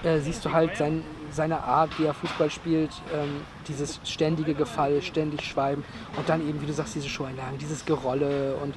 äh, 0.03 0.19
siehst 0.21 0.45
du 0.45 0.53
halt 0.53 0.77
sein, 0.77 1.03
seine 1.31 1.63
Art, 1.63 1.99
wie 1.99 2.05
er 2.05 2.15
Fußball 2.15 2.51
spielt, 2.51 2.91
ähm, 3.15 3.41
dieses 3.69 4.01
ständige 4.05 4.55
Gefall, 4.55 5.03
ständig 5.03 5.43
Schweiben 5.45 5.85
und 6.17 6.29
dann 6.29 6.47
eben, 6.49 6.61
wie 6.63 6.67
du 6.67 6.73
sagst, 6.73 6.95
diese 6.95 7.09
Showeinlagen, 7.09 7.59
dieses 7.59 7.85
Gerolle 7.85 8.57
und 8.63 8.75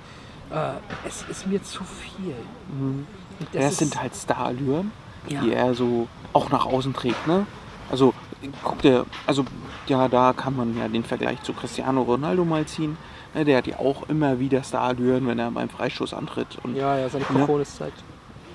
Äh, 0.52 0.80
es 1.08 1.22
ist 1.30 1.46
mir 1.46 1.62
zu 1.62 1.84
viel. 1.84 2.34
Und 2.72 3.06
Das, 3.54 3.66
ist- 3.74 3.78
sind 3.78 4.02
halt 4.02 4.16
Starallüren, 4.16 4.92
Ja. 5.28 5.42
die 5.42 5.54
er 5.54 5.76
so 5.76 6.08
auch 6.34 6.50
nach 6.50 6.66
außen 6.66 6.92
trägt. 6.92 7.28
Ne? 7.28 7.46
Also 7.92 8.16
guck 8.64 8.82
dir, 8.82 9.06
also 9.28 9.46
ja, 9.86 10.08
da 10.08 10.34
kann 10.34 10.56
man 10.56 10.76
ja 10.76 10.88
den 10.88 11.04
Vergleich 11.04 11.40
zu 11.44 11.54
Cristiano 11.54 12.02
Ronaldo 12.02 12.46
mal 12.46 12.66
ziehen. 12.66 12.98
Ne, 13.36 13.46
der 13.46 13.58
hat 13.58 13.68
ja 13.68 13.78
auch 13.80 14.10
immer 14.10 14.40
wieder 14.40 14.64
Starallüren, 14.64 15.28
wenn 15.28 15.38
er 15.40 15.52
beim 15.52 15.70
Freistoß 15.70 16.14
antritt. 16.14 16.58
Und 16.64 16.76
Ja, 16.76 16.98
ja, 16.98 17.10
seine 17.10 17.26
Ja. 17.26 17.46
Cojones 17.46 17.76
zeigt. 17.78 17.98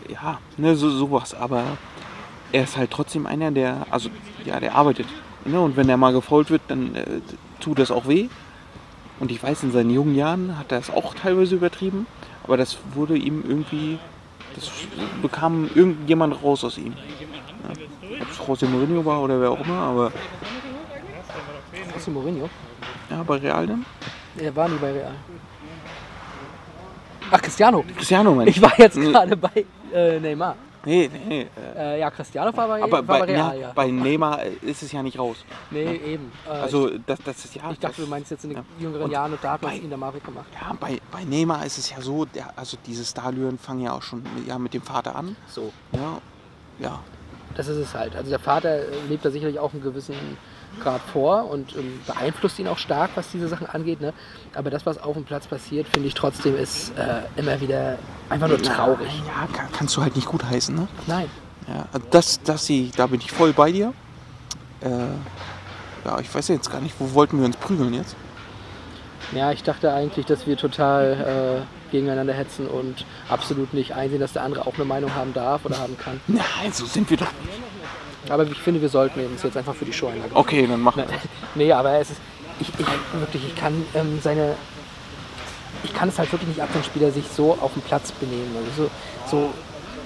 ja, 0.08 0.38
ne, 0.56 0.74
so, 0.74 0.90
sowas. 0.90 1.32
Aber 1.34 1.62
er 2.52 2.64
ist 2.64 2.76
halt 2.76 2.90
trotzdem 2.90 3.26
einer, 3.26 3.50
der, 3.52 3.86
also 3.90 4.10
ja, 4.44 4.58
der 4.60 4.74
arbeitet. 4.74 5.06
Ne? 5.44 5.60
Und 5.60 5.76
wenn 5.76 5.88
er 5.88 5.96
mal 5.96 6.12
gefault 6.12 6.50
wird, 6.50 6.62
dann 6.68 6.94
äh, 6.96 7.20
tut 7.60 7.78
das 7.78 7.90
auch 7.90 8.08
weh. 8.08 8.28
Und 9.20 9.30
ich 9.30 9.40
weiß, 9.42 9.62
in 9.62 9.70
seinen 9.72 9.90
jungen 9.90 10.16
Jahren 10.16 10.58
hat 10.58 10.72
er 10.72 10.78
es 10.78 10.90
auch 10.90 11.14
teilweise 11.14 11.54
übertrieben. 11.54 12.06
Aber 12.42 12.56
das 12.56 12.78
wurde 12.94 13.16
ihm 13.16 13.44
irgendwie, 13.46 13.98
das 14.56 14.70
bekam 15.22 15.70
irgendjemand 15.74 16.42
raus 16.42 16.64
aus 16.64 16.78
ihm. 16.78 16.94
Ja. 17.62 17.70
Ob 18.20 18.30
es 18.58 18.64
José 18.64 18.68
Mourinho 18.68 19.04
war 19.04 19.22
oder 19.22 19.40
wer 19.40 19.50
auch 19.52 19.60
immer, 19.64 19.78
aber 19.78 20.12
José 21.96 22.10
Mourinho? 22.10 22.50
ja, 23.10 23.22
bei 23.22 23.36
Real 23.36 23.66
dann. 23.66 23.86
Er 24.39 24.55
war 24.57 24.68
nie 24.68 24.78
bei 24.78 24.93
Real. 24.93 25.14
Ach, 27.30 27.41
Cristiano. 27.41 27.85
Cristiano, 27.97 28.35
meine 28.35 28.51
Ich 28.51 28.61
war 28.61 28.72
jetzt 28.78 29.01
gerade 29.01 29.37
bei 29.37 29.64
äh, 29.93 30.20
Neymar. 30.20 30.57
Nee, 30.87 31.11
nee. 31.26 31.47
Äh, 31.76 31.95
Äh, 31.95 32.01
ja, 32.01 32.11
Cristiano 32.11 32.55
war 32.55 32.68
bei, 32.68 32.82
aber 32.82 32.93
war 32.93 33.03
bei, 33.03 33.18
bei 33.20 33.24
Real, 33.32 33.55
ja, 33.55 33.61
ja. 33.68 33.72
bei 33.74 33.87
Neymar 33.91 34.43
ist 34.61 34.82
es 34.82 34.93
ja 34.93 35.03
nicht 35.03 35.18
raus. 35.18 35.39
Nee, 35.70 35.95
eben. 35.97 36.30
Äh, 36.47 36.51
Also 36.51 36.91
das, 37.07 37.18
das 37.24 37.45
ist 37.47 37.55
ja. 37.55 37.62
ich, 37.66 37.72
ich 37.72 37.78
dachte, 37.78 37.97
das, 37.97 38.05
du 38.05 38.11
meinst 38.11 38.30
jetzt 38.30 38.45
in 38.45 38.51
den 38.51 38.59
ja. 38.59 38.64
jüngeren 38.78 39.05
Und 39.05 39.11
Jahren 39.11 39.32
und 39.32 39.43
da 39.43 39.53
hat 39.53 39.62
man 39.62 39.74
ihn 39.74 39.89
der 39.89 39.97
Marek 39.97 40.22
gemacht. 40.24 40.47
Ja, 40.61 40.76
bei, 40.78 41.01
bei 41.11 41.24
Neymar 41.24 41.64
ist 41.64 41.78
es 41.78 41.91
ja 41.91 42.01
so, 42.03 42.26
der, 42.26 42.53
also 42.57 42.76
diese 42.87 43.03
Starlüren 43.05 43.59
fangen 43.59 43.80
ja 43.80 43.93
auch 43.93 44.03
schon 44.03 44.22
mit, 44.37 44.47
ja, 44.47 44.59
mit 44.59 44.74
dem 44.74 44.82
Vater 44.82 45.16
an. 45.16 45.37
So, 45.49 45.72
Ja, 45.93 46.20
ja. 46.78 47.01
das 47.57 47.68
ist 47.68 47.78
es 47.78 47.95
halt. 47.95 48.14
Also 48.14 48.28
der 48.28 48.39
Vater 48.41 48.80
äh, 48.80 48.85
lebt 49.09 49.24
da 49.24 49.30
sicherlich 49.30 49.59
auch 49.59 49.72
einen 49.72 49.82
gewissen 49.82 50.14
Grad 50.80 51.00
vor 51.12 51.50
und 51.50 51.74
ähm, 51.76 52.00
beeinflusst 52.06 52.58
ihn 52.58 52.68
auch 52.68 52.78
stark, 52.78 53.10
was 53.14 53.30
diese 53.30 53.48
Sachen 53.48 53.66
angeht. 53.66 54.00
Ne? 54.00 54.12
Aber 54.54 54.70
das, 54.70 54.86
was 54.86 54.98
auf 54.98 55.14
dem 55.14 55.24
Platz 55.24 55.46
passiert, 55.46 55.86
finde 55.88 56.08
ich 56.08 56.14
trotzdem 56.14 56.56
ist 56.56 56.90
äh, 56.96 57.22
immer 57.36 57.60
wieder 57.60 57.98
einfach 58.28 58.48
nur 58.48 58.62
traurig. 58.62 59.08
Ja, 59.26 59.46
kann, 59.56 59.68
kannst 59.72 59.96
du 59.96 60.02
halt 60.02 60.16
nicht 60.16 60.26
gut 60.26 60.44
heißen, 60.44 60.74
ne? 60.74 60.88
Nein. 61.06 61.30
Ja, 61.66 61.86
das, 62.10 62.42
das 62.42 62.68
ich, 62.68 62.92
da 62.92 63.06
bin 63.06 63.20
ich 63.20 63.32
voll 63.32 63.52
bei 63.52 63.72
dir. 63.72 63.94
Äh, 64.80 64.88
ja, 66.04 66.20
ich 66.20 66.34
weiß 66.34 66.48
jetzt 66.48 66.70
gar 66.70 66.80
nicht, 66.80 66.94
wo 66.98 67.14
wollten 67.14 67.38
wir 67.38 67.46
uns 67.46 67.56
prügeln 67.56 67.94
jetzt? 67.94 68.16
Ja, 69.32 69.52
ich 69.52 69.62
dachte 69.62 69.92
eigentlich, 69.92 70.26
dass 70.26 70.46
wir 70.46 70.56
total 70.56 71.64
äh, 71.64 71.90
gegeneinander 71.90 72.34
hetzen 72.34 72.66
und 72.66 73.06
absolut 73.28 73.72
nicht 73.72 73.94
einsehen, 73.94 74.20
dass 74.20 74.34
der 74.34 74.42
andere 74.42 74.66
auch 74.66 74.74
eine 74.74 74.84
Meinung 74.84 75.14
haben 75.14 75.32
darf 75.32 75.64
oder 75.64 75.78
haben 75.78 75.96
kann. 75.96 76.20
Nein, 76.26 76.72
so 76.72 76.84
sind 76.86 77.08
wir 77.08 77.16
doch. 77.16 77.30
Aber 78.28 78.44
ich 78.44 78.58
finde, 78.58 78.80
wir 78.80 78.88
sollten 78.88 79.24
uns 79.26 79.42
jetzt 79.42 79.56
einfach 79.56 79.74
für 79.74 79.84
die 79.84 79.92
Show 79.92 80.08
einladen. 80.08 80.32
Okay, 80.34 80.66
dann 80.66 80.80
machen 80.80 81.04
wir. 81.06 81.18
nee, 81.54 81.72
aber 81.72 81.92
es 81.98 82.10
ist. 82.10 82.20
Ich, 82.60 82.68
ich 82.78 82.86
wirklich, 83.18 83.46
ich 83.46 83.56
kann 83.56 83.84
ähm, 83.94 84.20
seine. 84.22 84.54
Ich 85.82 85.92
kann 85.92 86.08
es 86.08 86.18
halt 86.18 86.32
wirklich 86.32 86.48
nicht 86.48 86.60
ab, 86.60 86.68
wenn 86.72 86.82
Spieler 86.84 87.10
sich 87.10 87.26
so 87.28 87.58
auf 87.60 87.72
dem 87.74 87.82
Platz 87.82 88.12
benehmen. 88.12 88.56
Also 88.56 88.84
so, 88.84 89.36
so 89.36 89.50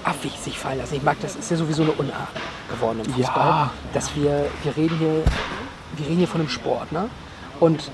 affig 0.02 0.32
sich 0.32 0.58
fallen 0.58 0.78
lassen. 0.78 0.94
Ich 0.94 1.02
mag 1.02 1.16
das, 1.20 1.36
ist 1.36 1.50
ja 1.50 1.56
sowieso 1.56 1.82
eine 1.82 1.92
Unart 1.92 2.28
geworden 2.70 3.00
im 3.04 3.12
Fußball. 3.12 3.46
Ja. 3.46 3.70
Dass 3.92 4.16
wir, 4.16 4.46
wir 4.62 4.76
reden 4.76 4.98
hier, 4.98 5.22
wir 5.96 6.06
reden 6.06 6.18
hier 6.18 6.28
von 6.28 6.40
einem 6.40 6.50
Sport, 6.50 6.90
ne? 6.90 7.08
Und 7.60 7.90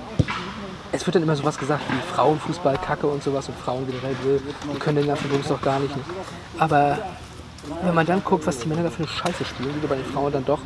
es 0.91 1.05
wird 1.05 1.15
dann 1.15 1.23
immer 1.23 1.35
sowas 1.35 1.57
gesagt 1.57 1.81
wie 1.89 2.13
Frauenfußball, 2.13 2.77
Kacke 2.77 3.07
und 3.07 3.21
sowas 3.21 3.49
und 3.49 3.57
Frauen 3.57 3.85
generell 3.85 4.15
will, 4.23 4.41
die 4.73 4.79
können 4.79 4.97
den 4.97 5.07
ganzen 5.07 5.29
Bums 5.29 5.47
doch 5.47 5.61
gar 5.61 5.79
nicht. 5.79 5.95
Ne? 5.95 6.03
Aber 6.57 6.99
wenn 7.83 7.95
man 7.95 8.05
dann 8.05 8.23
guckt, 8.23 8.45
was 8.45 8.59
die 8.59 8.67
Männer 8.67 8.83
da 8.83 8.89
für 8.89 8.99
eine 8.99 9.07
Scheiße 9.07 9.45
spielen, 9.45 9.73
die 9.75 9.81
du 9.81 9.87
bei 9.87 9.95
den 9.95 10.05
Frauen 10.05 10.31
dann 10.31 10.45
doch, 10.45 10.59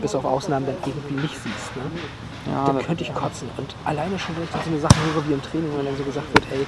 bis 0.00 0.14
auf 0.14 0.24
Ausnahmen, 0.24 0.66
dann 0.66 0.76
irgendwie 0.84 1.14
nicht 1.14 1.34
siehst. 1.34 1.76
Ne? 1.76 1.82
Ja, 2.52 2.64
dann 2.66 2.78
könnte 2.78 3.04
ich 3.04 3.14
kotzen. 3.14 3.48
Und 3.56 3.74
alleine 3.84 4.18
schon, 4.18 4.36
wenn 4.36 4.44
ich 4.44 4.50
dann 4.50 4.62
so 4.62 4.70
eine 4.70 4.80
Sache 4.80 4.96
höre 5.14 5.28
wie 5.28 5.32
im 5.32 5.42
Training, 5.42 5.70
wenn 5.76 5.86
dann 5.86 5.96
so 5.96 6.04
gesagt 6.04 6.32
wird, 6.32 6.44
ey, 6.52 6.66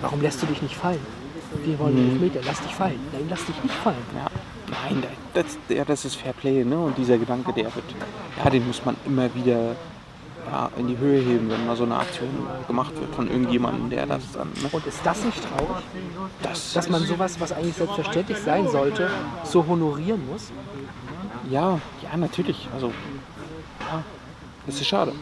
warum 0.00 0.20
lässt 0.20 0.42
du 0.42 0.46
dich 0.46 0.62
nicht 0.62 0.76
fallen? 0.76 1.00
Wir 1.64 1.78
wollen 1.78 1.96
einen 1.96 2.12
Elfmeter, 2.12 2.40
lass 2.46 2.60
dich 2.60 2.74
fallen. 2.74 2.98
Nein, 3.12 3.26
lass 3.28 3.44
dich 3.44 3.62
nicht 3.62 3.74
fallen. 3.74 3.96
Ja. 4.14 4.26
Nein, 4.70 5.02
das, 5.34 5.58
ja, 5.68 5.84
das 5.84 6.04
ist 6.04 6.16
Fair 6.16 6.32
Play, 6.32 6.64
ne? 6.64 6.78
Und 6.78 6.96
dieser 6.96 7.18
Gedanke, 7.18 7.52
der 7.52 7.64
wird, 7.64 7.84
ja, 8.42 8.50
den 8.50 8.66
muss 8.66 8.82
man 8.84 8.96
immer 9.04 9.32
wieder 9.34 9.76
ja, 10.50 10.70
in 10.76 10.88
die 10.88 10.98
Höhe 10.98 11.20
heben, 11.20 11.48
wenn 11.50 11.66
mal 11.66 11.76
so 11.76 11.84
eine 11.84 11.96
Aktion 11.96 12.28
gemacht 12.66 12.94
wird 12.98 13.14
von 13.14 13.28
irgendjemandem, 13.30 13.90
der 13.90 14.06
das 14.06 14.22
dann. 14.32 14.48
Ne? 14.48 14.68
Und 14.72 14.86
ist 14.86 15.00
das 15.04 15.24
nicht 15.24 15.40
traurig, 15.42 15.84
Das, 16.42 16.72
dass 16.72 16.88
man 16.88 17.02
sowas, 17.04 17.38
was 17.40 17.52
eigentlich 17.52 17.76
selbstverständlich 17.76 18.38
sein 18.38 18.68
sollte, 18.68 19.08
so 19.44 19.66
honorieren 19.66 20.26
muss? 20.26 20.50
ja, 21.50 21.80
ja, 22.02 22.16
natürlich. 22.16 22.68
Also, 22.74 22.88
ja, 23.80 24.02
das 24.66 24.76
ist 24.76 24.86
schade. 24.86 25.12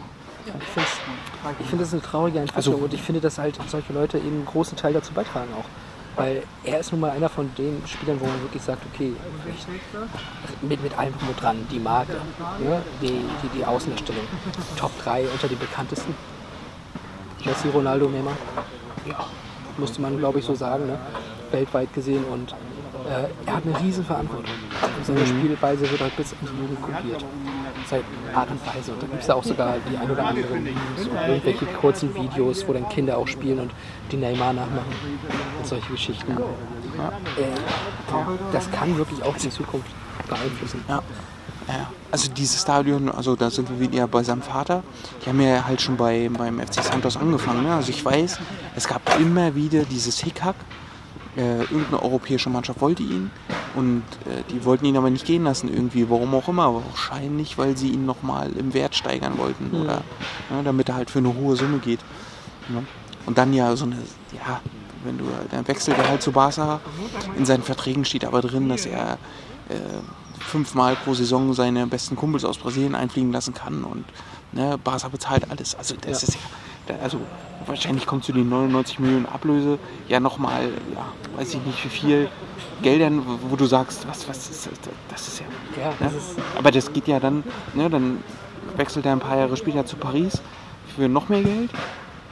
Ja, 0.45 0.53
ich 0.59 0.67
finde 0.67 0.87
ich 1.59 1.67
find, 1.67 1.81
das 1.81 1.89
ist 1.89 1.93
eine 1.93 2.01
traurige 2.01 2.39
Entwicklung 2.39 2.73
Also- 2.73 2.83
und 2.85 2.93
ich 2.93 3.01
finde, 3.01 3.21
dass 3.21 3.37
halt 3.37 3.59
solche 3.67 3.93
Leute 3.93 4.17
eben 4.17 4.37
einen 4.37 4.45
großen 4.45 4.75
Teil 4.75 4.93
dazu 4.93 5.13
beitragen 5.13 5.49
auch. 5.57 5.65
Weil 6.15 6.43
er 6.63 6.79
ist 6.79 6.91
nun 6.91 7.01
mal 7.01 7.11
einer 7.11 7.29
von 7.29 7.49
den 7.57 7.81
Spielern, 7.87 8.19
wo 8.19 8.25
man 8.25 8.41
wirklich 8.41 8.61
sagt, 8.61 8.83
okay, 8.93 9.13
ich, 9.47 10.61
mit, 10.61 10.83
mit 10.83 10.97
allem 10.97 11.13
drum 11.17 11.29
und 11.29 11.41
dran, 11.41 11.65
die 11.71 11.79
Marke, 11.79 12.17
ne? 12.59 12.81
die, 13.01 13.07
die, 13.43 13.57
die 13.57 13.65
Außendarstellung, 13.65 14.23
Top 14.75 14.91
3 15.03 15.25
unter 15.29 15.47
den 15.47 15.57
bekanntesten. 15.57 16.13
Messi, 17.45 17.69
Ronaldo, 17.69 18.09
Neymar. 18.09 18.37
Ja, 19.05 19.25
musste 19.77 20.01
man 20.01 20.17
glaube 20.17 20.39
ich 20.39 20.45
so 20.45 20.53
sagen, 20.53 20.85
ne? 20.87 20.99
weltweit 21.51 21.93
gesehen 21.93 22.23
und 22.25 22.51
äh, 22.51 23.27
er 23.45 23.55
hat 23.55 23.65
eine 23.65 23.79
riesen 23.79 24.05
Verantwortung. 24.05 24.53
Und 24.97 25.05
seine 25.05 25.25
Spielweise 25.25 25.89
wird 25.89 26.01
halt 26.01 26.15
bis 26.15 26.33
in 26.33 26.37
die 26.41 26.61
Jugend 26.61 26.81
kopiert. 26.81 27.25
Seine 27.91 28.03
Art 28.33 28.49
und 28.49 28.65
Weise. 28.65 28.93
Und 28.93 29.03
da 29.03 29.07
gibt 29.07 29.21
es 29.21 29.27
ja 29.27 29.35
auch 29.35 29.43
sogar 29.43 29.75
die 29.89 29.97
ein 29.97 30.09
oder 30.09 30.29
und 30.29 30.67
irgendwelche 31.27 31.65
kurzen 31.65 32.15
Videos, 32.15 32.65
wo 32.67 32.73
dann 32.73 32.87
Kinder 32.87 33.17
auch 33.17 33.27
spielen 33.27 33.59
und 33.59 33.71
die 34.11 34.17
Neymar 34.17 34.53
nachmachen 34.53 34.93
und 35.57 35.67
solche 35.67 35.91
Geschichten. 35.91 36.31
Äh, 36.31 37.43
das 38.53 38.71
kann 38.71 38.97
wirklich 38.97 39.21
auch 39.23 39.35
die 39.35 39.49
Zukunft 39.49 39.91
beeinflussen. 40.27 40.83
Ja. 40.87 41.03
Ja, 41.67 41.89
also 42.11 42.31
dieses 42.31 42.61
Stadion, 42.61 43.09
also 43.09 43.35
da 43.35 43.49
sind 43.49 43.69
wir 43.69 43.79
wieder 43.79 44.07
bei 44.07 44.23
seinem 44.23 44.41
Vater. 44.41 44.83
Die 45.23 45.29
haben 45.29 45.39
ja 45.39 45.63
halt 45.63 45.79
schon 45.79 45.95
bei, 45.95 46.29
beim 46.35 46.59
FC 46.59 46.83
Santos 46.83 47.17
angefangen. 47.17 47.63
Ne? 47.63 47.73
Also 47.73 47.91
ich 47.91 48.03
weiß, 48.03 48.39
es 48.75 48.87
gab 48.87 49.19
immer 49.19 49.53
wieder 49.53 49.83
dieses 49.85 50.19
Hickhack. 50.19 50.55
Äh, 51.37 51.59
irgendeine 51.61 52.01
europäische 52.01 52.49
Mannschaft 52.49 52.81
wollte 52.81 53.03
ihn 53.03 53.31
und 53.73 54.03
äh, 54.25 54.43
die 54.51 54.63
wollten 54.65 54.85
ihn 54.85 54.97
aber 54.97 55.09
nicht 55.09 55.25
gehen 55.25 55.43
lassen 55.43 55.67
irgendwie, 55.69 56.09
warum 56.09 56.33
auch 56.35 56.47
immer. 56.49 56.73
Wahrscheinlich, 56.73 57.57
weil 57.57 57.77
sie 57.77 57.89
ihn 57.89 58.05
nochmal 58.05 58.51
im 58.53 58.73
Wert 58.73 58.95
steigern 58.95 59.37
wollten 59.37 59.71
oder 59.71 60.01
ne, 60.49 60.63
damit 60.63 60.89
er 60.89 60.95
halt 60.95 61.09
für 61.09 61.19
eine 61.19 61.33
hohe 61.33 61.55
Summe 61.55 61.79
geht. 61.79 61.99
Ne? 62.67 62.85
Und 63.25 63.37
dann 63.37 63.53
ja 63.53 63.75
so 63.75 63.85
eine, 63.85 63.97
ja, 64.33 64.61
wenn 65.03 65.17
du, 65.17 65.25
dann 65.51 65.67
wechselt 65.67 65.97
er 65.97 66.07
halt 66.07 66.21
zu 66.21 66.31
Barca. 66.31 66.79
In 67.37 67.45
seinen 67.45 67.63
Verträgen 67.63 68.03
steht 68.05 68.25
aber 68.25 68.41
drin, 68.41 68.67
dass 68.69 68.85
er 68.85 69.13
äh, 69.69 69.75
fünfmal 70.43 70.95
pro 70.95 71.13
Saison 71.13 71.53
seine 71.53 71.87
besten 71.87 72.15
Kumpels 72.15 72.43
aus 72.45 72.57
Brasilien 72.57 72.95
einfliegen 72.95 73.31
lassen 73.31 73.53
kann 73.53 73.83
und 73.83 74.05
ne, 74.51 74.77
Barca 74.83 75.07
bezahlt 75.07 75.49
alles. 75.49 75.75
Also 75.75 75.95
das 75.95 76.21
Ja. 76.23 76.27
ist 76.27 76.33
ja, 76.35 76.39
also 77.01 77.19
wahrscheinlich 77.65 78.05
kommt 78.05 78.23
zu 78.23 78.31
den 78.33 78.49
99 78.49 78.99
Millionen 78.99 79.25
Ablöse 79.25 79.77
ja 80.07 80.19
nochmal, 80.19 80.69
ja, 80.95 81.05
weiß 81.37 81.53
ich 81.53 81.65
nicht 81.65 81.83
wie 81.85 81.89
viel 81.89 82.29
Geldern, 82.81 83.21
wo, 83.25 83.51
wo 83.51 83.55
du 83.55 83.65
sagst, 83.65 84.07
was, 84.07 84.27
was 84.27 84.49
ist 84.49 84.65
das? 84.67 84.73
Das 85.09 85.27
ist 85.27 85.39
ja. 85.39 85.45
Ja, 85.81 85.93
das 85.99 86.11
Ne? 86.11 86.17
ist, 86.17 86.35
Aber 86.57 86.71
das 86.71 86.91
geht 86.91 87.07
ja 87.07 87.19
dann, 87.19 87.43
ne, 87.73 87.89
dann 87.89 88.23
wechselt 88.75 89.05
er 89.05 89.11
ein 89.13 89.19
paar 89.19 89.37
Jahre 89.37 89.55
später 89.57 89.85
zu 89.85 89.95
Paris 89.95 90.41
für 90.95 91.07
noch 91.07 91.29
mehr 91.29 91.43
Geld 91.43 91.69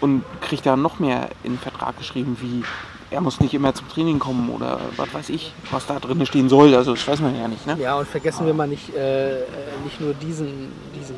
und 0.02 0.24
kriegt 0.42 0.66
da 0.66 0.76
noch 0.76 1.00
mehr 1.00 1.30
in 1.44 1.54
den 1.54 1.60
Vertrag 1.60 1.98
geschrieben, 1.98 2.38
wie 2.42 2.64
er 3.12 3.22
muss 3.22 3.40
nicht 3.40 3.54
immer 3.56 3.74
zum 3.74 3.90
Training 3.90 4.20
kommen 4.20 4.50
oder 4.50 4.80
was 4.96 5.12
weiß 5.14 5.30
ich, 5.30 5.52
was 5.72 5.88
da 5.88 6.00
drin 6.00 6.24
stehen 6.26 6.48
soll. 6.48 6.76
Also 6.76 6.94
das 6.94 7.08
weiß 7.08 7.22
man 7.22 7.36
ja 7.36 7.48
nicht. 7.48 7.66
Ne? 7.66 7.78
ja, 7.80 7.98
und 7.98 8.08
vergessen 8.08 8.46
wir 8.46 8.54
mal 8.54 8.68
nicht, 8.68 8.96
äh, 8.96 9.40
äh, 9.42 9.46
nicht 9.84 10.00
nur 10.00 10.14
diesen, 10.14 10.72
diesen, 11.00 11.16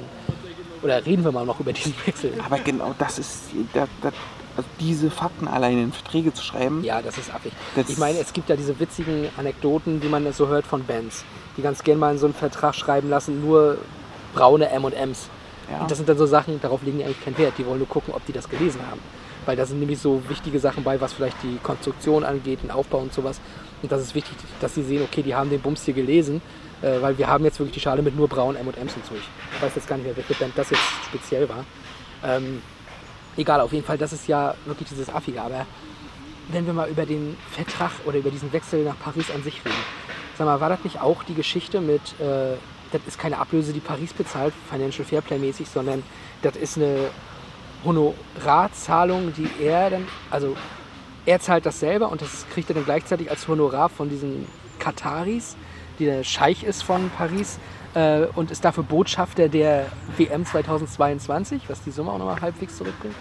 oder 0.81 1.05
reden 1.05 1.23
wir 1.23 1.31
mal 1.31 1.45
noch 1.45 1.59
über 1.59 1.73
diesen 1.73 1.93
Wechsel. 2.05 2.33
Aber 2.45 2.59
genau 2.59 2.93
das 2.97 3.19
ist, 3.19 3.39
da, 3.73 3.87
da, 4.01 4.11
also 4.57 4.69
diese 4.79 5.09
Fakten 5.11 5.47
alleine 5.47 5.83
in 5.83 5.91
Verträge 5.93 6.33
zu 6.33 6.43
schreiben, 6.43 6.83
Ja, 6.83 7.01
das 7.01 7.17
ist 7.17 7.33
affig. 7.33 7.53
Das- 7.75 7.89
ich 7.89 7.97
meine, 7.97 8.19
es 8.19 8.33
gibt 8.33 8.49
ja 8.49 8.55
diese 8.55 8.79
witzigen 8.79 9.27
Anekdoten, 9.37 9.99
die 10.01 10.07
man 10.07 10.31
so 10.33 10.47
hört 10.47 10.65
von 10.65 10.83
Bands, 10.85 11.23
die 11.57 11.61
ganz 11.61 11.83
gern 11.83 11.99
mal 11.99 12.11
in 12.13 12.17
so 12.17 12.25
einen 12.25 12.33
Vertrag 12.35 12.75
schreiben 12.75 13.09
lassen, 13.09 13.41
nur 13.41 13.77
braune 14.33 14.69
M&Ms. 14.69 15.29
Ja. 15.71 15.81
Und 15.81 15.91
das 15.91 15.97
sind 15.97 16.09
dann 16.09 16.17
so 16.17 16.25
Sachen, 16.25 16.59
darauf 16.61 16.81
legen 16.83 16.97
die 16.97 17.05
eigentlich 17.05 17.23
keinen 17.23 17.37
Wert. 17.37 17.53
Die 17.57 17.65
wollen 17.65 17.77
nur 17.79 17.87
gucken, 17.87 18.13
ob 18.13 18.25
die 18.25 18.33
das 18.33 18.49
gelesen 18.49 18.81
haben. 18.89 18.99
Weil 19.45 19.55
da 19.55 19.65
sind 19.65 19.79
nämlich 19.79 19.99
so 19.99 20.21
wichtige 20.27 20.59
Sachen 20.59 20.83
bei, 20.83 20.99
was 21.01 21.13
vielleicht 21.13 21.37
die 21.43 21.57
Konstruktion 21.63 22.23
angeht, 22.23 22.61
den 22.61 22.71
Aufbau 22.71 22.99
und 22.99 23.13
sowas. 23.13 23.39
Und 23.81 23.91
das 23.91 24.01
ist 24.01 24.13
wichtig, 24.13 24.35
dass 24.59 24.75
sie 24.75 24.83
sehen, 24.83 25.01
okay, 25.01 25.23
die 25.23 25.33
haben 25.33 25.49
den 25.49 25.61
Bums 25.61 25.83
hier 25.83 25.93
gelesen, 25.93 26.41
äh, 26.81 27.01
weil 27.01 27.17
wir 27.17 27.27
haben 27.27 27.43
jetzt 27.43 27.59
wirklich 27.59 27.73
die 27.73 27.79
Schale 27.79 28.01
mit 28.01 28.15
nur 28.15 28.27
braunen 28.27 28.59
M&Ms 28.59 28.95
und 28.95 29.05
so. 29.05 29.15
Ich 29.15 29.61
weiß 29.61 29.75
jetzt 29.75 29.87
gar 29.87 29.97
nicht 29.97 30.05
mehr, 30.05 30.15
welche 30.15 30.33
Band 30.33 30.53
das 30.55 30.69
jetzt 30.69 30.83
speziell 31.05 31.47
war. 31.47 31.65
Ähm, 32.23 32.61
egal, 33.37 33.61
auf 33.61 33.73
jeden 33.73 33.85
Fall, 33.85 33.97
das 33.97 34.13
ist 34.13 34.27
ja 34.27 34.55
wirklich 34.65 34.89
dieses 34.89 35.09
Affige. 35.09 35.41
Aber 35.41 35.65
wenn 36.49 36.65
wir 36.65 36.73
mal 36.73 36.89
über 36.89 37.05
den 37.05 37.37
Vertrag 37.51 37.91
oder 38.05 38.17
über 38.17 38.29
diesen 38.29 38.51
Wechsel 38.53 38.83
nach 38.83 38.99
Paris 38.99 39.31
an 39.31 39.43
sich 39.43 39.63
reden. 39.65 39.75
Sag 40.37 40.45
mal, 40.45 40.59
war 40.59 40.69
das 40.69 40.83
nicht 40.83 41.01
auch 41.01 41.23
die 41.23 41.35
Geschichte 41.35 41.81
mit, 41.81 42.01
äh, 42.19 42.55
das 42.91 43.01
ist 43.07 43.19
keine 43.19 43.37
Ablöse, 43.37 43.73
die 43.73 43.79
Paris 43.79 44.13
bezahlt, 44.13 44.53
Financial 44.69 45.05
Fairplay 45.05 45.37
mäßig, 45.37 45.69
sondern 45.69 46.03
das 46.41 46.55
ist 46.55 46.77
eine 46.77 47.09
Honorarzahlung, 47.83 49.33
die 49.33 49.49
er 49.63 49.89
dann, 49.89 50.07
also 50.29 50.55
er 51.25 51.39
zahlt 51.39 51.65
das 51.65 51.79
selber 51.79 52.11
und 52.11 52.21
das 52.21 52.45
kriegt 52.53 52.69
er 52.69 52.75
dann 52.75 52.85
gleichzeitig 52.85 53.29
als 53.29 53.47
Honorar 53.47 53.89
von 53.89 54.09
diesen 54.09 54.47
Kataris, 54.79 55.55
der 55.99 56.23
Scheich 56.23 56.63
ist 56.63 56.83
von 56.83 57.09
Paris 57.17 57.59
äh, 57.93 58.21
und 58.35 58.51
ist 58.51 58.63
dafür 58.65 58.83
Botschafter 58.83 59.49
der 59.49 59.87
WM 60.17 60.45
2022, 60.45 61.63
was 61.69 61.81
die 61.83 61.91
Summe 61.91 62.11
auch 62.11 62.17
nochmal 62.17 62.39
halbwegs 62.41 62.77
zurückbringt. 62.77 63.15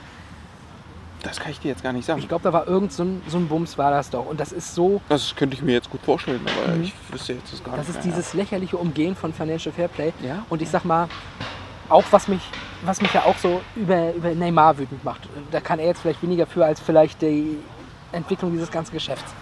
Das 1.22 1.38
kann 1.38 1.52
ich 1.52 1.60
dir 1.60 1.68
jetzt 1.68 1.82
gar 1.82 1.92
nicht 1.92 2.06
sagen. 2.06 2.18
Ich 2.18 2.28
glaube, 2.28 2.44
da 2.44 2.52
war 2.52 2.66
irgend 2.66 2.92
so 2.92 3.02
ein, 3.02 3.20
so 3.26 3.36
ein 3.36 3.46
Bums 3.46 3.76
war 3.76 3.90
das 3.90 4.08
doch. 4.08 4.24
Und 4.24 4.40
das 4.40 4.52
ist 4.52 4.74
so, 4.74 5.02
Das 5.10 5.36
könnte 5.36 5.54
ich 5.54 5.60
mir 5.62 5.72
jetzt 5.72 5.90
gut 5.90 6.00
vorstellen, 6.02 6.40
aber 6.64 6.74
Mhm. 6.76 6.84
ich 6.84 6.94
wüsste 7.10 7.34
jetzt 7.34 7.52
das 7.52 7.62
gar 7.62 7.76
das 7.76 7.88
nicht. 7.88 7.98
ist 7.98 8.06
mehr, 8.06 8.14
dieses 8.14 8.32
lächerliche 8.32 8.78
Umgehen 8.78 9.14
von 9.14 9.32
Financial 9.34 9.70
Fairplay. 9.74 10.14
Ja. 10.22 10.46
Und 10.48 10.62
ich 10.62 10.70
sag 10.70 10.84
mal, 10.86 11.08
auch 11.90 12.04
was 12.10 12.26
mich, 12.26 12.40
was 12.84 13.02
mich 13.02 13.12
ja 13.12 13.24
auch 13.24 13.36
so 13.36 13.60
über, 13.76 14.14
über 14.14 14.30
Neymar 14.30 14.78
wütend 14.78 15.04
macht. 15.04 15.28
Da 15.50 15.60
kann 15.60 15.78
er 15.78 15.86
jetzt 15.88 16.00
vielleicht 16.00 16.22
weniger 16.22 16.46
für 16.46 16.64
als 16.64 16.80
vielleicht 16.80 17.20
die 17.20 17.58
Entwicklung 18.12 18.52
dieses 18.52 18.70
ganzen 18.70 18.92
Geschäfts. 18.94 19.34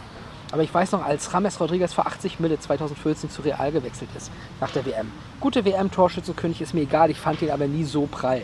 Aber 0.52 0.62
ich 0.62 0.72
weiß 0.72 0.92
noch, 0.92 1.04
als 1.04 1.30
James 1.32 1.60
Rodriguez 1.60 1.92
für 1.92 2.06
80 2.06 2.40
Mille 2.40 2.58
2014 2.58 3.28
zu 3.30 3.42
Real 3.42 3.70
gewechselt 3.70 4.08
ist, 4.16 4.30
nach 4.60 4.70
der 4.70 4.86
WM. 4.86 5.10
Gute 5.40 5.64
WM-Torschützenkönig 5.64 6.60
ist 6.62 6.72
mir 6.74 6.80
egal, 6.82 7.10
ich 7.10 7.18
fand 7.18 7.42
ihn 7.42 7.50
aber 7.50 7.66
nie 7.66 7.84
so 7.84 8.06
prall. 8.06 8.42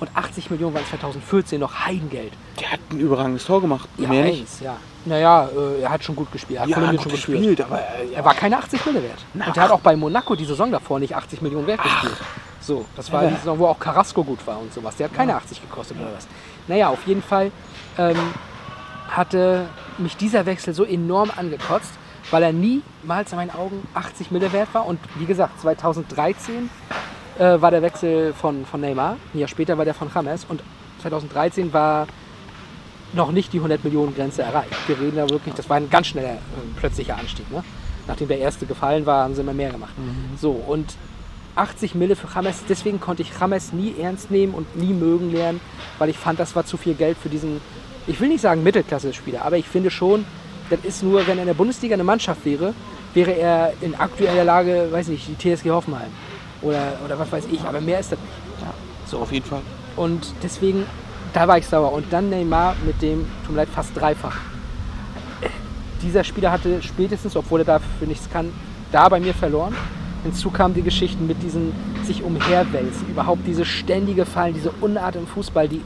Und 0.00 0.10
80 0.14 0.50
Millionen 0.50 0.74
waren 0.74 0.84
2014 0.84 1.60
noch 1.60 1.86
Heidengeld. 1.86 2.32
ja. 2.56 2.62
Der 2.62 2.72
hat 2.72 2.80
ein 2.90 2.98
überragendes 2.98 3.44
Tor 3.44 3.60
gemacht. 3.60 3.88
Ja, 3.96 4.08
Mehr 4.08 4.24
nicht. 4.24 4.40
eins, 4.40 4.60
ja. 4.60 4.76
Naja, 5.04 5.48
äh, 5.56 5.82
er 5.82 5.90
hat 5.90 6.02
schon 6.02 6.16
gut 6.16 6.32
gespielt. 6.32 6.58
Er 6.58 6.62
hat 6.62 6.68
Ja, 6.68 6.74
Kolumbien 6.74 6.96
gut 6.96 7.02
schon 7.04 7.12
gespielt, 7.12 7.38
gespielt. 7.38 7.60
aber, 7.62 7.78
äh, 7.78 8.12
er 8.14 8.24
war 8.24 8.34
keine 8.34 8.58
80 8.58 8.84
Mille 8.86 9.02
wert. 9.04 9.24
Und 9.34 9.56
er 9.56 9.62
hat 9.62 9.70
auch 9.70 9.80
bei 9.80 9.94
Monaco 9.94 10.34
die 10.34 10.44
Saison 10.44 10.72
davor 10.72 10.98
nicht 10.98 11.14
80 11.14 11.40
Millionen 11.42 11.66
wert 11.68 11.80
gespielt. 11.82 12.16
So, 12.60 12.84
das 12.96 13.12
war 13.12 13.26
die 13.26 13.34
Saison, 13.36 13.58
wo 13.58 13.66
auch 13.66 13.78
Carrasco 13.78 14.24
gut 14.24 14.44
war 14.46 14.58
und 14.58 14.72
sowas. 14.74 14.96
Der 14.96 15.06
hat 15.08 15.14
keine 15.14 15.36
80 15.36 15.60
gekostet 15.60 15.96
oder 15.98 16.10
was. 16.16 16.26
Naja, 16.66 16.88
auf 16.88 17.06
jeden 17.06 17.22
Fall 17.22 17.52
ähm, 17.98 18.16
hatte 19.16 19.66
mich 19.98 20.16
dieser 20.16 20.46
Wechsel 20.46 20.74
so 20.74 20.84
enorm 20.84 21.30
angekotzt, 21.34 21.92
weil 22.30 22.42
er 22.42 22.52
niemals 22.52 23.32
in 23.32 23.36
meinen 23.36 23.50
Augen 23.50 23.86
80 23.94 24.30
Mille 24.30 24.52
wert 24.52 24.68
war. 24.72 24.86
Und 24.86 24.98
wie 25.16 25.26
gesagt, 25.26 25.60
2013 25.60 26.70
äh, 27.38 27.60
war 27.60 27.70
der 27.70 27.82
Wechsel 27.82 28.32
von, 28.32 28.64
von 28.64 28.80
Neymar. 28.80 29.16
Ein 29.32 29.38
Jahr 29.38 29.48
später 29.48 29.78
war 29.78 29.84
der 29.84 29.94
von 29.94 30.10
James. 30.14 30.44
Und 30.48 30.62
2013 31.02 31.72
war 31.72 32.06
noch 33.12 33.30
nicht 33.30 33.52
die 33.52 33.58
100 33.58 33.84
Millionen 33.84 34.14
Grenze 34.14 34.42
erreicht. 34.42 34.72
Wir 34.86 34.98
reden 34.98 35.16
da 35.16 35.28
wirklich, 35.28 35.54
das 35.54 35.68
war 35.68 35.76
ein 35.76 35.90
ganz 35.90 36.08
schneller, 36.08 36.34
äh, 36.34 36.38
plötzlicher 36.76 37.16
Anstieg. 37.16 37.50
Ne? 37.50 37.62
Nachdem 38.06 38.28
der 38.28 38.38
erste 38.38 38.66
gefallen 38.66 39.06
war, 39.06 39.24
haben 39.24 39.34
sie 39.34 39.40
immer 39.40 39.54
mehr 39.54 39.70
gemacht. 39.70 39.92
So, 40.40 40.50
und 40.50 40.94
80 41.56 41.94
Mille 41.94 42.16
für 42.16 42.28
James, 42.34 42.64
deswegen 42.68 43.00
konnte 43.00 43.22
ich 43.22 43.30
James 43.38 43.72
nie 43.72 43.94
ernst 43.98 44.30
nehmen 44.30 44.54
und 44.54 44.76
nie 44.76 44.92
mögen 44.92 45.32
lernen, 45.32 45.60
weil 45.98 46.08
ich 46.08 46.18
fand, 46.18 46.40
das 46.40 46.56
war 46.56 46.66
zu 46.66 46.76
viel 46.76 46.94
Geld 46.94 47.16
für 47.16 47.28
diesen, 47.28 47.60
ich 48.06 48.20
will 48.20 48.28
nicht 48.28 48.40
sagen 48.40 48.62
Mittelklasse-Spieler, 48.62 49.44
aber 49.44 49.56
ich 49.56 49.66
finde 49.66 49.90
schon, 49.90 50.24
das 50.70 50.80
ist 50.82 51.02
nur, 51.02 51.26
wenn 51.26 51.38
er 51.38 51.42
in 51.42 51.46
der 51.46 51.54
Bundesliga 51.54 51.94
eine 51.94 52.04
Mannschaft 52.04 52.44
wäre, 52.44 52.74
wäre 53.14 53.32
er 53.32 53.72
in 53.80 53.94
aktueller 53.94 54.44
Lage, 54.44 54.88
weiß 54.90 55.08
nicht, 55.08 55.28
die 55.28 55.36
TSG 55.36 55.70
Hoffenheim 55.70 56.10
oder, 56.62 56.98
oder 57.04 57.18
was 57.18 57.30
weiß 57.30 57.44
ich, 57.50 57.62
aber 57.62 57.80
mehr 57.80 58.00
ist 58.00 58.12
das 58.12 58.18
nicht. 58.18 58.62
Ja, 58.62 58.74
so 59.06 59.18
auf 59.18 59.32
jeden 59.32 59.46
Fall. 59.46 59.62
Und 59.96 60.32
deswegen, 60.42 60.84
da 61.32 61.46
war 61.46 61.58
ich 61.58 61.66
sauer. 61.66 61.92
Und 61.92 62.12
dann 62.12 62.30
Neymar 62.30 62.74
mit 62.84 63.00
dem, 63.02 63.26
tut 63.44 63.54
mir 63.54 63.62
leid, 63.62 63.68
fast 63.68 63.96
dreifach. 63.96 64.36
Dieser 66.02 66.24
Spieler 66.24 66.50
hatte 66.50 66.82
spätestens, 66.82 67.36
obwohl 67.36 67.60
er 67.60 67.66
dafür 67.66 68.06
nichts 68.06 68.28
kann, 68.30 68.52
da 68.92 69.08
bei 69.08 69.20
mir 69.20 69.34
verloren. 69.34 69.74
Hinzu 70.22 70.50
kamen 70.50 70.74
die 70.74 70.82
Geschichten 70.82 71.26
mit 71.26 71.42
diesen 71.42 71.72
sich 72.02 72.22
umherwälzen, 72.22 73.08
überhaupt 73.08 73.46
diese 73.46 73.64
ständige 73.64 74.24
Fallen, 74.24 74.54
diese 74.54 74.70
Unart 74.80 75.16
im 75.16 75.26
Fußball, 75.26 75.68
die, 75.68 75.82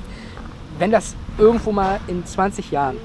wenn 0.78 0.90
das 0.90 1.14
irgendwo 1.36 1.72
mal 1.72 2.00
in 2.06 2.24
20 2.24 2.70
Jahren 2.70 2.96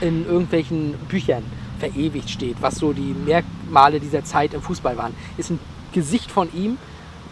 in 0.00 0.26
irgendwelchen 0.26 0.94
Büchern 1.08 1.44
verewigt 1.78 2.30
steht, 2.30 2.56
was 2.60 2.76
so 2.76 2.92
die 2.92 3.14
Merkmale 3.24 4.00
dieser 4.00 4.24
Zeit 4.24 4.54
im 4.54 4.62
Fußball 4.62 4.96
waren, 4.96 5.14
ist 5.36 5.50
ein 5.50 5.58
Gesicht 5.92 6.30
von 6.30 6.52
ihm 6.54 6.78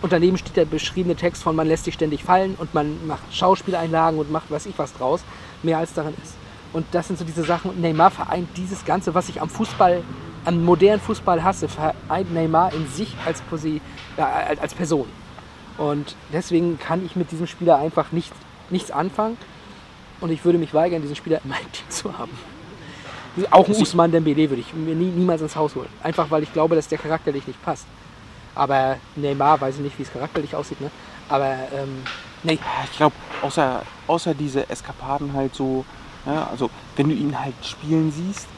und 0.01 0.13
daneben 0.13 0.39
steht 0.39 0.57
der 0.57 0.65
beschriebene 0.65 1.17
Text 1.17 1.43
von 1.43 1.57
man 1.57 1.67
lässt 1.67 1.85
sich 1.85 1.95
ständig 1.95 2.25
fallen 2.25 2.55
und 2.59 2.73
man 2.75 3.07
macht 3.07 3.23
Schauspieleinlagen 3.33 4.19
und 4.19 4.31
macht 4.31 4.51
weiß 4.51 4.67
ich 4.67 4.79
was 4.79 4.95
draus, 4.95 5.23
mehr 5.63 5.79
als 5.79 5.93
darin 5.93 6.15
ist. 6.23 6.35
Und 6.73 6.87
das 6.93 7.09
sind 7.09 7.19
so 7.19 7.25
diese 7.25 7.45
Sachen. 7.45 7.81
Neymar 7.81 8.11
vereint 8.11 8.49
dieses 8.57 8.85
Ganze, 8.85 9.15
was 9.15 9.29
ich 9.29 9.41
am 9.41 9.49
Fußball, 9.49 10.03
am 10.45 10.65
modernen 10.65 11.01
Fußball 11.01 11.43
hasse, 11.43 11.69
vereint 11.69 12.33
Neymar 12.33 12.73
in 12.75 12.87
sich 12.89 13.15
als, 13.27 13.41
Posi, 13.43 13.81
ja, 14.17 14.29
als 14.61 14.75
Person. 14.75 15.07
Und 15.79 16.17
deswegen 16.33 16.79
kann 16.79 17.05
ich 17.05 17.17
mit 17.17 17.31
diesem 17.31 17.47
Spieler 17.47 17.79
einfach 17.79 18.13
nicht, 18.13 18.33
nichts 18.71 18.91
anfangen. 18.91 19.37
Und 20.21 20.31
ich 20.31 20.45
würde 20.45 20.59
mich 20.59 20.75
weigern, 20.75 21.01
diesen 21.03 21.17
Spieler 21.17 21.41
in 21.45 21.51
meinem 21.51 21.73
Team 21.73 21.89
zu 21.89 22.19
haben. 22.19 22.33
Auch 23.51 23.69
ein 23.69 23.75
Usman 23.75 24.11
Dembele 24.11 24.51
würde 24.51 24.63
ich 24.63 24.75
mir 24.75 24.95
nie, 24.95 25.11
niemals 25.11 25.43
ins 25.43 25.55
Haus 25.55 25.75
holen. 25.77 25.89
Einfach 26.03 26.31
weil 26.31 26.43
ich 26.43 26.53
glaube, 26.53 26.75
dass 26.75 26.89
der 26.89 26.99
charakterlich 26.99 27.47
nicht 27.47 27.63
passt. 27.63 27.87
Aber 28.55 28.97
Neymar, 29.15 29.61
weiß 29.61 29.77
ich 29.77 29.83
nicht, 29.83 29.99
wie 29.99 30.03
es 30.03 30.13
charakterlich 30.13 30.57
aussieht, 30.57 30.81
ne? 30.81 30.91
Aber 31.29 31.55
ähm, 31.73 32.03
nee, 32.43 32.59
ich 32.91 32.97
glaube, 32.97 33.15
außer, 33.43 33.83
außer 34.09 34.35
diese 34.35 34.69
Eskapaden 34.69 35.33
halt 35.35 35.55
so, 35.55 35.85
ja, 36.27 36.49
also 36.51 36.69
wenn 36.97 37.09
du 37.09 37.15
ihn 37.15 37.39
halt 37.39 37.55
spielen 37.63 38.11
siehst 38.11 38.49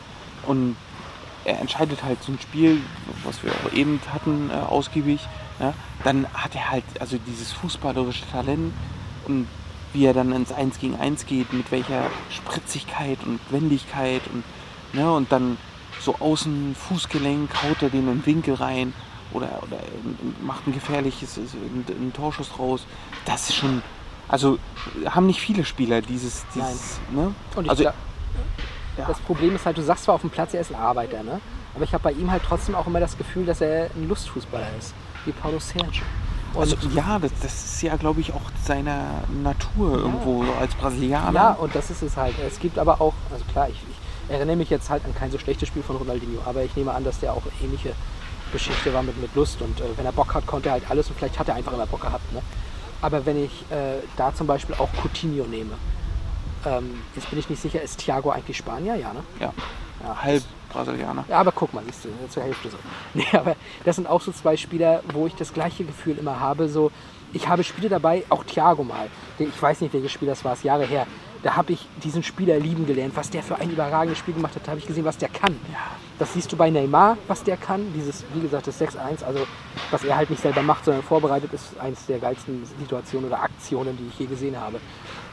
und 0.47 0.77
er 1.45 1.61
entscheidet 1.61 2.03
halt 2.03 2.23
so 2.23 2.33
ein 2.33 2.39
Spiel, 2.41 2.81
was 3.25 3.43
wir 3.43 3.53
auch 3.53 3.73
eben 3.73 4.01
hatten, 4.13 4.51
äh, 4.51 4.55
ausgiebig, 4.55 5.21
ja, 5.59 5.75
dann 6.05 6.27
hat 6.33 6.55
er 6.55 6.71
halt 6.71 6.85
also 7.01 7.19
dieses 7.27 7.53
fußballerische 7.53 8.25
Talent 8.31 8.73
und 9.27 9.47
wie 9.93 10.07
er 10.07 10.14
dann 10.14 10.32
ins 10.32 10.53
1 10.53 10.78
gegen 10.78 10.97
1 10.99 11.26
geht, 11.26 11.53
mit 11.53 11.70
welcher 11.70 12.07
Spritzigkeit 12.30 13.18
und 13.24 13.41
Wendigkeit 13.51 14.22
und, 14.32 14.45
ne, 14.93 15.12
und 15.12 15.32
dann 15.32 15.57
so 16.01 16.16
außen 16.18 16.74
Fußgelenk 16.74 17.51
haut 17.62 17.82
er 17.82 17.91
den 17.91 18.09
in 18.09 18.22
den 18.22 18.26
Winkel 18.26 18.55
rein 18.55 18.93
oder, 19.32 19.62
oder 19.62 19.78
macht 20.43 20.66
ein 20.66 20.72
gefährliches 20.72 21.38
einen, 21.38 21.84
einen 21.88 22.12
Torschuss 22.12 22.59
raus. 22.59 22.86
Das 23.24 23.49
ist 23.49 23.57
schon, 23.57 23.82
also 24.28 24.59
haben 25.07 25.26
nicht 25.26 25.41
viele 25.41 25.64
Spieler 25.64 26.01
dieses, 26.01 26.45
dieses 26.55 26.99
ne? 27.12 27.34
Und 27.55 27.64
ich 27.64 27.70
also, 27.70 27.82
glaub, 27.82 27.95
ja. 28.97 29.07
das 29.07 29.18
Problem 29.20 29.55
ist 29.55 29.66
halt, 29.66 29.76
du 29.76 29.82
sagst 29.82 30.05
zwar 30.05 30.14
auf 30.14 30.22
dem 30.22 30.30
Platz, 30.30 30.55
er 30.55 30.62
ist 30.62 30.72
ein 30.72 30.80
Arbeiter, 30.80 31.22
ne? 31.22 31.41
Aber 31.74 31.84
ich 31.84 31.93
habe 31.93 32.03
bei 32.03 32.12
ihm 32.12 32.30
halt 32.30 32.43
trotzdem 32.45 32.74
auch 32.74 32.86
immer 32.86 33.01
das 33.01 33.16
Gefühl, 33.16 33.47
dass 33.47 33.61
er 33.61 33.91
ein 33.95 34.09
Lustfußballer 34.09 34.66
ist. 34.78 34.95
Wie 35.24 35.32
Paulo 35.32 35.61
Sergio. 35.61 36.03
Und 36.55 36.61
also 36.61 36.76
ja, 36.94 37.18
das, 37.18 37.32
das 37.42 37.53
ist 37.53 37.82
ja, 37.82 37.96
glaube 37.96 38.20
ich, 38.20 38.32
auch 38.32 38.51
seiner 38.64 39.22
Natur 39.42 39.98
irgendwo 39.98 40.44
so 40.44 40.53
als 40.55 40.74
Brasilianer. 40.74 41.32
Ja, 41.32 41.51
und 41.53 41.74
das 41.74 41.90
ist 41.90 42.03
es 42.03 42.16
halt. 42.16 42.34
Es 42.46 42.59
gibt 42.59 42.78
aber 42.78 43.01
auch, 43.01 43.14
also 43.32 43.44
klar, 43.53 43.68
ich, 43.68 43.76
ich 43.76 44.34
erinnere 44.34 44.57
mich 44.57 44.70
jetzt 44.70 44.90
halt 44.90 45.05
an 45.05 45.14
kein 45.14 45.30
so 45.30 45.38
schlechtes 45.38 45.68
Spiel 45.68 45.82
von 45.82 45.96
Ronaldinho, 45.96 46.40
aber 46.44 46.64
ich 46.64 46.74
nehme 46.76 46.92
an, 46.92 47.05
dass 47.05 47.20
der 47.20 47.32
auch 47.32 47.42
ähnliche 47.62 47.92
Geschichte 48.53 48.92
war 48.92 49.03
mit, 49.03 49.20
mit 49.20 49.34
Lust 49.34 49.62
und 49.62 49.80
äh, 49.80 49.84
wenn 49.96 50.05
er 50.05 50.12
Bock 50.12 50.34
hat, 50.34 50.46
konnte 50.46 50.68
er 50.68 50.72
halt 50.72 50.90
alles 50.90 51.09
und 51.09 51.16
vielleicht 51.16 51.38
hat 51.38 51.48
er 51.48 51.55
einfach 51.55 51.72
immer 51.72 51.86
Bock 51.86 52.01
gehabt. 52.01 52.32
Ne? 52.32 52.42
Aber 53.01 53.24
wenn 53.24 53.44
ich 53.44 53.62
äh, 53.70 54.02
da 54.16 54.35
zum 54.35 54.47
Beispiel 54.47 54.74
auch 54.77 54.89
Coutinho 55.02 55.44
nehme, 55.44 55.72
ähm, 56.66 57.01
jetzt 57.14 57.31
bin 57.31 57.39
ich 57.39 57.48
nicht 57.48 57.62
sicher, 57.62 57.81
ist 57.81 57.98
Thiago 57.98 58.31
eigentlich 58.31 58.56
Spanier? 58.56 58.97
Ja, 58.97 59.12
ne? 59.12 59.22
ja. 59.39 59.52
Ja, 60.02 60.22
halb 60.22 60.43
Brasilianer. 60.70 61.24
Ja, 61.28 61.38
aber 61.40 61.52
guck 61.52 61.74
mal, 61.74 61.82
siehst 61.84 62.05
du, 62.05 62.09
zur 62.28 62.42
Hälfte 62.42 62.70
so. 62.70 62.78
Nee, 63.14 63.26
aber 63.32 63.56
das 63.84 63.97
sind 63.97 64.09
auch 64.09 64.20
so 64.20 64.32
zwei 64.32 64.56
Spieler, 64.56 65.02
wo 65.12 65.26
ich 65.26 65.34
das 65.34 65.52
gleiche 65.52 65.84
Gefühl 65.84 66.18
immer 66.18 66.40
habe. 66.40 66.68
So, 66.68 66.90
ich 67.32 67.48
habe 67.48 67.62
Spiele 67.64 67.88
dabei, 67.88 68.24
auch 68.28 68.44
Thiago 68.44 68.82
mal. 68.82 69.09
Ich 69.38 69.60
weiß 69.60 69.80
nicht, 69.82 69.92
welches 69.92 70.12
Spiel 70.12 70.28
das 70.28 70.44
war, 70.44 70.55
ist 70.55 70.64
Jahre 70.64 70.86
her. 70.86 71.06
Da 71.42 71.56
habe 71.56 71.72
ich 71.72 71.86
diesen 72.02 72.22
Spieler 72.22 72.59
lieben 72.59 72.86
gelernt. 72.86 73.16
Was 73.16 73.30
der 73.30 73.42
für 73.42 73.56
ein 73.56 73.70
überragendes 73.70 74.18
Spiel 74.18 74.34
gemacht 74.34 74.55
hat, 74.56 74.68
habe 74.68 74.78
ich 74.78 74.86
gesehen, 74.86 75.05
was 75.05 75.16
der 75.16 75.30
kann. 75.30 75.56
Das 76.18 76.34
siehst 76.34 76.52
du 76.52 76.56
bei 76.56 76.68
Neymar, 76.68 77.16
was 77.28 77.42
der 77.42 77.56
kann. 77.56 77.92
Dieses, 77.94 78.24
wie 78.34 78.40
gesagt, 78.40 78.66
das 78.66 78.78
6-1, 78.78 79.24
also 79.24 79.47
was 79.90 80.05
er 80.05 80.16
halt 80.16 80.28
nicht 80.28 80.42
selber 80.42 80.62
macht, 80.62 80.84
sondern 80.84 81.02
vorbereitet, 81.02 81.52
ist 81.55 81.78
eines 81.80 82.05
der 82.05 82.18
geilsten 82.18 82.66
Situationen 82.78 83.28
oder 83.28 83.42
Aktionen, 83.42 83.97
die 83.97 84.06
ich 84.09 84.18
je 84.18 84.26
gesehen 84.26 84.60
habe. 84.60 84.80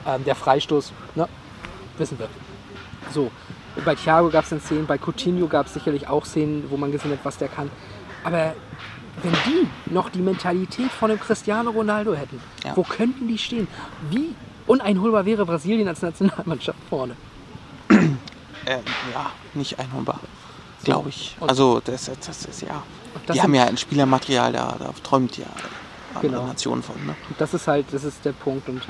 Ähm, 0.06 0.24
der 0.24 0.36
Freistoß, 0.36 0.94
ne? 1.16 1.28
wissen 1.98 2.18
wir. 2.20 2.30
So, 3.12 3.32
bei 3.86 3.96
Thiago 3.96 4.30
gab 4.30 4.44
es 4.44 4.50
dann 4.50 4.62
Szenen, 4.62 4.86
bei 4.88 4.98
Coutinho 4.98 5.48
gab 5.48 5.66
es 5.68 5.74
sicherlich 5.74 6.08
auch 6.08 6.26
Szenen, 6.26 6.66
wo 6.70 6.78
man 6.78 6.92
gesehen 6.92 7.12
hat, 7.12 7.20
was 7.24 7.38
der 7.38 7.48
kann. 7.48 7.70
Aber 8.24 8.54
wenn 9.24 9.32
die 9.46 9.68
noch 9.94 10.10
die 10.10 10.20
Mentalität 10.22 10.92
von 10.92 11.10
einem 11.12 11.20
Cristiano 11.20 11.72
Ronaldo 11.72 12.14
hätten, 12.14 12.40
Ja. 12.64 12.76
wo 12.76 12.84
könnten 12.84 13.28
die 13.28 13.38
stehen? 13.38 13.68
Wie 14.10 14.36
uneinholbar 14.68 15.26
wäre 15.26 15.46
Brasilien 15.46 15.88
als 15.88 16.02
Nationalmannschaft 16.02 16.80
vorne? 16.90 17.16
Äh, 17.90 18.80
ja, 19.14 19.32
nicht 19.54 19.80
einholbar. 19.80 20.20
Glaube 20.84 21.10
ich. 21.10 21.36
Und- 21.40 21.50
Also 21.50 21.82
das, 21.84 22.06
das, 22.06 22.20
das 22.20 22.46
ist 22.46 22.62
ja. 22.62 22.84
Die 23.34 23.42
haben 23.42 23.54
ja 23.56 23.64
ein 23.66 23.78
Spielermaterial, 23.78 24.52
da, 24.54 24.76
da 24.78 24.92
träumt 25.04 25.38
ja 25.38 25.46
Genau. 26.22 26.48
Nationen 26.48 26.82
von. 26.84 26.96
Ne? 27.06 27.16
Das 27.38 27.54
ist 27.54 27.68
halt, 27.68 27.86
das 27.92 28.04
ist 28.04 28.26
der 28.26 28.32
Punkt. 28.32 28.68
Und 28.70 28.82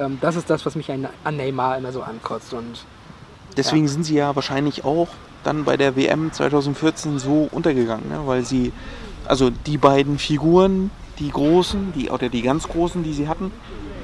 ähm, 0.00 0.18
das 0.20 0.34
ist 0.36 0.50
das, 0.50 0.66
was 0.66 0.74
mich 0.74 0.90
an, 0.90 1.06
an 1.24 1.36
Neymar 1.36 1.78
immer 1.78 1.92
so 1.92 2.02
ankotzt. 2.02 2.52
Und 2.54 2.84
deswegen 3.56 3.88
sind 3.88 4.04
sie 4.04 4.14
ja 4.14 4.34
wahrscheinlich 4.34 4.84
auch 4.84 5.08
dann 5.44 5.64
bei 5.64 5.76
der 5.76 5.96
WM 5.96 6.32
2014 6.32 7.18
so 7.18 7.48
untergegangen, 7.50 8.08
ne? 8.08 8.20
weil 8.26 8.44
sie, 8.44 8.72
also 9.26 9.50
die 9.50 9.78
beiden 9.78 10.18
Figuren, 10.18 10.90
die 11.18 11.30
großen, 11.30 11.92
die 11.94 12.10
oder 12.10 12.28
die 12.28 12.42
ganz 12.42 12.68
großen, 12.68 13.02
die 13.02 13.12
sie 13.12 13.28
hatten, 13.28 13.50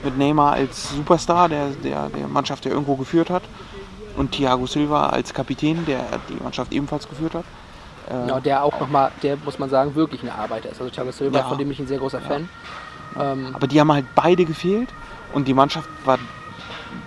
mit 0.05 0.17
Neymar 0.19 0.53
als 0.53 0.91
Superstar, 0.91 1.49
der 1.49 1.69
der, 1.83 2.09
der 2.11 2.29
Mannschaft 2.29 2.65
ja 2.65 2.71
irgendwo 2.71 2.97
geführt 2.97 3.31
hat, 3.31 3.43
und 4.17 4.33
Thiago 4.33 4.67
Silva 4.67 5.09
als 5.11 5.33
Kapitän, 5.33 5.87
der 5.87 6.01
die 6.29 6.43
Mannschaft 6.43 6.73
ebenfalls 6.73 7.09
geführt 7.09 7.35
hat. 7.35 7.45
Äh, 8.11 8.29
Ja, 8.29 8.41
der 8.41 8.65
auch 8.65 8.79
nochmal, 8.81 9.13
der 9.23 9.37
muss 9.45 9.59
man 9.61 9.71
sagen, 9.71 9.95
wirklich 9.95 10.23
eine 10.23 10.35
Arbeiter 10.35 10.71
ist. 10.71 10.81
Also 10.81 10.91
Thiago 10.93 11.13
Silva, 11.13 11.39
Ja. 11.39 11.45
von 11.49 11.57
dem 11.59 11.71
ich 11.71 11.79
ein 11.79 11.87
sehr 11.87 11.99
großer 11.99 12.21
Fan. 12.21 12.49
Ähm, 13.19 13.51
Aber 13.53 13.67
die 13.69 13.81
haben 13.81 13.93
halt 13.93 14.07
beide 14.17 14.45
gefehlt 14.45 14.89
und 15.33 15.47
die 15.47 15.55
Mannschaft 15.55 15.89
war 16.05 16.19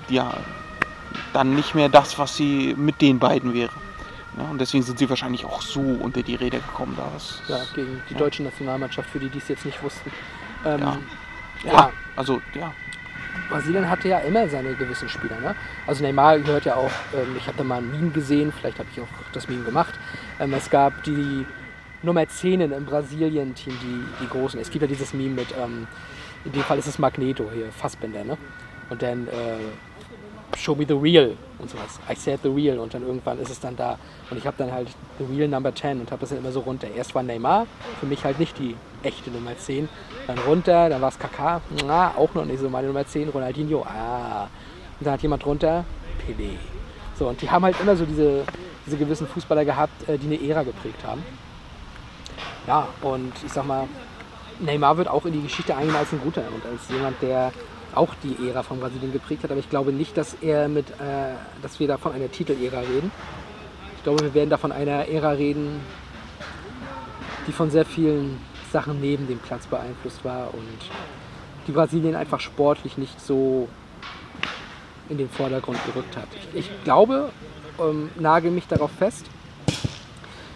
ja 0.09 0.31
dann 1.33 1.55
nicht 1.55 1.75
mehr 1.75 1.89
das, 1.89 2.17
was 2.19 2.35
sie 2.35 2.73
mit 2.77 3.01
den 3.01 3.19
beiden 3.19 3.53
wäre. 3.53 3.71
Ja, 4.37 4.45
und 4.49 4.59
deswegen 4.59 4.83
sind 4.83 4.97
sie 4.97 5.09
wahrscheinlich 5.09 5.43
auch 5.45 5.61
so 5.61 5.81
unter 5.81 6.23
die 6.23 6.35
Räder 6.35 6.59
gekommen 6.59 6.93
da. 6.95 7.09
Das, 7.13 7.41
ja, 7.47 7.59
gegen 7.75 8.01
die 8.09 8.13
Ja. 8.13 8.19
deutsche 8.19 8.43
Nationalmannschaft, 8.43 9.09
für 9.09 9.19
die, 9.19 9.29
die 9.29 9.39
es 9.39 9.47
jetzt 9.49 9.65
nicht 9.65 9.81
wussten. 9.83 10.09
Ähm, 10.65 10.79
Ja. 10.79 10.97
ja. 11.65 11.73
ja, 11.73 11.91
also 12.15 12.41
ja. 12.53 12.71
Brasilien 13.49 13.89
hatte 13.89 14.07
ja 14.07 14.19
immer 14.19 14.47
seine 14.47 14.73
gewissen 14.75 15.09
Spieler. 15.09 15.37
Ne? 15.39 15.55
Also 15.85 16.03
Neymar 16.03 16.39
gehört 16.39 16.63
ja 16.65 16.75
auch, 16.75 16.91
ähm, 17.13 17.35
ich 17.37 17.45
habe 17.47 17.57
da 17.57 17.63
mal 17.63 17.79
ein 17.79 17.91
Meme 17.91 18.11
gesehen, 18.11 18.53
vielleicht 18.57 18.79
habe 18.79 18.87
ich 18.93 19.01
auch 19.01 19.07
das 19.33 19.47
Meme 19.49 19.63
gemacht. 19.63 19.93
Ähm, 20.39 20.53
es 20.53 20.69
gab 20.69 21.03
die 21.03 21.45
Nummer 22.01 22.27
10 22.27 22.61
im 22.61 22.85
Brasilien-Team, 22.85 23.77
die, 23.81 24.23
die 24.23 24.29
großen. 24.29 24.59
Es 24.59 24.69
gibt 24.71 24.81
ja 24.81 24.87
dieses 24.87 25.13
Meme 25.13 25.35
mit, 25.35 25.53
ähm, 25.61 25.87
in 26.45 26.51
dem 26.53 26.63
Fall 26.63 26.79
ist 26.79 26.87
es 26.87 26.97
Magneto 26.99 27.49
hier, 27.53 27.71
Fassbender, 27.71 28.23
ne? 28.23 28.37
Und 28.89 29.01
dann 29.01 29.27
äh, 29.27 29.57
Show 30.57 30.75
me 30.75 30.85
the 30.87 30.93
real 30.93 31.35
und 31.59 31.69
sowas. 31.69 31.99
I 32.09 32.15
said 32.15 32.39
the 32.43 32.49
real 32.49 32.79
und 32.79 32.93
dann 32.93 33.01
irgendwann 33.03 33.39
ist 33.39 33.49
es 33.49 33.59
dann 33.59 33.75
da. 33.75 33.97
Und 34.29 34.37
ich 34.37 34.45
habe 34.45 34.55
dann 34.57 34.71
halt 34.71 34.89
the 35.17 35.25
real 35.25 35.47
Number 35.47 35.73
10 35.73 35.99
und 36.01 36.11
habe 36.11 36.19
das 36.19 36.29
dann 36.29 36.39
immer 36.39 36.51
so 36.51 36.59
runter. 36.61 36.87
Erst 36.95 37.15
war 37.15 37.23
Neymar, 37.23 37.67
für 37.99 38.05
mich 38.05 38.23
halt 38.23 38.39
nicht 38.39 38.57
die 38.59 38.75
echte 39.03 39.31
Nummer 39.31 39.57
10. 39.57 39.89
Dann 40.27 40.37
runter, 40.39 40.89
dann 40.89 41.01
war 41.01 41.09
es 41.09 41.19
Kaká, 41.19 41.61
na, 41.85 42.13
auch 42.15 42.33
noch 42.33 42.45
nicht 42.45 42.59
so 42.59 42.69
meine 42.69 42.87
Nummer 42.87 43.05
10. 43.05 43.29
Ronaldinho, 43.29 43.83
ah. 43.83 44.49
Und 44.99 45.05
dann 45.05 45.13
hat 45.13 45.21
jemand 45.21 45.43
drunter, 45.43 45.85
Pelé. 46.25 46.57
So, 47.17 47.27
und 47.27 47.41
die 47.41 47.49
haben 47.49 47.63
halt 47.63 47.79
immer 47.79 47.95
so 47.95 48.05
diese, 48.05 48.43
diese 48.85 48.97
gewissen 48.97 49.27
Fußballer 49.27 49.65
gehabt, 49.65 50.07
äh, 50.07 50.17
die 50.17 50.27
eine 50.27 50.49
Ära 50.49 50.63
geprägt 50.63 51.03
haben. 51.05 51.23
Ja, 52.67 52.87
und 53.01 53.33
ich 53.43 53.51
sag 53.51 53.65
mal, 53.65 53.87
Neymar 54.59 54.97
wird 54.97 55.07
auch 55.07 55.25
in 55.25 55.33
die 55.33 55.41
Geschichte 55.41 55.75
eingehen 55.75 55.95
als 55.95 56.11
ein 56.13 56.21
guter 56.21 56.43
und 56.53 56.63
als 56.65 56.87
jemand, 56.89 57.21
der 57.21 57.51
auch 57.93 58.13
die 58.23 58.47
Ära 58.47 58.63
von 58.63 58.79
Brasilien 58.79 59.11
geprägt 59.11 59.43
hat. 59.43 59.51
Aber 59.51 59.59
ich 59.59 59.69
glaube 59.69 59.91
nicht, 59.91 60.17
dass 60.17 60.35
er 60.41 60.67
mit, 60.67 60.89
äh, 60.91 61.33
dass 61.61 61.79
wir 61.79 61.87
da 61.87 61.97
von 61.97 62.13
einer 62.13 62.31
Titelära 62.31 62.79
reden. 62.79 63.11
Ich 63.97 64.03
glaube, 64.03 64.21
wir 64.21 64.33
werden 64.33 64.49
da 64.49 64.57
von 64.57 64.71
einer 64.71 65.07
Ära 65.07 65.31
reden, 65.31 65.79
die 67.47 67.51
von 67.51 67.69
sehr 67.69 67.85
vielen 67.85 68.39
Sachen 68.71 68.99
neben 69.01 69.27
dem 69.27 69.39
Platz 69.39 69.67
beeinflusst 69.67 70.23
war 70.23 70.53
und 70.53 70.79
die 71.67 71.71
Brasilien 71.71 72.15
einfach 72.15 72.39
sportlich 72.39 72.97
nicht 72.97 73.19
so 73.19 73.67
in 75.09 75.17
den 75.17 75.29
Vordergrund 75.29 75.77
gerückt 75.85 76.15
hat. 76.17 76.27
Ich, 76.53 76.59
ich 76.61 76.83
glaube, 76.83 77.29
ähm, 77.79 78.09
nagel 78.17 78.51
mich 78.51 78.67
darauf 78.67 78.91
fest, 78.91 79.25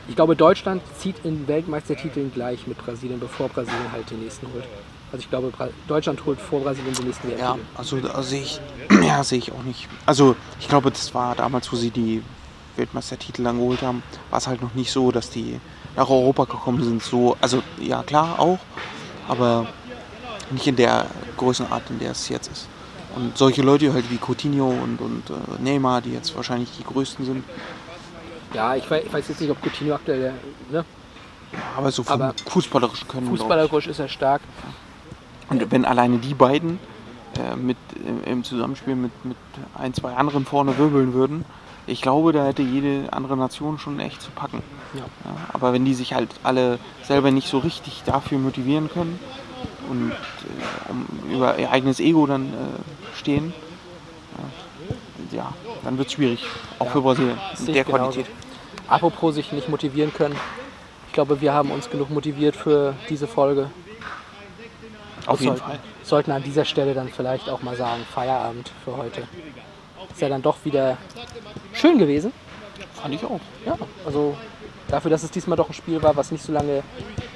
ich 0.07 0.15
glaube, 0.15 0.35
Deutschland 0.35 0.83
zieht 0.99 1.25
in 1.25 1.47
Weltmeistertiteln 1.47 2.31
gleich 2.31 2.67
mit 2.67 2.77
Brasilien, 2.77 3.19
bevor 3.19 3.49
Brasilien 3.49 3.91
halt 3.91 4.09
den 4.11 4.21
nächsten 4.21 4.47
holt. 4.53 4.65
Also 5.11 5.23
ich 5.23 5.29
glaube, 5.29 5.51
Deutschland 5.87 6.25
holt 6.25 6.39
vor 6.39 6.61
Brasilien 6.61 6.93
den 6.93 7.05
nächsten 7.05 7.29
Ja, 7.31 7.55
WM-Titel. 7.55 8.07
also 8.09 8.23
sehe 8.23 8.41
ich, 8.41 8.59
ja, 9.01 9.23
sehe 9.23 9.37
ich 9.39 9.51
auch 9.51 9.63
nicht. 9.63 9.87
Also 10.05 10.35
ich 10.59 10.67
glaube, 10.67 10.91
das 10.91 11.13
war 11.13 11.35
damals, 11.35 11.71
wo 11.71 11.75
sie 11.75 11.89
die 11.91 12.21
Weltmeistertitel 12.75 13.43
dann 13.43 13.57
geholt 13.57 13.81
haben, 13.81 14.03
war 14.29 14.39
es 14.39 14.47
halt 14.47 14.61
noch 14.61 14.73
nicht 14.73 14.91
so, 14.91 15.11
dass 15.11 15.29
die 15.29 15.59
nach 15.95 16.09
Europa 16.09 16.45
gekommen 16.45 16.83
sind. 16.83 17.01
So, 17.01 17.37
also 17.39 17.61
ja 17.79 18.03
klar 18.03 18.39
auch, 18.39 18.59
aber 19.29 19.67
nicht 20.51 20.67
in 20.67 20.75
der 20.75 21.05
Größenart, 21.37 21.89
in 21.89 21.99
der 21.99 22.11
es 22.11 22.27
jetzt 22.29 22.51
ist. 22.51 22.67
Und 23.15 23.37
solche 23.37 23.61
Leute 23.61 23.93
halt 23.93 24.09
wie 24.11 24.17
Coutinho 24.17 24.67
und, 24.67 24.99
und 24.99 25.29
äh, 25.29 25.63
Neymar, 25.63 26.01
die 26.01 26.11
jetzt 26.11 26.35
wahrscheinlich 26.35 26.69
die 26.77 26.83
größten 26.83 27.25
sind, 27.25 27.43
Ja, 28.53 28.75
ich 28.75 28.89
weiß, 28.91 29.05
ich 29.05 29.13
weiß 29.13 29.29
jetzt 29.29 29.39
nicht, 29.39 29.49
ob 29.49 29.57
Coutinho 29.63 29.95
aktuell, 29.95 30.33
ne? 30.71 30.83
aber 31.77 31.91
so 31.91 32.03
vom 32.03 32.21
Aber 32.21 32.33
fußballerischen 32.47 33.07
können. 33.07 33.27
fußballerisch 33.27 33.87
ist 33.87 33.99
er 33.99 34.09
stark. 34.09 34.41
Und 35.49 35.71
wenn 35.71 35.85
alleine 35.85 36.17
die 36.17 36.33
beiden 36.33 36.79
äh, 37.37 37.55
mit, 37.55 37.77
im, 38.05 38.23
im 38.23 38.43
Zusammenspiel 38.43 38.95
mit, 38.95 39.11
mit 39.25 39.37
ein, 39.77 39.93
zwei 39.93 40.13
anderen 40.13 40.45
vorne 40.45 40.77
wirbeln 40.77 41.13
würden, 41.13 41.45
ich 41.87 42.01
glaube, 42.01 42.33
da 42.33 42.45
hätte 42.45 42.63
jede 42.63 43.13
andere 43.13 43.37
Nation 43.37 43.77
schon 43.77 43.99
echt 43.99 44.21
zu 44.21 44.31
packen. 44.31 44.63
Ja. 44.93 45.01
Ja, 45.01 45.35
aber 45.53 45.71
wenn 45.71 45.85
die 45.85 45.93
sich 45.93 46.13
halt 46.13 46.29
alle 46.43 46.79
selber 47.03 47.29
nicht 47.31 47.47
so 47.47 47.59
richtig 47.59 48.01
dafür 48.05 48.39
motivieren 48.39 48.89
können 48.89 49.19
und 49.89 50.11
äh, 50.11 50.91
um, 50.91 51.05
über 51.31 51.59
ihr 51.59 51.71
eigenes 51.71 51.99
Ego 51.99 52.25
dann 52.25 52.45
äh, 52.47 53.17
stehen, 53.17 53.53
ja, 55.31 55.37
ja, 55.37 55.53
dann 55.83 55.97
wird 55.97 56.07
es 56.07 56.13
schwierig. 56.13 56.45
Auch 56.79 56.89
für 56.89 57.01
Brasilien. 57.01 57.37
Sehe 57.55 57.73
der. 57.73 57.83
Qualität. 57.83 58.25
Apropos 58.87 59.35
sich 59.35 59.51
nicht 59.51 59.69
motivieren 59.69 60.13
können. 60.13 60.35
Ich 61.07 61.13
glaube, 61.13 61.41
wir 61.41 61.53
haben 61.53 61.71
uns 61.71 61.89
genug 61.89 62.09
motiviert 62.09 62.55
für 62.55 62.93
diese 63.09 63.27
Folge. 63.27 63.69
Auf 65.25 65.39
jeden 65.41 65.55
sollten, 65.55 65.69
Fall. 65.69 65.79
sollten 66.03 66.31
an 66.31 66.43
dieser 66.43 66.65
Stelle 66.65 66.93
dann 66.93 67.09
vielleicht 67.09 67.49
auch 67.49 67.61
mal 67.61 67.75
sagen, 67.75 68.03
Feierabend 68.13 68.71
für 68.83 68.95
heute. 68.95 69.23
Ist 70.11 70.21
ja 70.21 70.29
dann 70.29 70.41
doch 70.41 70.57
wieder 70.63 70.97
schön 71.73 71.97
gewesen. 71.97 72.31
Fand 72.93 73.13
ich 73.13 73.23
auch. 73.25 73.39
Ja, 73.65 73.77
also 74.05 74.35
dafür, 74.87 75.11
dass 75.11 75.23
es 75.23 75.31
diesmal 75.31 75.57
doch 75.57 75.69
ein 75.69 75.73
Spiel 75.73 76.01
war, 76.01 76.15
was 76.15 76.31
nicht 76.31 76.43
so 76.43 76.51
lange 76.51 76.83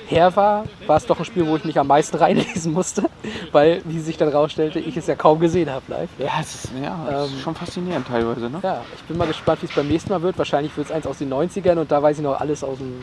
her 0.07 0.35
war, 0.35 0.65
war 0.87 0.97
es 0.97 1.05
doch 1.05 1.19
ein 1.19 1.25
Spiel, 1.25 1.45
wo 1.47 1.55
ich 1.55 1.63
mich 1.65 1.77
am 1.79 1.87
meisten 1.87 2.17
reinlesen 2.23 2.73
musste, 2.73 3.03
weil, 3.51 3.81
wie 3.85 3.99
sich 3.99 4.17
dann 4.17 4.29
rausstellte, 4.29 4.79
ich 4.79 4.97
es 4.97 5.07
ja 5.07 5.15
kaum 5.15 5.39
gesehen 5.39 5.69
habe 5.69 5.83
live. 5.87 6.09
Ja. 6.17 6.25
Ja, 6.25 6.31
es 6.41 6.55
ist, 6.55 6.71
ja, 6.81 7.23
Ähm, 7.23 7.25
ist 7.25 7.41
schon 7.41 7.55
faszinierend 7.55 8.07
teilweise. 8.07 8.49
Ne? 8.49 8.59
Ja, 8.63 8.81
ich 8.95 9.01
bin 9.03 9.17
mal 9.17 9.27
gespannt, 9.27 9.61
wie 9.61 9.65
es 9.67 9.73
beim 9.73 9.87
nächsten 9.87 10.11
Mal 10.11 10.21
wird. 10.21 10.37
Wahrscheinlich 10.37 10.75
wird 10.77 10.87
es 10.87 10.91
eins 10.93 11.05
aus 11.05 11.17
den 11.19 11.31
90ern 11.31 11.77
und 11.77 11.91
da 11.91 12.01
weiß 12.01 12.17
ich 12.17 12.23
noch 12.23 12.39
alles 12.39 12.63
aus 12.63 12.77
dem 12.77 13.01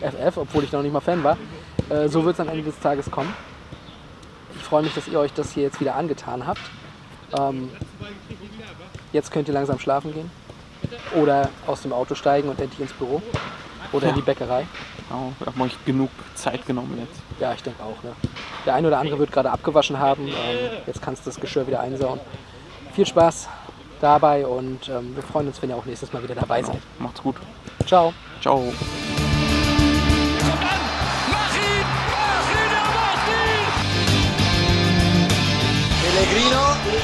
FF, 0.00 0.36
obwohl 0.36 0.64
ich 0.64 0.72
noch 0.72 0.82
nicht 0.82 0.92
mal 0.92 1.00
Fan 1.00 1.22
war. 1.24 1.36
Äh, 1.90 2.08
so 2.08 2.24
wird 2.24 2.34
es 2.34 2.40
am 2.40 2.48
Ende 2.48 2.62
des 2.62 2.78
Tages 2.78 3.10
kommen. 3.10 3.32
Ich 4.68 4.70
freue 4.70 4.82
mich, 4.82 4.94
dass 4.94 5.08
ihr 5.08 5.18
euch 5.18 5.32
das 5.32 5.52
hier 5.52 5.62
jetzt 5.62 5.80
wieder 5.80 5.96
angetan 5.96 6.46
habt. 6.46 6.60
Ähm, 7.38 7.70
jetzt 9.14 9.30
könnt 9.30 9.48
ihr 9.48 9.54
langsam 9.54 9.78
schlafen 9.78 10.12
gehen. 10.12 10.30
Oder 11.16 11.48
aus 11.66 11.80
dem 11.80 11.94
Auto 11.94 12.14
steigen 12.14 12.50
und 12.50 12.60
endlich 12.60 12.78
ins 12.78 12.92
Büro. 12.92 13.22
Oder 13.92 14.10
in 14.10 14.16
die 14.16 14.20
Bäckerei. 14.20 14.66
Genau, 15.08 15.32
da 15.40 15.46
haben 15.46 15.56
wir 15.56 15.64
euch 15.64 15.84
genug 15.86 16.10
Zeit 16.34 16.66
genommen 16.66 16.98
jetzt. 16.98 17.18
Ja, 17.40 17.54
ich 17.54 17.62
denke 17.62 17.82
auch. 17.82 18.02
Ne? 18.04 18.12
Der 18.66 18.74
eine 18.74 18.88
oder 18.88 18.98
andere 18.98 19.18
wird 19.18 19.32
gerade 19.32 19.50
abgewaschen 19.50 19.98
haben. 19.98 20.28
Ähm, 20.28 20.34
jetzt 20.86 21.00
kannst 21.00 21.24
du 21.24 21.30
das 21.30 21.40
Geschirr 21.40 21.66
wieder 21.66 21.80
einsauen. 21.80 22.20
Viel 22.92 23.06
Spaß 23.06 23.48
dabei 24.02 24.46
und 24.46 24.86
ähm, 24.90 25.16
wir 25.16 25.22
freuen 25.22 25.46
uns, 25.46 25.62
wenn 25.62 25.70
ihr 25.70 25.76
auch 25.76 25.86
nächstes 25.86 26.12
Mal 26.12 26.22
wieder 26.22 26.34
dabei 26.34 26.62
seid. 26.62 26.82
Macht's 26.98 27.22
gut. 27.22 27.36
Ciao. 27.86 28.12
Ciao. 28.42 28.70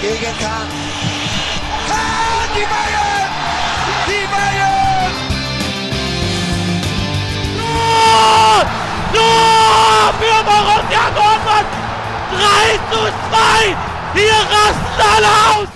Gegen 0.00 0.38
Kahn. 0.38 0.68
Ah, 1.88 2.46
die 2.54 2.66
Bayern! 2.72 3.30
Die 4.06 4.26
Bayern! 4.32 5.14
Tor! 7.58 8.66
Tor 9.14 10.14
für 10.20 10.38
Borussia 10.44 11.04
Dortmund! 11.14 11.68
3 12.30 12.78
zu 12.90 13.00
2! 13.30 13.76
Hier 14.14 14.32
rasten 14.32 15.00
alle 15.16 15.62
aus! 15.62 15.73